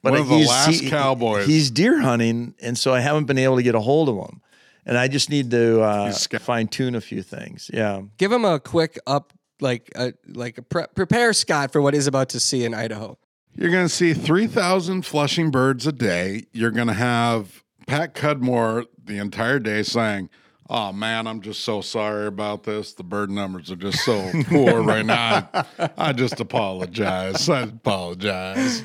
One 0.00 0.16
of 0.16 0.26
the 0.26 0.38
he's- 0.38 0.48
last 0.48 0.84
Cowboys. 0.86 1.46
He's 1.46 1.70
deer 1.70 2.00
hunting, 2.00 2.54
and 2.60 2.76
so 2.76 2.92
I 2.92 2.98
haven't 2.98 3.26
been 3.26 3.38
able 3.38 3.56
to 3.56 3.62
get 3.62 3.76
a 3.76 3.80
hold 3.80 4.08
of 4.08 4.16
him. 4.16 4.40
And 4.84 4.98
I 4.98 5.06
just 5.06 5.30
need 5.30 5.52
to 5.52 5.80
uh, 5.80 6.06
He's 6.06 6.26
fine 6.26 6.66
tune 6.66 6.96
a 6.96 7.00
few 7.00 7.22
things. 7.22 7.70
Yeah. 7.72 8.02
Give 8.18 8.32
him 8.32 8.44
a 8.44 8.58
quick 8.58 8.98
up, 9.06 9.32
like 9.62 9.90
a 9.94 10.12
like 10.26 10.58
a 10.58 10.62
pre- 10.62 10.86
prepare 10.94 11.32
Scott 11.32 11.72
for 11.72 11.80
what 11.80 11.94
he's 11.94 12.06
about 12.06 12.28
to 12.30 12.40
see 12.40 12.64
in 12.64 12.74
Idaho. 12.74 13.16
You're 13.54 13.70
going 13.70 13.84
to 13.84 13.94
see 13.94 14.14
3,000 14.14 15.02
flushing 15.04 15.50
birds 15.50 15.86
a 15.86 15.92
day. 15.92 16.46
You're 16.52 16.70
going 16.70 16.86
to 16.86 16.94
have 16.94 17.62
Pat 17.86 18.14
Cudmore 18.14 18.86
the 19.04 19.18
entire 19.18 19.58
day 19.58 19.82
saying, 19.82 20.30
Oh 20.70 20.90
man, 20.90 21.26
I'm 21.26 21.42
just 21.42 21.60
so 21.60 21.82
sorry 21.82 22.26
about 22.26 22.64
this. 22.64 22.94
The 22.94 23.02
bird 23.02 23.30
numbers 23.30 23.70
are 23.70 23.76
just 23.76 24.04
so 24.04 24.30
poor 24.46 24.82
right 24.82 25.04
now. 25.04 25.48
I, 25.52 25.90
I 25.98 26.12
just 26.12 26.40
apologize. 26.40 27.48
I 27.48 27.62
apologize. 27.62 28.82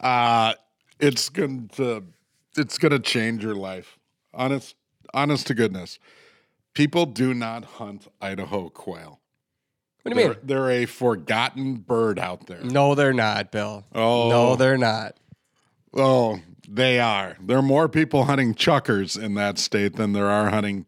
Uh, 0.00 0.52
it's 1.00 1.30
going 1.30 1.68
to 1.76 2.04
it's 2.56 2.76
going 2.76 2.92
to 2.92 2.98
change 2.98 3.42
your 3.42 3.54
life. 3.54 3.98
Honest 4.34 4.74
honest 5.14 5.46
to 5.46 5.54
goodness. 5.54 5.98
People 6.74 7.06
do 7.06 7.32
not 7.32 7.64
hunt 7.64 8.08
Idaho 8.20 8.68
quail. 8.68 9.20
What 10.04 10.14
do 10.14 10.20
you 10.20 10.26
mean? 10.28 10.36
They're, 10.44 10.58
they're 10.68 10.70
a 10.82 10.86
forgotten 10.86 11.76
bird 11.76 12.18
out 12.18 12.46
there. 12.46 12.60
No, 12.62 12.94
they're 12.94 13.12
not, 13.14 13.50
Bill. 13.50 13.84
Oh. 13.94 14.28
No, 14.28 14.54
they're 14.56 14.76
not. 14.78 15.16
Oh, 15.94 16.40
they 16.68 17.00
are. 17.00 17.36
There 17.40 17.56
are 17.58 17.62
more 17.62 17.88
people 17.88 18.24
hunting 18.24 18.54
chukars 18.54 19.20
in 19.20 19.34
that 19.34 19.58
state 19.58 19.96
than 19.96 20.12
there 20.12 20.28
are 20.28 20.50
hunting 20.50 20.86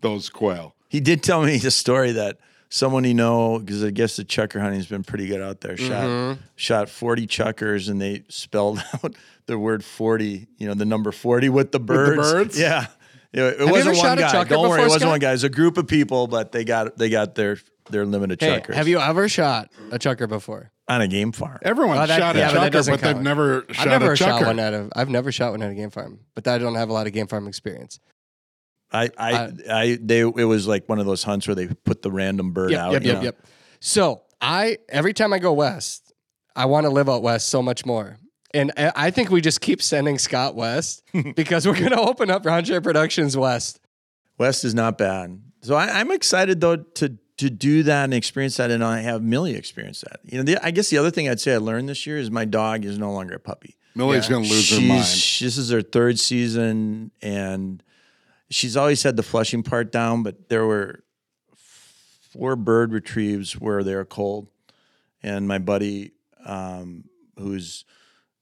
those 0.00 0.28
quail. 0.28 0.74
He 0.88 1.00
did 1.00 1.22
tell 1.22 1.42
me 1.44 1.58
the 1.58 1.70
story 1.70 2.12
that 2.12 2.38
someone 2.68 3.04
he 3.04 3.14
know, 3.14 3.58
because 3.60 3.84
I 3.84 3.90
guess 3.90 4.16
the 4.16 4.24
chukar 4.24 4.60
hunting's 4.60 4.86
been 4.86 5.04
pretty 5.04 5.26
good 5.28 5.40
out 5.42 5.60
there, 5.60 5.76
shot 5.76 6.04
Mm-hmm. 6.04 6.40
shot 6.56 6.88
40 6.88 7.26
chukars 7.28 7.88
and 7.88 8.00
they 8.00 8.24
spelled 8.28 8.82
out 8.94 9.14
the 9.46 9.58
word 9.58 9.84
40, 9.84 10.48
you 10.58 10.66
know, 10.66 10.74
the 10.74 10.84
number 10.84 11.12
40 11.12 11.50
with 11.50 11.70
the 11.70 11.78
birds. 11.80 12.32
birds? 12.32 12.58
Yeah. 12.58 12.86
Yeah, 13.32 13.48
it 13.48 13.70
wasn't 13.70 13.98
one 13.98 14.16
guy. 14.16 14.44
Don't 14.44 14.68
worry, 14.68 14.80
it 14.80 14.84
wasn't 14.84 15.02
Scott? 15.02 15.10
one 15.10 15.18
guy. 15.20 15.30
It 15.30 15.34
was 15.34 15.44
a 15.44 15.50
group 15.50 15.76
of 15.76 15.86
people, 15.86 16.26
but 16.26 16.52
they 16.52 16.64
got 16.64 16.96
they 16.96 17.10
got 17.10 17.34
their 17.34 17.58
their 17.90 18.04
limited 18.06 18.40
Hey, 18.40 18.60
chukars. 18.60 18.74
have 18.74 18.88
you 18.88 18.98
ever 19.00 19.28
shot 19.28 19.70
a 19.90 19.98
chukar 19.98 20.28
before? 20.28 20.70
on 20.88 21.00
a 21.00 21.08
game 21.08 21.32
farm? 21.32 21.58
Everyone 21.62 21.98
Oh, 21.98 22.06
that- 22.06 22.18
shot 22.20 22.36
a 22.36 22.38
yeah, 22.38 22.52
but 22.52 22.60
that 22.60 22.68
chukar, 22.68 22.72
doesn't 22.72 22.92
but, 22.94 23.00
they've 23.00 23.12
count. 23.14 23.24
never 23.24 23.66
I've 23.78 23.86
never 23.86 24.12
a 24.12 24.16
shot 24.16 24.40
chukar. 24.42 24.46
one 24.46 24.58
at 24.60 24.72
a. 24.74 24.88
I've 24.94 25.08
never 25.10 25.32
shot 25.32 25.50
one 25.52 25.62
at 25.62 25.70
a 25.70 25.74
game 25.74 25.90
farm, 25.90 26.20
but 26.34 26.46
I 26.46 26.58
don't 26.58 26.76
have 26.76 26.88
a 26.88 26.92
lot 26.92 27.06
of 27.08 27.12
game 27.12 27.26
farm 27.26 27.48
experience. 27.48 27.98
I 28.92 29.10
I, 29.18 29.32
Uh, 29.34 29.50
I 29.70 29.98
they 30.00 30.20
it 30.20 30.30
was 30.46 30.68
like 30.68 30.88
one 30.88 30.98
of 31.00 31.06
those 31.06 31.24
hunts 31.24 31.48
where 31.48 31.54
they 31.56 31.66
put 31.66 32.02
the 32.02 32.10
random 32.12 32.52
bird 32.52 32.70
Yep, 32.70 32.80
out. 32.80 32.92
yep, 32.92 33.02
you 33.02 33.08
yep, 33.08 33.16
know? 33.18 33.22
yep. 33.24 33.46
So 33.80 34.22
I 34.40 34.78
every 34.88 35.12
time 35.12 35.32
I 35.32 35.38
go 35.40 35.52
west, 35.52 36.12
I 36.54 36.66
want 36.66 36.84
to 36.84 36.90
live 36.90 37.08
out 37.08 37.22
west 37.22 37.48
so 37.48 37.62
much 37.62 37.84
more. 37.84 38.18
And 38.54 38.70
I 38.76 38.92
I 38.94 39.10
think 39.10 39.30
we 39.30 39.40
just 39.40 39.60
keep 39.60 39.82
sending 39.82 40.18
Scott 40.18 40.54
west 40.54 41.02
because 41.34 41.66
we're 41.66 41.74
going 41.78 41.90
to 41.90 42.00
open 42.00 42.30
up 42.30 42.46
Ron 42.46 42.64
Schara 42.64 42.80
Productions 42.82 43.36
West. 43.36 43.80
West 44.38 44.64
is 44.64 44.72
not 44.74 44.98
bad. 44.98 45.40
So 45.62 45.74
I, 45.74 45.98
I'm 45.98 46.12
excited 46.12 46.60
though 46.60 46.76
to 46.76 47.18
to 47.38 47.50
do 47.50 47.82
that 47.82 48.04
and 48.04 48.14
experience 48.14 48.56
that, 48.56 48.70
and 48.70 48.82
I 48.82 49.00
have 49.00 49.22
Millie 49.22 49.54
experience 49.54 50.02
that. 50.02 50.20
You 50.24 50.38
know, 50.38 50.44
the, 50.44 50.64
I 50.64 50.70
guess 50.70 50.88
the 50.88 50.98
other 50.98 51.10
thing 51.10 51.28
I'd 51.28 51.40
say 51.40 51.54
I 51.54 51.58
learned 51.58 51.88
this 51.88 52.06
year 52.06 52.16
is 52.18 52.30
my 52.30 52.44
dog 52.44 52.84
is 52.84 52.98
no 52.98 53.12
longer 53.12 53.34
a 53.34 53.40
puppy. 53.40 53.76
Millie's 53.94 54.28
going 54.28 54.44
to 54.44 54.50
lose 54.50 54.70
her 54.70 54.80
mind. 54.80 55.00
this 55.00 55.56
is 55.56 55.70
her 55.70 55.82
third 55.82 56.18
season, 56.18 57.10
and 57.22 57.82
she's 58.50 58.76
always 58.76 59.02
had 59.02 59.16
the 59.16 59.22
flushing 59.22 59.62
part 59.62 59.90
down, 59.90 60.22
but 60.22 60.48
there 60.48 60.66
were 60.66 61.02
four 62.32 62.56
bird 62.56 62.92
retrieves 62.92 63.54
where 63.54 63.82
they're 63.82 64.04
cold, 64.04 64.48
and 65.22 65.48
my 65.48 65.58
buddy, 65.58 66.12
um, 66.44 67.04
who's 67.38 67.84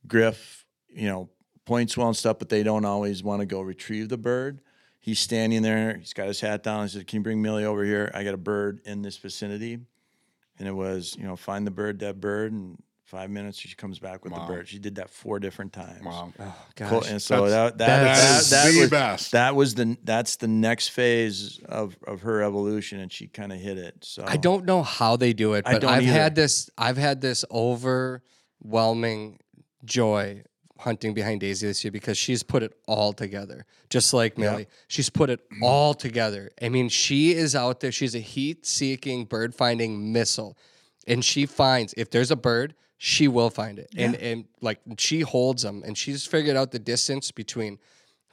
Griff, 0.06 0.66
you 0.88 1.08
know, 1.08 1.30
points 1.64 1.96
well 1.96 2.08
and 2.08 2.16
stuff, 2.16 2.38
but 2.38 2.48
they 2.48 2.62
don't 2.62 2.84
always 2.84 3.22
want 3.22 3.40
to 3.40 3.46
go 3.46 3.60
retrieve 3.60 4.08
the 4.08 4.18
bird. 4.18 4.60
He's 5.04 5.18
standing 5.18 5.60
there. 5.60 5.98
He's 5.98 6.14
got 6.14 6.28
his 6.28 6.40
hat 6.40 6.62
down. 6.62 6.84
He 6.84 6.88
said, 6.88 7.06
"Can 7.06 7.18
you 7.18 7.22
bring 7.22 7.42
Millie 7.42 7.66
over 7.66 7.84
here? 7.84 8.10
I 8.14 8.24
got 8.24 8.32
a 8.32 8.38
bird 8.38 8.80
in 8.86 9.02
this 9.02 9.18
vicinity." 9.18 9.78
And 10.58 10.66
it 10.66 10.72
was, 10.72 11.14
you 11.18 11.24
know, 11.24 11.36
find 11.36 11.66
the 11.66 11.70
bird, 11.70 11.98
dead 11.98 12.22
bird, 12.22 12.52
and 12.52 12.78
five 13.04 13.28
minutes 13.28 13.58
she 13.58 13.74
comes 13.74 13.98
back 13.98 14.24
with 14.24 14.32
Wow. 14.32 14.46
the 14.46 14.52
bird. 14.54 14.66
She 14.68 14.78
did 14.78 14.94
that 14.94 15.10
four 15.10 15.38
different 15.38 15.74
times. 15.74 16.02
Wow. 16.02 16.32
Oh, 16.40 16.56
cool. 16.76 17.04
And 17.04 17.20
so 17.20 17.44
That's- 17.46 17.72
that 17.72 17.78
that, 17.78 17.86
that 17.86 18.04
that, 18.14 18.40
is 18.40 18.50
that 18.50 18.72
the 18.72 18.80
was, 18.80 18.90
best. 18.90 19.32
That 19.32 19.54
was 19.54 19.74
the 19.74 19.96
that's 20.04 20.36
the 20.36 20.48
next 20.48 20.88
phase 20.88 21.60
of 21.66 21.98
of 22.06 22.22
her 22.22 22.42
evolution, 22.42 22.98
and 23.00 23.12
she 23.12 23.26
kind 23.28 23.52
of 23.52 23.58
hit 23.60 23.76
it. 23.76 23.96
So 24.06 24.24
I 24.26 24.38
don't 24.38 24.64
know 24.64 24.82
how 24.82 25.16
they 25.16 25.34
do 25.34 25.52
it, 25.52 25.64
I 25.66 25.72
but 25.74 25.82
don't 25.82 25.90
I've 25.90 26.02
either. 26.04 26.12
had 26.12 26.34
this 26.34 26.70
I've 26.78 26.96
had 26.96 27.20
this 27.20 27.44
overwhelming 27.50 29.38
joy 29.84 30.44
hunting 30.84 31.14
behind 31.14 31.40
Daisy 31.40 31.66
this 31.66 31.82
year 31.82 31.90
because 31.90 32.16
she's 32.16 32.42
put 32.42 32.62
it 32.62 32.72
all 32.86 33.12
together. 33.12 33.66
Just 33.90 34.12
like 34.12 34.38
Millie. 34.38 34.68
She's 34.86 35.10
put 35.10 35.30
it 35.30 35.40
all 35.62 35.94
together. 35.94 36.50
I 36.62 36.68
mean, 36.68 36.88
she 36.88 37.32
is 37.32 37.56
out 37.56 37.80
there. 37.80 37.90
She's 37.90 38.14
a 38.14 38.20
heat-seeking, 38.20 39.24
bird-finding 39.24 40.12
missile. 40.12 40.56
And 41.06 41.24
she 41.24 41.46
finds 41.46 41.94
if 41.96 42.10
there's 42.10 42.30
a 42.30 42.36
bird, 42.36 42.74
she 42.98 43.28
will 43.28 43.50
find 43.50 43.78
it. 43.78 43.88
And 43.96 44.14
and 44.14 44.44
like 44.60 44.78
she 44.98 45.20
holds 45.20 45.62
them 45.62 45.82
and 45.84 45.98
she's 45.98 46.24
figured 46.26 46.56
out 46.56 46.70
the 46.70 46.78
distance 46.78 47.30
between 47.30 47.78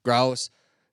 grouse. 0.03 0.49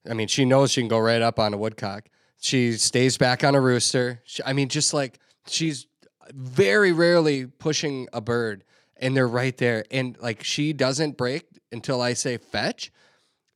I 0.08 0.14
mean, 0.14 0.28
she 0.28 0.44
knows 0.44 0.70
she 0.72 0.80
can 0.80 0.88
go 0.88 0.98
right 0.98 1.22
up 1.22 1.38
on 1.38 1.54
a 1.54 1.58
woodcock. 1.58 2.08
She 2.40 2.72
stays 2.74 3.18
back 3.18 3.44
on 3.44 3.54
a 3.54 3.60
rooster. 3.60 4.20
She, 4.24 4.42
I 4.44 4.52
mean, 4.52 4.68
just 4.68 4.94
like 4.94 5.18
she's 5.46 5.86
very 6.32 6.92
rarely 6.92 7.46
pushing 7.46 8.08
a 8.12 8.20
bird 8.20 8.64
and 8.98 9.16
they're 9.16 9.28
right 9.28 9.56
there. 9.56 9.84
And 9.90 10.16
like 10.20 10.42
she 10.42 10.72
doesn't 10.72 11.16
break 11.16 11.46
until 11.72 12.00
I 12.00 12.12
say 12.12 12.36
fetch. 12.36 12.92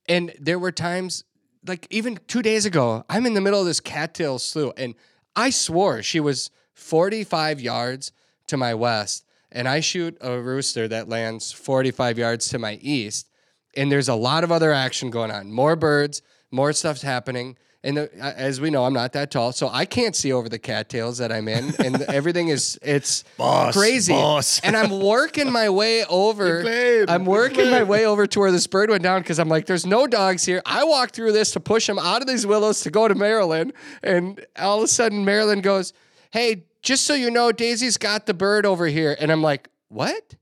And 0.08 0.34
there 0.38 0.58
were 0.58 0.72
times, 0.72 1.24
like 1.66 1.86
even 1.90 2.18
two 2.26 2.42
days 2.42 2.66
ago, 2.66 3.04
I'm 3.08 3.26
in 3.26 3.34
the 3.34 3.40
middle 3.40 3.60
of 3.60 3.66
this 3.66 3.80
cattail 3.80 4.38
slough 4.38 4.74
and 4.76 4.94
I 5.34 5.50
swore 5.50 6.02
she 6.02 6.20
was 6.20 6.50
45 6.74 7.60
yards 7.60 8.12
to 8.48 8.56
my 8.56 8.74
west. 8.74 9.24
And 9.50 9.68
I 9.68 9.80
shoot 9.80 10.16
a 10.20 10.40
rooster 10.40 10.88
that 10.88 11.08
lands 11.08 11.52
45 11.52 12.18
yards 12.18 12.48
to 12.48 12.58
my 12.58 12.78
east 12.80 13.28
and 13.74 13.90
there's 13.90 14.08
a 14.08 14.14
lot 14.14 14.44
of 14.44 14.52
other 14.52 14.72
action 14.72 15.10
going 15.10 15.30
on. 15.30 15.50
More 15.50 15.76
birds, 15.76 16.22
more 16.50 16.72
stuff's 16.72 17.02
happening. 17.02 17.56
And 17.84 17.96
the, 17.96 18.14
as 18.20 18.60
we 18.60 18.70
know, 18.70 18.84
I'm 18.84 18.92
not 18.92 19.12
that 19.14 19.32
tall, 19.32 19.50
so 19.50 19.68
I 19.68 19.86
can't 19.86 20.14
see 20.14 20.32
over 20.32 20.48
the 20.48 20.58
cattails 20.60 21.18
that 21.18 21.32
I'm 21.32 21.48
in, 21.48 21.74
and 21.84 22.00
everything 22.08 22.46
is 22.48 22.78
it's 22.80 23.24
Boss, 23.36 23.74
crazy. 23.76 24.12
boss. 24.12 24.60
And 24.64 24.76
I'm 24.76 25.00
working 25.00 25.50
my 25.50 25.68
way 25.68 26.04
over. 26.04 26.62
I'm 27.08 27.24
working 27.24 27.70
my 27.70 27.82
way 27.82 28.06
over 28.06 28.26
to 28.28 28.38
where 28.38 28.52
this 28.52 28.68
bird 28.68 28.88
went 28.88 29.02
down 29.02 29.22
because 29.22 29.40
I'm 29.40 29.48
like, 29.48 29.66
there's 29.66 29.84
no 29.84 30.06
dogs 30.06 30.44
here. 30.44 30.62
I 30.64 30.84
walked 30.84 31.16
through 31.16 31.32
this 31.32 31.50
to 31.52 31.60
push 31.60 31.88
him 31.88 31.98
out 31.98 32.20
of 32.22 32.28
these 32.28 32.46
willows 32.46 32.82
to 32.82 32.90
go 32.90 33.08
to 33.08 33.16
Marilyn, 33.16 33.72
and 34.04 34.44
all 34.56 34.78
of 34.78 34.84
a 34.84 34.88
sudden 34.88 35.24
Marilyn 35.24 35.60
goes, 35.60 35.92
"Hey, 36.30 36.66
just 36.82 37.04
so 37.04 37.14
you 37.14 37.32
know, 37.32 37.50
Daisy's 37.50 37.96
got 37.96 38.26
the 38.26 38.34
bird 38.34 38.64
over 38.64 38.86
here," 38.86 39.16
and 39.18 39.32
I'm 39.32 39.42
like, 39.42 39.68
"What?" 39.88 40.36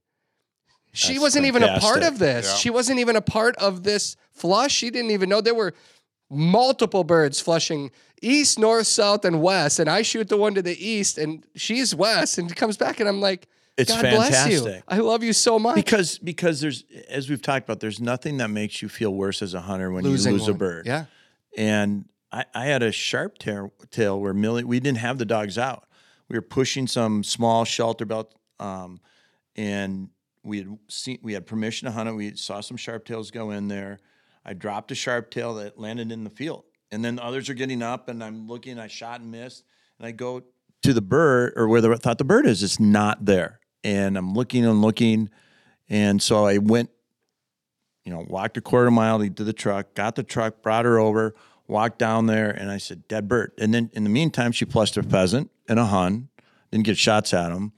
She 0.92 1.14
That's 1.14 1.22
wasn't 1.22 1.46
even 1.46 1.62
a 1.62 1.78
part 1.78 2.02
of 2.02 2.18
this. 2.18 2.46
Yeah. 2.50 2.54
She 2.56 2.68
wasn't 2.70 2.98
even 2.98 3.16
a 3.16 3.20
part 3.22 3.56
of 3.56 3.82
this 3.84 4.16
flush. 4.32 4.72
She 4.72 4.90
didn't 4.90 5.12
even 5.12 5.28
know 5.28 5.40
there 5.40 5.54
were 5.54 5.72
multiple 6.30 7.04
birds 7.04 7.40
flushing 7.40 7.90
east, 8.22 8.58
north, 8.58 8.86
south, 8.86 9.24
and 9.24 9.42
west. 9.42 9.78
And 9.78 9.88
I 9.90 10.02
shoot 10.02 10.28
the 10.28 10.36
one 10.36 10.54
to 10.54 10.62
the 10.62 10.76
east, 10.86 11.18
and 11.18 11.44
she's 11.56 11.94
west, 11.94 12.38
and 12.38 12.54
comes 12.54 12.76
back, 12.76 13.00
and 13.00 13.08
I'm 13.08 13.20
like, 13.20 13.48
It's 13.76 13.90
God 13.92 14.02
bless 14.02 14.46
you. 14.50 14.58
fantastic. 14.58 14.84
I 14.88 14.98
love 14.98 15.22
you 15.22 15.32
so 15.32 15.58
much. 15.58 15.74
because 15.74 16.18
because 16.18 16.60
there's 16.60 16.84
as 17.08 17.28
we've 17.28 17.42
talked 17.42 17.66
about, 17.66 17.80
there's 17.80 18.00
nothing 18.00 18.36
that 18.38 18.50
makes 18.50 18.80
you 18.80 18.88
feel 18.88 19.12
worse 19.14 19.42
as 19.42 19.54
a 19.54 19.60
hunter 19.60 19.90
when 19.90 20.04
Losing 20.04 20.32
you 20.32 20.38
lose 20.38 20.48
a 20.48 20.54
bird. 20.54 20.86
Yeah. 20.86 21.06
And 21.56 22.08
I, 22.30 22.44
I 22.54 22.66
had 22.66 22.82
a 22.82 22.92
sharp 22.92 23.38
tail, 23.38 23.72
tail 23.90 24.20
where 24.20 24.32
Millie, 24.34 24.62
we 24.64 24.78
didn't 24.78 24.98
have 24.98 25.18
the 25.18 25.24
dogs 25.24 25.58
out. 25.58 25.86
We 26.28 26.36
were 26.36 26.42
pushing 26.42 26.86
some 26.86 27.24
small 27.24 27.64
shelter 27.64 28.04
belt, 28.04 28.32
um, 28.60 29.00
and 29.56 30.10
we 30.44 30.58
had 30.58 30.78
seen 30.88 31.18
we 31.22 31.32
had 31.32 31.44
permission 31.46 31.86
to 31.86 31.92
hunt 31.92 32.08
it. 32.08 32.12
We 32.12 32.36
saw 32.36 32.60
some 32.60 32.76
sharp 32.76 33.04
tails 33.04 33.30
go 33.32 33.50
in 33.50 33.66
there. 33.66 33.98
I 34.44 34.54
dropped 34.54 34.90
a 34.90 34.94
sharp 34.94 35.30
tail 35.30 35.54
that 35.54 35.78
landed 35.78 36.10
in 36.12 36.24
the 36.24 36.30
field, 36.30 36.64
and 36.90 37.04
then 37.04 37.18
others 37.18 37.48
are 37.48 37.54
getting 37.54 37.82
up, 37.82 38.08
and 38.08 38.22
I'm 38.22 38.46
looking. 38.46 38.78
I 38.78 38.86
shot 38.86 39.20
and 39.20 39.30
missed, 39.30 39.64
and 39.98 40.06
I 40.06 40.12
go 40.12 40.42
to 40.82 40.92
the 40.92 41.02
bird 41.02 41.52
or 41.56 41.68
where 41.68 41.80
the, 41.80 41.90
I 41.90 41.96
thought 41.96 42.18
the 42.18 42.24
bird 42.24 42.46
is. 42.46 42.62
It's 42.62 42.80
not 42.80 43.24
there, 43.24 43.60
and 43.84 44.16
I'm 44.16 44.34
looking 44.34 44.64
and 44.64 44.82
looking, 44.82 45.30
and 45.88 46.22
so 46.22 46.46
I 46.46 46.58
went 46.58 46.90
you 48.04 48.12
know, 48.12 48.24
walked 48.28 48.56
a 48.56 48.60
quarter 48.60 48.90
mile 48.90 49.18
to 49.18 49.44
the 49.44 49.52
truck, 49.52 49.94
got 49.94 50.16
the 50.16 50.22
truck, 50.22 50.62
brought 50.62 50.84
her 50.84 50.98
over, 50.98 51.34
walked 51.66 51.98
down 51.98 52.26
there, 52.26 52.50
and 52.50 52.70
I 52.70 52.78
said, 52.78 53.06
dead 53.08 53.28
bird. 53.28 53.52
And 53.58 53.72
then 53.72 53.90
in 53.92 54.04
the 54.04 54.10
meantime, 54.10 54.52
she 54.52 54.64
flushed 54.64 54.96
a 54.96 55.02
pheasant 55.02 55.50
and 55.68 55.78
a 55.78 55.86
hun, 55.86 56.28
didn't 56.70 56.86
get 56.86 56.96
shots 56.96 57.32
at 57.34 57.52
him. 57.52 57.72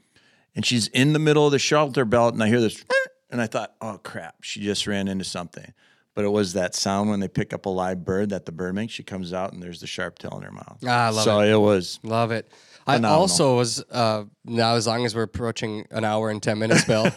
And 0.55 0.65
she's 0.65 0.89
in 0.89 1.13
the 1.13 1.19
middle 1.19 1.47
of 1.47 1.53
the 1.53 1.59
shelter 1.59 2.05
belt, 2.05 2.35
and 2.35 2.43
I 2.43 2.49
hear 2.49 2.61
this, 2.61 2.85
and 3.31 3.41
I 3.41 3.47
thought, 3.47 3.75
oh 3.81 3.99
crap, 4.03 4.37
she 4.43 4.61
just 4.61 4.87
ran 4.87 5.09
into 5.09 5.25
something. 5.25 5.73
But 6.15 6.25
it 6.25 6.29
was 6.31 6.53
that 6.55 6.75
sound 6.75 7.09
when 7.11 7.21
they 7.21 7.29
pick 7.29 7.53
up 7.53 7.67
a 7.67 7.69
live 7.71 8.05
bird 8.05 8.31
that 8.31 8.45
the 8.47 8.53
bird 8.53 8.75
makes. 8.75 8.93
She 8.93 9.03
comes 9.03 9.33
out 9.33 9.53
and 9.53 9.63
there's 9.63 9.81
the 9.81 9.87
sharp 9.87 10.19
tail 10.19 10.37
in 10.37 10.43
her 10.43 10.51
mouth. 10.53 10.79
Ah, 10.87 11.07
I 11.07 11.09
love 11.11 11.19
it. 11.19 11.25
so 11.25 11.41
it. 11.41 11.57
was 11.61 12.01
Love 12.03 12.31
it. 12.33 12.51
I 12.87 12.97
Phenomenal. 12.97 13.21
also 13.21 13.57
was 13.57 13.85
uh, 13.93 14.25
now 14.45 14.75
as 14.75 14.87
long 14.89 15.05
as 15.07 15.15
we're 15.15 15.23
approaching 15.23 15.87
an 15.93 16.05
hour 16.05 16.31
and 16.31 16.43
ten 16.43 16.59
minutes, 16.59 16.85
Bill. 16.85 17.07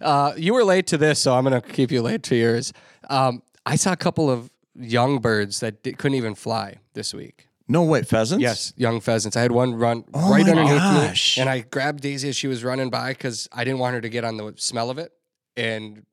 uh, 0.00 0.32
you 0.36 0.54
were 0.54 0.64
late 0.64 0.86
to 0.88 0.98
this, 0.98 1.18
so 1.20 1.34
I'm 1.34 1.44
going 1.44 1.60
to 1.60 1.66
keep 1.66 1.90
you 1.90 2.02
late 2.02 2.22
to 2.24 2.36
yours. 2.36 2.72
Um, 3.08 3.42
I 3.66 3.76
saw 3.76 3.92
a 3.92 3.96
couple 3.96 4.30
of 4.30 4.50
young 4.78 5.18
birds 5.18 5.60
that 5.60 5.82
couldn't 5.82 6.14
even 6.14 6.34
fly 6.34 6.76
this 6.94 7.12
week. 7.14 7.48
no 7.68 7.82
wait 7.82 8.06
pheasants. 8.06 8.42
Yes, 8.42 8.72
young 8.76 9.00
pheasants. 9.00 9.36
I 9.36 9.42
had 9.42 9.52
one 9.52 9.74
run 9.74 10.04
Oh 10.14 10.30
right 10.30 10.46
underneath 10.48 10.76
gosh. 10.78 11.36
me, 11.36 11.40
and 11.42 11.50
I 11.50 11.60
grabbed 11.60 12.02
Daisy 12.02 12.28
as 12.28 12.36
she 12.36 12.46
was 12.46 12.62
running 12.64 12.90
by 12.90 13.12
because 13.12 13.48
I 13.52 13.64
didn't 13.64 13.78
want 13.80 13.94
her 13.94 14.00
to 14.00 14.08
get 14.08 14.24
on 14.24 14.36
the 14.36 14.52
smell 14.56 14.90
of 14.90 14.98
it, 14.98 15.12
and 15.56 16.04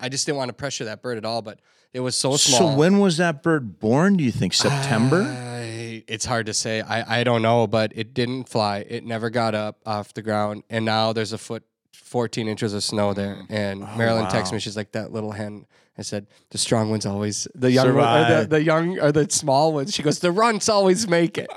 I 0.00 0.08
just 0.08 0.26
didn't 0.26 0.38
want 0.38 0.48
to 0.48 0.54
pressure 0.54 0.84
that 0.86 1.02
bird 1.02 1.18
at 1.18 1.24
all. 1.24 1.42
But 1.42 1.60
it 1.92 2.00
was 2.00 2.16
so 2.16 2.36
small. 2.36 2.72
So 2.72 2.76
when 2.76 2.98
was 2.98 3.16
that 3.16 3.42
bird 3.42 3.78
born? 3.78 4.16
Do 4.16 4.24
you 4.24 4.32
think 4.32 4.52
September? 4.52 5.22
I, 5.22 6.04
it's 6.06 6.24
hard 6.24 6.46
to 6.46 6.54
say. 6.54 6.80
I, 6.80 7.20
I 7.20 7.24
don't 7.24 7.42
know, 7.42 7.66
but 7.66 7.92
it 7.94 8.14
didn't 8.14 8.48
fly. 8.48 8.84
It 8.88 9.04
never 9.04 9.30
got 9.30 9.54
up 9.54 9.80
off 9.86 10.14
the 10.14 10.22
ground, 10.22 10.62
and 10.68 10.84
now 10.84 11.12
there's 11.12 11.32
a 11.32 11.38
foot, 11.38 11.64
14 12.02 12.48
inches 12.48 12.74
of 12.74 12.84
snow 12.84 13.12
there. 13.12 13.34
Mm. 13.34 13.46
And 13.50 13.84
oh, 13.84 13.96
Marilyn 13.96 14.26
texted 14.26 14.46
wow. 14.46 14.52
me. 14.52 14.60
She's 14.60 14.76
like, 14.76 14.92
"That 14.92 15.12
little 15.12 15.32
hen." 15.32 15.66
I 15.98 16.02
said, 16.02 16.26
"The 16.50 16.58
strong 16.58 16.90
ones 16.90 17.06
always, 17.06 17.48
the 17.54 17.70
young, 17.72 17.94
one, 17.94 18.32
or 18.32 18.42
the, 18.42 18.46
the 18.48 18.62
young, 18.62 18.98
or 18.98 19.12
the 19.12 19.28
small 19.30 19.72
ones." 19.72 19.94
She 19.94 20.02
goes, 20.02 20.18
"The 20.18 20.30
runts 20.30 20.68
always 20.68 21.08
make 21.08 21.38
it." 21.38 21.50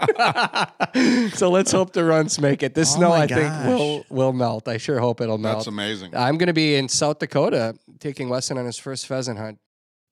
so 1.36 1.49
let's 1.49 1.72
hope 1.72 1.94
the 1.94 2.03
runts 2.06 2.40
make 2.40 2.64
it. 2.64 2.74
This 2.74 2.94
Oh 2.94 2.98
snow, 2.98 3.10
my 3.10 3.24
I 3.24 3.28
think, 3.28 3.53
will 3.66 4.06
will 4.10 4.34
melt. 4.34 4.68
I 4.68 4.78
sure 4.78 4.99
hope 4.99 5.22
it'll 5.22 5.38
melt. 5.38 5.57
That's 5.60 5.68
amazing. 5.68 6.16
I'm 6.16 6.38
going 6.38 6.48
to 6.48 6.53
be 6.53 6.76
in 6.76 6.88
South 6.88 7.20
Dakota 7.20 7.76
taking 7.99 8.30
Weston 8.30 8.57
on 8.57 8.66
his 8.66 8.78
first 8.78 9.07
pheasant 9.07 9.38
hunt. 9.40 9.60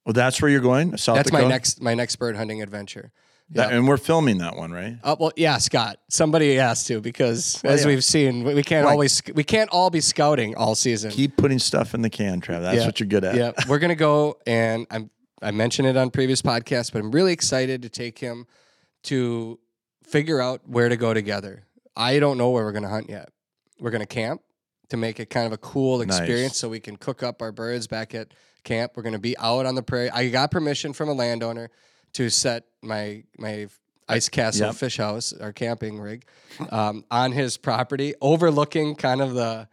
well, 0.06 0.14
that's 0.14 0.41
where 0.41 0.52
you're 0.52 0.62
going. 0.62 0.98
South 0.98 1.16
That's 1.16 1.30
Dakota? 1.30 1.44
my 1.45 1.49
next 1.49 1.82
my 1.82 1.94
next 1.94 2.18
bird 2.18 2.36
hunting 2.36 2.62
adventure. 2.62 3.12
That- 3.52 3.69
Yeah. 3.72 3.78
and 3.78 3.88
we're 3.88 3.98
filming 3.98 4.40
that 4.40 4.57
one, 4.57 4.72
right? 4.72 4.98
Uh, 5.03 5.15
well, 5.18 5.32
yeah, 5.38 5.57
Scott. 5.57 5.99
Somebody 6.10 6.56
has 6.56 6.84
to 6.86 6.99
because, 6.99 7.61
as 7.64 7.82
yeah. 7.82 7.88
we've 7.88 8.03
seen, 8.03 8.44
we 8.44 8.61
can't 8.61 8.86
Right. 8.86 8.91
always 8.91 9.22
we 9.36 9.44
can't 9.44 9.69
all 9.69 9.90
be 9.90 10.02
scouting 10.02 10.56
all 10.56 10.76
season. 10.76 11.11
Keep 11.11 11.38
putting 11.38 11.60
stuff 11.60 11.94
in 11.94 12.02
the 12.02 12.10
can, 12.10 12.41
Trav. 12.41 12.61
That's 12.61 12.80
Yeah. 12.80 12.86
what 12.86 12.99
you're 12.99 13.07
good 13.07 13.24
at. 13.24 13.36
yeah, 13.36 13.52
we're 13.69 13.80
gonna 13.80 13.95
go, 13.95 14.38
and 14.45 14.86
I'm 14.91 15.10
I 15.41 15.52
mentioned 15.52 15.88
it 15.88 15.95
on 15.95 16.10
previous 16.10 16.41
podcasts, 16.41 16.91
but 16.91 16.99
I'm 16.99 17.11
really 17.11 17.32
excited 17.32 17.84
to 17.84 17.90
take 17.90 18.18
him 18.19 18.48
to 19.03 19.60
figure 20.03 20.41
out 20.41 20.61
where 20.68 20.90
to 20.90 20.98
go 20.98 21.14
together. 21.14 21.64
I 21.95 22.19
don't 22.19 22.38
know 22.38 22.49
where 22.49 22.64
we're 22.65 22.72
gonna 22.72 22.90
hunt 22.90 23.10
yet. 23.10 23.30
We're 23.80 23.91
gonna 23.91 24.06
camp 24.07 24.41
to 24.90 24.98
make 24.98 25.19
it 25.19 25.30
kind 25.30 25.45
of 25.45 25.53
a 25.53 25.57
cool 25.57 25.99
Nice. 25.99 26.18
experience, 26.18 26.57
so 26.57 26.68
we 26.69 26.80
can 26.80 26.95
cook 26.98 27.22
up 27.24 27.41
our 27.41 27.52
birds 27.52 27.88
back 27.88 28.15
at 28.15 28.30
camp. 28.64 28.94
We're 28.95 29.03
gonna 29.03 29.19
be 29.19 29.38
out 29.38 29.65
on 29.65 29.76
the 29.76 29.84
prairie. 29.84 30.10
I 30.10 30.28
got 30.30 30.49
permission 30.52 30.91
from 30.94 31.07
a 31.10 31.14
landowner 31.14 31.69
to 32.18 32.30
set 32.31 32.64
my 32.81 33.23
my 33.38 33.68
ice 34.10 34.27
castle 34.27 34.68
Yep. 34.68 34.76
fish 34.76 34.98
house, 34.98 35.34
our 35.34 35.53
camping 35.53 35.99
rig, 35.99 36.26
um, 36.72 37.03
on 37.11 37.31
his 37.31 37.57
property, 37.57 38.15
overlooking 38.22 38.95
kind 38.95 39.22
of 39.22 39.34
the. 39.35 39.68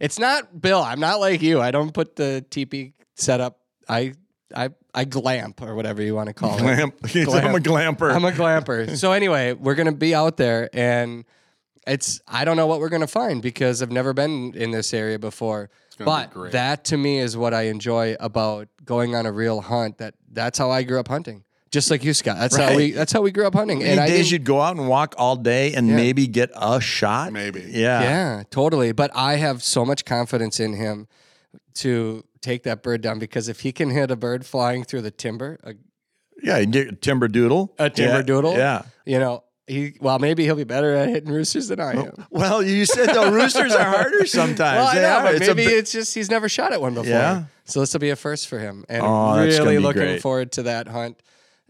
It's 0.00 0.18
not 0.18 0.60
Bill. 0.60 0.82
I'm 0.82 0.98
not 0.98 1.20
like 1.20 1.40
you. 1.40 1.60
I 1.60 1.70
don't 1.70 1.94
put 1.94 2.16
the 2.16 2.44
teepee 2.50 2.94
setup. 3.14 3.60
I 3.88 4.14
I 4.54 4.70
I 4.92 5.04
glamp 5.04 5.62
or 5.62 5.76
whatever 5.76 6.02
you 6.02 6.16
want 6.16 6.28
to 6.28 6.34
call 6.34 6.56
it. 6.56 6.62
Glamp. 6.62 6.94
I'm 7.04 7.54
a 7.54 7.60
glamper. 7.60 8.12
I'm 8.12 8.24
a 8.24 8.32
glamper. 8.32 8.96
so 9.02 9.12
anyway, 9.12 9.52
we're 9.52 9.76
gonna 9.76 9.92
be 9.92 10.14
out 10.16 10.36
there, 10.36 10.68
and 10.72 11.24
it's 11.86 12.20
I 12.26 12.44
don't 12.44 12.56
know 12.56 12.66
what 12.66 12.80
we're 12.80 12.88
gonna 12.88 13.06
find 13.06 13.40
because 13.40 13.82
I've 13.82 13.92
never 13.92 14.12
been 14.12 14.52
in 14.54 14.72
this 14.72 14.92
area 14.92 15.18
before. 15.18 15.70
But 15.96 16.32
that 16.50 16.86
to 16.86 16.96
me 16.96 17.20
is 17.20 17.36
what 17.36 17.54
I 17.54 17.62
enjoy 17.66 18.16
about 18.18 18.66
going 18.84 19.14
on 19.14 19.26
a 19.26 19.32
real 19.32 19.60
hunt. 19.60 19.98
That 19.98 20.14
that's 20.32 20.58
how 20.58 20.72
I 20.72 20.82
grew 20.82 20.98
up 20.98 21.06
hunting. 21.06 21.44
Just 21.74 21.90
like 21.90 22.04
you, 22.04 22.14
Scott. 22.14 22.36
That's 22.38 22.56
how 22.56 22.68
Right. 22.68 22.76
we. 22.76 22.90
That's 22.92 23.10
how 23.12 23.20
we 23.20 23.32
grew 23.32 23.46
up 23.46 23.54
hunting. 23.54 23.82
And 23.82 23.98
I 23.98 24.06
days 24.06 24.16
didn't- 24.16 24.30
you'd 24.32 24.44
go 24.44 24.60
out 24.60 24.76
and 24.76 24.88
walk 24.88 25.14
all 25.18 25.34
day 25.36 25.74
and 25.74 25.88
Yeah. 25.88 25.96
maybe 25.96 26.26
get 26.28 26.50
a 26.54 26.80
shot. 26.80 27.32
Maybe. 27.32 27.64
Yeah. 27.68 28.00
Yeah, 28.02 28.42
totally. 28.50 28.92
But 28.92 29.10
I 29.14 29.36
have 29.36 29.62
so 29.62 29.84
much 29.84 30.04
confidence 30.04 30.60
in 30.60 30.74
him 30.74 31.08
to 31.76 32.24
take 32.40 32.62
that 32.62 32.82
bird 32.82 33.00
down 33.00 33.18
because 33.18 33.48
if 33.48 33.60
he 33.60 33.72
can 33.72 33.90
hit 33.90 34.10
a 34.12 34.16
bird 34.16 34.46
flying 34.46 34.84
through 34.84 35.02
the 35.02 35.10
timber, 35.10 35.58
a, 35.64 35.74
Yeah. 36.42 36.58
you 36.58 36.66
do- 36.66 36.90
Timber 36.92 37.26
doodle. 37.26 37.74
a 37.78 37.90
timber 37.90 38.16
Yeah. 38.18 38.22
doodle, 38.22 38.52
Yeah. 38.56 38.82
you 39.04 39.18
know, 39.18 39.42
he 39.66 39.94
well 40.00 40.18
maybe 40.18 40.44
he'll 40.44 40.56
be 40.56 40.62
better 40.64 40.94
at 40.94 41.08
hitting 41.08 41.32
roosters 41.32 41.68
than 41.68 41.80
I 41.80 41.92
am. 41.92 42.12
Well, 42.30 42.62
you 42.62 42.84
said 42.84 43.14
the 43.14 43.30
roosters 43.32 43.72
are 43.74 43.82
harder 43.82 44.26
sometimes. 44.26 44.76
Well, 44.76 44.86
I 44.88 44.94
They 44.94 45.00
know, 45.00 45.08
are. 45.08 45.22
but 45.22 45.34
It's 45.36 45.48
a 45.48 45.54
maybe 45.54 45.70
bi- 45.70 45.76
it's 45.78 45.90
just 45.92 46.14
he's 46.14 46.30
never 46.30 46.48
shot 46.48 46.72
at 46.72 46.80
one 46.82 46.94
before. 46.94 47.08
Yeah. 47.10 47.44
So 47.64 47.80
this 47.80 47.92
will 47.94 48.00
be 48.00 48.10
a 48.10 48.16
first 48.16 48.46
for 48.46 48.58
him, 48.58 48.84
and 48.90 49.02
Oh, 49.02 49.06
I'm 49.06 49.44
that's 49.46 49.56
gonna 49.56 49.70
really 49.70 49.78
be 49.80 49.82
looking 49.82 50.02
great. 50.02 50.20
forward 50.22 50.52
to 50.52 50.64
that 50.64 50.86
hunt. 50.88 51.16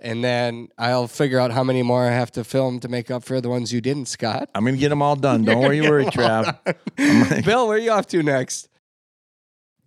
And 0.04 0.22
then 0.22 0.68
I'll 0.76 1.08
figure 1.08 1.40
out 1.40 1.50
how 1.50 1.64
many 1.64 1.82
more 1.82 2.04
I 2.06 2.10
have 2.10 2.30
to 2.32 2.44
film 2.44 2.78
to 2.80 2.88
make 2.88 3.10
up 3.10 3.24
for 3.24 3.40
the 3.40 3.48
ones 3.48 3.72
you 3.72 3.80
didn't, 3.80 4.04
Scott. 4.06 4.50
I'm 4.54 4.62
going 4.62 4.74
to 4.74 4.80
get 4.80 4.90
them 4.90 5.00
all 5.00 5.16
done. 5.16 5.44
Don't 5.44 5.60
worry, 5.62 5.76
you 5.78 5.88
worry, 5.90 6.04
Trav. 6.04 6.58
I'm 6.98 7.30
like- 7.30 7.44
Bill, 7.46 7.66
where 7.66 7.76
are 7.78 7.80
you 7.80 7.90
off 7.90 8.06
to 8.08 8.22
next? 8.22 8.68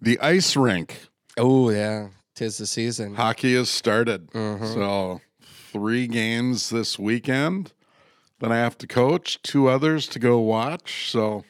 The 0.02 0.20
ice 0.20 0.56
rink. 0.56 1.00
Oh 1.38 1.70
yeah, 1.70 2.08
tis 2.36 2.58
the 2.58 2.66
season. 2.68 3.14
Hockey 3.16 3.54
has 3.56 3.70
started. 3.70 4.32
Mhm. 4.32 4.74
So 4.74 5.22
three 5.72 6.08
games 6.08 6.70
this 6.72 6.98
weekend 7.00 7.74
Then 8.40 8.52
I 8.52 8.58
have 8.58 8.78
to 8.80 8.88
coach, 8.88 9.40
two 9.44 9.68
others 9.68 10.08
to 10.10 10.20
go 10.20 10.40
watch. 10.40 11.10
So 11.12 11.44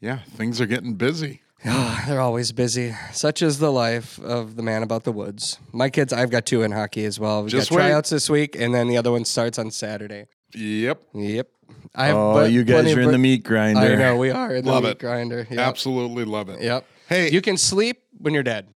yeah, 0.00 0.18
things 0.36 0.60
are 0.60 0.66
getting 0.66 0.94
busy. 0.94 1.42
Ah, 1.66 2.04
they're 2.06 2.20
always 2.20 2.52
busy. 2.52 2.94
Such 3.12 3.40
is 3.40 3.58
the 3.58 3.72
life 3.72 4.18
of 4.20 4.56
the 4.56 4.62
man 4.62 4.82
about 4.82 5.04
the 5.04 5.12
woods. 5.12 5.58
My 5.72 5.88
kids, 5.88 6.12
I've 6.12 6.30
got 6.30 6.44
two 6.44 6.62
in 6.62 6.72
hockey 6.72 7.04
as 7.06 7.18
well. 7.18 7.42
We 7.42 7.50
Just 7.50 7.70
got 7.70 7.76
wait. 7.76 7.82
tryouts 7.84 8.10
this 8.10 8.28
week, 8.28 8.54
and 8.58 8.74
then 8.74 8.88
the 8.88 8.96
other 8.98 9.10
one 9.10 9.24
starts 9.24 9.58
on 9.58 9.70
Saturday. 9.70 10.26
Yep. 10.54 11.00
Yep. 11.14 11.48
I 11.94 12.06
have 12.06 12.16
oh, 12.16 12.34
but 12.34 12.52
you 12.52 12.64
guys 12.64 12.90
of 12.92 12.98
are 12.98 13.00
in 13.00 13.12
the 13.12 13.18
meat 13.18 13.44
grinder. 13.44 13.80
I 13.80 13.94
know 13.96 14.16
we 14.16 14.30
are 14.30 14.54
in 14.54 14.64
Love 14.66 14.82
the 14.82 14.90
it. 14.90 14.98
grinder. 14.98 15.46
Yep. 15.48 15.58
Absolutely 15.58 16.24
love 16.24 16.48
it. 16.50 16.60
Yep. 16.60 16.84
Hey, 17.08 17.30
You 17.30 17.40
can 17.40 17.56
sleep 17.56 18.02
when 18.18 18.34
you're 18.34 18.42
dead. 18.42 18.68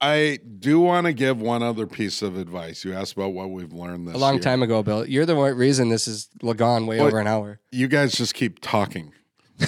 I 0.00 0.38
do 0.58 0.80
want 0.80 1.06
to 1.06 1.14
give 1.14 1.40
one 1.40 1.62
other 1.62 1.86
piece 1.86 2.20
of 2.20 2.36
advice. 2.36 2.84
You 2.84 2.92
asked 2.92 3.14
about 3.14 3.32
what 3.32 3.50
we've 3.50 3.72
learned 3.72 4.06
this 4.08 4.14
A 4.14 4.18
long 4.18 4.34
year. 4.34 4.42
time 4.42 4.62
ago, 4.62 4.82
Bill. 4.82 5.06
You're 5.08 5.24
the 5.24 5.34
one 5.36 5.56
reason 5.56 5.88
this 5.88 6.06
is 6.06 6.28
gone 6.56 6.86
way 6.86 6.98
Well, 6.98 7.06
over 7.06 7.20
an 7.20 7.26
hour. 7.26 7.60
You 7.72 7.88
guys 7.88 8.12
just 8.12 8.34
keep 8.34 8.60
talking. 8.60 9.12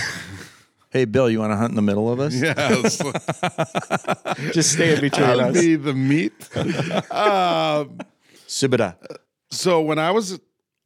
Hey, 0.97 1.05
Bill, 1.05 1.29
you 1.29 1.41
want 1.41 1.53
to 1.53 1.57
hunt 1.59 1.69
in 1.73 1.77
the 1.77 1.83
middle 1.83 2.11
of 2.11 2.21
us? 2.21 2.33
Yes. 2.41 3.03
Just 4.55 4.73
stay 4.73 4.95
in 4.95 5.03
between 5.03 5.27
That'll 5.27 5.45
us. 5.45 5.61
be 5.61 5.77
the 5.77 5.93
meat. 5.93 6.33
um, 7.13 7.99
Sibida. 8.49 8.97
so 9.51 9.83
when 9.83 9.99
I 9.99 10.11
was 10.11 10.33
a 10.33 10.41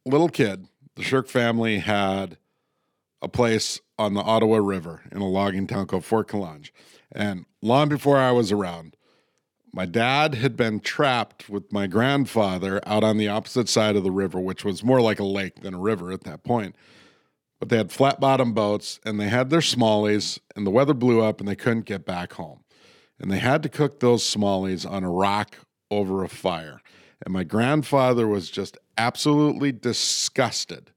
little 0.05 0.27
kid, 0.27 0.67
the 0.97 1.01
Sherck 1.03 1.29
family 1.29 1.79
had 1.79 2.37
a 3.21 3.29
place 3.29 3.79
on 3.97 4.13
the 4.13 4.19
Ottawa 4.19 4.57
River 4.57 5.01
in 5.13 5.21
a 5.21 5.29
logging 5.29 5.65
town 5.65 5.87
called 5.87 6.03
Fort 6.03 6.27
Coulonge. 6.27 6.73
And 7.13 7.45
long 7.61 7.87
before 7.87 8.17
I 8.17 8.31
was 8.31 8.51
around, 8.51 8.97
my 9.71 9.85
dad 9.85 10.35
had 10.35 10.57
been 10.57 10.81
trapped 10.81 11.49
with 11.49 11.71
my 11.71 11.87
grandfather 11.87 12.81
out 12.85 13.05
on 13.05 13.15
the 13.15 13.29
opposite 13.29 13.69
side 13.69 13.95
of 13.95 14.03
the 14.03 14.11
river, 14.11 14.41
which 14.41 14.65
was 14.65 14.83
more 14.83 14.99
like 14.99 15.21
a 15.21 15.23
lake 15.23 15.61
than 15.61 15.73
a 15.73 15.79
river 15.79 16.11
at 16.11 16.25
that 16.25 16.43
point. 16.43 16.75
But 17.61 17.69
they 17.69 17.77
had 17.77 17.91
flat 17.91 18.19
bottom 18.19 18.53
boats 18.53 18.99
and 19.05 19.19
they 19.19 19.27
had 19.27 19.51
their 19.51 19.59
smallies, 19.59 20.39
and 20.55 20.65
the 20.65 20.71
weather 20.71 20.95
blew 20.95 21.21
up 21.21 21.39
and 21.39 21.47
they 21.47 21.55
couldn't 21.55 21.85
get 21.85 22.07
back 22.07 22.33
home. 22.33 22.63
And 23.19 23.29
they 23.29 23.37
had 23.37 23.61
to 23.61 23.69
cook 23.69 23.99
those 23.99 24.23
smallies 24.23 24.89
on 24.89 25.03
a 25.03 25.11
rock 25.11 25.57
over 25.91 26.23
a 26.23 26.27
fire. 26.27 26.81
And 27.23 27.31
my 27.31 27.43
grandfather 27.43 28.27
was 28.27 28.49
just 28.49 28.79
absolutely 28.97 29.71
disgusted 29.71 30.89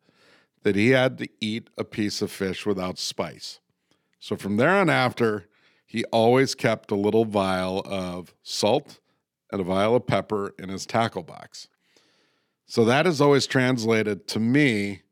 that 0.62 0.74
he 0.74 0.88
had 0.88 1.18
to 1.18 1.28
eat 1.38 1.68
a 1.76 1.84
piece 1.84 2.22
of 2.22 2.30
fish 2.30 2.64
without 2.64 2.98
spice. 2.98 3.60
So 4.18 4.34
from 4.34 4.56
there 4.56 4.70
on 4.70 4.88
after, 4.88 5.44
he 5.84 6.04
always 6.06 6.54
kept 6.54 6.90
a 6.90 6.96
little 6.96 7.26
vial 7.26 7.82
of 7.84 8.34
salt 8.42 9.00
and 9.52 9.60
a 9.60 9.64
vial 9.64 9.96
of 9.96 10.06
pepper 10.06 10.54
in 10.58 10.70
his 10.70 10.86
tackle 10.86 11.24
box. 11.24 11.68
So 12.64 12.86
that 12.86 13.06
is 13.06 13.20
always 13.20 13.46
translated 13.46 14.26
to 14.28 14.40
me 14.40 15.02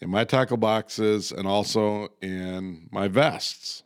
in 0.00 0.10
my 0.10 0.24
tackle 0.24 0.56
boxes 0.56 1.30
and 1.32 1.46
also 1.46 2.08
in 2.22 2.88
my 2.90 3.08
vests. 3.08 3.82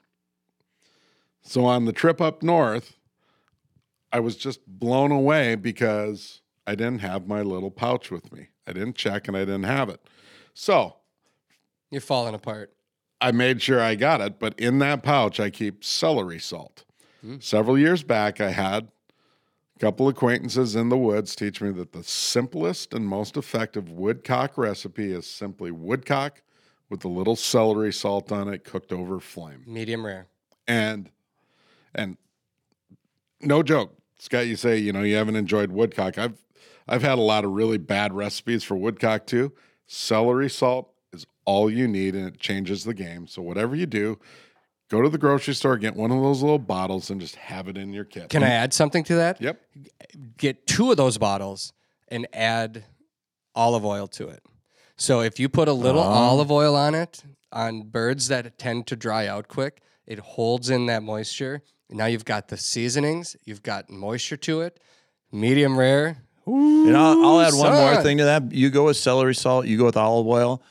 So 1.42 1.64
on 1.64 1.84
the 1.84 1.92
trip 1.92 2.20
up 2.20 2.42
north, 2.42 2.96
I 4.12 4.20
was 4.20 4.36
just 4.36 4.60
blown 4.66 5.10
away 5.10 5.56
because 5.56 6.40
I 6.66 6.74
didn't 6.74 7.00
have 7.00 7.26
my 7.26 7.42
little 7.42 7.70
pouch 7.70 8.10
with 8.10 8.32
me. 8.32 8.48
I 8.66 8.72
didn't 8.72 8.96
check 8.96 9.28
and 9.28 9.36
I 9.36 9.40
didn't 9.40 9.64
have 9.64 9.88
it. 9.88 10.00
So 10.54 10.96
You're 11.90 12.00
falling 12.00 12.34
apart. 12.34 12.72
I 13.20 13.32
made 13.32 13.60
sure 13.62 13.80
I 13.80 13.94
got 13.94 14.20
it, 14.20 14.38
but 14.38 14.58
in 14.58 14.78
that 14.80 15.02
pouch, 15.02 15.40
I 15.40 15.50
keep 15.50 15.82
celery 15.84 16.38
salt. 16.38 16.84
Hmm. 17.22 17.36
Several 17.40 17.78
years 17.78 18.02
back, 18.02 18.40
I 18.40 18.50
had 18.50 18.88
a 19.76 19.78
couple 19.78 20.08
acquaintances 20.08 20.76
in 20.76 20.88
the 20.88 20.96
woods 20.96 21.34
teach 21.34 21.60
me 21.60 21.70
that 21.72 21.92
the 21.92 22.04
simplest 22.04 22.94
and 22.94 23.06
most 23.06 23.36
effective 23.36 23.90
woodcock 23.90 24.56
recipe 24.56 25.12
is 25.12 25.26
simply 25.26 25.70
woodcock 25.70 26.42
with 26.88 27.04
a 27.04 27.08
little 27.08 27.36
celery 27.36 27.92
salt 27.92 28.30
on 28.30 28.48
it 28.48 28.64
cooked 28.64 28.92
over 28.92 29.18
flame. 29.18 29.64
Medium 29.66 30.06
rare. 30.06 30.28
And 30.68 31.10
and 31.94 32.16
no 33.40 33.62
joke, 33.62 33.96
Scott, 34.18 34.46
you 34.46 34.56
say 34.56 34.78
you 34.78 34.92
know 34.92 35.02
you 35.02 35.16
haven't 35.16 35.36
enjoyed 35.36 35.72
woodcock. 35.72 36.18
I've 36.18 36.38
I've 36.86 37.02
had 37.02 37.18
a 37.18 37.22
lot 37.22 37.44
of 37.44 37.50
really 37.52 37.78
bad 37.78 38.12
recipes 38.12 38.62
for 38.62 38.76
woodcock 38.76 39.26
too. 39.26 39.52
Celery 39.86 40.48
salt 40.48 40.92
is 41.12 41.26
all 41.44 41.70
you 41.70 41.88
need, 41.88 42.14
and 42.14 42.28
it 42.28 42.38
changes 42.38 42.84
the 42.84 42.94
game. 42.94 43.26
So 43.26 43.42
whatever 43.42 43.74
you 43.74 43.86
do, 43.86 44.18
go 44.90 45.02
to 45.02 45.08
the 45.08 45.18
grocery 45.18 45.54
store, 45.54 45.76
get 45.76 45.96
one 45.96 46.10
of 46.10 46.20
those 46.22 46.42
little 46.42 46.58
bottles, 46.58 47.10
and 47.10 47.20
just 47.20 47.36
have 47.36 47.68
it 47.68 47.76
in 47.76 47.92
your 47.92 48.04
kit. 48.04 48.28
Can 48.28 48.42
I 48.42 48.50
add 48.50 48.72
something 48.72 49.04
to 49.04 49.16
that? 49.16 49.40
Yep. 49.40 49.60
Get 50.36 50.66
two 50.66 50.90
of 50.90 50.96
those 50.96 51.18
bottles 51.18 51.72
and 52.08 52.26
add 52.32 52.84
olive 53.54 53.84
oil 53.84 54.06
to 54.08 54.28
it. 54.28 54.42
So 54.96 55.20
if 55.20 55.40
you 55.40 55.48
put 55.48 55.68
a 55.68 55.72
little 55.72 56.02
ah. 56.02 56.28
olive 56.30 56.50
oil 56.50 56.76
on 56.76 56.94
it, 56.94 57.22
on 57.52 57.82
birds 57.82 58.28
that 58.28 58.58
tend 58.58 58.86
to 58.88 58.96
dry 58.96 59.26
out 59.26 59.48
quick, 59.48 59.80
it 60.06 60.18
holds 60.18 60.70
in 60.70 60.86
that 60.86 61.02
moisture. 61.02 61.62
Now 61.90 62.06
you've 62.06 62.24
got 62.24 62.48
the 62.48 62.56
seasonings, 62.56 63.36
you've 63.44 63.62
got 63.62 63.90
moisture 63.90 64.36
to 64.38 64.62
it, 64.62 64.80
medium 65.32 65.78
rare. 65.78 66.18
And 66.46 66.96
I'll, 66.96 67.24
I'll 67.24 67.40
add 67.40 67.54
one 67.54 67.72
more 67.72 68.02
thing 68.02 68.18
to 68.18 68.24
that. 68.24 68.52
You 68.52 68.68
go 68.68 68.84
with 68.84 68.98
celery 68.98 69.34
salt. 69.34 69.66
You 69.66 69.78
go 69.78 69.86
with 69.86 69.96
olive 69.96 70.26
oil. 70.26 70.62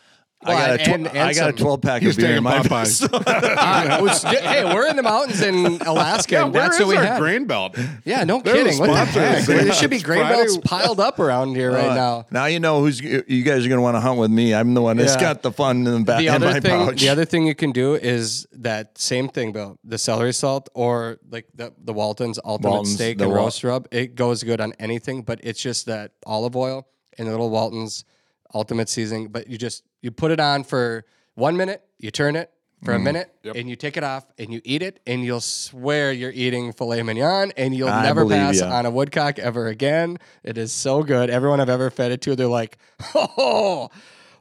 Well, 0.45 0.57
I 0.57 0.77
got 0.77 0.79
a 0.79 0.83
tw- 0.83 0.87
and- 0.95 1.07
and 1.07 1.17
I 1.19 1.33
got 1.33 1.35
some- 1.35 1.49
a 1.49 1.53
twelve 1.53 1.81
pack 1.81 2.01
He's 2.01 2.11
of 2.11 2.17
beer 2.17 2.25
taking 2.27 2.37
in 2.37 2.43
my 2.43 2.59
Popeyes. 2.59 3.01
It 3.97 4.01
was- 4.01 4.23
hey, 4.23 4.63
we're 4.65 4.87
in 4.87 4.95
the 4.95 5.03
mountains 5.03 5.41
in 5.41 5.55
Alaska. 5.81 6.33
Yeah, 6.35 6.43
and 6.45 6.53
where 6.53 6.63
that's 6.63 6.75
is 6.75 6.85
what 6.85 6.89
we 6.89 6.97
our 6.97 7.03
had. 7.03 7.19
grain 7.19 7.45
belt? 7.45 7.77
yeah, 8.05 8.23
no 8.23 8.41
They're 8.41 8.53
the 8.63 8.63
kidding. 8.71 8.79
What 8.79 8.87
the 8.87 8.95
heck? 8.95 9.09
sponsors. 9.43 9.47
There 9.47 9.73
should 9.73 9.89
be 9.89 9.97
It's 9.97 10.05
grain 10.05 10.21
Friday. 10.21 10.35
belts 10.45 10.57
piled 10.63 10.99
up 10.99 11.19
around 11.19 11.55
here 11.55 11.71
right 11.71 11.89
Uh, 11.91 11.95
now. 11.95 12.25
Now 12.31 12.45
you 12.45 12.59
know 12.59 12.79
who's 12.81 12.99
you 13.01 13.43
guys 13.43 13.65
are 13.65 13.69
going 13.69 13.77
to 13.77 13.81
want 13.81 13.95
to 13.95 14.01
hunt 14.01 14.19
with 14.19 14.31
me. 14.31 14.53
I'm 14.53 14.73
the 14.73 14.81
one 14.81 14.97
that's 14.97 15.15
Yeah. 15.15 15.21
got 15.21 15.41
the 15.43 15.51
fun 15.51 15.85
in 15.87 15.93
the 15.93 15.99
back 16.01 16.19
the 16.19 16.27
in 16.27 16.33
other 16.35 16.47
my 16.47 16.59
thing, 16.59 16.85
pouch. 16.87 16.99
the 17.01 17.09
other 17.09 17.25
thing 17.25 17.45
you 17.47 17.55
can 17.55 17.71
do 17.71 17.95
is 17.95 18.45
that 18.53 18.97
same 18.97 19.29
thing, 19.29 19.51
Bill. 19.51 19.77
The 19.83 19.97
celery 19.97 20.33
salt 20.33 20.69
or 20.73 21.17
like 21.29 21.47
the 21.55 21.73
the 21.83 21.93
Walton's 21.93 22.39
Ultimate 22.43 22.69
Walton's, 22.69 22.95
Steak 22.95 23.17
the 23.17 23.25
and 23.25 23.33
Wal- 23.33 23.43
Roast 23.45 23.63
Rub. 23.63 23.87
It 23.91 24.15
goes 24.15 24.43
good 24.43 24.59
on 24.61 24.73
anything, 24.79 25.21
but 25.23 25.39
it's 25.43 25.61
just 25.61 25.85
that 25.87 26.11
olive 26.25 26.55
oil 26.55 26.87
and 27.17 27.27
the 27.27 27.31
little 27.31 27.49
Walton's 27.49 28.05
Ultimate 28.53 28.89
Seasoning. 28.89 29.27
But 29.29 29.47
you 29.47 29.57
just 29.57 29.83
you 30.01 30.11
put 30.11 30.31
it 30.31 30.39
on 30.39 30.63
for 30.63 31.05
one 31.35 31.57
minute, 31.57 31.83
you 31.97 32.11
turn 32.11 32.35
it 32.35 32.51
for 32.83 32.93
a 32.93 32.97
Mm. 32.99 33.03
minute, 33.03 33.33
and 33.55 33.69
you 33.69 33.75
take 33.77 33.95
it 33.95 34.03
off 34.03 34.25
and 34.37 34.51
you 34.51 34.59
eat 34.65 34.81
it, 34.81 34.99
and 35.07 35.23
you'll 35.23 35.39
swear 35.39 36.11
you're 36.11 36.31
eating 36.33 36.73
filet 36.73 37.01
mignon, 37.01 37.53
and 37.55 37.73
you'll 37.73 37.87
I 37.89 38.03
never 38.03 38.25
pass 38.27 38.59
ya. 38.59 38.69
on 38.69 38.85
a 38.85 38.91
woodcock 38.91 39.39
ever 39.39 39.67
again. 39.67 40.17
It 40.43 40.57
is 40.57 40.73
so 40.73 41.01
good. 41.03 41.29
Everyone 41.29 41.59
I've 41.61 41.69
ever 41.69 41.89
fed 41.89 42.11
it 42.11 42.21
to, 42.23 42.35
they're 42.35 42.47
like, 42.47 42.77
oh. 43.15 43.89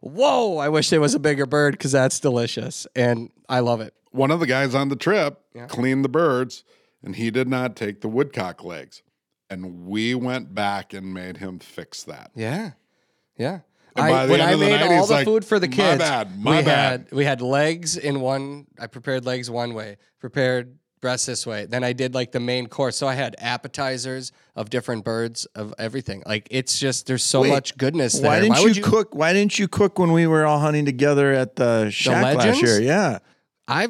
Whoa, 0.01 0.57
I 0.59 0.69
wish 0.69 0.91
there 0.91 1.01
was 1.01 1.15
a 1.15 1.21
bigger 1.21 1.47
bird 1.47 1.75
because 1.75 1.93
that's 1.93 2.19
delicious. 2.19 2.89
And 2.97 3.31
I 3.49 3.61
love 3.61 3.81
it. 3.81 3.95
One 4.11 4.33
of 4.33 4.41
the 4.41 4.47
guys 4.49 4.75
on 4.75 4.89
the 4.89 4.97
trip 4.97 5.39
cleaned 5.69 6.05
the 6.05 6.09
birds, 6.09 6.65
and 7.05 7.15
he 7.15 7.31
did 7.31 7.47
not 7.49 7.77
take 7.77 8.01
the 8.01 8.09
woodcock 8.09 8.65
legs. 8.65 9.03
And 9.49 9.87
we 9.87 10.17
went 10.17 10.53
back 10.55 10.93
and 10.93 11.15
made 11.15 11.37
him 11.37 11.61
fix 11.61 12.03
that. 12.03 12.33
Yeah. 12.35 12.73
Yeah. 13.37 13.61
And 13.97 14.07
I, 14.07 14.27
when 14.27 14.41
I 14.41 14.55
made 14.57 14.81
night, 14.81 14.93
all 14.93 15.07
the 15.07 15.13
like, 15.13 15.25
food 15.25 15.45
for 15.45 15.59
the 15.59 15.69
kids, 15.69 15.99
"My 15.99 16.05
bad, 16.05 16.43
my 16.43 16.59
we 16.59 16.65
bad." 16.65 17.01
had 17.01 17.13
we 17.13 17.25
had 17.25 17.41
legs 17.43 17.97
in 17.97 18.21
one. 18.21 18.67
I 18.79 18.87
prepared 18.87 19.27
legs 19.27 19.51
one 19.51 19.75
way, 19.75 19.99
prepared 20.19 20.79
breasts 21.03 21.27
this 21.27 21.47
way. 21.47 21.67
Then 21.67 21.85
I 21.85 21.93
did 21.93 22.15
like 22.15 22.33
the 22.33 22.41
main 22.41 22.69
course. 22.69 22.97
So 22.97 23.07
I 23.07 23.15
had 23.15 23.37
appetizers 23.39 24.33
of 24.57 24.71
different 24.71 25.05
birds 25.05 25.45
of 25.55 25.75
everything. 25.79 26.23
Like 26.25 26.49
it's 26.51 26.79
just 26.79 27.07
there's 27.07 27.23
so 27.25 27.43
Wait, 27.43 27.51
much 27.51 27.77
goodness 27.77 28.15
there. 28.15 28.31
Why 28.31 28.41
didn't 28.41 28.63
would 28.63 28.77
you, 28.77 28.83
cook? 28.83 29.15
Why 29.15 29.35
didn't 29.35 29.59
you 29.59 29.69
cook 29.69 29.99
when 29.99 30.13
we 30.13 30.27
were 30.27 30.47
all 30.47 30.61
hunting 30.61 30.87
together 30.87 31.33
at 31.33 31.57
the 31.57 31.91
shack 31.91 32.37
last 32.37 32.63
year? 32.63 32.81
Yeah, 32.81 33.19
I. 33.69 33.89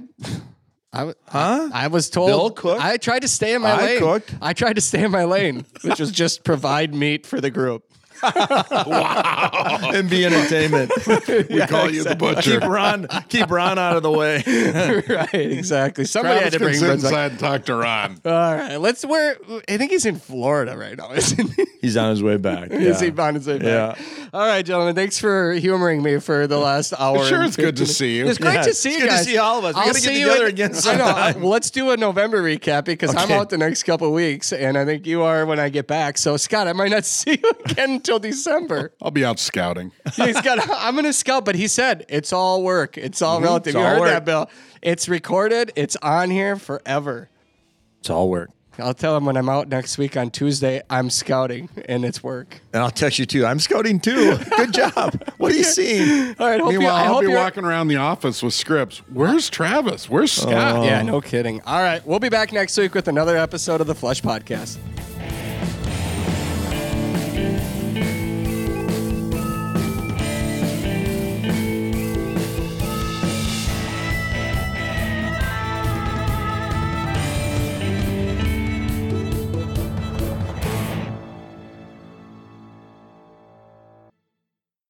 Huh? 0.94 1.70
I 1.72 1.86
was 1.86 2.10
told? 2.10 2.60
I 2.66 2.98
tried 2.98 3.22
to 3.22 3.28
stay 3.28 3.54
in 3.54 3.62
my 3.62 3.70
I 3.70 3.82
lane. 3.82 3.98
cooked. 3.98 4.34
I 4.42 4.52
tried 4.52 4.74
to 4.74 4.82
stay 4.82 5.04
in 5.04 5.10
my 5.10 5.24
lane, 5.24 5.64
which 5.82 5.98
was 5.98 6.10
just 6.10 6.44
provide 6.44 6.94
meat 6.94 7.26
for 7.26 7.40
the 7.40 7.50
group. 7.50 7.84
And 8.22 10.08
be 10.10 10.24
entertainment. 10.24 10.90
We 11.52 11.60
call 11.66 11.90
you 11.90 12.04
the 12.04 12.16
butcher. 12.16 12.60
keep 12.60 12.68
Ron, 12.68 13.06
keep 13.28 13.50
Ron 13.50 13.78
out 13.78 13.96
of 13.96 14.02
the 14.02 14.10
way. 14.10 14.42
right, 15.08 15.34
exactly. 15.34 16.04
Somebody 16.04 16.40
Travis 16.40 16.52
had 16.52 16.58
to 16.58 16.64
bring 16.64 16.80
back. 16.80 16.90
inside 16.94 17.30
and 17.32 17.40
talk 17.40 17.64
to 17.66 17.74
Ron. 17.74 18.20
All 18.24 18.32
right, 18.32 18.76
let's. 18.76 19.04
Where 19.04 19.36
I 19.68 19.76
think 19.76 19.90
he's 19.90 20.06
in 20.06 20.16
Florida 20.16 20.76
right 20.76 20.96
now, 20.96 21.12
isn't 21.12 21.52
he? 21.54 21.66
He's 21.80 21.96
on 21.96 22.10
his 22.10 22.22
way 22.22 22.36
back. 22.36 22.70
Is 22.70 23.02
Yeah. 23.02 23.10
he 23.10 23.18
on 23.20 23.34
his 23.34 23.46
way 23.46 23.58
back? 23.58 23.96
Yeah. 23.98 24.28
All 24.32 24.46
right, 24.46 24.64
gentlemen. 24.64 24.94
Thanks 24.94 25.18
for 25.18 25.52
humoring 25.54 26.02
me 26.02 26.18
for 26.20 26.46
the 26.46 26.58
last 26.58 26.92
hour. 26.98 27.24
Sure, 27.26 27.42
it's 27.42 27.56
good 27.56 27.76
to 27.76 27.86
see 27.86 28.16
you. 28.18 28.26
It's 28.28 28.38
great 28.38 28.54
Yeah, 28.54 28.62
to 28.62 28.74
see 28.74 28.90
it's 28.90 28.98
you 28.98 29.04
good 29.08 29.10
to 29.18 29.24
see 29.24 29.38
all 29.38 29.58
of 29.58 29.64
us. 29.64 29.74
We 29.76 29.80
gotta 29.82 29.92
get 29.94 30.02
see 30.02 30.22
together 30.22 30.44
in- 30.44 30.48
again 30.50 30.70
I 30.70 30.74
know. 30.74 30.80
sometime. 30.80 31.40
Well, 31.42 31.50
let's 31.50 31.70
do 31.70 31.90
a 31.90 31.96
November 31.96 32.42
recap 32.42 32.84
because 32.84 33.14
I'm 33.14 33.30
out 33.32 33.50
the 33.50 33.58
next 33.58 33.82
couple 33.84 34.06
of 34.06 34.12
weeks, 34.12 34.52
and 34.52 34.76
I 34.78 34.84
think 34.84 35.06
you 35.06 35.22
are 35.22 35.44
when 35.46 35.58
I 35.58 35.68
get 35.68 35.86
back. 35.86 36.18
So, 36.18 36.36
Scott, 36.36 36.68
I 36.68 36.72
might 36.72 36.90
not 36.90 37.04
see 37.04 37.38
you 37.42 37.52
again 37.64 37.90
until 37.92 38.11
December. 38.18 38.92
I'll 39.02 39.10
be 39.10 39.24
out 39.24 39.38
scouting. 39.38 39.92
He's 40.14 40.40
got. 40.40 40.58
I'm 40.70 40.94
going 40.94 41.04
to 41.04 41.12
scout, 41.12 41.44
but 41.44 41.54
he 41.54 41.68
said 41.68 42.04
it's 42.08 42.32
all 42.32 42.62
work. 42.62 42.96
It's 42.98 43.22
all 43.22 43.40
relative. 43.40 43.74
Mm-hmm. 43.74 43.78
It's 43.78 43.82
you 43.82 43.86
all 43.86 43.90
heard 43.94 44.00
work. 44.00 44.10
that, 44.10 44.24
Bill? 44.24 44.50
It's 44.82 45.08
recorded. 45.08 45.72
It's 45.76 45.96
on 45.96 46.30
here 46.30 46.56
forever. 46.56 47.28
It's 48.00 48.10
all 48.10 48.28
work. 48.28 48.50
I'll 48.78 48.94
tell 48.94 49.14
him 49.16 49.26
when 49.26 49.36
I'm 49.36 49.50
out 49.50 49.68
next 49.68 49.98
week 49.98 50.16
on 50.16 50.30
Tuesday. 50.30 50.80
I'm 50.88 51.10
scouting, 51.10 51.68
and 51.86 52.06
it's 52.06 52.22
work. 52.22 52.60
And 52.72 52.82
I'll 52.82 52.90
text 52.90 53.18
you 53.18 53.26
too. 53.26 53.44
I'm 53.44 53.58
scouting 53.58 54.00
too. 54.00 54.38
Good 54.56 54.72
job. 54.72 55.22
What 55.36 55.52
are 55.52 55.54
you 55.54 55.62
seeing? 55.62 56.34
All 56.38 56.48
right. 56.48 56.58
Hope 56.58 56.72
you, 56.72 56.78
Meanwhile, 56.78 56.96
I 56.96 57.04
I'll 57.04 57.14
hope 57.14 57.20
be 57.20 57.28
you're, 57.28 57.36
walking 57.38 57.64
around 57.64 57.88
the 57.88 57.96
office 57.96 58.42
with 58.42 58.54
scripts. 58.54 58.98
Where's 59.12 59.50
Travis? 59.50 60.08
Where's 60.08 60.32
Scott? 60.32 60.84
Yeah, 60.86 61.02
no 61.02 61.20
kidding. 61.20 61.60
All 61.62 61.82
right. 61.82 62.04
We'll 62.06 62.18
be 62.18 62.30
back 62.30 62.50
next 62.50 62.76
week 62.78 62.94
with 62.94 63.08
another 63.08 63.36
episode 63.36 63.82
of 63.82 63.86
the 63.86 63.94
Flush 63.94 64.22
Podcast. 64.22 64.78